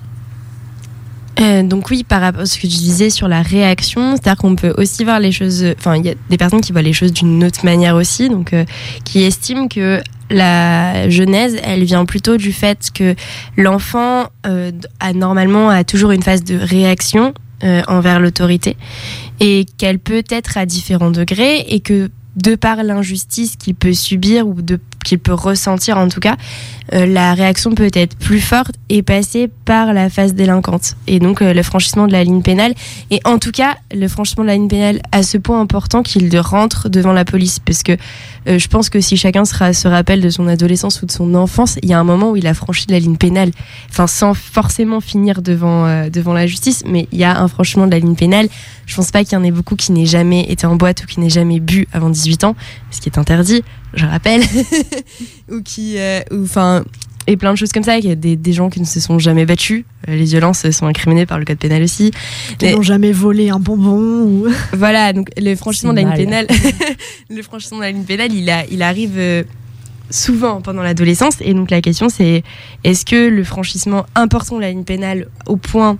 euh, 1.39 1.63
donc 1.63 1.89
oui, 1.89 2.03
par 2.03 2.19
rapport 2.19 2.41
à 2.41 2.45
ce 2.45 2.57
que 2.57 2.63
tu 2.63 2.67
disais 2.67 3.09
sur 3.09 3.29
la 3.29 3.41
réaction, 3.41 4.17
c'est-à-dire 4.17 4.35
qu'on 4.35 4.57
peut 4.57 4.73
aussi 4.77 5.05
voir 5.05 5.21
les 5.21 5.31
choses. 5.31 5.63
Enfin, 5.77 5.95
il 5.95 6.05
y 6.05 6.09
a 6.09 6.13
des 6.29 6.35
personnes 6.35 6.59
qui 6.59 6.73
voient 6.73 6.81
les 6.81 6.91
choses 6.91 7.13
d'une 7.13 7.45
autre 7.45 7.63
manière 7.63 7.95
aussi, 7.95 8.27
donc 8.27 8.51
euh, 8.51 8.65
qui 9.05 9.23
estiment 9.23 9.69
que 9.69 10.01
la 10.29 11.09
genèse, 11.09 11.57
elle 11.63 11.83
vient 11.85 12.03
plutôt 12.03 12.35
du 12.35 12.51
fait 12.51 12.89
que 12.93 13.15
l'enfant 13.55 14.27
euh, 14.45 14.71
normalement 15.15 15.69
a 15.69 15.85
toujours 15.85 16.11
une 16.11 16.23
phase 16.23 16.43
de 16.43 16.57
réaction 16.57 17.33
euh, 17.63 17.81
envers 17.87 18.19
l'autorité 18.19 18.77
et 19.39 19.65
qu'elle 19.77 19.99
peut 19.99 20.23
être 20.29 20.57
à 20.57 20.65
différents 20.65 21.11
degrés 21.11 21.65
et 21.69 21.79
que 21.79 22.09
de 22.35 22.55
par 22.55 22.83
l'injustice 22.83 23.55
qu'il 23.55 23.75
peut 23.75 23.93
subir 23.93 24.47
ou 24.47 24.55
qu'il 25.03 25.19
peut 25.19 25.33
ressentir 25.33 25.97
en 25.97 26.07
tout 26.07 26.19
cas, 26.19 26.37
euh, 26.93 27.05
la 27.05 27.33
réaction 27.33 27.73
peut 27.73 27.91
être 27.93 28.15
plus 28.17 28.39
forte 28.39 28.75
et 28.89 29.03
passer 29.03 29.49
par 29.65 29.93
la 29.93 30.09
phase 30.09 30.33
délinquante. 30.33 30.95
Et 31.07 31.19
donc 31.19 31.41
euh, 31.41 31.53
le 31.53 31.63
franchissement 31.63 32.07
de 32.07 32.11
la 32.11 32.23
ligne 32.23 32.41
pénale. 32.41 32.73
Et 33.11 33.19
en 33.25 33.39
tout 33.39 33.51
cas, 33.51 33.77
le 33.93 34.07
franchissement 34.07 34.43
de 34.43 34.49
la 34.49 34.55
ligne 34.55 34.67
pénale 34.67 35.01
à 35.11 35.23
ce 35.23 35.37
point 35.37 35.59
important 35.59 36.03
qu'il 36.03 36.37
rentre 36.39 36.89
devant 36.89 37.13
la 37.13 37.25
police. 37.25 37.59
Parce 37.59 37.83
que 37.83 37.97
je 38.57 38.67
pense 38.67 38.89
que 38.89 38.99
si 39.01 39.17
chacun 39.17 39.45
se 39.45 39.87
rappelle 39.87 40.21
de 40.21 40.29
son 40.29 40.47
adolescence 40.47 41.01
ou 41.01 41.05
de 41.05 41.11
son 41.11 41.35
enfance, 41.35 41.77
il 41.83 41.89
y 41.89 41.93
a 41.93 41.99
un 41.99 42.03
moment 42.03 42.31
où 42.31 42.35
il 42.35 42.47
a 42.47 42.53
franchi 42.53 42.85
la 42.89 42.99
ligne 42.99 43.17
pénale. 43.17 43.51
Enfin, 43.89 44.07
sans 44.07 44.33
forcément 44.33 45.01
finir 45.01 45.41
devant, 45.41 46.09
devant 46.09 46.33
la 46.33 46.47
justice, 46.47 46.83
mais 46.85 47.07
il 47.11 47.19
y 47.19 47.23
a 47.23 47.39
un 47.39 47.47
franchissement 47.47 47.85
de 47.85 47.91
la 47.91 47.99
ligne 47.99 48.15
pénale. 48.15 48.47
Je 48.85 48.95
pense 48.95 49.11
pas 49.11 49.23
qu'il 49.23 49.33
y 49.33 49.35
en 49.35 49.43
ait 49.43 49.51
beaucoup 49.51 49.75
qui 49.75 49.91
n'aient 49.91 50.05
jamais 50.05 50.49
été 50.49 50.65
en 50.65 50.75
boîte 50.75 51.03
ou 51.03 51.05
qui 51.05 51.19
n'aient 51.19 51.29
jamais 51.29 51.59
bu 51.59 51.87
avant 51.93 52.09
18 52.09 52.43
ans, 52.45 52.55
ce 52.91 53.01
qui 53.01 53.09
est 53.09 53.17
interdit 53.17 53.63
je 53.93 54.05
rappelle, 54.05 54.41
ou 55.51 55.61
qui, 55.61 55.97
euh, 55.97 56.21
enfin, 56.43 56.83
et 57.27 57.37
plein 57.37 57.51
de 57.53 57.57
choses 57.57 57.71
comme 57.71 57.83
ça. 57.83 57.97
Il 57.97 58.05
y 58.05 58.11
a 58.11 58.15
des, 58.15 58.35
des, 58.35 58.53
gens 58.53 58.69
qui 58.69 58.79
ne 58.79 58.85
se 58.85 58.99
sont 58.99 59.19
jamais 59.19 59.45
battus. 59.45 59.83
Euh, 60.07 60.15
les 60.15 60.25
violences 60.25 60.69
sont 60.71 60.87
incriminées 60.87 61.25
par 61.25 61.39
le 61.39 61.45
code 61.45 61.57
pénal 61.57 61.83
aussi. 61.83 62.11
Qui 62.57 62.71
n'ont 62.71 62.81
jamais 62.81 63.11
volé 63.11 63.49
un 63.49 63.59
bonbon. 63.59 64.23
Ou... 64.23 64.47
Voilà, 64.73 65.13
donc 65.13 65.29
le 65.37 65.55
franchissement 65.55 65.93
de 65.93 66.01
la 66.01 66.03
ligne 66.03 66.15
pénale, 66.15 66.47
le 67.29 67.41
franchissement 67.41 67.77
de 67.77 67.83
la 67.83 67.91
ligne 67.91 68.03
pénale, 68.03 68.33
il, 68.33 68.49
a, 68.49 68.65
il 68.71 68.81
arrive 68.81 69.15
euh, 69.17 69.43
souvent 70.09 70.61
pendant 70.61 70.81
l'adolescence. 70.81 71.35
Et 71.41 71.53
donc 71.53 71.71
la 71.71 71.81
question, 71.81 72.09
c'est 72.09 72.43
est-ce 72.83 73.05
que 73.05 73.29
le 73.29 73.43
franchissement 73.43 74.05
important 74.15 74.55
de 74.57 74.61
la 74.61 74.71
ligne 74.71 74.83
pénale, 74.83 75.27
au 75.45 75.57
point 75.57 75.97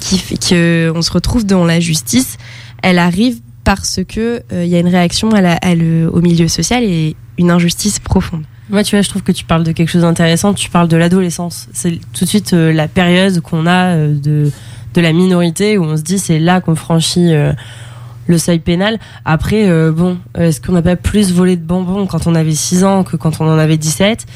qui 0.00 0.18
fait 0.18 0.36
qu'on 0.36 1.02
se 1.02 1.12
retrouve 1.12 1.44
devant 1.44 1.64
la 1.64 1.80
justice, 1.80 2.38
elle 2.82 2.98
arrive 2.98 3.40
parce 3.64 4.00
que 4.08 4.42
il 4.50 4.56
euh, 4.56 4.64
y 4.64 4.74
a 4.74 4.78
une 4.78 4.88
réaction 4.88 5.30
à 5.30 5.40
la, 5.40 5.58
au 6.12 6.20
milieu 6.20 6.48
social 6.48 6.82
et 6.82 7.14
une 7.38 7.50
injustice 7.50 7.98
profonde? 7.98 8.44
Moi, 8.70 8.84
tu 8.84 8.94
vois, 8.96 9.02
je 9.02 9.08
trouve 9.08 9.22
que 9.22 9.32
tu 9.32 9.44
parles 9.44 9.64
de 9.64 9.72
quelque 9.72 9.88
chose 9.88 10.02
d'intéressant. 10.02 10.54
Tu 10.54 10.70
parles 10.70 10.88
de 10.88 10.96
l'adolescence. 10.96 11.68
C'est 11.72 11.98
tout 12.12 12.24
de 12.24 12.28
suite 12.28 12.52
euh, 12.52 12.72
la 12.72 12.88
période 12.88 13.40
qu'on 13.40 13.66
a 13.66 13.94
euh, 13.94 14.14
de, 14.14 14.50
de 14.94 15.00
la 15.00 15.12
minorité 15.12 15.78
où 15.78 15.84
on 15.84 15.96
se 15.96 16.02
dit 16.02 16.18
c'est 16.18 16.38
là 16.38 16.60
qu'on 16.60 16.74
franchit 16.74 17.32
le 18.26 18.38
seuil 18.38 18.60
pénal. 18.60 18.98
Après, 19.24 19.68
bon, 19.92 20.18
est-ce 20.36 20.60
qu'on 20.60 20.72
n'a 20.72 20.82
pas 20.82 20.96
plus 20.96 21.32
volé 21.32 21.56
de 21.56 21.62
bonbons 21.62 22.06
quand 22.06 22.26
on 22.26 22.34
avait 22.34 22.54
6 22.54 22.84
ans 22.84 23.04
que 23.04 23.16
quand 23.16 23.40
on 23.40 23.46
en 23.46 23.58
avait 23.58 23.76
17 23.76 24.26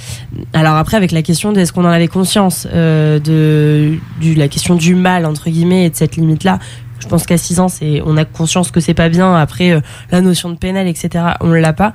Alors 0.52 0.76
après, 0.76 0.96
avec 0.96 1.10
la 1.10 1.22
question 1.22 1.52
de 1.52 1.60
est-ce 1.60 1.72
qu'on 1.72 1.84
en 1.84 1.88
avait 1.88 2.08
conscience 2.08 2.66
de 2.66 3.98
la 4.22 4.48
question 4.48 4.76
du 4.76 4.94
mal, 4.94 5.26
entre 5.26 5.50
guillemets, 5.50 5.86
et 5.86 5.90
de 5.90 5.96
cette 5.96 6.16
limite-là, 6.16 6.60
je 7.04 7.08
pense 7.10 7.26
qu'à 7.26 7.36
6 7.36 7.60
ans, 7.60 7.66
on 8.06 8.16
a 8.16 8.24
conscience 8.24 8.70
que 8.70 8.80
c'est 8.80 8.94
pas 8.94 9.10
bien. 9.10 9.34
Après, 9.34 9.72
euh, 9.72 9.80
la 10.10 10.22
notion 10.22 10.48
de 10.48 10.56
pénal, 10.56 10.86
etc., 10.88 11.24
on 11.40 11.50
l'a 11.50 11.74
pas. 11.74 11.92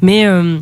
Mais 0.00 0.26
euh, 0.26 0.58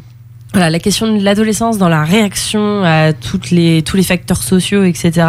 voilà, 0.53 0.71
la 0.71 0.79
question 0.79 1.17
de 1.17 1.23
l'adolescence 1.23 1.79
dans 1.79 1.89
la 1.89 2.05
réaction 2.05 2.83
à 2.85 3.13
toutes 3.13 3.51
les, 3.51 3.83
tous 3.83 3.97
les 3.97 4.03
facteurs 4.03 4.43
sociaux, 4.43 4.85
etc., 4.85 5.27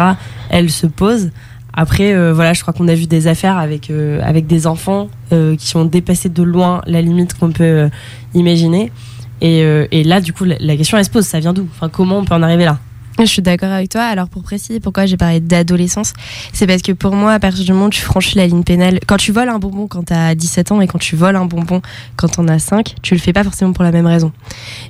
elle 0.50 0.70
se 0.70 0.86
pose. 0.86 1.30
Après, 1.74 2.12
euh, 2.12 2.32
voilà, 2.32 2.52
je 2.52 2.60
crois 2.60 2.74
qu'on 2.74 2.88
a 2.88 2.94
vu 2.94 3.06
des 3.06 3.28
affaires 3.28 3.56
avec, 3.56 3.90
avec 4.22 4.46
des 4.46 4.66
enfants 4.66 5.08
qui 5.30 5.76
ont 5.76 5.84
dépassé 5.84 6.28
de 6.28 6.42
loin 6.42 6.82
la 6.86 7.00
limite 7.00 7.38
qu'on 7.38 7.50
peut 7.50 7.88
imaginer. 8.34 8.92
Et, 9.40 9.60
et, 9.90 10.04
là, 10.04 10.20
du 10.20 10.32
coup, 10.32 10.44
la, 10.44 10.56
la, 10.60 10.76
question, 10.76 10.98
elle 10.98 11.04
se 11.04 11.10
pose, 11.10 11.24
ça 11.24 11.40
vient 11.40 11.52
d'où? 11.52 11.66
Enfin, 11.74 11.88
comment 11.88 12.18
on 12.18 12.24
peut 12.24 12.34
en 12.34 12.42
arriver 12.42 12.64
là? 12.64 12.78
Je 13.18 13.24
suis 13.26 13.42
d'accord 13.42 13.70
avec 13.70 13.90
toi. 13.90 14.02
Alors 14.02 14.28
pour 14.28 14.42
préciser 14.42 14.80
pourquoi 14.80 15.06
j'ai 15.06 15.16
parlé 15.16 15.40
d'adolescence, 15.40 16.12
c'est 16.52 16.66
parce 16.66 16.82
que 16.82 16.92
pour 16.92 17.14
moi, 17.14 17.32
à 17.32 17.40
partir 17.40 17.64
du 17.64 17.72
moment 17.72 17.86
où 17.86 17.90
tu 17.90 18.00
franchis 18.00 18.36
la 18.36 18.46
ligne 18.46 18.62
pénale, 18.62 19.00
quand 19.06 19.16
tu 19.16 19.32
voles 19.32 19.48
un 19.48 19.58
bonbon 19.58 19.86
quand 19.86 20.04
tu 20.04 20.12
as 20.14 20.34
17 20.34 20.72
ans 20.72 20.80
et 20.80 20.86
quand 20.86 20.98
tu 20.98 21.16
voles 21.16 21.36
un 21.36 21.46
bonbon 21.46 21.82
quand 22.16 22.38
on 22.38 22.48
a 22.48 22.58
5, 22.58 22.94
tu 23.02 23.14
le 23.14 23.20
fais 23.20 23.32
pas 23.32 23.44
forcément 23.44 23.72
pour 23.72 23.84
la 23.84 23.92
même 23.92 24.06
raison. 24.06 24.32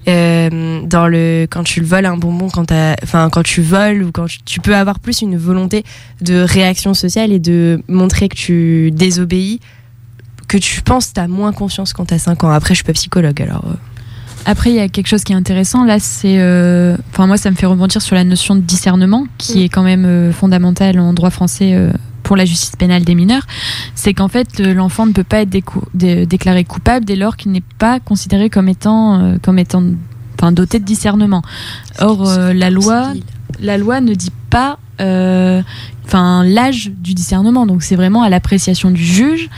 Euh, 0.08 0.82
dans 0.84 1.08
le, 1.08 1.46
quand 1.50 1.64
tu 1.64 1.80
le 1.80 1.86
voles 1.86 2.06
un 2.06 2.16
bonbon 2.16 2.48
quand 2.48 2.70
as, 2.72 2.96
enfin 3.02 3.28
quand 3.30 3.42
tu 3.42 3.62
voles 3.62 4.02
ou 4.02 4.12
quand 4.12 4.26
tu, 4.44 4.60
peux 4.60 4.76
avoir 4.76 5.00
plus 5.00 5.22
une 5.22 5.36
volonté 5.36 5.84
de 6.20 6.40
réaction 6.42 6.94
sociale 6.94 7.32
et 7.32 7.38
de 7.38 7.82
montrer 7.88 8.28
que 8.28 8.36
tu 8.36 8.90
désobéis, 8.92 9.60
que 10.48 10.58
tu 10.58 10.82
penses 10.82 11.12
tu 11.12 11.20
as 11.20 11.28
moins 11.28 11.52
conscience 11.52 11.92
quand 11.92 12.06
tu 12.06 12.14
as 12.14 12.18
5 12.18 12.44
ans. 12.44 12.50
Après, 12.50 12.74
je 12.74 12.78
suis 12.78 12.84
pas 12.84 12.92
psychologue 12.92 13.40
alors. 13.42 13.64
Euh, 13.66 13.91
après, 14.44 14.70
il 14.70 14.76
y 14.76 14.80
a 14.80 14.88
quelque 14.88 15.06
chose 15.06 15.24
qui 15.24 15.32
est 15.32 15.36
intéressant. 15.36 15.84
Là, 15.84 15.98
c'est. 15.98 16.38
Euh, 16.38 16.96
enfin, 17.10 17.26
moi, 17.26 17.36
ça 17.36 17.50
me 17.50 17.56
fait 17.56 17.66
rebondir 17.66 18.02
sur 18.02 18.14
la 18.14 18.24
notion 18.24 18.54
de 18.56 18.60
discernement, 18.60 19.26
qui 19.38 19.58
mm. 19.58 19.62
est 19.62 19.68
quand 19.68 19.82
même 19.82 20.04
euh, 20.04 20.32
fondamentale 20.32 20.98
en 20.98 21.12
droit 21.12 21.30
français 21.30 21.74
euh, 21.74 21.92
pour 22.22 22.36
la 22.36 22.44
justice 22.44 22.74
pénale 22.76 23.04
des 23.04 23.14
mineurs. 23.14 23.46
C'est 23.94 24.14
qu'en 24.14 24.28
fait, 24.28 24.58
l'enfant 24.58 25.06
ne 25.06 25.12
peut 25.12 25.24
pas 25.24 25.42
être 25.42 25.50
déclaré 25.94 26.64
coupable 26.64 27.04
dès 27.04 27.16
lors 27.16 27.36
qu'il 27.36 27.52
n'est 27.52 27.64
pas 27.78 28.00
considéré 28.00 28.50
comme 28.50 28.68
étant, 28.68 29.36
comme 29.42 29.58
étant 29.58 29.82
enfin, 30.38 30.52
doté 30.52 30.78
de 30.78 30.84
discernement. 30.84 31.42
Or, 31.98 32.24
la 32.54 32.70
loi, 32.70 33.12
la 33.60 33.76
loi 33.76 34.00
ne 34.00 34.14
dit 34.14 34.32
pas 34.50 34.78
enfin 34.98 36.44
l'âge 36.44 36.92
du 36.96 37.14
discernement. 37.14 37.66
Donc 37.66 37.82
c'est 37.82 37.96
vraiment 37.96 38.22
à 38.22 38.28
l'appréciation 38.28 38.92
du 38.92 39.04
juge. 39.04 39.50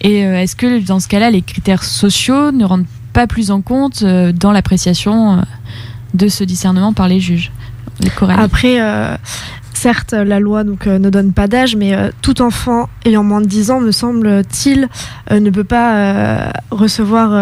Et 0.00 0.20
est-ce 0.20 0.54
que 0.54 0.80
dans 0.80 1.00
ce 1.00 1.08
cas-là, 1.08 1.30
les 1.30 1.42
critères 1.42 1.82
sociaux 1.82 2.52
ne 2.52 2.64
rendent 2.64 2.86
pas 3.12 3.26
plus 3.26 3.50
en 3.50 3.60
compte 3.60 4.02
euh, 4.02 4.32
dans 4.32 4.52
l'appréciation 4.52 5.38
euh, 5.38 5.42
de 6.14 6.28
ce 6.28 6.44
discernement 6.44 6.92
par 6.92 7.08
les 7.08 7.20
juges. 7.20 7.52
Après, 8.28 8.80
euh, 8.80 9.16
certes, 9.74 10.12
la 10.12 10.40
loi 10.40 10.64
ne 10.64 11.10
donne 11.10 11.32
pas 11.32 11.46
d'âge, 11.46 11.76
mais 11.76 11.94
tout 12.20 12.42
enfant 12.42 12.88
ayant 13.04 13.22
moins 13.22 13.40
de 13.40 13.46
10 13.46 13.70
ans, 13.70 13.80
me 13.80 13.92
semble-t-il, 13.92 14.88
ne 15.30 15.50
peut 15.50 15.64
pas 15.64 16.52
recevoir 16.70 17.32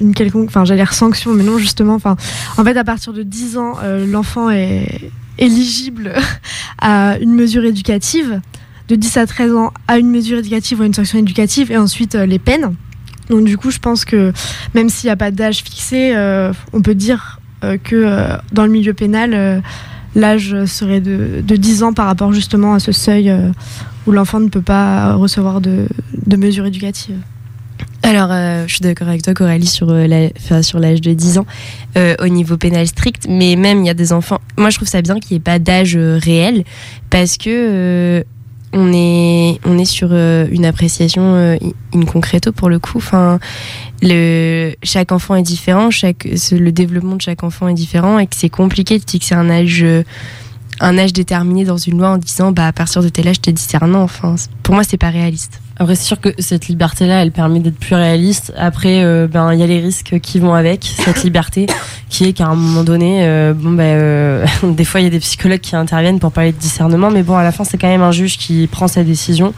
une 0.00 0.14
quelconque, 0.14 0.48
enfin 0.48 0.64
j'allais 0.64 0.80
dire 0.80 0.92
sanction, 0.92 1.32
mais 1.34 1.44
non 1.44 1.58
justement, 1.58 1.98
en 2.04 2.64
fait 2.64 2.76
à 2.76 2.84
partir 2.84 3.12
de 3.12 3.22
10 3.22 3.58
ans, 3.58 3.74
l'enfant 4.08 4.50
est 4.50 5.10
éligible 5.38 6.14
à 6.80 7.16
une 7.18 7.34
mesure 7.34 7.64
éducative, 7.64 8.40
de 8.88 8.96
10 8.96 9.16
à 9.18 9.26
13 9.26 9.54
ans 9.54 9.72
à 9.86 9.98
une 9.98 10.10
mesure 10.10 10.38
éducative 10.38 10.80
ou 10.80 10.82
à 10.82 10.86
une 10.86 10.94
sanction 10.94 11.18
éducative, 11.18 11.70
et 11.70 11.76
ensuite 11.76 12.14
les 12.14 12.38
peines. 12.38 12.74
Donc 13.30 13.44
du 13.44 13.58
coup, 13.58 13.70
je 13.70 13.78
pense 13.78 14.04
que 14.04 14.32
même 14.74 14.88
s'il 14.88 15.08
n'y 15.08 15.12
a 15.12 15.16
pas 15.16 15.30
d'âge 15.30 15.62
fixé, 15.62 16.12
euh, 16.14 16.52
on 16.72 16.82
peut 16.82 16.94
dire 16.94 17.40
euh, 17.64 17.76
que 17.82 17.96
euh, 17.96 18.36
dans 18.52 18.64
le 18.64 18.70
milieu 18.70 18.94
pénal, 18.94 19.62
l'âge 20.14 20.64
serait 20.64 21.00
de, 21.00 21.42
10 21.42 21.82
ans 21.82 21.92
par 21.92 22.06
rapport 22.06 22.32
justement 22.32 22.74
à 22.74 22.80
ce 22.80 22.92
seuil 22.92 23.32
où 24.06 24.12
l'enfant 24.12 24.40
ne 24.40 24.48
peut 24.48 24.62
pas 24.62 25.14
recevoir 25.14 25.60
de, 25.60 25.88
mesures 26.36 26.66
éducatives. 26.66 27.18
Alors, 28.02 28.30
je 28.66 28.72
suis 28.72 28.80
d'accord 28.80 29.08
avec 29.08 29.22
toi, 29.22 29.34
Coralie, 29.34 29.66
sur 29.66 29.88
sur 30.62 30.78
l'âge 30.78 31.00
de 31.00 31.12
10 31.12 31.38
ans 31.38 31.46
au 32.20 32.28
niveau 32.28 32.56
pénal 32.56 32.86
strict, 32.86 33.26
mais 33.28 33.56
même 33.56 33.80
il 33.80 33.86
y 33.86 33.90
a 33.90 33.94
des 33.94 34.12
enfants. 34.12 34.40
Moi, 34.56 34.70
je 34.70 34.76
trouve 34.76 34.88
ça 34.88 35.02
bien 35.02 35.18
qu'il 35.18 35.34
n'y 35.34 35.38
ait 35.38 35.40
pas 35.40 35.58
d'âge 35.58 35.96
réel 35.96 36.64
parce 37.10 37.36
que 37.36 38.24
on 38.72 38.92
est, 38.92 39.60
on 39.64 39.78
est 39.78 39.84
sur 39.84 40.08
euh, 40.12 40.46
une 40.50 40.64
appréciation 40.64 41.34
euh, 41.34 41.56
in 41.94 42.04
concreto 42.04 42.52
pour 42.52 42.68
le 42.68 42.78
coup. 42.78 42.98
Enfin, 42.98 43.38
le, 44.02 44.72
chaque 44.82 45.12
enfant 45.12 45.36
est 45.36 45.42
différent, 45.42 45.90
chaque, 45.90 46.24
le 46.24 46.70
développement 46.70 47.16
de 47.16 47.22
chaque 47.22 47.42
enfant 47.42 47.68
est 47.68 47.74
différent 47.74 48.18
et 48.18 48.26
que 48.26 48.36
c'est 48.36 48.50
compliqué 48.50 48.98
de 48.98 49.04
fixer 49.08 49.34
un 49.34 49.48
âge, 49.48 49.82
euh, 49.82 50.02
un 50.80 50.98
âge 50.98 51.12
déterminé 51.12 51.64
dans 51.64 51.78
une 51.78 51.98
loi 51.98 52.10
en 52.10 52.18
disant 52.18 52.52
bah, 52.52 52.66
à 52.66 52.72
partir 52.72 53.02
de 53.02 53.08
tel 53.08 53.28
âge, 53.28 53.40
t'es 53.40 53.52
discernant. 53.52 54.02
Enfin, 54.02 54.34
pour 54.62 54.74
moi, 54.74 54.84
c'est 54.84 54.98
pas 54.98 55.10
réaliste. 55.10 55.60
Après, 55.80 55.94
c'est 55.94 56.04
sûr 56.04 56.20
que 56.20 56.30
cette 56.40 56.66
liberté-là, 56.66 57.22
elle 57.22 57.30
permet 57.30 57.60
d'être 57.60 57.78
plus 57.78 57.94
réaliste. 57.94 58.52
Après, 58.56 59.04
euh, 59.04 59.28
ben, 59.28 59.52
il 59.52 59.60
y 59.60 59.62
a 59.62 59.66
les 59.66 59.78
risques 59.78 60.18
qui 60.20 60.40
vont 60.40 60.52
avec 60.54 60.84
cette 60.84 61.22
liberté, 61.22 61.66
qui 62.08 62.24
est 62.24 62.32
qu'à 62.32 62.46
un 62.46 62.56
moment 62.56 62.82
donné, 62.82 63.20
euh, 63.22 63.54
bon, 63.54 63.70
ben, 63.70 63.84
euh, 63.84 64.46
des 64.64 64.84
fois, 64.84 65.00
il 65.00 65.04
y 65.04 65.06
a 65.06 65.10
des 65.10 65.20
psychologues 65.20 65.60
qui 65.60 65.76
interviennent 65.76 66.18
pour 66.18 66.32
parler 66.32 66.50
de 66.50 66.56
discernement, 66.56 67.12
mais 67.12 67.22
bon, 67.22 67.36
à 67.36 67.44
la 67.44 67.52
fin, 67.52 67.62
c'est 67.62 67.78
quand 67.78 67.86
même 67.86 68.02
un 68.02 68.10
juge 68.10 68.38
qui 68.38 68.66
prend 68.66 68.88
sa 68.88 69.04
décision. 69.04 69.54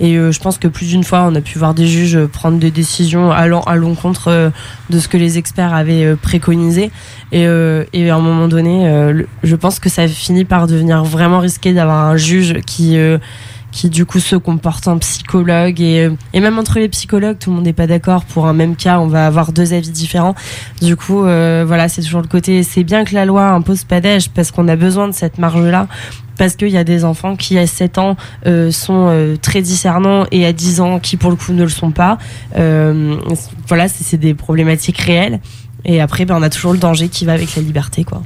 Et 0.00 0.16
je 0.16 0.38
pense 0.38 0.58
que 0.58 0.68
plus 0.68 0.86
d'une 0.88 1.04
fois, 1.04 1.24
on 1.26 1.34
a 1.34 1.40
pu 1.40 1.58
voir 1.58 1.72
des 1.72 1.86
juges 1.86 2.18
prendre 2.26 2.58
des 2.58 2.70
décisions 2.70 3.30
allant 3.30 3.62
à 3.62 3.76
l'encontre 3.76 4.52
de 4.90 4.98
ce 4.98 5.08
que 5.08 5.16
les 5.16 5.38
experts 5.38 5.72
avaient 5.72 6.14
préconisé. 6.16 6.90
Et, 7.32 7.44
et, 7.92 8.10
à 8.10 8.16
un 8.16 8.20
moment 8.20 8.48
donné, 8.48 9.14
je 9.42 9.56
pense 9.56 9.78
que 9.78 9.88
ça 9.88 10.06
finit 10.08 10.44
par 10.44 10.66
devenir 10.66 11.04
vraiment 11.04 11.38
risqué 11.38 11.72
d'avoir 11.72 12.06
un 12.06 12.16
juge 12.16 12.60
qui 12.66 12.98
qui 13.74 13.90
du 13.90 14.06
coup 14.06 14.20
se 14.20 14.36
comporte 14.36 14.86
en 14.86 14.98
psychologue 14.98 15.80
et, 15.80 16.08
et 16.32 16.40
même 16.40 16.58
entre 16.58 16.78
les 16.78 16.88
psychologues 16.88 17.38
tout 17.38 17.50
le 17.50 17.56
monde 17.56 17.64
n'est 17.64 17.72
pas 17.72 17.88
d'accord. 17.88 18.24
Pour 18.24 18.46
un 18.46 18.52
même 18.52 18.76
cas 18.76 19.00
on 19.00 19.08
va 19.08 19.26
avoir 19.26 19.52
deux 19.52 19.74
avis 19.74 19.90
différents. 19.90 20.36
Du 20.80 20.96
coup 20.96 21.24
euh, 21.24 21.64
voilà 21.66 21.88
c'est 21.88 22.00
toujours 22.00 22.22
le 22.22 22.28
côté 22.28 22.62
c'est 22.62 22.84
bien 22.84 23.04
que 23.04 23.14
la 23.14 23.24
loi 23.24 23.48
impose 23.48 23.84
pas 23.84 24.00
d'âge 24.00 24.30
parce 24.30 24.52
qu'on 24.52 24.68
a 24.68 24.76
besoin 24.76 25.08
de 25.08 25.12
cette 25.12 25.38
marge 25.38 25.66
là 25.66 25.88
parce 26.38 26.54
qu'il 26.54 26.70
y 26.70 26.76
a 26.76 26.84
des 26.84 27.04
enfants 27.04 27.36
qui 27.36 27.58
à 27.58 27.66
7 27.66 27.98
ans 27.98 28.16
euh, 28.46 28.70
sont 28.70 29.08
euh, 29.08 29.36
très 29.36 29.60
discernants 29.60 30.26
et 30.30 30.46
à 30.46 30.52
10 30.52 30.80
ans 30.80 30.98
qui 31.00 31.16
pour 31.16 31.30
le 31.30 31.36
coup 31.36 31.52
ne 31.52 31.64
le 31.64 31.68
sont 31.68 31.90
pas. 31.90 32.18
Voilà 32.54 33.88
c'est 33.88 34.18
des 34.18 34.34
problématiques 34.34 34.98
réelles. 34.98 35.40
Et 35.84 36.00
après 36.00 36.24
ben, 36.24 36.36
on 36.38 36.42
a 36.42 36.48
toujours 36.48 36.72
le 36.72 36.78
danger 36.78 37.08
qui 37.08 37.24
va 37.24 37.32
avec 37.32 37.56
la 37.56 37.62
liberté 37.62 38.04
quoi 38.04 38.22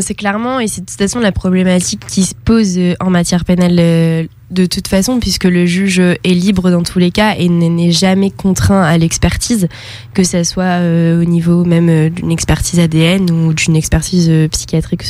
c'est 0.00 0.14
clairement, 0.14 0.60
et 0.60 0.68
c'est 0.68 0.80
de 0.80 0.86
toute 0.86 0.98
façon 0.98 1.20
la 1.20 1.32
problématique 1.32 2.06
qui 2.06 2.22
se 2.24 2.34
pose 2.34 2.78
euh, 2.78 2.94
en 3.00 3.10
matière 3.10 3.44
pénale 3.44 3.76
euh, 3.78 4.24
de 4.50 4.64
toute 4.64 4.88
façon, 4.88 5.18
puisque 5.18 5.44
le 5.44 5.66
juge 5.66 5.98
est 5.98 6.18
libre 6.24 6.70
dans 6.70 6.82
tous 6.82 6.98
les 6.98 7.10
cas 7.10 7.34
et 7.36 7.48
n'est 7.48 7.90
jamais 7.90 8.30
contraint 8.30 8.82
à 8.82 8.96
l'expertise, 8.96 9.68
que 10.14 10.22
ce 10.22 10.44
soit 10.44 10.80
euh, 10.80 11.20
au 11.20 11.24
niveau 11.24 11.64
même 11.64 12.10
d'une 12.10 12.30
expertise 12.30 12.78
ADN 12.78 13.30
ou 13.30 13.52
d'une 13.52 13.74
expertise 13.74 14.30
psychiatrique, 14.52 15.02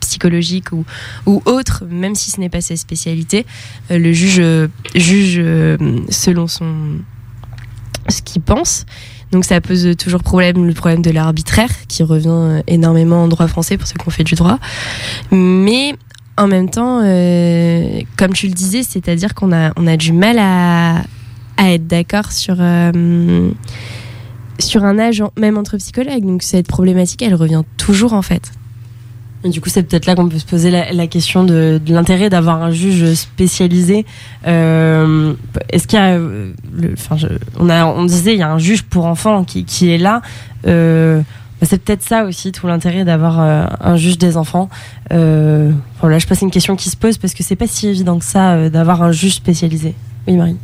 psychologique 0.00 0.72
ou, 0.72 0.84
ou 1.26 1.42
autre, 1.46 1.84
même 1.90 2.14
si 2.14 2.30
ce 2.30 2.38
n'est 2.38 2.50
pas 2.50 2.60
sa 2.60 2.76
spécialité. 2.76 3.46
le 3.88 4.12
juge 4.12 4.42
juge 4.94 5.42
selon 6.10 6.46
son 6.46 6.74
ce 8.08 8.20
qu'il 8.20 8.42
pense 8.42 8.84
donc 9.32 9.46
ça 9.46 9.60
pose 9.60 9.96
toujours 9.98 10.22
problème, 10.22 10.66
le 10.66 10.74
problème 10.74 11.02
de 11.02 11.10
l'arbitraire, 11.10 11.70
qui 11.88 12.02
revient 12.02 12.28
euh, 12.28 12.62
énormément 12.66 13.24
en 13.24 13.28
droit 13.28 13.48
français 13.48 13.78
pour 13.78 13.88
ceux 13.88 13.94
qui 13.94 14.06
ont 14.06 14.10
fait 14.10 14.24
du 14.24 14.34
droit. 14.34 14.58
Mais 15.30 15.94
en 16.36 16.46
même 16.46 16.68
temps, 16.68 17.00
euh, 17.02 18.02
comme 18.16 18.34
tu 18.34 18.46
le 18.46 18.52
disais, 18.52 18.82
c'est-à-dire 18.82 19.34
qu'on 19.34 19.52
a, 19.52 19.72
on 19.76 19.86
a 19.86 19.96
du 19.96 20.12
mal 20.12 20.38
à, 20.38 21.02
à 21.56 21.72
être 21.72 21.86
d'accord 21.86 22.30
sur, 22.30 22.56
euh, 22.60 23.50
sur 24.58 24.84
un 24.84 24.98
âge, 24.98 25.24
même 25.38 25.56
entre 25.56 25.78
psychologues. 25.78 26.24
Donc 26.24 26.42
cette 26.42 26.68
problématique, 26.68 27.22
elle 27.22 27.34
revient 27.34 27.62
toujours 27.78 28.12
en 28.12 28.22
fait. 28.22 28.52
Du 29.44 29.60
coup, 29.60 29.70
c'est 29.70 29.82
peut-être 29.82 30.06
là 30.06 30.14
qu'on 30.14 30.28
peut 30.28 30.38
se 30.38 30.46
poser 30.46 30.70
la, 30.70 31.06
question 31.08 31.42
de, 31.42 31.80
l'intérêt 31.88 32.30
d'avoir 32.30 32.62
un 32.62 32.70
juge 32.70 33.14
spécialisé. 33.14 34.06
Euh, 34.46 35.34
est-ce 35.68 35.88
qu'il 35.88 35.98
y 35.98 36.02
a, 36.02 36.12
euh, 36.12 36.52
enfin, 36.92 37.16
on 37.58 37.68
a, 37.68 37.84
on 37.84 38.04
disait, 38.04 38.34
il 38.34 38.38
y 38.38 38.42
a 38.42 38.50
un 38.50 38.58
juge 38.58 38.84
pour 38.84 39.06
enfants 39.06 39.42
qui, 39.42 39.64
qui 39.64 39.90
est 39.90 39.98
là. 39.98 40.22
Euh, 40.68 41.20
bah, 41.60 41.66
c'est 41.68 41.82
peut-être 41.82 42.02
ça 42.02 42.24
aussi 42.24 42.52
tout 42.52 42.68
l'intérêt 42.68 43.04
d'avoir 43.04 43.40
un 43.40 43.96
juge 43.96 44.16
des 44.16 44.36
enfants. 44.36 44.68
voilà, 45.10 46.18
je 46.18 46.26
passe 46.26 46.42
une 46.42 46.50
question 46.50 46.76
qui 46.76 46.88
se 46.88 46.96
pose 46.96 47.18
parce 47.18 47.34
que 47.34 47.42
c'est 47.42 47.56
pas 47.56 47.66
si 47.66 47.88
évident 47.88 48.18
que 48.18 48.24
ça 48.24 48.68
d'avoir 48.68 49.02
un 49.02 49.12
juge 49.12 49.34
spécialisé. 49.34 49.94
Oui, 50.28 50.36
Marie. 50.36 50.56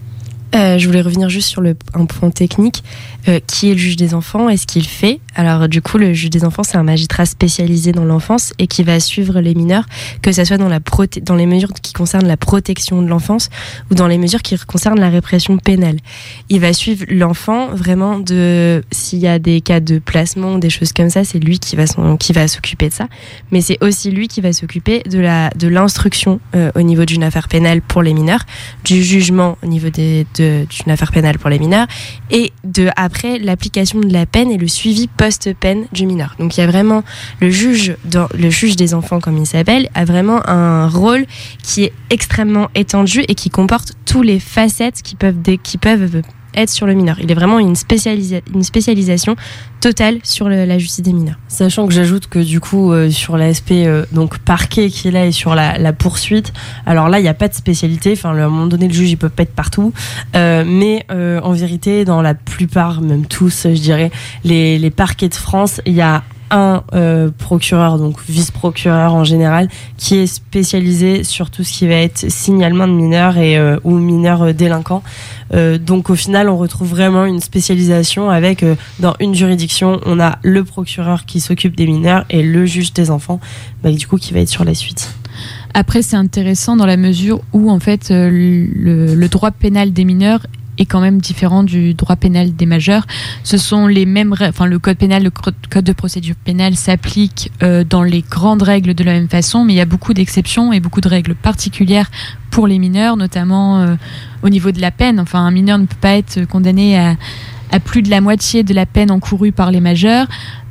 Je 0.53 0.86
voulais 0.86 1.01
revenir 1.01 1.28
juste 1.28 1.49
sur 1.49 1.62
un 1.94 2.07
point 2.07 2.30
technique. 2.30 2.82
Euh, 3.28 3.40
qui 3.46 3.68
est 3.68 3.72
le 3.72 3.78
juge 3.78 3.96
des 3.96 4.14
enfants 4.14 4.49
et 4.49 4.57
ce 4.57 4.66
qu'il 4.66 4.86
fait. 4.86 5.20
Alors 5.34 5.68
du 5.68 5.82
coup, 5.82 5.99
le 5.99 6.14
juge 6.14 6.30
des 6.30 6.44
enfants, 6.44 6.62
c'est 6.62 6.78
un 6.78 6.82
magistrat 6.82 7.26
spécialisé 7.26 7.92
dans 7.92 8.05
l'enfance 8.05 8.55
et 8.59 8.66
qui 8.66 8.82
va 8.84 9.01
suivre 9.01 9.40
les 9.40 9.55
mineurs, 9.55 9.84
que 10.22 10.32
ce 10.32 10.44
soit 10.44 10.57
dans, 10.57 11.34
les 11.36 11.46
mesures 11.46 11.72
qui 11.74 11.92
concernent 11.92 12.26
la 12.26 12.38
protection 12.38 13.03
de 13.03 13.09
l'enfance 13.09 13.51
ou 13.90 13.94
dans 13.94 14.07
les 14.07 14.16
mesures 14.16 14.40
qui 14.40 14.57
concernent 14.57 15.01
la 15.01 15.11
répression 15.11 15.59
pénale. 15.59 15.96
Il 16.49 16.61
va 16.61 16.72
suivre 16.72 17.05
l'enfant 17.11 17.68
vraiment 17.74 18.18
de 18.18 18.82
s'il 18.92 19.18
y 19.18 19.26
a 19.26 19.38
des 19.38 19.61
cas 19.61 19.80
de 19.80 19.99
placement, 19.99 20.57
des 20.57 20.70
choses 20.70 20.94
comme 20.94 21.11
ça, 21.11 21.24
c'est 21.24 21.40
lui 21.40 21.59
qui 21.59 21.76
va 21.76 22.49
s'occuper 22.49 22.88
de 22.88 22.94
ça. 22.94 23.09
Mais 23.51 23.61
c'est 23.61 23.82
aussi 23.82 24.11
lui 24.11 24.28
qui 24.28 24.40
va 24.40 24.55
s'occuper 24.55 25.03
de 25.03 25.68
l'instruction 25.68 26.40
euh, 26.55 26.70
au 26.76 26.82
niveau 26.82 27.05
d'une 27.05 27.24
affaire 27.24 27.49
pénale 27.49 27.82
pour 27.82 28.03
les 28.03 28.14
mineurs, 28.14 28.46
du 28.84 29.03
jugement 29.03 29.59
au 29.62 29.66
niveau 29.66 29.90
d'une 30.41 30.93
affaire 30.93 31.12
pénale 31.12 31.39
pour 31.39 31.51
les 31.51 31.59
mineurs 31.59 31.86
et 32.30 32.53
de 32.64 32.89
après 32.97 33.39
l'application 33.39 34.01
de 34.01 34.12
la 34.12 34.26
peine 34.26 34.51
et 34.51 34.59
le 34.59 34.68
suivi 34.68 35.09
post-peine 35.09 35.86
du 35.93 36.07
mineur. 36.07 36.34
Donc 36.39 36.57
il 36.57 36.61
y 36.61 36.62
a 36.62 36.66
vraiment 36.66 37.03
le 37.41 37.51
juge, 37.51 37.97
dans, 38.05 38.28
le 38.36 38.51
juge 38.51 38.76
des 38.76 38.95
enfants 38.95 39.20
comme 39.20 39.36
il 39.39 39.47
s'appelle, 39.47 39.89
a 39.95 40.05
vraiment 40.05 40.47
un 40.49 40.89
rôle 40.89 41.26
qui 41.62 41.84
est 41.84 41.93
extrêmement 42.11 42.68
étendu 42.74 43.24
et 43.28 43.34
qui 43.34 43.51
comporte 43.51 43.93
tous 44.07 44.22
les 44.22 44.41
facettes 44.41 45.03
qui 45.03 45.16
peuvent, 45.16 45.36
qui 45.62 45.78
peuvent 45.78 46.22
sur 46.66 46.86
le 46.86 46.94
mineur. 46.94 47.16
Il 47.20 47.30
est 47.30 47.34
vraiment 47.34 47.59
une, 47.59 47.76
spécialisation 47.76 49.36
totale 49.80 50.18
sur 50.24 50.48
la 50.48 50.78
justice 50.78 51.02
des 51.02 51.12
mineurs. 51.12 51.38
Sachant 51.48 51.86
que 51.86 51.92
j'ajoute 51.92 52.26
que 52.26 52.38
du 52.40 52.61
coup 52.61 52.92
euh, 52.92 53.11
sur 53.11 53.36
l'aspect 53.36 53.86
euh, 53.86 54.04
parquet 54.44 54.90
qui 54.90 55.09
est 55.09 55.11
là 55.11 55.26
et 55.26 55.32
sur 55.32 55.54
la, 55.54 55.92
poursuite, 55.92 56.52
alors 56.86 57.09
là 57.09 57.20
il 57.20 57.22
n'y 57.22 57.28
a 57.28 57.34
pas 57.34 57.48
de 57.48 57.54
spécialité. 57.54 58.12
Enfin, 58.12 58.30
à 58.30 58.32
un 58.32 58.48
moment 58.48 58.66
donné 58.66 58.88
le 58.88 58.94
juge 58.94 59.11
il 59.11 59.16
peut 59.16 59.28
pas 59.28 59.44
être 59.44 59.54
partout, 59.54 59.92
euh, 60.34 60.64
mais 60.66 61.06
en 61.11 61.52
vérité 61.52 62.04
dans 62.04 62.22
la 62.22 62.34
plupart, 62.34 63.00
même 63.00 63.26
tous, 63.26 63.68
je 63.68 63.80
dirais, 63.80 64.11
les 64.44 64.90
parquets 64.90 65.28
de 65.28 65.34
France, 65.34 65.80
il 65.86 65.94
y 65.94 66.00
a 66.00 66.22
un 66.51 66.82
euh, 66.94 67.30
procureur, 67.36 67.99
donc 67.99 68.16
vice-procureur 68.28 69.14
en 69.14 69.24
général, 69.24 69.68
qui 69.96 70.16
est 70.16 70.26
spécialisé 70.26 71.24
sur 71.24 71.51
tout 71.51 71.64
ce 71.64 71.72
qui 71.72 71.88
va 71.88 71.94
être 71.94 72.30
signalement 72.30 72.86
de 72.86 72.92
mineurs 72.92 73.36
et 73.36 73.59
euh, 73.59 73.78
ou 73.84 73.92
mineurs 73.92 74.42
euh, 74.42 74.53
délinquants. 74.53 75.03
donc 75.80 76.11
au 76.11 76.14
final, 76.14 76.49
on 76.49 76.59
retrouve 76.59 76.88
vraiment 76.88 77.24
une 77.24 77.40
spécialisation 77.40 78.28
avec 78.28 78.64
dans 78.99 79.14
une 79.18 79.34
juridiction, 79.34 79.99
on 80.05 80.20
a 80.20 80.38
le 80.42 80.62
procureur 80.62 81.24
qui 81.24 81.40
s'occupe 81.40 81.74
des 81.74 81.86
mineurs 81.86 82.24
et 82.28 82.42
le 82.42 82.66
juge 82.66 82.92
des 82.92 83.11
enfants, 83.11 83.40
bah, 83.82 83.90
du 83.90 84.07
coup 84.07 84.18
qui 84.18 84.34
va 84.34 84.40
être 84.40 84.49
sur 84.51 84.64
la 84.64 84.74
suite. 84.74 85.11
Après, 85.72 86.03
c'est 86.03 86.16
intéressant 86.16 86.76
dans 86.76 86.86
la 86.86 86.96
mesure 86.96 87.40
où 87.53 87.70
en 87.70 87.80
fait 87.80 88.09
le 88.11 89.26
droit 89.28 89.51
pénal 89.51 89.92
des 89.92 90.05
mineurs 90.05 90.46
est 90.79 90.87
quand 90.87 91.01
même 91.01 91.20
différent 91.20 91.62
du 91.62 91.95
droit 91.95 92.16
pénal 92.16 92.55
des 92.55 92.66
majeurs. 92.66 93.07
Ce 93.43 93.57
sont 93.57 93.87
les 93.87 94.07
mêmes, 94.07 94.35
enfin 94.41 94.66
le 94.66 94.79
code 94.79 94.97
pénal, 94.97 95.24
le 95.24 95.31
code 95.31 95.85
de 95.85 95.93
procédure 95.93 96.37
pénale 96.37 96.76
s'applique 96.76 97.51
euh, 97.62 97.85
dans 97.85 98.03
les 98.03 98.22
grandes 98.22 98.62
règles 98.62 98.95
de 98.95 99.05
la 99.05 99.12
même 99.12 99.29
façon, 99.29 99.64
mais 99.64 99.74
il 99.74 99.76
y 99.76 99.81
a 99.81 99.87
beaucoup 99.87 100.14
d'exceptions 100.14 100.72
et 100.72 100.81
beaucoup 100.81 101.01
de 101.01 101.09
règles 101.09 101.35
particulières 101.35 102.11
pour 102.51 102.66
les 102.66 102.79
mineurs, 102.79 103.16
notamment 103.16 103.81
euh, 103.81 103.97
au 104.43 104.49
niveau 104.49 104.70
de 104.70 104.81
la 104.81 104.91
peine. 104.91 105.20
Enfin, 105.20 105.41
un 105.41 105.51
mineur 105.51 105.79
ne 105.79 105.87
peut 105.87 105.97
pas 106.01 106.16
être 106.16 106.47
condamné 106.47 106.99
à, 106.99 107.16
plus 107.85 108.03
de 108.03 108.11
la 108.11 108.20
moitié 108.20 108.62
de 108.62 108.72
la 108.72 108.87
peine 108.87 109.11
encourue 109.11 109.53
par 109.53 109.70
les 109.70 109.81
majeurs, 109.81 110.26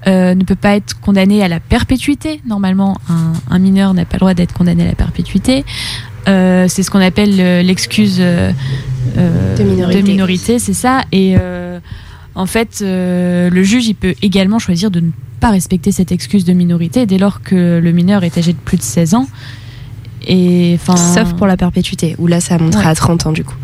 euh, 0.07 0.33
ne 0.33 0.43
peut 0.43 0.55
pas 0.55 0.75
être 0.75 0.99
condamné 0.99 1.43
à 1.43 1.47
la 1.47 1.59
perpétuité. 1.59 2.41
Normalement, 2.47 2.97
un, 3.49 3.59
mineur 3.59 3.93
n'a 3.93 4.05
pas 4.05 4.15
le 4.15 4.19
droit 4.19 4.33
d'être 4.33 4.53
condamné 4.53 4.83
à 4.83 4.87
la 4.87 4.95
perpétuité. 4.95 5.63
C'est 6.25 6.83
ce 6.83 6.91
qu'on 6.91 6.99
appelle 6.99 7.37
l'excuse 7.65 8.21
de 9.15 9.63
minorité, 9.63 10.01
de 10.01 10.07
minorité 10.07 10.59
c'est 10.59 10.73
ça. 10.73 11.03
Et 11.11 11.35
en 12.35 12.45
fait, 12.45 12.81
le 12.81 13.63
juge, 13.63 13.87
il 13.87 13.95
peut 13.95 14.15
également 14.21 14.59
choisir 14.59 14.91
de 14.91 14.99
ne 14.99 15.11
pas 15.39 15.49
respecter 15.49 15.91
cette 15.91 16.11
excuse 16.11 16.45
de 16.45 16.53
minorité 16.53 17.05
dès 17.05 17.17
lors 17.17 17.41
que 17.41 17.79
le 17.81 17.91
mineur 17.91 18.23
est 18.23 18.37
âgé 18.37 18.53
de 18.53 18.57
plus 18.57 18.77
de 18.77 18.83
16 18.83 19.13
ans. 19.13 19.27
Et, 20.27 20.77
Sauf 20.85 21.33
pour 21.33 21.47
la 21.47 21.57
perpétuité, 21.57 22.15
où 22.17 22.27
là, 22.27 22.41
ça 22.41 22.57
monterait 22.57 22.87
à 22.87 22.95
30 22.95 23.27
ans 23.27 23.31
du 23.31 23.43
coup. 23.43 23.55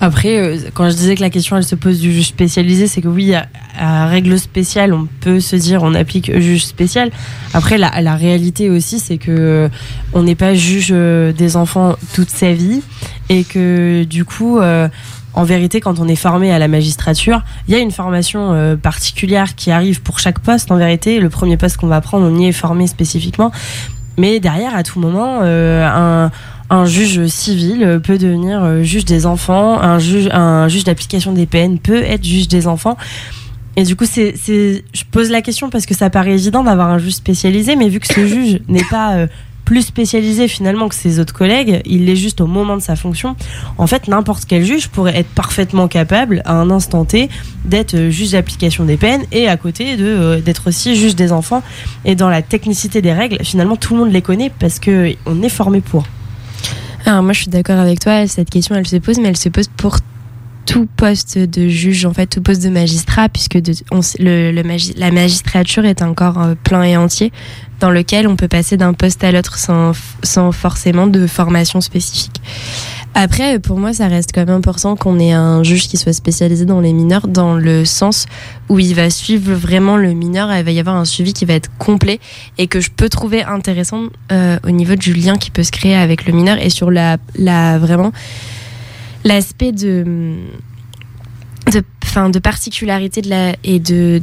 Après, 0.00 0.38
euh, 0.38 0.58
quand 0.74 0.88
je 0.90 0.94
disais 0.94 1.16
que 1.16 1.20
la 1.20 1.30
question 1.30 1.56
elle 1.56 1.64
se 1.64 1.74
pose 1.74 1.98
du 1.98 2.12
juge 2.12 2.28
spécialisé, 2.28 2.86
c'est 2.86 3.00
que 3.00 3.08
oui, 3.08 3.34
à, 3.34 4.06
règle 4.06 4.38
spéciale, 4.38 4.92
on 4.92 5.08
peut 5.20 5.40
se 5.40 5.56
dire 5.56 5.82
on 5.82 5.94
applique 5.94 6.36
juge 6.38 6.64
spécial. 6.64 7.10
Après, 7.52 7.78
la, 7.78 8.00
la 8.00 8.14
réalité 8.14 8.70
aussi, 8.70 9.00
c'est 9.00 9.18
que 9.18 9.30
euh, 9.30 9.68
on 10.12 10.22
n'est 10.22 10.36
pas 10.36 10.54
juge 10.54 10.88
euh, 10.92 11.32
des 11.32 11.56
enfants 11.56 11.96
toute 12.14 12.30
sa 12.30 12.52
vie 12.52 12.82
et 13.28 13.44
que 13.44 14.04
du 14.04 14.24
coup, 14.24 14.58
en 15.34 15.44
vérité, 15.44 15.80
quand 15.80 15.98
on 15.98 16.08
est 16.08 16.16
formé 16.16 16.50
à 16.50 16.58
la 16.58 16.66
magistrature, 16.66 17.42
il 17.66 17.74
y 17.74 17.76
a 17.76 17.80
une 17.80 17.90
formation 17.90 18.78
particulière 18.82 19.54
qui 19.54 19.70
arrive 19.70 20.00
pour 20.00 20.18
chaque 20.18 20.38
poste. 20.38 20.70
En 20.70 20.76
vérité, 20.76 21.20
le 21.20 21.28
premier 21.28 21.58
poste 21.58 21.76
qu'on 21.76 21.88
va 21.88 22.00
prendre, 22.00 22.26
on 22.26 22.38
y 22.38 22.46
est 22.46 22.52
formé 22.52 22.86
spécifiquement. 22.86 23.52
Mais 24.16 24.40
derrière, 24.40 24.74
à 24.74 24.82
tout 24.82 24.98
moment, 24.98 25.42
un 25.42 26.30
un 26.70 26.84
juge 26.84 27.26
civil 27.26 28.00
peut 28.04 28.18
devenir 28.18 28.62
euh, 28.62 28.82
juge 28.82 29.04
des 29.04 29.26
enfants, 29.26 29.80
un 29.80 29.98
juge, 29.98 30.28
un 30.32 30.68
juge 30.68 30.84
d'application 30.84 31.32
des 31.32 31.46
peines 31.46 31.78
peut 31.78 32.02
être 32.02 32.24
juge 32.24 32.48
des 32.48 32.66
enfants. 32.66 32.96
Et 33.76 33.84
du 33.84 33.94
coup, 33.94 34.06
c'est, 34.06 34.34
je 34.34 35.04
pose 35.10 35.30
la 35.30 35.40
question 35.40 35.70
parce 35.70 35.86
que 35.86 35.94
ça 35.94 36.10
paraît 36.10 36.32
évident 36.32 36.64
d'avoir 36.64 36.88
un 36.88 36.98
juge 36.98 37.14
spécialisé, 37.14 37.76
mais 37.76 37.88
vu 37.88 38.00
que 38.00 38.12
ce 38.12 38.26
juge 38.26 38.60
n'est 38.68 38.84
pas 38.90 39.14
euh, 39.14 39.26
plus 39.64 39.82
spécialisé 39.82 40.48
finalement 40.48 40.88
que 40.88 40.94
ses 40.94 41.20
autres 41.20 41.32
collègues, 41.32 41.82
il 41.84 42.06
l'est 42.06 42.16
juste 42.16 42.40
au 42.40 42.46
moment 42.46 42.76
de 42.76 42.82
sa 42.82 42.96
fonction. 42.96 43.36
En 43.76 43.86
fait, 43.86 44.08
n'importe 44.08 44.46
quel 44.46 44.64
juge 44.64 44.88
pourrait 44.88 45.16
être 45.16 45.28
parfaitement 45.28 45.86
capable 45.86 46.42
à 46.44 46.54
un 46.54 46.70
instant 46.70 47.04
T 47.04 47.28
d'être 47.66 47.94
euh, 47.94 48.10
juge 48.10 48.32
d'application 48.32 48.84
des 48.84 48.96
peines 48.96 49.22
et 49.30 49.46
à 49.46 49.56
côté 49.56 49.96
de 49.96 50.06
euh, 50.06 50.40
d'être 50.40 50.68
aussi 50.68 50.96
juge 50.96 51.14
des 51.14 51.30
enfants. 51.30 51.62
Et 52.04 52.16
dans 52.16 52.30
la 52.30 52.42
technicité 52.42 53.00
des 53.00 53.12
règles, 53.12 53.44
finalement, 53.44 53.76
tout 53.76 53.94
le 53.94 54.00
monde 54.00 54.12
les 54.12 54.22
connaît 54.22 54.50
parce 54.58 54.80
que 54.80 55.14
on 55.24 55.40
est 55.42 55.48
formé 55.48 55.80
pour. 55.80 56.02
Alors 57.08 57.22
moi, 57.22 57.32
je 57.32 57.40
suis 57.40 57.48
d'accord 57.48 57.78
avec 57.78 58.00
toi. 58.00 58.26
Cette 58.26 58.50
question, 58.50 58.74
elle 58.74 58.86
se 58.86 58.96
pose, 58.96 59.18
mais 59.18 59.28
elle 59.28 59.36
se 59.38 59.48
pose 59.48 59.68
pour 59.78 59.96
tout 60.66 60.86
poste 60.94 61.38
de 61.38 61.66
juge, 61.66 62.04
en 62.04 62.12
fait, 62.12 62.26
tout 62.26 62.42
poste 62.42 62.62
de 62.62 62.68
magistrat, 62.68 63.30
puisque 63.30 63.54
le, 63.54 64.50
la 64.50 65.10
magistrature 65.10 65.86
est 65.86 66.02
un 66.02 66.12
corps 66.12 66.38
euh, 66.38 66.54
plein 66.62 66.82
et 66.82 66.98
entier 66.98 67.32
dans 67.80 67.90
lequel 67.90 68.28
on 68.28 68.36
peut 68.36 68.46
passer 68.46 68.76
d'un 68.76 68.92
poste 68.92 69.24
à 69.24 69.32
l'autre 69.32 69.56
sans, 69.56 69.92
sans 70.22 70.52
forcément 70.52 71.06
de 71.06 71.26
formation 71.26 71.80
spécifique. 71.80 72.42
Après, 73.14 73.58
pour 73.58 73.78
moi, 73.78 73.92
ça 73.92 74.06
reste 74.06 74.30
quand 74.32 74.46
même 74.46 74.56
important 74.56 74.94
qu'on 74.94 75.18
ait 75.18 75.32
un 75.32 75.62
juge 75.64 75.88
qui 75.88 75.96
soit 75.96 76.12
spécialisé 76.12 76.64
dans 76.64 76.80
les 76.80 76.92
mineurs, 76.92 77.26
dans 77.26 77.54
le 77.54 77.84
sens 77.84 78.26
où 78.68 78.78
il 78.78 78.94
va 78.94 79.10
suivre 79.10 79.54
vraiment 79.54 79.96
le 79.96 80.12
mineur, 80.12 80.54
il 80.54 80.62
va 80.62 80.70
y 80.70 80.78
avoir 80.78 80.94
un 80.94 81.04
suivi 81.04 81.32
qui 81.32 81.44
va 81.44 81.54
être 81.54 81.70
complet 81.78 82.20
et 82.58 82.68
que 82.68 82.80
je 82.80 82.90
peux 82.90 83.08
trouver 83.08 83.42
intéressant 83.42 84.04
euh, 84.30 84.58
au 84.64 84.70
niveau 84.70 84.94
du 84.94 85.14
lien 85.14 85.36
qui 85.36 85.50
peut 85.50 85.64
se 85.64 85.72
créer 85.72 85.96
avec 85.96 86.26
le 86.26 86.32
mineur 86.32 86.58
et 86.62 86.70
sur 86.70 86.90
la, 86.90 87.16
la 87.34 87.78
vraiment 87.78 88.12
l'aspect 89.24 89.72
de 89.72 90.36
de, 91.72 91.82
de 92.28 92.38
particularité 92.38 93.22
de 93.22 93.30
la, 93.30 93.54
et 93.64 93.78
de, 93.78 94.20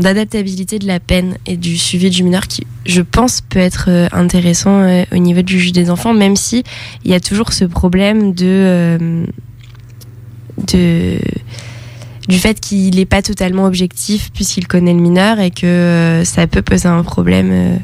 d'adaptabilité 0.00 0.78
de 0.78 0.86
la 0.86 0.98
peine 0.98 1.36
et 1.46 1.56
du 1.56 1.76
suivi 1.78 2.10
du 2.10 2.24
mineur 2.24 2.46
qui, 2.48 2.66
je 2.84 3.02
pense, 3.02 3.40
peut 3.40 3.60
être 3.60 3.86
euh, 3.88 4.08
intéressant 4.12 4.80
euh, 4.80 5.04
au 5.12 5.18
niveau 5.18 5.42
du 5.42 5.58
juge 5.58 5.72
des 5.72 5.90
enfants, 5.90 6.12
même 6.12 6.36
si 6.36 6.64
il 7.04 7.10
y 7.10 7.14
a 7.14 7.20
toujours 7.20 7.52
ce 7.52 7.64
problème 7.64 8.32
de, 8.32 8.46
euh, 8.46 9.24
de 10.72 11.18
du 12.28 12.38
fait 12.38 12.60
qu'il 12.60 12.96
n'est 12.96 13.06
pas 13.06 13.22
totalement 13.22 13.64
objectif 13.64 14.30
puisqu'il 14.32 14.68
connaît 14.68 14.92
le 14.92 15.00
mineur 15.00 15.40
et 15.40 15.50
que 15.50 16.22
ça 16.24 16.46
peut 16.46 16.62
poser 16.62 16.88
un 16.88 17.02
problème. 17.02 17.80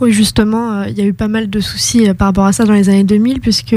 Oui, 0.00 0.12
justement, 0.12 0.84
il 0.84 0.96
y 0.96 1.00
a 1.00 1.04
eu 1.04 1.12
pas 1.12 1.26
mal 1.26 1.50
de 1.50 1.60
soucis 1.60 2.06
par 2.14 2.28
rapport 2.28 2.44
à 2.46 2.52
ça 2.52 2.64
dans 2.64 2.74
les 2.74 2.88
années 2.88 3.02
2000 3.02 3.40
puisque 3.40 3.74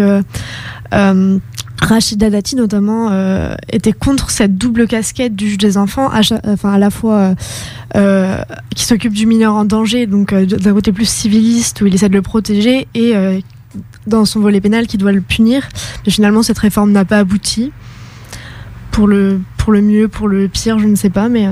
Rachida 1.84 2.30
Dati 2.30 2.56
notamment 2.56 3.10
euh, 3.12 3.56
était 3.72 3.92
contre 3.92 4.32
cette 4.32 4.58
double 4.58 4.88
casquette 4.88 5.36
du 5.36 5.50
juge 5.50 5.58
des 5.58 5.78
enfants, 5.78 6.10
à, 6.10 6.22
enfin 6.48 6.72
à 6.72 6.78
la 6.78 6.90
fois 6.90 7.16
euh, 7.16 7.36
euh, 7.96 8.38
qui 8.74 8.86
s'occupe 8.86 9.14
du 9.14 9.26
mineur 9.26 9.54
en 9.54 9.66
danger, 9.66 10.08
donc 10.08 10.34
d'un 10.34 10.74
côté 10.74 10.94
plus 10.94 11.08
civiliste 11.08 11.82
où 11.82 11.86
il 11.86 11.94
essaie 11.94 12.10
de 12.10 12.14
le 12.14 12.22
protéger, 12.22 12.88
et 12.96 13.14
dans 14.08 14.26
son 14.26 14.40
volet 14.40 14.62
pénal 14.62 14.88
qui 14.88 14.98
doit 14.98 15.12
le 15.12 15.22
punir. 15.22 15.68
Mais 16.06 16.12
finalement, 16.12 16.42
cette 16.42 16.60
réforme 16.60 16.92
n'a 16.92 17.06
pas 17.06 17.20
abouti. 17.20 17.72
Pour 18.92 19.08
le, 19.08 19.42
pour 19.58 19.74
le 19.74 19.82
mieux, 19.82 20.08
pour 20.08 20.28
le 20.28 20.48
pire, 20.48 20.78
je 20.78 20.86
ne 20.86 20.96
sais 20.96 21.10
pas, 21.10 21.28
mais. 21.28 21.48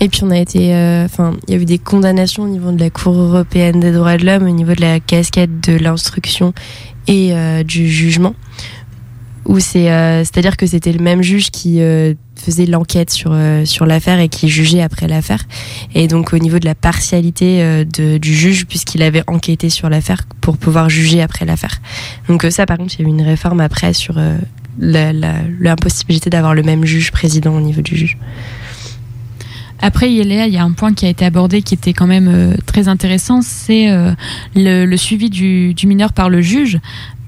Et 0.00 0.08
puis 0.08 0.22
on 0.24 0.30
a 0.30 0.38
été, 0.38 0.72
enfin, 1.04 1.34
il 1.46 1.54
y 1.54 1.56
a 1.56 1.60
eu 1.60 1.64
des 1.64 1.78
condamnations 1.78 2.42
au 2.42 2.48
niveau 2.48 2.72
de 2.72 2.80
la 2.80 2.90
Cour 2.90 3.14
européenne 3.14 3.80
des 3.80 3.92
droits 3.92 4.16
de 4.16 4.26
l'homme, 4.26 4.44
au 4.44 4.50
niveau 4.50 4.74
de 4.74 4.80
la 4.80 4.98
casquette 4.98 5.60
de 5.60 5.76
l'instruction 5.78 6.52
et 7.06 7.34
du 7.64 7.88
jugement 7.88 8.34
où 9.46 9.60
c'est 9.60 9.90
euh, 9.90 10.24
c'est 10.24 10.38
à 10.38 10.42
dire 10.42 10.56
que 10.56 10.66
c'était 10.66 10.92
le 10.92 11.02
même 11.02 11.22
juge 11.22 11.50
qui 11.50 11.80
euh, 11.80 12.14
faisait 12.36 12.66
l'enquête 12.66 13.10
sur 13.10 13.30
euh, 13.32 13.64
sur 13.64 13.86
l'affaire 13.86 14.18
et 14.18 14.28
qui 14.28 14.48
jugeait 14.48 14.82
après 14.82 15.06
l'affaire. 15.06 15.44
Et 15.94 16.08
donc 16.08 16.32
au 16.32 16.38
niveau 16.38 16.58
de 16.58 16.64
la 16.64 16.74
partialité 16.74 17.84
du 17.84 18.34
juge 18.34 18.66
puisqu'il 18.66 19.02
avait 19.02 19.22
enquêté 19.26 19.68
sur 19.68 19.88
l'affaire 19.90 20.22
pour 20.40 20.56
pouvoir 20.56 20.88
juger 20.88 21.22
après 21.22 21.44
l'affaire. 21.44 21.80
Donc 22.28 22.44
ça 22.50 22.66
par 22.66 22.78
contre 22.78 22.94
il 22.98 23.02
y 23.02 23.04
a 23.04 23.08
eu 23.08 23.10
une 23.10 23.22
réforme 23.22 23.60
après 23.60 23.92
sur 23.92 24.14
l'impossibilité 24.78 26.30
d'avoir 26.30 26.54
le 26.54 26.62
même 26.62 26.84
juge 26.84 27.12
président 27.12 27.54
au 27.54 27.60
niveau 27.60 27.82
du 27.82 27.96
juge. 27.96 28.18
Après, 29.80 30.10
il 30.10 30.32
y 30.32 30.56
a 30.56 30.62
un 30.62 30.72
point 30.72 30.94
qui 30.94 31.04
a 31.04 31.10
été 31.10 31.26
abordé 31.26 31.60
qui 31.60 31.74
était 31.74 31.92
quand 31.92 32.06
même 32.06 32.56
très 32.64 32.88
intéressant, 32.88 33.42
c'est 33.42 33.88
le, 34.54 34.96
suivi 34.96 35.28
du, 35.28 35.74
mineur 35.84 36.12
par 36.12 36.30
le 36.30 36.40
juge. 36.40 36.78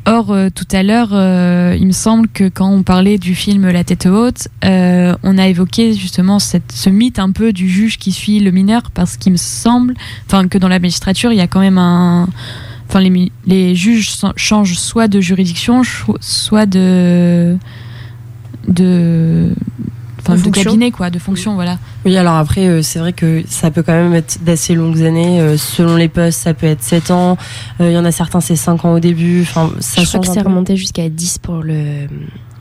Or, 0.09 0.31
euh, 0.31 0.51
tout 0.55 0.69
à 0.71 0.85
l'heure, 0.85 1.09
euh, 1.13 1.77
il 1.77 1.85
me 1.89 1.93
semble 1.93 2.29
que 2.29 2.49
quand 2.49 2.71
on 2.71 2.85
parlait 2.85 3.19
du 3.19 3.35
film 3.35 3.69
La 3.69 3.83
tête 3.83 4.07
haute, 4.07 4.47
euh, 4.65 5.17
on 5.25 5.37
a 5.37 5.49
évoqué 5.49 5.95
justement 5.95 6.39
ce 6.39 6.89
mythe 6.89 7.19
un 7.19 7.33
peu 7.33 7.53
du 7.53 7.69
juge 7.69 7.99
qui 7.99 8.13
suit 8.13 8.39
le 8.39 8.53
mineur, 8.53 8.93
parce 8.93 9.17
qu'il 9.17 9.33
me 9.33 9.37
semble, 9.37 9.95
que 10.49 10.59
dans 10.59 10.69
la 10.69 10.79
magistrature, 10.79 11.33
il 11.33 11.39
y 11.39 11.41
a 11.41 11.49
quand 11.49 11.59
même 11.59 11.79
un, 11.79 12.29
enfin, 12.89 13.01
les, 13.01 13.33
les 13.47 13.75
juges 13.75 14.13
changent 14.37 14.79
soit 14.79 15.09
de 15.09 15.21
juridiction, 15.21 15.83
soit 16.21 16.67
de, 16.67 17.59
de 18.69 19.51
de, 20.35 20.51
cabinet 20.51 20.91
quoi, 20.91 21.11
de 21.11 21.19
fonction, 21.19 21.55
voilà. 21.55 21.79
Oui, 22.05 22.17
alors 22.17 22.35
après, 22.35 22.67
euh, 22.67 22.83
c'est 22.83 22.99
vrai 22.99 23.13
que 23.13 23.43
ça 23.49 23.71
peut 23.71 23.83
quand 23.83 23.93
même 23.93 24.15
être 24.15 24.43
d'assez 24.43 24.75
longues 24.75 25.03
années. 25.03 25.41
Euh, 25.41 25.57
selon 25.57 25.97
les 25.97 26.09
postes, 26.09 26.41
ça 26.41 26.55
peut 26.55 26.67
être 26.67 26.83
7 26.83 27.11
ans. 27.11 27.37
Euh, 27.81 27.91
il 27.91 27.95
y 27.95 27.99
en 27.99 28.05
a 28.05 28.13
certains, 28.13 28.41
c'est 28.41 28.57
5 28.57 28.85
ans 28.85 28.95
au 28.95 29.01
début. 29.01 29.43
Enfin, 29.43 29.71
ça 29.81 30.03
Je 30.03 30.09
crois 30.09 30.21
que 30.21 30.27
c'est 30.27 30.41
remonté 30.41 30.77
jusqu'à 30.77 31.09
10 31.09 31.39
pour 31.39 31.63
le, 31.63 32.07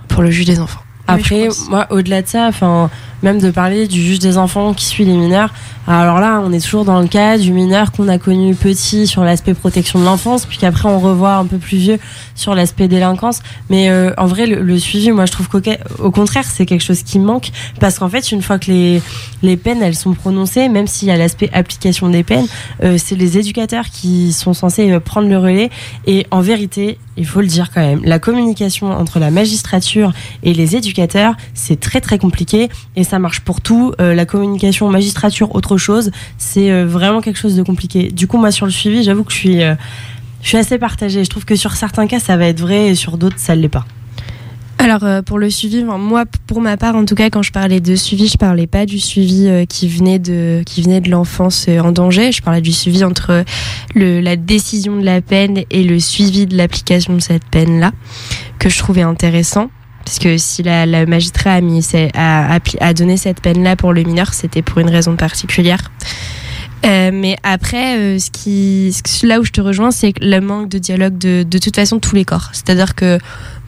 pour 0.07 0.21
le 0.21 0.31
juge 0.31 0.45
des 0.45 0.59
enfants. 0.59 0.81
Après, 1.07 1.49
moi, 1.69 1.87
au-delà 1.91 2.21
de 2.21 2.27
ça, 2.27 2.47
enfin, 2.47 2.89
même 3.25 3.41
de 3.41 3.49
parler 3.49 3.87
du 3.87 4.01
juge 4.01 4.19
des 4.19 4.37
enfants 4.37 4.73
qui 4.73 4.85
suit 4.85 5.03
les 5.03 5.17
mineurs. 5.17 5.51
Alors 5.87 6.19
là, 6.19 6.41
on 6.43 6.51
est 6.51 6.59
toujours 6.59 6.85
dans 6.85 6.99
le 6.99 7.07
cas 7.07 7.37
du 7.37 7.51
mineur 7.51 7.91
qu'on 7.91 8.07
a 8.07 8.17
connu 8.17 8.55
petit 8.55 9.05
sur 9.07 9.23
l'aspect 9.23 9.53
protection 9.53 9.99
de 9.99 10.05
l'enfance, 10.05 10.45
puis 10.45 10.57
qu'après 10.57 10.87
on 10.89 10.99
revoit 10.99 11.35
un 11.35 11.45
peu 11.45 11.57
plus 11.57 11.77
vieux 11.77 11.99
sur 12.35 12.55
l'aspect 12.55 12.87
délinquance. 12.87 13.41
Mais 13.69 13.89
euh, 13.89 14.11
en 14.17 14.25
vrai, 14.27 14.45
le, 14.45 14.79
suivi, 14.79 15.11
moi, 15.11 15.25
je 15.25 15.31
trouve 15.31 15.49
qu'au 15.49 16.11
contraire, 16.11 16.45
c'est 16.45 16.65
quelque 16.65 16.83
chose 16.83 17.03
qui 17.03 17.19
manque, 17.19 17.49
parce 17.79 17.99
qu'en 17.99 18.09
fait, 18.09 18.31
une 18.31 18.41
fois 18.41 18.57
que 18.59 18.71
les, 18.71 19.01
les 19.43 19.57
peines, 19.57 19.81
elles 19.81 19.95
sont 19.95 20.13
prononcées, 20.13 20.69
même 20.69 20.87
s'il 20.87 21.07
y 21.07 21.11
a 21.11 21.17
l'aspect 21.17 21.49
application 21.51 22.09
des 22.09 22.23
peines, 22.23 22.47
euh, 22.83 22.97
c'est 22.97 23.15
les 23.15 23.37
éducateurs 23.37 23.85
qui 23.91 24.33
sont 24.33 24.53
censés 24.53 24.91
euh, 24.91 24.99
prendre 24.99 25.27
le 25.29 25.37
relais. 25.37 25.69
Et 26.07 26.25
en 26.31 26.41
vérité, 26.41 26.97
il 27.17 27.25
faut 27.25 27.41
le 27.41 27.47
dire 27.47 27.69
quand 27.73 27.81
même, 27.81 28.03
la 28.03 28.19
communication 28.19 28.87
entre 28.87 29.19
la 29.19 29.31
magistrature 29.31 30.13
et 30.43 30.53
les 30.53 30.75
éducateurs, 30.75 31.35
c'est 31.53 31.79
très 31.79 32.01
très 32.01 32.17
compliqué 32.17 32.69
et 32.95 33.03
ça 33.03 33.14
marche 33.19 33.41
pour 33.41 33.61
tout. 33.61 33.93
Euh, 33.99 34.13
la 34.13 34.25
communication 34.25 34.89
magistrature, 34.89 35.53
autre 35.55 35.77
chose, 35.77 36.11
c'est 36.37 36.71
euh, 36.71 36.85
vraiment 36.85 37.21
quelque 37.21 37.39
chose 37.39 37.55
de 37.55 37.63
compliqué. 37.63 38.11
Du 38.11 38.27
coup, 38.27 38.37
moi 38.37 38.51
sur 38.51 38.65
le 38.65 38.71
suivi, 38.71 39.03
j'avoue 39.03 39.23
que 39.23 39.31
je 39.31 39.37
suis, 39.37 39.63
euh, 39.63 39.75
je 40.41 40.49
suis 40.49 40.57
assez 40.57 40.77
partagée. 40.77 41.23
Je 41.23 41.29
trouve 41.29 41.45
que 41.45 41.55
sur 41.55 41.73
certains 41.73 42.07
cas, 42.07 42.19
ça 42.19 42.37
va 42.37 42.47
être 42.47 42.59
vrai 42.59 42.87
et 42.87 42.95
sur 42.95 43.17
d'autres, 43.17 43.39
ça 43.39 43.55
ne 43.55 43.61
l'est 43.61 43.69
pas. 43.69 43.85
Alors 44.77 45.23
pour 45.23 45.39
le 45.39 45.49
suivi, 45.49 45.85
moi 45.85 46.25
pour 46.47 46.59
ma 46.59 46.75
part 46.75 46.95
en 46.95 47.05
tout 47.05 47.15
cas 47.15 47.29
quand 47.29 47.41
je 47.41 47.53
parlais 47.53 47.79
de 47.79 47.95
suivi, 47.95 48.27
je 48.27 48.37
parlais 48.37 48.67
pas 48.67 48.85
du 48.85 48.99
suivi 48.99 49.65
qui 49.67 49.87
venait 49.87 50.19
de 50.19 50.63
de 50.65 51.09
l'enfance 51.09 51.67
en 51.69 51.93
danger, 51.93 52.33
je 52.33 52.41
parlais 52.41 52.61
du 52.61 52.73
suivi 52.73 53.05
entre 53.05 53.45
la 53.95 54.35
décision 54.35 54.97
de 54.97 55.05
la 55.05 55.21
peine 55.21 55.63
et 55.71 55.83
le 55.83 55.97
suivi 55.99 56.45
de 56.45 56.57
l'application 56.57 57.15
de 57.15 57.19
cette 57.19 57.45
peine 57.45 57.79
là 57.79 57.93
que 58.59 58.69
je 58.69 58.77
trouvais 58.77 59.01
intéressant 59.01 59.71
parce 60.05 60.19
que 60.19 60.37
si 60.37 60.63
la, 60.63 61.05
magistrat 61.05 61.53
a, 61.53 61.61
mis, 61.61 61.85
a, 62.13 62.93
donné 62.93 63.17
cette 63.17 63.41
peine-là 63.41 63.75
pour 63.75 63.91
le 63.91 64.03
mineur, 64.03 64.33
c'était 64.33 64.61
pour 64.61 64.79
une 64.79 64.89
raison 64.89 65.15
particulière. 65.15 65.91
Euh, 66.85 67.09
mais 67.11 67.37
après, 67.41 67.97
euh, 67.97 68.19
ce 68.19 68.29
qui, 68.29 68.95
là 69.23 69.39
où 69.39 69.43
je 69.43 69.51
te 69.51 69.61
rejoins, 69.61 69.89
c'est 69.89 70.13
le 70.21 70.39
manque 70.39 70.69
de 70.69 70.77
dialogue 70.77 71.17
de, 71.17 71.41
de 71.41 71.57
toute 71.57 71.75
façon 71.75 71.99
tous 71.99 72.15
les 72.15 72.23
corps. 72.23 72.49
C'est-à-dire 72.53 72.93
que 72.93 73.17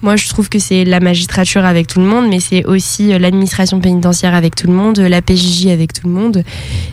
moi, 0.03 0.15
je 0.15 0.27
trouve 0.29 0.49
que 0.49 0.59
c'est 0.59 0.85
la 0.85 0.99
magistrature 0.99 1.65
avec 1.65 1.88
tout 1.88 1.99
le 1.99 2.05
monde, 2.05 2.27
mais 2.29 2.39
c'est 2.39 2.63
aussi 2.65 3.11
euh, 3.11 3.17
l'administration 3.17 3.79
pénitentiaire 3.79 4.35
avec 4.35 4.55
tout 4.55 4.67
le 4.67 4.73
monde, 4.73 4.99
la 4.99 5.23
PJJ 5.23 5.67
avec 5.67 5.93
tout 5.93 6.05
le 6.05 6.13
monde. 6.13 6.43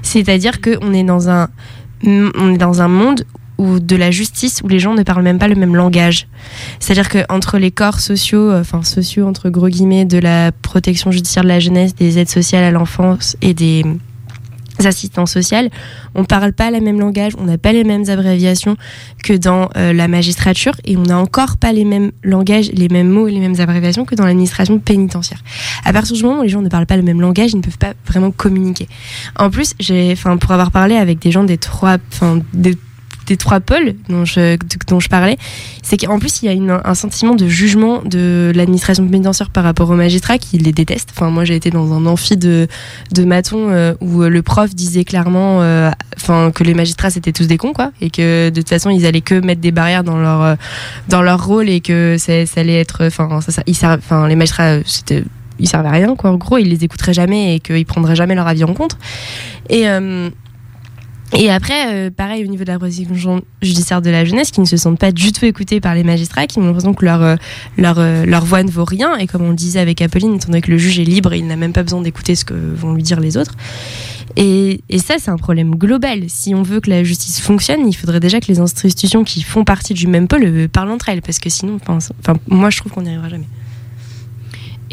C'est-à-dire 0.00 0.62
qu'on 0.62 0.94
est 0.94 1.04
dans 1.04 1.28
un, 1.28 1.48
on 2.06 2.54
est 2.54 2.58
dans 2.58 2.80
un 2.80 2.88
monde 2.88 3.24
ou 3.58 3.78
de 3.80 3.96
la 3.96 4.10
justice 4.10 4.60
où 4.64 4.68
les 4.68 4.78
gens 4.78 4.94
ne 4.94 5.02
parlent 5.02 5.22
même 5.22 5.38
pas 5.38 5.48
le 5.48 5.54
même 5.54 5.76
langage. 5.76 6.26
C'est-à-dire 6.80 7.08
qu'entre 7.08 7.58
les 7.58 7.70
corps 7.70 8.00
sociaux, 8.00 8.50
euh, 8.50 8.60
enfin 8.60 8.82
sociaux 8.82 9.26
entre 9.26 9.50
gros 9.50 9.68
guillemets, 9.68 10.04
de 10.04 10.18
la 10.18 10.52
protection 10.52 11.10
judiciaire 11.10 11.44
de 11.44 11.48
la 11.48 11.60
jeunesse, 11.60 11.94
des 11.94 12.18
aides 12.18 12.30
sociales 12.30 12.64
à 12.64 12.70
l'enfance 12.70 13.36
et 13.42 13.54
des 13.54 13.84
assistants 14.84 15.26
sociaux, 15.26 15.68
on 16.16 16.24
parle 16.24 16.52
pas 16.52 16.70
le 16.70 16.80
même 16.80 16.98
langage, 16.98 17.32
on 17.38 17.44
n'a 17.44 17.58
pas 17.58 17.72
les 17.72 17.84
mêmes 17.84 18.08
abréviations 18.08 18.76
que 19.22 19.32
dans 19.32 19.68
euh, 19.76 19.92
la 19.92 20.08
magistrature 20.08 20.72
et 20.84 20.96
on 20.96 21.02
n'a 21.02 21.18
encore 21.18 21.56
pas 21.58 21.72
les 21.72 21.84
mêmes 21.84 22.10
langages, 22.22 22.70
les 22.72 22.88
mêmes 22.88 23.08
mots 23.08 23.28
et 23.28 23.30
les 23.30 23.40
mêmes 23.40 23.60
abréviations 23.60 24.04
que 24.04 24.16
dans 24.16 24.24
l'administration 24.24 24.80
pénitentiaire. 24.80 25.38
À 25.84 25.92
partir 25.92 26.16
du 26.16 26.22
moment 26.22 26.40
où 26.40 26.42
les 26.42 26.48
gens 26.48 26.62
ne 26.62 26.68
parlent 26.68 26.86
pas 26.86 26.96
le 26.96 27.02
même 27.02 27.20
langage, 27.20 27.52
ils 27.52 27.58
ne 27.58 27.62
peuvent 27.62 27.78
pas 27.78 27.94
vraiment 28.06 28.32
communiquer. 28.32 28.88
En 29.38 29.48
plus, 29.50 29.74
j'ai, 29.78 30.14
pour 30.40 30.50
avoir 30.50 30.72
parlé 30.72 30.96
avec 30.96 31.20
des 31.20 31.30
gens 31.30 31.44
des 31.44 31.58
trois, 31.58 31.98
des 33.26 33.36
trois 33.36 33.60
pôles 33.60 33.94
dont 34.08 34.24
je, 34.24 34.56
dont 34.88 35.00
je 35.00 35.08
parlais, 35.08 35.36
c'est 35.82 35.96
qu'en 35.96 36.18
plus 36.18 36.42
il 36.42 36.52
y 36.52 36.70
a 36.70 36.82
un 36.84 36.94
sentiment 36.94 37.34
de 37.34 37.46
jugement 37.46 38.02
de 38.04 38.52
l'administration 38.54 39.06
pénitentiaire 39.06 39.50
par 39.50 39.64
rapport 39.64 39.90
aux 39.90 39.94
magistrats 39.94 40.38
qui 40.38 40.58
les 40.58 40.72
détestent. 40.72 41.10
Enfin, 41.14 41.30
moi 41.30 41.44
j'ai 41.44 41.56
été 41.56 41.70
dans 41.70 41.92
un 41.92 42.06
amphi 42.06 42.36
de, 42.36 42.68
de 43.12 43.24
maton 43.24 43.70
euh, 43.70 43.94
où 44.00 44.22
le 44.22 44.42
prof 44.42 44.74
disait 44.74 45.04
clairement 45.04 45.62
euh, 45.62 45.90
que 46.54 46.64
les 46.64 46.74
magistrats 46.74 47.10
c'était 47.10 47.32
tous 47.32 47.46
des 47.46 47.56
cons, 47.56 47.72
quoi, 47.72 47.92
et 48.00 48.10
que 48.10 48.50
de 48.50 48.60
toute 48.60 48.68
façon 48.68 48.90
ils 48.90 49.06
allaient 49.06 49.20
que 49.20 49.40
mettre 49.40 49.60
des 49.60 49.72
barrières 49.72 50.04
dans 50.04 50.18
leur, 50.18 50.42
euh, 50.42 50.54
dans 51.08 51.22
leur 51.22 51.44
rôle 51.44 51.68
et 51.68 51.80
que 51.80 52.16
ça, 52.18 52.32
allait 52.56 52.80
être. 52.80 53.06
Enfin, 53.06 54.28
les 54.28 54.36
magistrats 54.36 54.78
c'était 54.84 55.24
ils 55.60 55.68
servaient 55.68 55.88
à 55.88 55.92
rien 55.92 56.16
quoi 56.16 56.30
en 56.30 56.36
gros 56.36 56.58
ils 56.58 56.68
les 56.68 56.82
écouteraient 56.82 57.12
jamais 57.12 57.54
et 57.54 57.60
qu'ils 57.60 57.86
prendraient 57.86 58.16
jamais 58.16 58.34
leur 58.34 58.48
avis 58.48 58.64
en 58.64 58.74
compte 58.74 58.98
et 59.68 59.86
et 61.32 61.50
après, 61.50 61.92
euh, 61.92 62.10
pareil 62.10 62.44
au 62.44 62.46
niveau 62.46 62.64
de 62.64 62.70
la 62.70 62.78
protection 62.78 63.42
judiciaire 63.62 64.02
de 64.02 64.10
la 64.10 64.24
jeunesse, 64.24 64.50
qui 64.50 64.60
ne 64.60 64.66
se 64.66 64.76
sentent 64.76 64.98
pas 64.98 65.10
du 65.10 65.32
tout 65.32 65.44
écoutés 65.44 65.80
par 65.80 65.94
les 65.94 66.04
magistrats, 66.04 66.46
qui 66.46 66.58
ont 66.58 66.64
l'impression 66.64 66.94
que 66.94 67.04
leur, 67.04 67.22
euh, 67.22 67.36
leur, 67.76 67.98
euh, 67.98 68.24
leur 68.26 68.44
voix 68.44 68.62
ne 68.62 68.70
vaut 68.70 68.84
rien. 68.84 69.16
Et 69.16 69.26
comme 69.26 69.42
on 69.42 69.50
le 69.50 69.56
disait 69.56 69.80
avec 69.80 70.00
Apolline, 70.02 70.34
étant 70.34 70.48
donné 70.48 70.60
que 70.60 70.70
le 70.70 70.78
juge 70.78 71.00
est 71.00 71.04
libre, 71.04 71.34
il 71.34 71.46
n'a 71.46 71.56
même 71.56 71.72
pas 71.72 71.82
besoin 71.82 72.02
d'écouter 72.02 72.34
ce 72.34 72.44
que 72.44 72.54
vont 72.54 72.94
lui 72.94 73.02
dire 73.02 73.20
les 73.20 73.36
autres. 73.36 73.54
Et, 74.36 74.80
ça, 74.98 75.14
c'est 75.18 75.30
un 75.30 75.36
problème 75.36 75.74
global. 75.74 76.24
Si 76.28 76.54
on 76.54 76.62
veut 76.62 76.80
que 76.80 76.90
la 76.90 77.04
justice 77.04 77.40
fonctionne, 77.40 77.86
il 77.86 77.94
faudrait 77.94 78.20
déjà 78.20 78.40
que 78.40 78.46
les 78.48 78.58
institutions 78.58 79.22
qui 79.22 79.42
font 79.42 79.64
partie 79.64 79.94
du 79.94 80.06
même 80.06 80.28
pôle 80.28 80.68
parlent 80.68 80.90
entre 80.90 81.08
elles, 81.08 81.22
parce 81.22 81.38
que 81.38 81.50
sinon, 81.50 81.78
enfin, 81.86 82.38
moi, 82.48 82.70
je 82.70 82.78
trouve 82.78 82.92
qu'on 82.92 83.02
n'y 83.02 83.10
arrivera 83.10 83.28
jamais. 83.28 83.46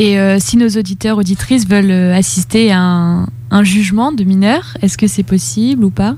Et 0.04 0.18
si 0.40 0.58
nos 0.58 0.68
auditeurs, 0.68 1.20
auditrices 1.20 1.68
veulent 1.68 1.92
assister 2.14 2.72
à 2.72 2.80
un, 2.80 3.64
jugement 3.64 4.12
de 4.12 4.24
mineur, 4.24 4.76
est-ce 4.82 4.98
que 4.98 5.06
c'est 5.06 5.22
possible 5.22 5.84
ou 5.84 5.92
pas? 5.92 6.16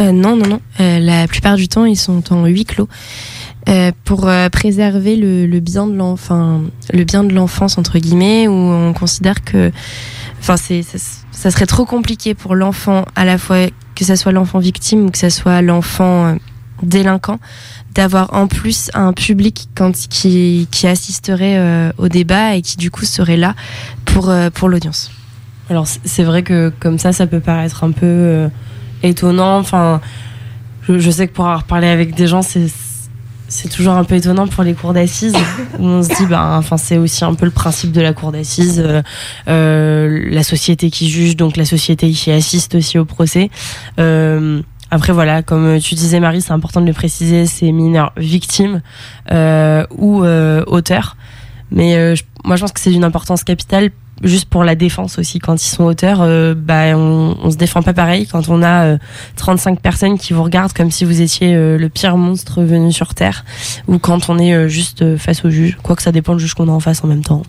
Euh, 0.00 0.12
non, 0.12 0.36
non, 0.36 0.46
non. 0.46 0.60
Euh, 0.80 0.98
la 0.98 1.26
plupart 1.26 1.56
du 1.56 1.68
temps, 1.68 1.84
ils 1.84 1.96
sont 1.96 2.32
en 2.32 2.46
huis 2.46 2.64
clos. 2.64 2.88
Euh, 3.68 3.92
pour 4.04 4.30
préserver 4.50 5.16
le, 5.16 5.60
bien 5.60 5.86
de 5.86 5.92
le 5.92 7.04
bien 7.04 7.24
de 7.24 7.34
l'enfance 7.34 7.76
entre 7.76 7.98
guillemets, 7.98 8.48
où 8.48 8.52
on 8.52 8.92
considère 8.94 9.44
que, 9.44 9.70
enfin, 10.38 10.56
c'est, 10.56 10.82
ça, 10.82 11.50
serait 11.50 11.66
trop 11.66 11.84
compliqué 11.84 12.34
pour 12.34 12.54
l'enfant, 12.54 13.04
à 13.16 13.24
la 13.24 13.36
fois 13.36 13.66
que 13.94 14.04
ça 14.04 14.16
soit 14.16 14.32
l'enfant 14.32 14.60
victime 14.60 15.06
ou 15.06 15.10
que 15.10 15.18
ça 15.18 15.28
soit 15.28 15.60
l'enfant 15.60 16.36
délinquant, 16.82 17.38
d'avoir 17.94 18.32
en 18.34 18.46
plus 18.46 18.90
un 18.94 19.12
public 19.12 19.68
quand, 19.74 19.92
qui, 20.08 20.68
qui 20.70 20.86
assisterait 20.86 21.92
au 21.98 22.08
débat 22.08 22.54
et 22.54 22.62
qui 22.62 22.76
du 22.76 22.90
coup 22.90 23.04
serait 23.04 23.36
là 23.36 23.54
pour 24.04 24.32
pour 24.54 24.68
l'audience. 24.68 25.10
Alors 25.68 25.86
c'est 25.86 26.24
vrai 26.24 26.42
que 26.42 26.72
comme 26.80 26.98
ça, 26.98 27.12
ça 27.12 27.26
peut 27.26 27.40
paraître 27.40 27.84
un 27.84 27.92
peu 27.92 28.48
étonnant. 29.02 29.58
Enfin, 29.58 30.00
je, 30.88 31.10
sais 31.10 31.28
que 31.28 31.32
pour 31.32 31.46
avoir 31.46 31.64
parlé 31.64 31.88
avec 31.88 32.14
des 32.14 32.26
gens, 32.26 32.42
c'est 32.42 32.66
c'est 33.50 33.68
toujours 33.68 33.94
un 33.94 34.04
peu 34.04 34.14
étonnant 34.14 34.46
pour 34.46 34.62
les 34.62 34.74
cours 34.74 34.92
d'assises 34.92 35.34
où 35.78 35.84
on 35.84 36.02
se 36.04 36.08
dit 36.08 36.26
bah 36.26 36.54
enfin 36.56 36.76
c'est 36.76 36.98
aussi 36.98 37.24
un 37.24 37.34
peu 37.34 37.44
le 37.44 37.50
principe 37.50 37.90
de 37.90 38.00
la 38.00 38.12
cour 38.12 38.30
d'assises 38.30 38.80
euh, 38.80 39.02
euh, 39.48 40.28
la 40.30 40.44
société 40.44 40.88
qui 40.88 41.10
juge 41.10 41.36
donc 41.36 41.56
la 41.56 41.64
société 41.64 42.10
qui 42.12 42.30
assiste 42.30 42.76
aussi 42.76 42.96
au 42.96 43.04
procès 43.04 43.50
euh, 43.98 44.62
après 44.90 45.12
voilà 45.12 45.42
comme 45.42 45.78
tu 45.80 45.94
disais 45.94 46.20
Marie 46.20 46.42
c'est 46.42 46.52
important 46.52 46.80
de 46.80 46.86
le 46.86 46.92
préciser 46.92 47.46
c'est 47.46 47.70
mineurs 47.72 48.12
victimes 48.16 48.82
ou 49.30 50.24
auteurs 50.24 51.16
mais 51.70 52.14
moi 52.44 52.56
je 52.56 52.60
pense 52.62 52.72
que 52.72 52.80
c'est 52.80 52.90
d'une 52.90 53.04
importance 53.04 53.44
capitale 53.44 53.90
juste 54.22 54.48
pour 54.48 54.64
la 54.64 54.74
défense 54.74 55.18
aussi. 55.18 55.38
Quand 55.38 55.62
ils 55.62 55.68
sont 55.68 55.84
auteurs 55.84 56.20
euh, 56.20 56.54
bah 56.54 56.96
on, 56.96 57.36
on 57.42 57.50
se 57.50 57.56
défend 57.56 57.82
pas 57.82 57.94
pareil. 57.94 58.26
Quand 58.26 58.48
on 58.48 58.62
a 58.62 58.98
35 59.36 59.72
euh, 59.72 59.80
personnes 59.80 60.18
qui 60.18 60.32
vous 60.32 60.42
regardent 60.42 60.72
comme 60.72 60.90
si 60.90 61.04
vous 61.04 61.20
étiez 61.20 61.54
euh, 61.54 61.78
le 61.78 61.88
pire 61.88 62.16
monstre 62.16 62.62
venu 62.62 62.92
sur 62.92 63.14
terre 63.14 63.44
ou 63.88 63.98
quand 63.98 64.28
on 64.28 64.38
est 64.38 64.68
juste 64.68 65.16
face 65.16 65.44
au 65.44 65.50
juge. 65.50 65.78
Quoi 65.82 65.96
que 65.96 66.02
ça 66.02 66.12
dépend 66.12 66.34
du 66.34 66.40
juge 66.40 66.54
qu'on 66.54 66.68
a 66.68 66.72
en 66.72 66.80
face 66.80 67.02
en 67.04 67.06
même 67.06 67.24
temps. 67.24 67.42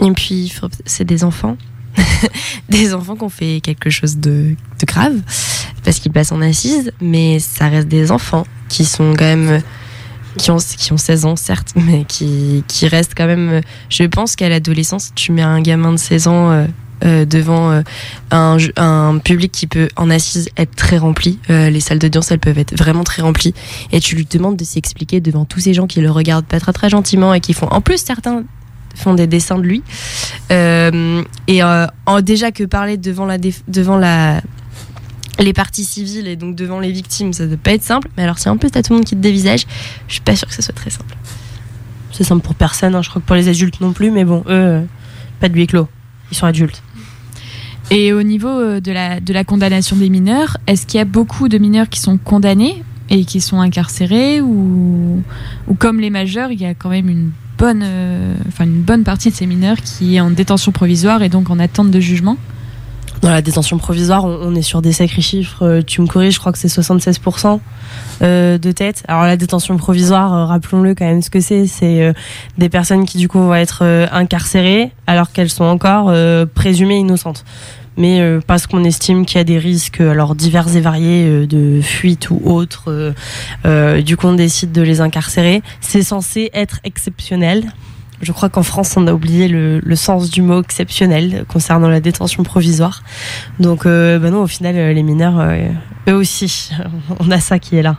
Et 0.00 0.10
puis 0.12 0.52
c'est 0.84 1.04
des 1.04 1.24
enfants 1.24 1.56
des 2.68 2.94
enfants 2.94 3.16
qui 3.16 3.24
ont 3.24 3.28
fait 3.28 3.60
quelque 3.62 3.90
chose 3.90 4.18
de, 4.18 4.54
grave 4.86 5.14
parce 5.84 5.98
qu'ils 5.98 6.12
passent 6.12 6.32
en 6.32 6.40
assise 6.40 6.92
mais 7.00 7.38
ça 7.38 7.68
reste 7.68 7.88
des 7.88 8.10
enfants 8.10 8.46
qui 8.68 8.84
sont 8.84 9.14
quand 9.16 9.24
même 9.24 9.62
qui 10.38 10.50
ont, 10.50 10.56
qui 10.56 10.92
ont 10.92 10.96
16 10.96 11.24
ans, 11.26 11.36
certes, 11.36 11.72
mais 11.76 12.04
qui, 12.04 12.64
qui 12.66 12.88
restent 12.88 13.14
quand 13.16 13.26
même. 13.26 13.60
Je 13.90 14.04
pense 14.04 14.36
qu'à 14.36 14.48
l'adolescence, 14.48 15.12
tu 15.14 15.32
mets 15.32 15.42
un 15.42 15.60
gamin 15.60 15.92
de 15.92 15.98
16 15.98 16.28
ans. 16.28 16.50
Euh, 16.50 16.66
euh, 17.04 17.24
devant 17.24 17.70
euh, 17.70 17.82
un, 18.32 18.56
un, 18.74 19.18
public 19.18 19.52
qui 19.52 19.68
peut 19.68 19.88
en 19.94 20.10
assise 20.10 20.48
être 20.56 20.74
très 20.74 20.98
rempli. 20.98 21.38
les 21.48 21.78
salles 21.78 22.00
d'audience, 22.00 22.32
elles 22.32 22.40
peuvent 22.40 22.58
être 22.58 22.76
vraiment 22.76 23.04
très 23.04 23.22
remplies. 23.22 23.54
Et 23.92 24.00
tu 24.00 24.16
lui 24.16 24.24
demandes 24.24 24.56
de 24.56 24.64
s'expliquer 24.64 25.20
devant 25.20 25.44
tous 25.44 25.60
ces 25.60 25.74
gens 25.74 25.86
qui 25.86 26.00
le 26.00 26.10
regardent 26.10 26.46
pas 26.46 26.58
très 26.58 26.72
très 26.72 26.90
gentiment 26.90 27.32
et 27.34 27.40
qui 27.40 27.54
font, 27.54 27.68
en 27.68 27.80
plus 27.80 28.02
certains 28.02 28.42
font 28.98 29.14
des 29.14 29.26
dessins 29.26 29.58
de 29.58 29.62
lui. 29.62 29.82
et 30.50 31.62
en, 31.62 32.20
déjà 32.20 32.50
que 32.52 32.64
parler 32.64 32.96
devant 32.96 33.26
la, 33.26 33.38
devant 33.68 33.96
la, 33.96 34.40
les 35.38 35.52
parties 35.52 35.84
civiles 35.84 36.28
et 36.28 36.36
donc 36.36 36.54
devant 36.54 36.80
les 36.80 36.92
victimes, 36.92 37.32
ça 37.32 37.44
ne 37.44 37.50
doit 37.50 37.58
pas 37.58 37.72
être 37.72 37.82
simple. 37.82 38.08
Mais 38.16 38.24
alors, 38.24 38.38
si 38.38 38.48
en 38.48 38.56
plus 38.56 38.70
t'as 38.70 38.82
tout 38.82 38.92
le 38.92 38.98
monde 38.98 39.06
qui 39.06 39.14
te 39.14 39.20
dévisage, 39.20 39.66
je 40.08 40.14
suis 40.14 40.20
pas 40.20 40.36
sûre 40.36 40.48
que 40.48 40.54
ce 40.54 40.62
soit 40.62 40.74
très 40.74 40.90
simple. 40.90 41.16
C'est 42.12 42.24
simple 42.24 42.42
pour 42.42 42.54
personne, 42.54 42.94
hein. 42.94 43.02
je 43.02 43.10
crois 43.10 43.20
que 43.22 43.26
pour 43.26 43.36
les 43.36 43.48
adultes 43.48 43.80
non 43.80 43.92
plus, 43.92 44.10
mais 44.10 44.24
bon, 44.24 44.40
eux, 44.46 44.50
euh, 44.50 44.82
pas 45.40 45.48
de 45.48 45.54
huis 45.54 45.66
clos. 45.66 45.88
Ils 46.30 46.36
sont 46.36 46.46
adultes. 46.46 46.82
Et 47.90 48.12
au 48.12 48.22
niveau 48.22 48.48
euh, 48.48 48.80
de 48.80 48.92
la, 48.92 49.20
de 49.20 49.32
la 49.32 49.44
condamnation 49.44 49.96
des 49.96 50.08
mineurs, 50.08 50.56
est-ce 50.66 50.86
qu'il 50.86 50.98
y 50.98 51.00
a 51.00 51.04
beaucoup 51.04 51.48
de 51.48 51.58
mineurs 51.58 51.88
qui 51.88 52.00
sont 52.00 52.18
condamnés 52.18 52.82
et 53.08 53.24
qui 53.24 53.40
sont 53.40 53.60
incarcérés 53.60 54.40
ou, 54.40 55.22
ou 55.68 55.74
comme 55.74 56.00
les 56.00 56.10
majeurs, 56.10 56.50
il 56.50 56.60
y 56.60 56.66
a 56.66 56.74
quand 56.74 56.90
même 56.90 57.08
une 57.08 57.30
euh, 57.62 58.34
une 58.60 58.82
bonne 58.82 59.04
partie 59.04 59.30
de 59.30 59.34
ces 59.34 59.46
mineurs 59.46 59.78
qui 59.78 60.16
est 60.16 60.20
en 60.20 60.30
détention 60.30 60.72
provisoire 60.72 61.22
et 61.22 61.28
donc 61.28 61.50
en 61.50 61.58
attente 61.58 61.90
de 61.90 62.00
jugement 62.00 62.36
dans 63.20 63.30
la 63.30 63.42
détention 63.42 63.78
provisoire, 63.78 64.24
on, 64.24 64.54
est 64.54 64.62
sur 64.62 64.80
des 64.80 64.92
sacrés 64.92 65.22
chiffres. 65.22 65.64
Euh, 65.64 65.82
tu 65.84 66.00
me 66.00 66.06
corriges, 66.06 66.34
je 66.34 66.38
crois 66.38 66.52
que 66.52 66.58
c'est 66.58 66.68
76% 66.68 67.58
euh, 68.22 68.58
de 68.58 68.70
tête. 68.70 69.02
Alors 69.08 69.24
la 69.24 69.36
détention 69.36 69.76
provisoire, 69.76 70.46
rappelons-le 70.46 70.94
quand 70.94 71.04
même 71.04 71.20
ce 71.20 71.28
que 71.28 71.40
c'est. 71.40 71.66
C'est 71.66 72.14
des 72.58 72.68
personnes 72.68 73.06
qui 73.06 73.18
du 73.18 73.26
coup 73.26 73.40
vont 73.40 73.56
être 73.56 73.82
incarcérées 74.12 74.92
alors 75.08 75.32
qu'elles 75.32 75.50
sont 75.50 75.64
encore 75.64 76.14
présumées 76.54 76.98
innocentes. 76.98 77.44
Mais 77.98 78.22
parce 78.46 78.66
qu'on 78.66 78.84
estime 78.84 79.26
qu'il 79.26 79.38
y 79.38 79.40
a 79.40 79.44
des 79.44 79.58
risques, 79.58 80.00
alors 80.00 80.34
divers 80.34 80.74
et 80.74 80.80
variés, 80.80 81.46
de 81.46 81.80
fuite 81.82 82.30
ou 82.30 82.40
autres, 82.44 83.12
du 84.00 84.16
coup 84.16 84.26
on 84.28 84.34
décide 84.34 84.72
de 84.72 84.82
les 84.82 85.00
incarcérer. 85.00 85.62
C'est 85.80 86.02
censé 86.02 86.50
être 86.54 86.78
exceptionnel. 86.84 87.72
Je 88.20 88.32
crois 88.32 88.48
qu'en 88.48 88.64
France, 88.64 88.96
on 88.96 89.06
a 89.06 89.12
oublié 89.12 89.46
le, 89.48 89.96
sens 89.96 90.30
du 90.30 90.42
mot 90.42 90.60
exceptionnel 90.60 91.44
concernant 91.48 91.88
la 91.88 92.00
détention 92.00 92.42
provisoire. 92.42 93.02
Donc, 93.60 93.86
euh, 93.86 94.18
bah 94.18 94.30
non, 94.30 94.42
au 94.42 94.46
final, 94.46 94.76
euh, 94.76 94.92
les 94.92 95.02
mineurs, 95.02 95.38
euh, 95.38 95.68
eux 96.08 96.14
aussi, 96.14 96.70
on 97.20 97.30
a 97.30 97.38
ça 97.38 97.58
qui 97.58 97.76
est 97.76 97.82
là. 97.82 97.96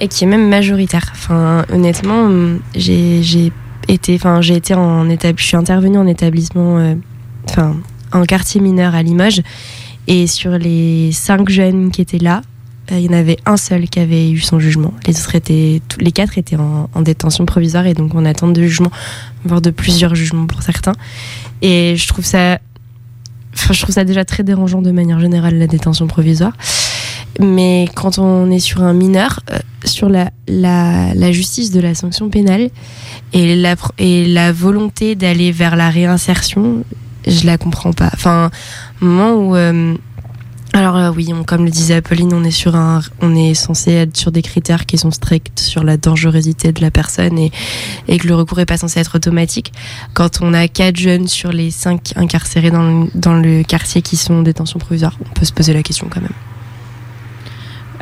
Et 0.00 0.08
qui 0.08 0.24
est 0.24 0.26
même 0.26 0.48
majoritaire. 0.48 1.10
Enfin, 1.12 1.64
honnêtement, 1.72 2.28
j'ai 2.74 3.52
été, 3.88 4.14
enfin, 4.14 4.40
été 4.40 4.74
en 4.74 5.08
je 5.08 5.42
suis 5.42 5.56
intervenue 5.56 5.98
en 5.98 6.06
établissement, 6.06 6.96
enfin, 7.48 7.76
en 8.12 8.24
quartier 8.24 8.60
mineur 8.60 8.94
à 8.94 9.02
Limoges. 9.02 9.42
Et 10.06 10.26
sur 10.26 10.52
les 10.52 11.12
cinq 11.12 11.48
jeunes 11.48 11.90
qui 11.90 12.00
étaient 12.00 12.18
là, 12.18 12.42
euh, 12.90 12.98
il 12.98 13.06
y 13.06 13.08
en 13.08 13.12
avait 13.12 13.38
un 13.46 13.56
seul 13.56 13.88
qui 13.88 14.00
avait 14.00 14.30
eu 14.30 14.40
son 14.40 14.58
jugement. 14.58 14.92
Les 15.06 15.18
autres 15.20 15.34
étaient, 15.34 15.80
les 15.98 16.12
quatre 16.12 16.38
étaient 16.38 16.56
en, 16.56 17.02
détention 17.02 17.46
provisoire 17.46 17.86
et 17.86 17.94
donc 17.94 18.14
en 18.14 18.24
attente 18.24 18.52
de 18.52 18.62
jugement, 18.62 18.90
voire 19.44 19.60
de 19.60 19.70
plusieurs 19.70 20.14
jugements 20.14 20.46
pour 20.46 20.62
certains. 20.62 20.94
Et 21.62 21.94
je 21.96 22.08
trouve 22.08 22.24
ça, 22.24 22.58
enfin, 23.54 23.72
je 23.72 23.82
trouve 23.82 23.94
ça 23.94 24.04
déjà 24.04 24.24
très 24.24 24.42
dérangeant 24.42 24.82
de 24.82 24.90
manière 24.90 25.20
générale 25.20 25.58
la 25.58 25.66
détention 25.66 26.06
provisoire. 26.06 26.52
Mais 27.38 27.88
quand 27.94 28.18
on 28.18 28.50
est 28.50 28.58
sur 28.58 28.82
un 28.82 28.92
mineur, 28.92 29.40
euh, 29.52 29.58
sur 29.84 30.08
la, 30.08 30.30
la, 30.48 31.14
la, 31.14 31.32
justice 31.32 31.70
de 31.70 31.80
la 31.80 31.94
sanction 31.94 32.28
pénale 32.28 32.70
et 33.32 33.54
la, 33.54 33.76
et 33.98 34.26
la 34.26 34.52
volonté 34.52 35.14
d'aller 35.14 35.52
vers 35.52 35.76
la 35.76 35.90
réinsertion, 35.90 36.84
je 37.30 37.46
la 37.46 37.58
comprends 37.58 37.92
pas. 37.92 38.10
Enfin, 38.12 38.50
moment 39.00 39.34
où 39.34 39.56
euh, 39.56 39.96
alors 40.72 40.96
euh, 40.96 41.10
oui, 41.10 41.28
comme 41.46 41.64
le 41.64 41.70
disait 41.70 41.94
Apolline, 41.94 42.32
on 42.32 42.44
est 42.44 42.50
sur 42.52 42.76
un, 42.76 43.00
on 43.20 43.34
est 43.34 43.54
censé 43.54 43.92
être 43.92 44.16
sur 44.16 44.30
des 44.30 44.42
critères 44.42 44.86
qui 44.86 44.98
sont 44.98 45.10
stricts 45.10 45.58
sur 45.58 45.82
la 45.82 45.96
dangerosité 45.96 46.72
de 46.72 46.80
la 46.80 46.90
personne 46.90 47.38
et, 47.38 47.50
et 48.06 48.18
que 48.18 48.28
le 48.28 48.34
recours 48.34 48.60
est 48.60 48.66
pas 48.66 48.76
censé 48.76 49.00
être 49.00 49.16
automatique. 49.16 49.72
Quand 50.14 50.40
on 50.42 50.54
a 50.54 50.68
quatre 50.68 50.96
jeunes 50.96 51.26
sur 51.26 51.50
les 51.52 51.70
cinq 51.70 52.12
incarcérés 52.16 52.70
dans 52.70 53.08
dans 53.14 53.34
le 53.34 53.62
quartier 53.64 54.00
qui 54.02 54.16
sont 54.16 54.34
en 54.34 54.42
détention 54.42 54.78
provisoire, 54.78 55.16
on 55.28 55.34
peut 55.34 55.44
se 55.44 55.52
poser 55.52 55.72
la 55.72 55.82
question 55.82 56.06
quand 56.08 56.20
même. 56.20 56.30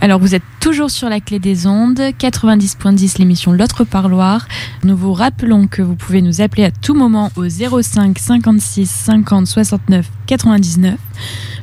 Alors 0.01 0.21
vous 0.21 0.37
êtes 0.37 0.45
toujours 0.61 0.93
sur 0.93 1.09
la 1.09 1.19
clé 1.19 1.41
des 1.41 1.67
ondes, 1.67 1.99
90.10 1.99 3.19
l'émission 3.19 3.53
L'autre 3.53 3.83
parloir. 3.83 4.47
Nous 4.85 4.97
vous 4.97 5.13
rappelons 5.13 5.67
que 5.67 5.83
vous 5.83 5.97
pouvez 5.97 6.23
nous 6.23 6.41
appeler 6.41 6.63
à 6.63 6.71
tout 6.71 6.95
moment 6.95 7.33
au 7.35 7.49
05 7.49 8.17
56 8.17 8.89
50 8.89 9.47
69 9.49 10.09
99. 10.27 10.97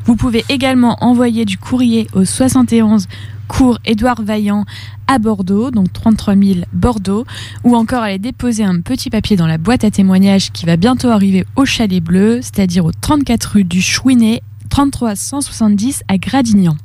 Vous 0.04 0.18
pouvez 0.18 0.44
également 0.50 0.98
envoyer 1.00 1.46
du 1.46 1.58
courrier 1.58 2.10
au 2.12 2.26
71 2.26 3.08
cours 3.48 3.80
Édouard 3.86 4.22
Vaillant 4.22 4.66
à 5.08 5.18
Bordeaux, 5.18 5.72
donc 5.72 5.94
33 5.94 6.36
000 6.36 6.60
Bordeaux, 6.74 7.26
ou 7.64 7.76
encore 7.78 8.04
aller 8.04 8.20
déposer 8.20 8.66
un 8.66 8.82
petit 8.82 9.10
papier 9.10 9.38
dans 9.38 9.48
la 9.48 9.58
boîte 9.58 9.86
à 9.86 9.92
témoignages 9.92 10.52
qui 10.52 10.66
va 10.66 10.76
bientôt 10.76 11.08
arriver 11.08 11.46
au 11.56 11.64
Chalet 11.64 12.04
Bleu, 12.04 12.42
c'est-à-dire 12.42 12.84
au 12.84 12.92
34 12.92 13.46
rue 13.46 13.64
du 13.64 13.82
Chouinet, 13.82 14.42
33 14.70 15.16
170 15.16 16.04
à 16.10 16.18
Gradignan. 16.18 16.76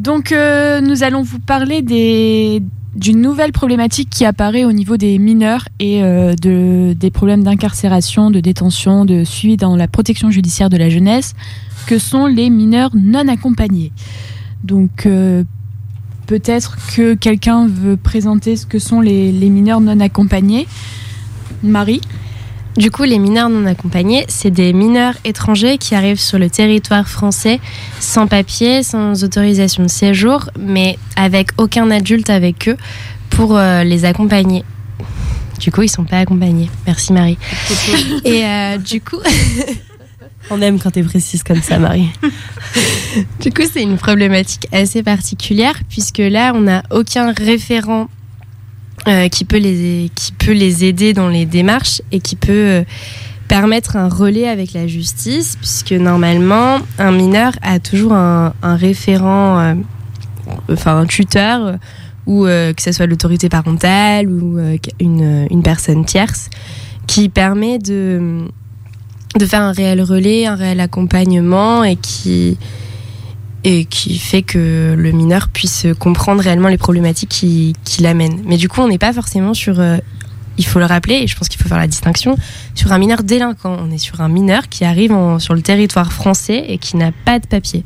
Donc 0.00 0.32
euh, 0.32 0.80
nous 0.80 1.02
allons 1.02 1.20
vous 1.20 1.40
parler 1.40 1.82
d'une 1.82 3.20
nouvelle 3.20 3.52
problématique 3.52 4.08
qui 4.08 4.24
apparaît 4.24 4.64
au 4.64 4.72
niveau 4.72 4.96
des 4.96 5.18
mineurs 5.18 5.68
et 5.78 6.02
euh, 6.02 6.34
de, 6.36 6.94
des 6.94 7.10
problèmes 7.10 7.42
d'incarcération, 7.42 8.30
de 8.30 8.40
détention, 8.40 9.04
de 9.04 9.24
suivi 9.24 9.58
dans 9.58 9.76
la 9.76 9.88
protection 9.88 10.30
judiciaire 10.30 10.70
de 10.70 10.78
la 10.78 10.88
jeunesse, 10.88 11.34
que 11.86 11.98
sont 11.98 12.24
les 12.24 12.48
mineurs 12.48 12.92
non 12.94 13.28
accompagnés. 13.28 13.92
Donc 14.64 15.04
euh, 15.04 15.44
peut-être 16.26 16.78
que 16.96 17.12
quelqu'un 17.12 17.66
veut 17.66 17.98
présenter 17.98 18.56
ce 18.56 18.64
que 18.64 18.78
sont 18.78 19.02
les, 19.02 19.30
les 19.30 19.50
mineurs 19.50 19.82
non 19.82 20.00
accompagnés. 20.00 20.66
Marie? 21.62 22.00
Du 22.76 22.90
coup, 22.90 23.02
les 23.02 23.18
mineurs 23.18 23.48
non 23.48 23.66
accompagnés, 23.66 24.24
c'est 24.28 24.50
des 24.50 24.72
mineurs 24.72 25.14
étrangers 25.24 25.76
qui 25.76 25.94
arrivent 25.94 26.20
sur 26.20 26.38
le 26.38 26.48
territoire 26.48 27.08
français 27.08 27.60
sans 27.98 28.26
papier, 28.26 28.82
sans 28.82 29.24
autorisation 29.24 29.82
de 29.82 29.88
séjour, 29.88 30.50
mais 30.58 30.98
avec 31.16 31.50
aucun 31.58 31.90
adulte 31.90 32.30
avec 32.30 32.68
eux 32.68 32.76
pour 33.30 33.56
euh, 33.56 33.82
les 33.82 34.04
accompagner. 34.04 34.64
Du 35.58 35.70
coup, 35.70 35.82
ils 35.82 35.88
sont 35.88 36.04
pas 36.04 36.18
accompagnés. 36.18 36.70
Merci 36.86 37.12
Marie. 37.12 37.38
Et 38.24 38.44
euh, 38.44 38.78
du 38.78 39.00
coup, 39.00 39.18
on 40.50 40.62
aime 40.62 40.78
quand 40.78 40.92
tu 40.92 41.00
es 41.00 41.02
précise 41.02 41.42
comme 41.42 41.60
ça, 41.60 41.78
Marie. 41.78 42.08
du 43.40 43.52
coup, 43.52 43.62
c'est 43.70 43.82
une 43.82 43.98
problématique 43.98 44.66
assez 44.72 45.02
particulière 45.02 45.74
puisque 45.88 46.18
là, 46.18 46.52
on 46.54 46.62
n'a 46.62 46.82
aucun 46.90 47.32
référent 47.32 48.08
euh, 49.08 49.28
qui, 49.28 49.44
peut 49.44 49.58
les, 49.58 50.10
qui 50.14 50.32
peut 50.32 50.52
les 50.52 50.84
aider 50.84 51.14
dans 51.14 51.28
les 51.28 51.46
démarches 51.46 52.02
et 52.12 52.20
qui 52.20 52.36
peut 52.36 52.52
euh, 52.52 52.82
permettre 53.48 53.96
un 53.96 54.08
relais 54.08 54.46
avec 54.46 54.74
la 54.74 54.86
justice, 54.86 55.56
puisque 55.56 55.92
normalement, 55.92 56.78
un 56.98 57.10
mineur 57.10 57.52
a 57.62 57.78
toujours 57.78 58.12
un, 58.12 58.52
référent, 58.62 59.58
euh, 59.58 59.74
enfin 60.70 60.98
un 60.98 61.06
tuteur, 61.06 61.76
ou 62.26 62.44
que 62.44 62.74
ce 62.78 62.92
soit 62.92 63.06
l'autorité 63.06 63.48
parentale 63.48 64.28
ou 64.28 64.60
une, 65.00 65.48
une, 65.50 65.62
personne 65.62 66.04
tierce, 66.04 66.48
qui 67.08 67.28
permet 67.28 67.78
de, 67.78 68.44
de 69.36 69.46
faire 69.46 69.62
un 69.62 69.72
réel 69.72 70.00
relais, 70.02 70.46
un 70.46 70.54
réel 70.54 70.78
accompagnement 70.78 71.82
et 71.82 71.96
qui 71.96 72.56
et 73.64 73.84
qui 73.84 74.18
fait 74.18 74.42
que 74.42 74.94
le 74.96 75.12
mineur 75.12 75.48
puisse 75.48 75.86
comprendre 75.98 76.42
réellement 76.42 76.68
les 76.68 76.78
problématiques 76.78 77.28
qui, 77.28 77.74
qui 77.84 78.02
l'amènent. 78.02 78.40
Mais 78.46 78.56
du 78.56 78.68
coup, 78.68 78.80
on 78.80 78.88
n'est 78.88 78.98
pas 78.98 79.12
forcément 79.12 79.52
sur, 79.52 79.80
euh, 79.80 79.98
il 80.56 80.66
faut 80.66 80.78
le 80.78 80.86
rappeler, 80.86 81.16
et 81.16 81.26
je 81.26 81.36
pense 81.36 81.48
qu'il 81.48 81.60
faut 81.60 81.68
faire 81.68 81.78
la 81.78 81.86
distinction, 81.86 82.36
sur 82.74 82.92
un 82.92 82.98
mineur 82.98 83.22
délinquant. 83.22 83.76
On 83.78 83.90
est 83.90 83.98
sur 83.98 84.20
un 84.20 84.28
mineur 84.28 84.68
qui 84.68 84.84
arrive 84.84 85.14
sur 85.38 85.54
le 85.54 85.62
territoire 85.62 86.12
français 86.12 86.64
et 86.68 86.78
qui 86.78 86.96
n'a 86.96 87.12
pas 87.12 87.38
de 87.38 87.46
papier. 87.46 87.84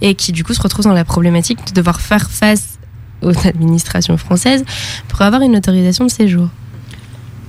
Et 0.00 0.14
qui 0.14 0.32
du 0.32 0.44
coup 0.44 0.54
se 0.54 0.60
retrouve 0.60 0.84
dans 0.84 0.92
la 0.92 1.04
problématique 1.04 1.66
de 1.66 1.72
devoir 1.72 2.00
faire 2.00 2.30
face 2.30 2.78
aux 3.22 3.46
administrations 3.46 4.16
françaises 4.18 4.64
pour 5.08 5.22
avoir 5.22 5.42
une 5.42 5.56
autorisation 5.56 6.04
de 6.04 6.10
séjour 6.10 6.48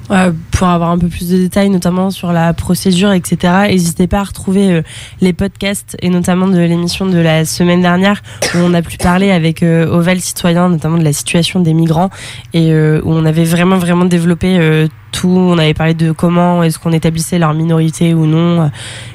pour 0.08 0.68
avoir 0.68 0.89
un 0.89 0.97
peu 0.97 1.08
plus 1.08 1.30
de 1.30 1.38
détails, 1.38 1.70
notamment 1.70 2.12
sur 2.12 2.32
la 2.32 2.53
procédure, 2.53 3.12
etc., 3.12 3.53
n'hésitez 3.70 4.08
pas 4.08 4.20
à 4.20 4.24
retrouver 4.24 4.72
euh, 4.72 4.82
les 5.22 5.34
podcasts 5.34 5.97
et 6.01 6.10
notamment 6.10 6.47
de 6.47 6.58
l'émission 6.58 7.05
de 7.05 7.18
la 7.18 7.45
semaine 7.45 7.82
dernière 7.82 8.22
où 8.55 8.60
on 8.60 8.74
a 8.74 8.82
pu 8.82 8.97
parler 8.97 9.32
avec 9.32 9.64
euh, 9.64 9.86
Oval 9.88 10.20
Citoyen, 10.20 10.70
notamment 10.70 10.97
de 10.97 11.03
la 11.03 11.14
situation 11.14 11.60
des 11.60 11.74
migrants 11.74 12.10
et 12.53 12.72
euh, 12.72 13.01
où 13.03 13.12
on 13.12 13.26
avait 13.26 13.43
vraiment 13.43 13.78
vraiment 13.78 14.05
développé 14.05 14.88
tout. 15.12 15.28
On 15.28 15.58
avait 15.58 15.74
parlé 15.74 15.93
de 15.93 16.12
comment 16.12 16.64
est-ce 16.64 16.80
qu'on 16.80 16.93
établissait 16.93 17.39
leur 17.39 17.53
minorité 17.53 18.14
ou 18.14 18.26
non 18.26 18.72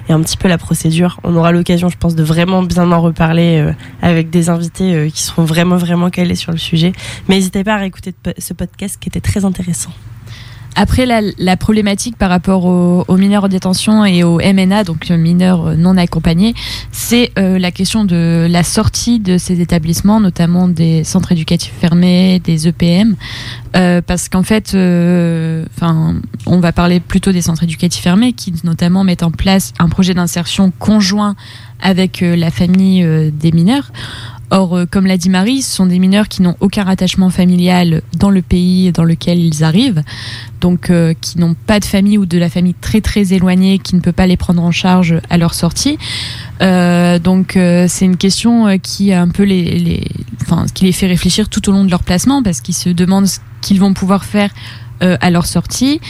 et 0.09 0.12
un 0.12 0.20
petit 0.20 0.36
peu 0.36 0.49
la 0.49 0.59
procédure. 0.59 1.18
On 1.24 1.36
aura 1.36 1.53
l'occasion, 1.53 1.88
je 1.88 1.97
pense, 1.97 2.14
de 2.14 2.22
vraiment 2.22 2.62
bien 2.62 2.90
en 2.93 3.01
reparler 3.01 3.72
avec 4.01 4.30
des 4.30 4.49
invités 4.49 5.11
qui 5.12 5.22
seront 5.22 5.45
vraiment 5.45 5.76
vraiment 5.76 6.11
calés 6.11 6.34
sur 6.34 6.53
le 6.53 6.59
sujet. 6.59 6.93
Mais 7.28 7.36
n'hésitez 7.36 7.64
pas 7.64 7.74
à 7.74 7.78
réécouter 7.78 8.14
ce 8.38 8.53
podcast 8.53 8.99
qui 9.01 9.09
était 9.09 9.20
très 9.20 9.45
intéressant. 9.45 9.93
Après, 10.75 11.07
la, 11.07 11.57
problématique 11.57 12.16
par 12.16 12.31
rapport 12.31 12.64
aux, 12.64 13.16
mineurs 13.16 13.45
en 13.45 13.49
détention 13.49 14.05
et 14.05 14.25
aux 14.25 14.39
MNA, 14.39 14.85
donc 14.85 15.11
mineurs 15.11 15.77
non 15.77 15.97
accompagnés, 15.97 16.55
c'est 16.91 17.31
euh, 17.39 17.59
la 17.59 17.70
question 17.70 18.05
de 18.05 18.47
la 18.49 18.62
sortie 18.62 19.20
de 19.20 19.37
ces 19.37 19.61
établissements, 19.61 20.18
notamment 20.18 20.68
des 20.68 21.05
centres 21.05 21.33
éducatifs 21.33 21.75
fermés, 21.79 22.41
des 22.43 22.68
EPM, 22.68 23.16
euh, 23.77 24.01
parce 24.01 24.29
qu'en 24.29 24.43
fait, 24.43 24.73
euh, 24.75 25.66
enfin, 25.77 26.16
on 26.47 26.61
va 26.61 26.73
parler 26.73 27.01
plutôt 27.01 27.33
des 27.33 27.43
centres 27.43 27.64
éducatifs 27.64 28.03
fermés 28.03 28.33
qui 28.33 28.55
notamment 28.64 29.05
mettent 29.05 29.23
en 29.23 29.31
place 29.31 29.75
un 29.79 29.89
projet 29.89 30.14
d'insertion 30.14 30.73
conjoint 30.79 31.37
avec 31.81 32.20
la 32.23 32.51
famille 32.51 33.05
des 33.33 33.53
mineurs. 33.53 33.91
Or, 34.53 34.76
euh, 34.76 34.84
comme 34.88 35.07
l'a 35.07 35.16
dit 35.16 35.30
Marie, 35.30 35.62
ce 35.62 35.74
sont 35.74 35.86
des 35.86 35.98
mineurs 35.98 36.28
qui 36.28 36.42
n'ont 36.42 36.57
aucun 36.61 36.84
rattachement 36.84 37.30
familial 37.30 38.03
dans 38.18 38.28
le 38.28 38.42
pays 38.42 38.92
dans 38.92 39.03
lequel 39.03 39.38
ils 39.38 39.64
arrivent, 39.64 40.03
donc 40.61 40.90
euh, 40.90 41.14
qui 41.18 41.38
n'ont 41.38 41.55
pas 41.55 41.80
de 41.80 41.86
famille 41.86 42.18
ou 42.18 42.26
de 42.26 42.36
la 42.36 42.50
famille 42.50 42.74
très 42.74 43.00
très 43.00 43.32
éloignée 43.32 43.78
qui 43.78 43.96
ne 43.96 44.00
peut 44.00 44.12
pas 44.12 44.26
les 44.26 44.36
prendre 44.36 44.62
en 44.62 44.70
charge 44.70 45.14
à 45.30 45.38
leur 45.38 45.55
sortie. 45.55 45.96
Euh, 46.61 47.18
donc 47.18 47.53
c'est 47.55 48.05
une 48.05 48.18
question 48.18 48.78
qui 48.78 49.14
un 49.14 49.28
peu 49.28 49.42
les, 49.42 49.78
les, 49.78 50.05
enfin, 50.42 50.66
qui 50.74 50.84
les 50.84 50.92
fait 50.92 51.07
réfléchir 51.07 51.48
tout 51.48 51.66
au 51.70 51.72
long 51.72 51.84
de 51.84 51.90
leur 51.90 52.03
placement 52.03 52.42
parce 52.42 52.61
qu'ils 52.61 52.74
se 52.74 52.90
demandent 52.90 53.28
ce 53.28 53.38
qu'ils 53.62 53.80
vont 53.80 53.94
pouvoir 53.94 54.22
faire 54.22 54.50
euh, 55.03 55.16
à 55.20 55.30
leur 55.30 55.46
sortie. 55.46 56.00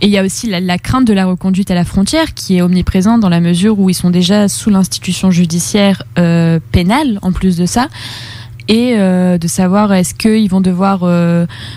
Et 0.00 0.06
il 0.06 0.10
y 0.10 0.18
a 0.18 0.24
aussi 0.24 0.48
la, 0.48 0.78
crainte 0.78 1.06
de 1.06 1.12
la 1.12 1.24
reconduite 1.24 1.70
à 1.70 1.74
la 1.74 1.84
frontière 1.84 2.34
qui 2.34 2.56
est 2.56 2.62
omniprésente 2.62 3.20
dans 3.20 3.28
la 3.28 3.40
mesure 3.40 3.78
où 3.78 3.90
ils 3.90 3.94
sont 3.94 4.10
déjà 4.10 4.48
sous 4.48 4.70
l'institution 4.70 5.30
judiciaire 5.30 6.02
euh, 6.18 6.58
pénale 6.72 7.18
en 7.22 7.30
plus 7.30 7.56
de 7.56 7.66
ça. 7.66 7.88
Et 8.66 8.94
euh, 8.96 9.38
de 9.38 9.46
savoir 9.46 9.92
est-ce 9.92 10.14
qu'ils 10.14 10.48
vont 10.50 10.60
devoir 10.60 11.00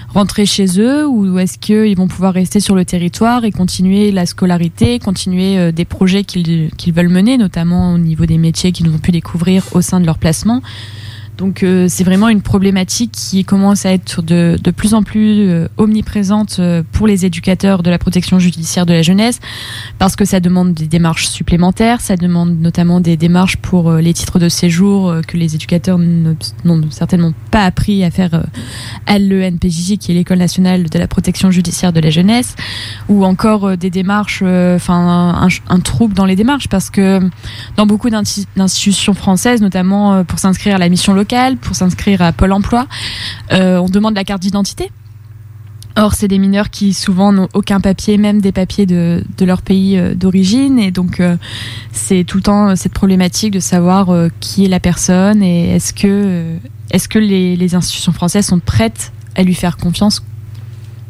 rentrer 0.10 0.46
chez 0.46 0.80
eux 0.80 1.08
ou 1.08 1.38
est-ce 1.38 1.58
qu'ils 1.58 1.96
vont 1.96 2.08
pouvoir 2.08 2.34
rester 2.34 2.60
sur 2.60 2.76
le 2.76 2.86
territoire 2.86 3.46
et 3.46 3.52
continuer 3.52 4.12
la 4.12 4.26
scolarité, 4.26 5.00
continuer 5.00 5.72
des 5.72 5.86
projets 5.86 6.24
qu'ils 6.24 6.94
veulent 6.94 7.10
mener, 7.10 7.38
notamment 7.38 7.94
au 7.94 7.98
niveau 7.98 8.26
des 8.26 8.38
métiers 8.38 8.72
qu'ils 8.72 8.90
vont 8.90 9.00
pu 9.00 9.12
découvrir 9.12 9.64
au 9.74 9.82
sein 9.82 10.00
de 10.00 10.06
leur 10.06 10.18
placement. 10.18 10.62
Donc 11.38 11.64
euh, 11.64 11.88
c'est 11.90 12.04
vraiment 12.04 12.30
une 12.30 12.42
problématique 12.42 13.12
qui 13.12 13.44
commence 13.44 13.86
à 13.86 13.94
être 13.94 14.22
de, 14.22 14.58
de 14.62 14.72
plus 14.72 14.94
en 14.94 15.02
plus 15.02 15.50
euh, 15.50 15.68
omniprésente 15.78 16.58
euh, 16.60 16.84
pour 16.92 17.08
les 17.08 17.26
éducateurs 17.26 17.82
de 17.82 17.90
la 17.90 17.98
protection 17.98 18.38
judiciaire 18.38 18.86
de 18.86 18.94
la 18.94 19.02
jeunesse, 19.02 19.40
parce 19.98 20.16
que 20.16 20.26
ça 20.26 20.40
demande 20.40 20.74
des 20.74 20.86
démarches 20.86 21.28
supplémentaires, 21.28 22.02
ça 22.02 22.18
demande 22.18 22.60
notamment 22.60 23.00
des 23.00 23.18
démarches 23.18 23.58
pour 23.58 23.94
les 23.94 24.14
titres 24.14 24.38
de 24.38 24.48
séjour 24.48 25.16
que 25.28 25.38
les 25.38 25.56
éducateurs 25.56 25.98
n'ont 25.98 26.82
certainement 26.92 27.34
pas 27.50 27.64
appris 27.64 28.04
à 28.04 28.12
faire 28.12 28.46
à 29.08 29.20
l'ENPJJ, 29.20 29.98
qui 29.98 30.12
est 30.12 30.16
l'École 30.16 30.38
nationale 30.38 30.90
de 30.90 31.00
la 31.00 31.08
protection 31.08 31.50
judiciaire 31.52 31.94
de 31.94 32.00
la 32.00 32.10
jeunesse, 32.10 32.56
ou 33.10 33.26
encore 33.26 33.78
des 33.78 33.90
démarches, 33.90 34.44
enfin 34.44 35.40
un, 35.42 35.48
un, 35.70 35.80
trouble 35.80 36.14
dans 36.14 36.26
les 36.26 36.36
démarches, 36.36 36.68
parce 36.68 36.90
que 36.90 37.20
dans 37.78 37.86
beaucoup 37.86 38.10
d'institutions 38.10 39.14
françaises, 39.14 39.62
notamment 39.62 40.24
pour 40.24 40.40
s'inscrire 40.40 40.76
à 40.76 40.80
la 40.80 40.90
mission 40.90 41.14
locale, 41.14 41.23
pour 41.62 41.76
s'inscrire 41.76 42.22
à 42.22 42.32
Pôle 42.32 42.52
emploi. 42.52 42.88
Euh, 43.52 43.78
on 43.78 43.88
demande 43.88 44.16
la 44.16 44.24
carte 44.24 44.42
d'identité. 44.42 44.92
Or, 45.96 46.16
c'est 46.16 46.28
des 46.28 46.40
mineurs 46.40 46.70
qui 46.70 46.94
souvent 46.94 47.32
n'ont 47.32 47.50
aucun 47.54 47.80
papier, 47.80 48.18
même 48.18 48.42
des 48.42 48.52
papiers 48.52 48.88
de, 48.88 49.24
leur 49.42 49.62
pays 49.62 49.98
euh, 49.98 50.16
d'origine. 50.16 50.80
Et 50.80 50.92
donc, 50.92 51.20
euh, 51.20 51.38
c'est 51.92 52.24
tout 52.24 52.38
le 52.38 52.44
temps 52.44 52.76
cette 52.76 52.94
problématique 52.94 53.52
de 53.52 53.60
savoir 53.60 54.10
qui 54.40 54.66
est 54.66 54.68
la 54.68 54.80
personne 54.80 55.44
et 55.44 55.76
est-ce 55.76 55.94
que, 55.94 56.58
est 56.92 57.08
que 57.08 57.20
les, 57.20 57.76
institutions 57.76 58.12
françaises 58.12 58.48
sont 58.48 58.60
prêtes 58.60 59.12
à 59.36 59.44
lui 59.44 59.54
faire 59.54 59.78
confiance? 59.78 60.24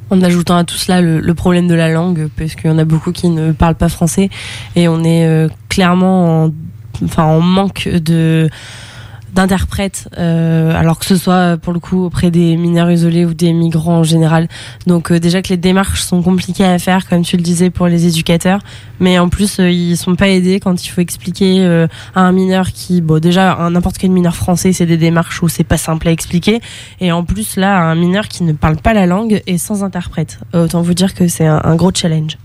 En 0.10 0.22
ajoutant 0.22 0.58
à 0.58 0.64
tout 0.64 0.76
cela 0.76 1.02
le, 1.02 1.34
problème 1.34 1.68
de 1.68 1.74
la 1.74 1.90
langue, 1.90 2.28
parce 2.38 2.56
qu'il 2.56 2.70
y 2.70 2.74
en 2.74 2.78
a 2.78 2.86
beaucoup 2.86 3.12
qui 3.12 3.30
ne 3.30 3.52
parlent 3.52 3.76
pas 3.76 3.90
français 3.90 4.30
et 4.76 4.88
on 4.88 5.04
est 5.04 5.48
clairement 5.70 6.52
enfin, 7.04 7.24
en 7.24 7.42
manque 7.42 7.88
de 7.88 8.50
d'interprètes, 9.34 10.08
euh, 10.18 10.74
alors 10.76 11.00
que 11.00 11.06
ce 11.06 11.16
soit 11.16 11.58
pour 11.58 11.74
le 11.74 11.80
coup 11.80 12.06
auprès 12.06 12.32
des 12.32 12.56
mineurs 12.56 12.92
isolés 12.92 13.26
ou 13.26 13.34
des 13.34 13.52
migrants 13.52 14.00
en 14.00 14.04
général. 14.04 14.48
Donc 14.88 15.12
euh, 15.12 15.20
déjà 15.20 15.42
que 15.42 15.50
les 15.50 15.58
démarches 15.58 16.02
sont 16.02 16.22
compliquées 16.22 16.66
à 16.66 16.78
faire, 16.80 17.08
comme 17.08 17.24
tu 17.24 17.38
le 17.38 17.44
disais 17.44 17.70
pour 17.70 17.88
les 17.88 18.06
éducateurs, 18.06 18.60
mais 19.00 19.18
en 19.20 19.30
plus 19.30 19.60
euh, 19.60 19.70
ils 19.70 19.98
sont 19.98 20.16
pas 20.16 20.30
aidés 20.30 20.60
quand 20.60 20.86
il 20.86 20.88
faut 20.90 21.02
expliquer 21.02 21.66
euh, 21.66 21.88
à 22.16 22.22
un 22.22 22.32
mineur 22.32 22.72
qui, 22.72 23.02
bon 23.02 23.20
déjà 23.20 23.70
n'importe 23.70 23.98
quel 23.98 24.12
mineur 24.12 24.36
français, 24.36 24.72
c'est 24.74 24.86
des 24.86 24.98
démarches 24.98 25.42
où 25.42 25.50
c'est 25.50 25.64
pas 25.64 25.78
simple 25.78 26.08
à 26.08 26.12
expliquer, 26.12 26.62
et 27.02 27.12
en 27.12 27.24
plus 27.24 27.56
là 27.56 27.80
un 27.80 27.96
mineur 27.96 28.28
qui 28.28 28.44
ne 28.44 28.54
parle 28.54 28.78
pas 28.78 28.94
la 28.94 29.06
langue 29.06 29.42
et 29.48 29.58
sans 29.58 29.84
interprète. 29.84 30.40
Autant 30.54 30.82
vous 30.82 30.94
dire 30.94 31.14
que 31.14 31.28
c'est 31.28 31.48
un 31.48 31.76
gros 31.76 31.92
challenge. 31.94 32.38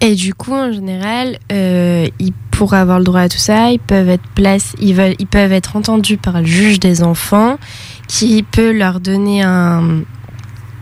Et 0.00 0.14
du 0.14 0.34
coup, 0.34 0.52
en 0.52 0.72
général, 0.72 1.38
euh, 1.52 2.06
ils, 2.18 2.32
pour 2.50 2.74
avoir 2.74 2.98
le 2.98 3.04
droit 3.04 3.20
à 3.20 3.28
tout 3.28 3.38
ça, 3.38 3.70
ils 3.70 3.78
peuvent 3.78 4.08
être 4.08 4.26
place, 4.34 4.74
ils, 4.80 4.94
veulent, 4.94 5.14
ils 5.18 5.26
peuvent 5.26 5.52
être 5.52 5.76
entendus 5.76 6.16
par 6.16 6.40
le 6.40 6.46
juge 6.46 6.80
des 6.80 7.02
enfants, 7.02 7.58
qui 8.08 8.42
peut 8.42 8.72
leur 8.72 9.00
donner 9.00 9.42
un, 9.42 10.02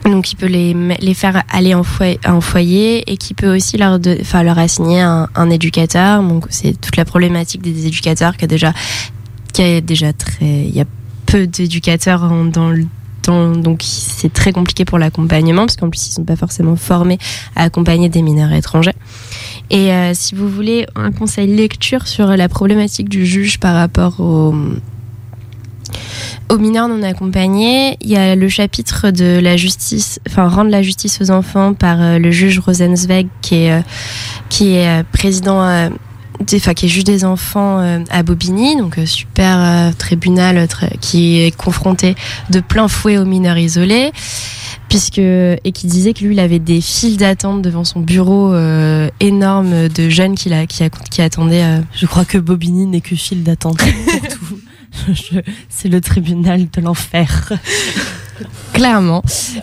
donc 0.04 0.32
il 0.32 0.36
peut 0.36 0.46
les, 0.46 0.74
les 1.00 1.14
faire 1.14 1.42
aller 1.50 1.74
en 1.74 1.82
foyer, 1.82 2.18
en 2.26 2.40
foyer 2.40 3.10
et 3.10 3.16
qui 3.16 3.34
peut 3.34 3.54
aussi 3.54 3.76
leur, 3.76 3.98
de, 3.98 4.18
enfin, 4.20 4.42
leur 4.42 4.58
assigner 4.58 5.00
un, 5.00 5.28
un 5.34 5.50
éducateur. 5.50 6.22
Donc 6.22 6.46
c'est 6.50 6.78
toute 6.80 6.96
la 6.96 7.04
problématique 7.04 7.62
des 7.62 7.86
éducateurs 7.86 8.36
qui 8.36 8.44
a 8.44 8.48
déjà, 8.48 8.72
qui 9.52 9.62
a 9.62 9.80
déjà 9.80 10.12
très, 10.12 10.44
il 10.44 10.74
y 10.74 10.80
a 10.80 10.86
peu 11.26 11.46
d'éducateurs 11.46 12.28
dans 12.52 12.70
le 12.70 12.86
donc 13.32 13.80
c'est 13.82 14.32
très 14.32 14.52
compliqué 14.52 14.84
pour 14.84 14.98
l'accompagnement 14.98 15.62
parce 15.62 15.76
qu'en 15.76 15.88
plus 15.88 16.08
ils 16.08 16.12
sont 16.12 16.24
pas 16.24 16.36
forcément 16.36 16.76
formés 16.76 17.18
à 17.56 17.62
accompagner 17.62 18.08
des 18.08 18.22
mineurs 18.22 18.52
étrangers. 18.52 18.94
Et 19.70 19.92
euh, 19.92 20.12
si 20.14 20.34
vous 20.34 20.48
voulez 20.48 20.86
un 20.94 21.10
conseil 21.10 21.46
lecture 21.46 22.06
sur 22.06 22.26
la 22.28 22.48
problématique 22.48 23.08
du 23.08 23.24
juge 23.24 23.58
par 23.58 23.74
rapport 23.74 24.20
aux 24.20 24.54
mineurs 26.58 26.88
non 26.88 27.02
accompagnés, 27.02 27.96
il 28.00 28.10
y 28.10 28.16
a 28.16 28.36
le 28.36 28.48
chapitre 28.48 29.10
de 29.10 29.40
la 29.40 29.56
justice, 29.56 30.20
enfin 30.28 30.48
rendre 30.48 30.70
la 30.70 30.82
justice 30.82 31.20
aux 31.20 31.30
enfants 31.30 31.74
par 31.74 32.00
euh, 32.00 32.18
le 32.18 32.30
juge 32.30 32.58
Rosenzweig 32.60 33.26
qui 33.40 33.56
est 33.56 33.72
euh, 33.72 33.80
qui 34.48 34.74
est 34.74 35.02
président 35.10 35.90
enfin, 36.52 36.74
qui 36.74 36.86
est 36.86 36.88
juge 36.88 37.04
des 37.04 37.24
enfants 37.24 37.78
euh, 37.80 38.00
à 38.10 38.22
Bobigny, 38.22 38.76
donc 38.76 38.98
euh, 38.98 39.06
super 39.06 39.58
euh, 39.58 39.90
tribunal 39.96 40.66
qui 41.00 41.40
est 41.40 41.56
confronté 41.56 42.14
de 42.50 42.60
plein 42.60 42.88
fouet 42.88 43.18
aux 43.18 43.24
mineurs 43.24 43.58
isolés 43.58 44.12
puisque 44.88 45.18
et 45.18 45.72
qui 45.72 45.86
disait 45.86 46.12
que 46.12 46.24
lui 46.24 46.34
il 46.34 46.40
avait 46.40 46.58
des 46.58 46.80
files 46.80 47.16
d'attente 47.16 47.62
devant 47.62 47.84
son 47.84 48.00
bureau 48.00 48.54
énorme 49.18 49.88
de 49.88 50.08
jeunes 50.08 50.36
qui, 50.36 50.50
qui, 50.68 50.84
qui 51.10 51.22
attendaient. 51.22 51.80
Je 51.94 52.06
crois 52.06 52.24
que 52.24 52.38
Bobigny 52.38 52.86
n'est 52.86 53.00
que 53.00 53.16
file 53.16 53.42
d'attente 53.42 53.78
pour 53.78 53.88
tout. 54.30 54.58
C'est 55.68 55.88
le 55.88 56.00
tribunal 56.00 56.68
de 56.70 56.80
l'enfer. 56.80 57.52
Clairement. 58.72 59.22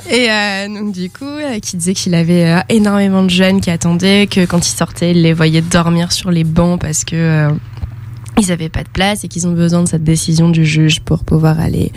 Et 0.10 0.30
euh, 0.32 0.68
donc 0.68 0.94
du 0.94 1.10
coup, 1.10 1.26
euh, 1.26 1.60
qui 1.60 1.78
disait 1.78 1.94
qu'il 1.94 2.16
avait 2.16 2.46
euh, 2.46 2.60
énormément 2.70 3.24
de 3.24 3.30
jeunes 3.30 3.60
qui 3.60 3.70
attendaient, 3.70 4.28
que 4.28 4.46
quand 4.46 4.66
ils 4.66 4.76
sortaient, 4.76 5.12
il 5.12 5.22
les 5.22 5.34
voyait 5.34 5.62
dormir 5.62 6.12
sur 6.12 6.32
les 6.32 6.44
bancs 6.44 6.80
parce 6.80 7.04
que 7.04 7.50
ils 8.40 8.48
n'avaient 8.48 8.70
pas 8.70 8.84
de 8.84 8.90
place 8.90 9.24
et 9.24 9.28
qu'ils 9.28 9.48
ont 9.48 9.52
besoin 9.52 9.84
de 9.84 9.90
cette 9.90 10.04
décision 10.04 10.50
du 10.50 10.66
juge 10.66 11.02
pour 11.02 11.26
pouvoir 11.26 11.60
aller 11.60 11.92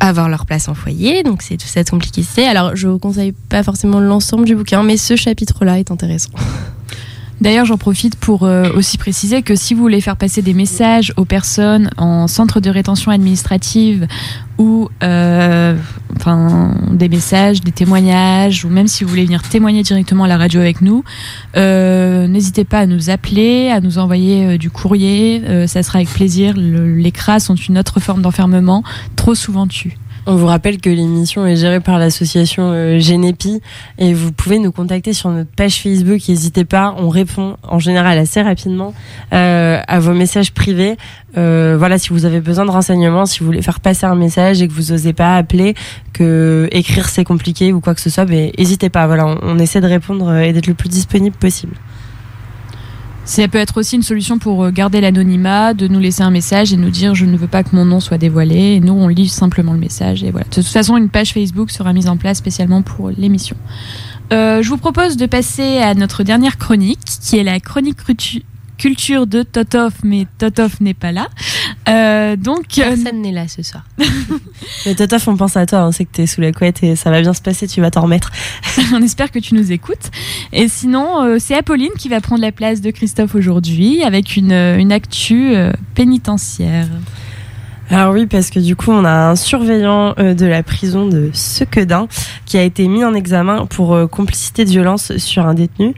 avoir 0.00 0.30
leur 0.30 0.46
place 0.46 0.68
en 0.68 0.74
foyer. 0.74 1.22
Donc 1.22 1.42
c'est 1.42 1.58
tout 1.58 1.66
cette 1.66 1.90
complicité. 1.90 2.46
Alors 2.46 2.74
je 2.74 2.88
vous 2.88 2.98
conseille 2.98 3.32
pas 3.32 3.62
forcément 3.62 4.00
l'ensemble 4.00 4.46
du 4.46 4.56
bouquin, 4.56 4.82
mais 4.82 4.96
ce 4.96 5.16
chapitre-là 5.16 5.78
est 5.78 5.90
intéressant. 5.90 6.30
D'ailleurs, 7.40 7.64
j'en 7.64 7.78
profite 7.78 8.16
pour 8.16 8.42
euh, 8.42 8.70
aussi 8.74 8.98
préciser 8.98 9.40
que 9.40 9.54
si 9.54 9.72
vous 9.72 9.80
voulez 9.80 10.02
faire 10.02 10.16
passer 10.16 10.42
des 10.42 10.52
messages 10.52 11.14
aux 11.16 11.24
personnes 11.24 11.90
en 11.96 12.28
centre 12.28 12.60
de 12.60 12.68
rétention 12.68 13.10
administrative 13.10 14.06
ou 14.58 14.90
euh, 15.02 15.74
enfin, 16.16 16.74
des 16.90 17.08
messages, 17.08 17.62
des 17.62 17.72
témoignages, 17.72 18.66
ou 18.66 18.68
même 18.68 18.88
si 18.88 19.04
vous 19.04 19.10
voulez 19.10 19.24
venir 19.24 19.42
témoigner 19.42 19.82
directement 19.82 20.24
à 20.24 20.28
la 20.28 20.36
radio 20.36 20.60
avec 20.60 20.82
nous, 20.82 21.02
euh, 21.56 22.26
n'hésitez 22.26 22.64
pas 22.64 22.80
à 22.80 22.86
nous 22.86 23.08
appeler, 23.08 23.70
à 23.70 23.80
nous 23.80 23.96
envoyer 23.96 24.58
du 24.58 24.68
courrier. 24.68 25.42
ça 25.66 25.82
sera 25.82 26.00
avec 26.00 26.10
plaisir. 26.10 26.54
les 26.56 27.12
CRA 27.12 27.40
sont 27.40 27.54
une 27.54 27.78
autre 27.78 28.00
forme 28.00 28.20
d'enfermement, 28.20 28.82
trop 29.16 29.34
souvent 29.34 29.66
tue. 29.66 29.96
On 30.26 30.36
vous 30.36 30.46
rappelle 30.46 30.78
que 30.80 30.90
l'émission 30.90 31.46
est 31.46 31.56
gérée 31.56 31.80
par 31.80 31.98
l'association 31.98 32.72
euh, 32.72 32.98
Genepi 32.98 33.62
et 33.98 34.12
vous 34.12 34.32
pouvez 34.32 34.58
nous 34.58 34.70
contacter 34.70 35.14
sur 35.14 35.30
notre 35.30 35.50
page 35.50 35.76
Facebook. 35.76 36.20
N'hésitez 36.28 36.66
pas, 36.66 36.94
on 36.98 37.08
répond 37.08 37.56
en 37.62 37.78
général 37.78 38.18
assez 38.18 38.42
rapidement 38.42 38.92
euh, 39.32 39.80
à 39.86 39.98
vos 39.98 40.12
messages 40.12 40.52
privés. 40.52 40.96
Euh, 41.38 41.76
voilà, 41.78 41.98
si 41.98 42.10
vous 42.10 42.26
avez 42.26 42.40
besoin 42.40 42.66
de 42.66 42.70
renseignements, 42.70 43.24
si 43.24 43.40
vous 43.40 43.46
voulez 43.46 43.62
faire 43.62 43.80
passer 43.80 44.04
un 44.04 44.14
message 44.14 44.60
et 44.60 44.68
que 44.68 44.72
vous 44.74 44.92
n'osez 44.92 45.14
pas 45.14 45.36
appeler, 45.36 45.74
que 46.12 46.68
écrire 46.70 47.08
c'est 47.08 47.24
compliqué 47.24 47.72
ou 47.72 47.80
quoi 47.80 47.94
que 47.94 48.00
ce 48.00 48.10
soit, 48.10 48.26
ben, 48.26 48.50
n'hésitez 48.58 48.90
pas. 48.90 49.06
Voilà, 49.06 49.26
on 49.42 49.58
essaie 49.58 49.80
de 49.80 49.86
répondre 49.86 50.36
et 50.36 50.52
d'être 50.52 50.66
le 50.66 50.74
plus 50.74 50.90
disponible 50.90 51.36
possible. 51.36 51.76
Ça 53.30 53.46
peut 53.46 53.58
être 53.58 53.76
aussi 53.76 53.94
une 53.94 54.02
solution 54.02 54.40
pour 54.40 54.64
euh, 54.64 54.70
garder 54.72 55.00
l'anonymat, 55.00 55.72
de 55.72 55.86
nous 55.86 56.00
laisser 56.00 56.22
un 56.22 56.32
message 56.32 56.72
et 56.72 56.76
nous 56.76 56.90
dire 56.90 57.14
je 57.14 57.24
ne 57.26 57.36
veux 57.36 57.46
pas 57.46 57.62
que 57.62 57.76
mon 57.76 57.84
nom 57.84 58.00
soit 58.00 58.18
dévoilé. 58.18 58.74
Et 58.74 58.80
nous, 58.80 58.92
on 58.92 59.06
lit 59.06 59.28
simplement 59.28 59.72
le 59.72 59.78
message. 59.78 60.24
Et 60.24 60.32
voilà. 60.32 60.48
De 60.48 60.54
toute 60.54 60.66
façon, 60.66 60.96
une 60.96 61.08
page 61.08 61.32
Facebook 61.32 61.70
sera 61.70 61.92
mise 61.92 62.08
en 62.08 62.16
place 62.16 62.38
spécialement 62.38 62.82
pour 62.82 63.10
l'émission. 63.10 63.56
Euh, 64.32 64.62
je 64.62 64.68
vous 64.68 64.78
propose 64.78 65.16
de 65.16 65.26
passer 65.26 65.78
à 65.78 65.94
notre 65.94 66.24
dernière 66.24 66.58
chronique, 66.58 66.98
qui 67.04 67.38
est 67.38 67.44
la 67.44 67.60
chronique 67.60 67.98
culture 68.76 69.28
de 69.28 69.44
Totov, 69.44 69.92
mais 70.02 70.26
Totov 70.38 70.78
n'est 70.80 70.92
pas 70.92 71.12
là. 71.12 71.28
Euh, 71.88 72.36
donc 72.36 72.78
euh, 72.78 72.82
personne 72.82 73.22
n'est 73.22 73.32
là 73.32 73.48
ce 73.48 73.62
soir. 73.62 73.84
mais 74.86 74.94
Totov, 74.94 75.28
on 75.28 75.36
pense 75.36 75.56
à 75.56 75.66
toi, 75.66 75.86
on 75.86 75.92
sait 75.92 76.04
que 76.04 76.12
tu 76.12 76.22
es 76.22 76.26
sous 76.26 76.40
la 76.40 76.52
couette 76.52 76.82
et 76.82 76.94
ça 76.94 77.10
va 77.10 77.20
bien 77.20 77.32
se 77.32 77.42
passer, 77.42 77.66
tu 77.66 77.80
vas 77.80 77.90
t'en 77.90 78.02
remettre. 78.02 78.30
on 78.94 79.02
espère 79.02 79.30
que 79.30 79.38
tu 79.38 79.54
nous 79.54 79.72
écoutes. 79.72 80.10
Et 80.52 80.68
sinon, 80.68 81.22
euh, 81.22 81.36
c'est 81.38 81.54
Apolline 81.54 81.92
qui 81.98 82.08
va 82.08 82.20
prendre 82.20 82.42
la 82.42 82.52
place 82.52 82.80
de 82.80 82.90
Christophe 82.90 83.34
aujourd'hui 83.34 84.02
avec 84.02 84.36
une, 84.36 84.52
une 84.52 84.92
actu 84.92 85.54
pénitentiaire. 85.94 86.86
Alors 87.88 88.12
oui, 88.12 88.26
parce 88.26 88.50
que 88.50 88.60
du 88.60 88.76
coup, 88.76 88.92
on 88.92 89.04
a 89.04 89.30
un 89.30 89.36
surveillant 89.36 90.14
de 90.14 90.46
la 90.46 90.62
prison 90.62 91.08
de 91.08 91.30
Sequedin 91.32 92.06
qui 92.46 92.56
a 92.56 92.62
été 92.62 92.86
mis 92.86 93.04
en 93.04 93.14
examen 93.14 93.66
pour 93.66 93.98
complicité 94.10 94.64
de 94.64 94.70
violence 94.70 95.16
sur 95.16 95.46
un 95.46 95.54
détenu. 95.54 95.94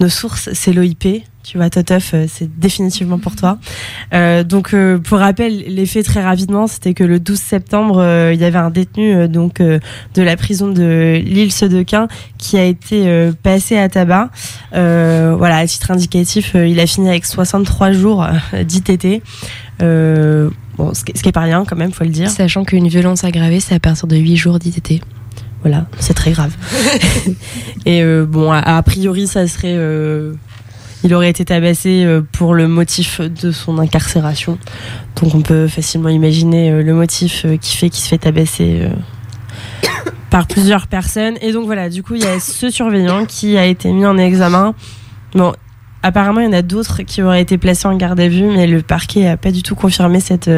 Nos 0.00 0.08
sources, 0.08 0.50
c'est 0.52 0.72
l'OIP, 0.72 1.24
tu 1.44 1.58
vois, 1.58 1.68
Toteuf, 1.68 2.12
euh, 2.14 2.24
c'est 2.26 2.58
définitivement 2.58 3.18
pour 3.18 3.36
toi. 3.36 3.58
Euh, 4.14 4.42
donc, 4.44 4.72
euh, 4.72 4.98
pour 4.98 5.18
rappel, 5.18 5.64
les 5.68 5.84
faits 5.84 6.06
très 6.06 6.22
rapidement, 6.22 6.66
c'était 6.66 6.94
que 6.94 7.04
le 7.04 7.20
12 7.20 7.38
septembre, 7.38 8.30
il 8.32 8.40
y 8.40 8.44
avait 8.44 8.58
un 8.58 8.70
détenu 8.70 9.28
donc 9.28 9.60
de 9.60 10.22
la 10.22 10.36
prison 10.36 10.68
de 10.68 11.20
l'île 11.22 11.52
Sedequin 11.52 12.08
qui 12.38 12.56
a 12.56 12.64
été 12.64 13.30
passé 13.42 13.76
à 13.76 13.88
tabac. 13.88 14.30
voilà, 14.72 15.58
à 15.58 15.66
titre 15.66 15.90
indicatif, 15.90 16.54
il 16.54 16.80
a 16.80 16.86
fini 16.86 17.08
avec 17.08 17.26
63 17.26 17.92
jours 17.92 18.26
d'ITT. 18.52 19.22
bon, 19.80 20.94
ce 20.94 21.04
qui 21.04 21.28
est 21.28 21.32
pas 21.32 21.40
rien 21.40 21.64
quand 21.66 21.76
même, 21.76 21.92
faut 21.92 22.04
le 22.04 22.10
dire. 22.10 22.30
Sachant 22.30 22.64
qu'une 22.64 22.88
violence 22.88 23.24
aggravée, 23.24 23.60
c'est 23.60 23.74
à 23.74 23.80
partir 23.80 24.06
de 24.06 24.16
8 24.16 24.36
jours 24.36 24.58
d'ITT. 24.58 25.02
Voilà, 25.64 25.86
c'est 25.98 26.14
très 26.14 26.30
grave. 26.32 26.54
Et 27.86 28.04
bon, 28.26 28.52
a, 28.52 28.82
priori, 28.82 29.26
ça 29.26 29.48
serait 29.48 29.76
il 31.04 31.12
aurait 31.12 31.28
été 31.28 31.44
tabassé 31.44 32.02
euh, 32.04 32.22
pour 32.32 32.54
le 32.54 32.66
motif 32.66 33.20
de 33.20 33.52
son 33.52 33.78
incarcération. 33.78 34.58
Donc 35.20 35.34
on 35.34 35.42
peut 35.42 35.68
facilement 35.68 36.08
imaginer 36.08 36.70
euh, 36.70 36.82
le 36.82 36.94
motif 36.94 37.44
euh, 37.44 37.58
qui 37.58 37.76
fait 37.76 37.90
qu'il 37.90 38.02
se 38.02 38.08
fait 38.08 38.18
tabasser 38.18 38.88
par 40.30 40.46
plusieurs 40.46 40.86
personnes. 40.86 41.36
Et 41.42 41.52
donc 41.52 41.66
voilà, 41.66 41.90
du 41.90 42.02
coup, 42.02 42.14
il 42.14 42.22
y 42.22 42.26
a 42.26 42.40
ce 42.40 42.70
surveillant 42.70 43.26
qui 43.26 43.58
a 43.58 43.66
été 43.66 43.92
mis 43.92 44.06
en 44.06 44.16
examen. 44.16 44.74
Bon, 45.34 45.52
apparemment, 46.02 46.40
il 46.40 46.46
y 46.46 46.48
en 46.48 46.54
a 46.54 46.62
d'autres 46.62 47.02
qui 47.02 47.20
auraient 47.20 47.42
été 47.42 47.58
placés 47.58 47.86
en 47.86 47.96
garde 47.96 48.18
à 48.18 48.28
vue, 48.28 48.46
mais 48.46 48.66
le 48.66 48.80
parquet 48.80 49.24
n'a 49.24 49.36
pas 49.36 49.50
du 49.50 49.62
tout 49.62 49.74
confirmé 49.74 50.20
cette, 50.20 50.48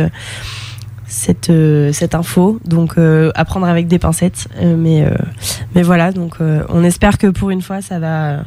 cette, 1.08 1.52
cette 1.92 2.14
info. 2.14 2.58
Donc, 2.64 2.96
à 2.98 3.44
prendre 3.44 3.66
avec 3.66 3.88
des 3.88 3.98
pincettes. 3.98 4.48
mais, 4.60 5.04
mais 5.74 5.82
voilà, 5.82 6.12
donc 6.12 6.36
on 6.68 6.84
espère 6.84 7.18
que 7.18 7.28
pour 7.28 7.50
une 7.50 7.62
fois, 7.62 7.80
ça 7.82 7.98
va 7.98 8.44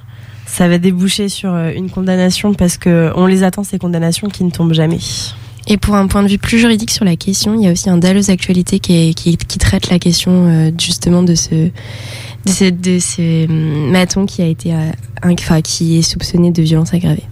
ça 0.50 0.68
va 0.68 0.78
déboucher 0.78 1.30
sur 1.30 1.54
euh, 1.54 1.72
une 1.74 1.90
condamnation 1.90 2.54
parce 2.54 2.78
que 2.78 3.12
on 3.16 3.28
les 3.28 3.44
attend 3.44 3.64
ces 3.64 3.78
condamnations 3.78 4.28
qui 4.28 4.44
ne 4.44 4.50
tombent 4.50 4.74
jamais. 4.74 4.98
Et 5.68 5.78
pour 5.78 5.96
un 5.96 6.08
point 6.08 6.24
de 6.24 6.28
vue 6.28 6.40
plus 6.40 6.58
juridique 6.58 6.90
sur 6.90 7.06
la 7.06 7.16
question, 7.16 7.54
il 7.54 7.64
y 7.64 7.68
a 7.68 7.72
aussi 7.72 7.90
un 7.90 7.98
Dallos 7.98 8.32
Actualité 8.32 8.80
qui, 8.80 9.14
qui, 9.14 9.38
traite 9.38 9.90
la 9.90 10.00
question 10.00 10.48
euh, 10.48 10.72
justement 10.78 11.22
de 11.22 11.36
ce 11.36 11.70
de 12.46 12.52
ce, 12.52 12.70
de 12.70 12.98
ce 12.98 13.46
hum, 13.46 13.92
maton 13.92 14.26
qui 14.26 14.42
a 14.42 14.48
été 14.48 14.74
euh, 14.74 15.62
qui 15.64 16.00
est 16.00 16.02
soupçonné 16.02 16.52
de 16.52 16.62
violence 16.64 16.94
aggravée. 16.94 17.24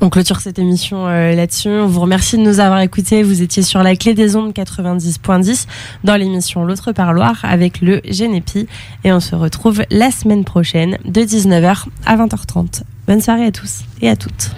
On 0.00 0.10
clôture 0.10 0.40
cette 0.40 0.58
émission 0.58 1.06
euh, 1.06 1.34
là-dessus. 1.34 1.68
On 1.68 1.86
vous 1.86 2.00
remercie 2.00 2.36
de 2.36 2.42
nous 2.42 2.60
avoir 2.60 2.80
écoutés. 2.80 3.22
Vous 3.22 3.42
étiez 3.42 3.62
sur 3.62 3.82
la 3.82 3.96
clé 3.96 4.14
des 4.14 4.36
ondes 4.36 4.52
90.10 4.52 5.66
dans 6.02 6.16
l'émission 6.16 6.64
L'autre 6.64 6.92
parloir 6.92 7.40
avec 7.44 7.80
le 7.80 8.00
Génépi. 8.04 8.66
Et 9.04 9.12
on 9.12 9.20
se 9.20 9.34
retrouve 9.34 9.82
la 9.90 10.10
semaine 10.10 10.44
prochaine 10.44 10.98
de 11.04 11.20
19h 11.22 11.84
à 12.06 12.16
20h30. 12.16 12.82
Bonne 13.06 13.20
soirée 13.20 13.46
à 13.46 13.52
tous 13.52 13.82
et 14.00 14.08
à 14.08 14.16
toutes. 14.16 14.54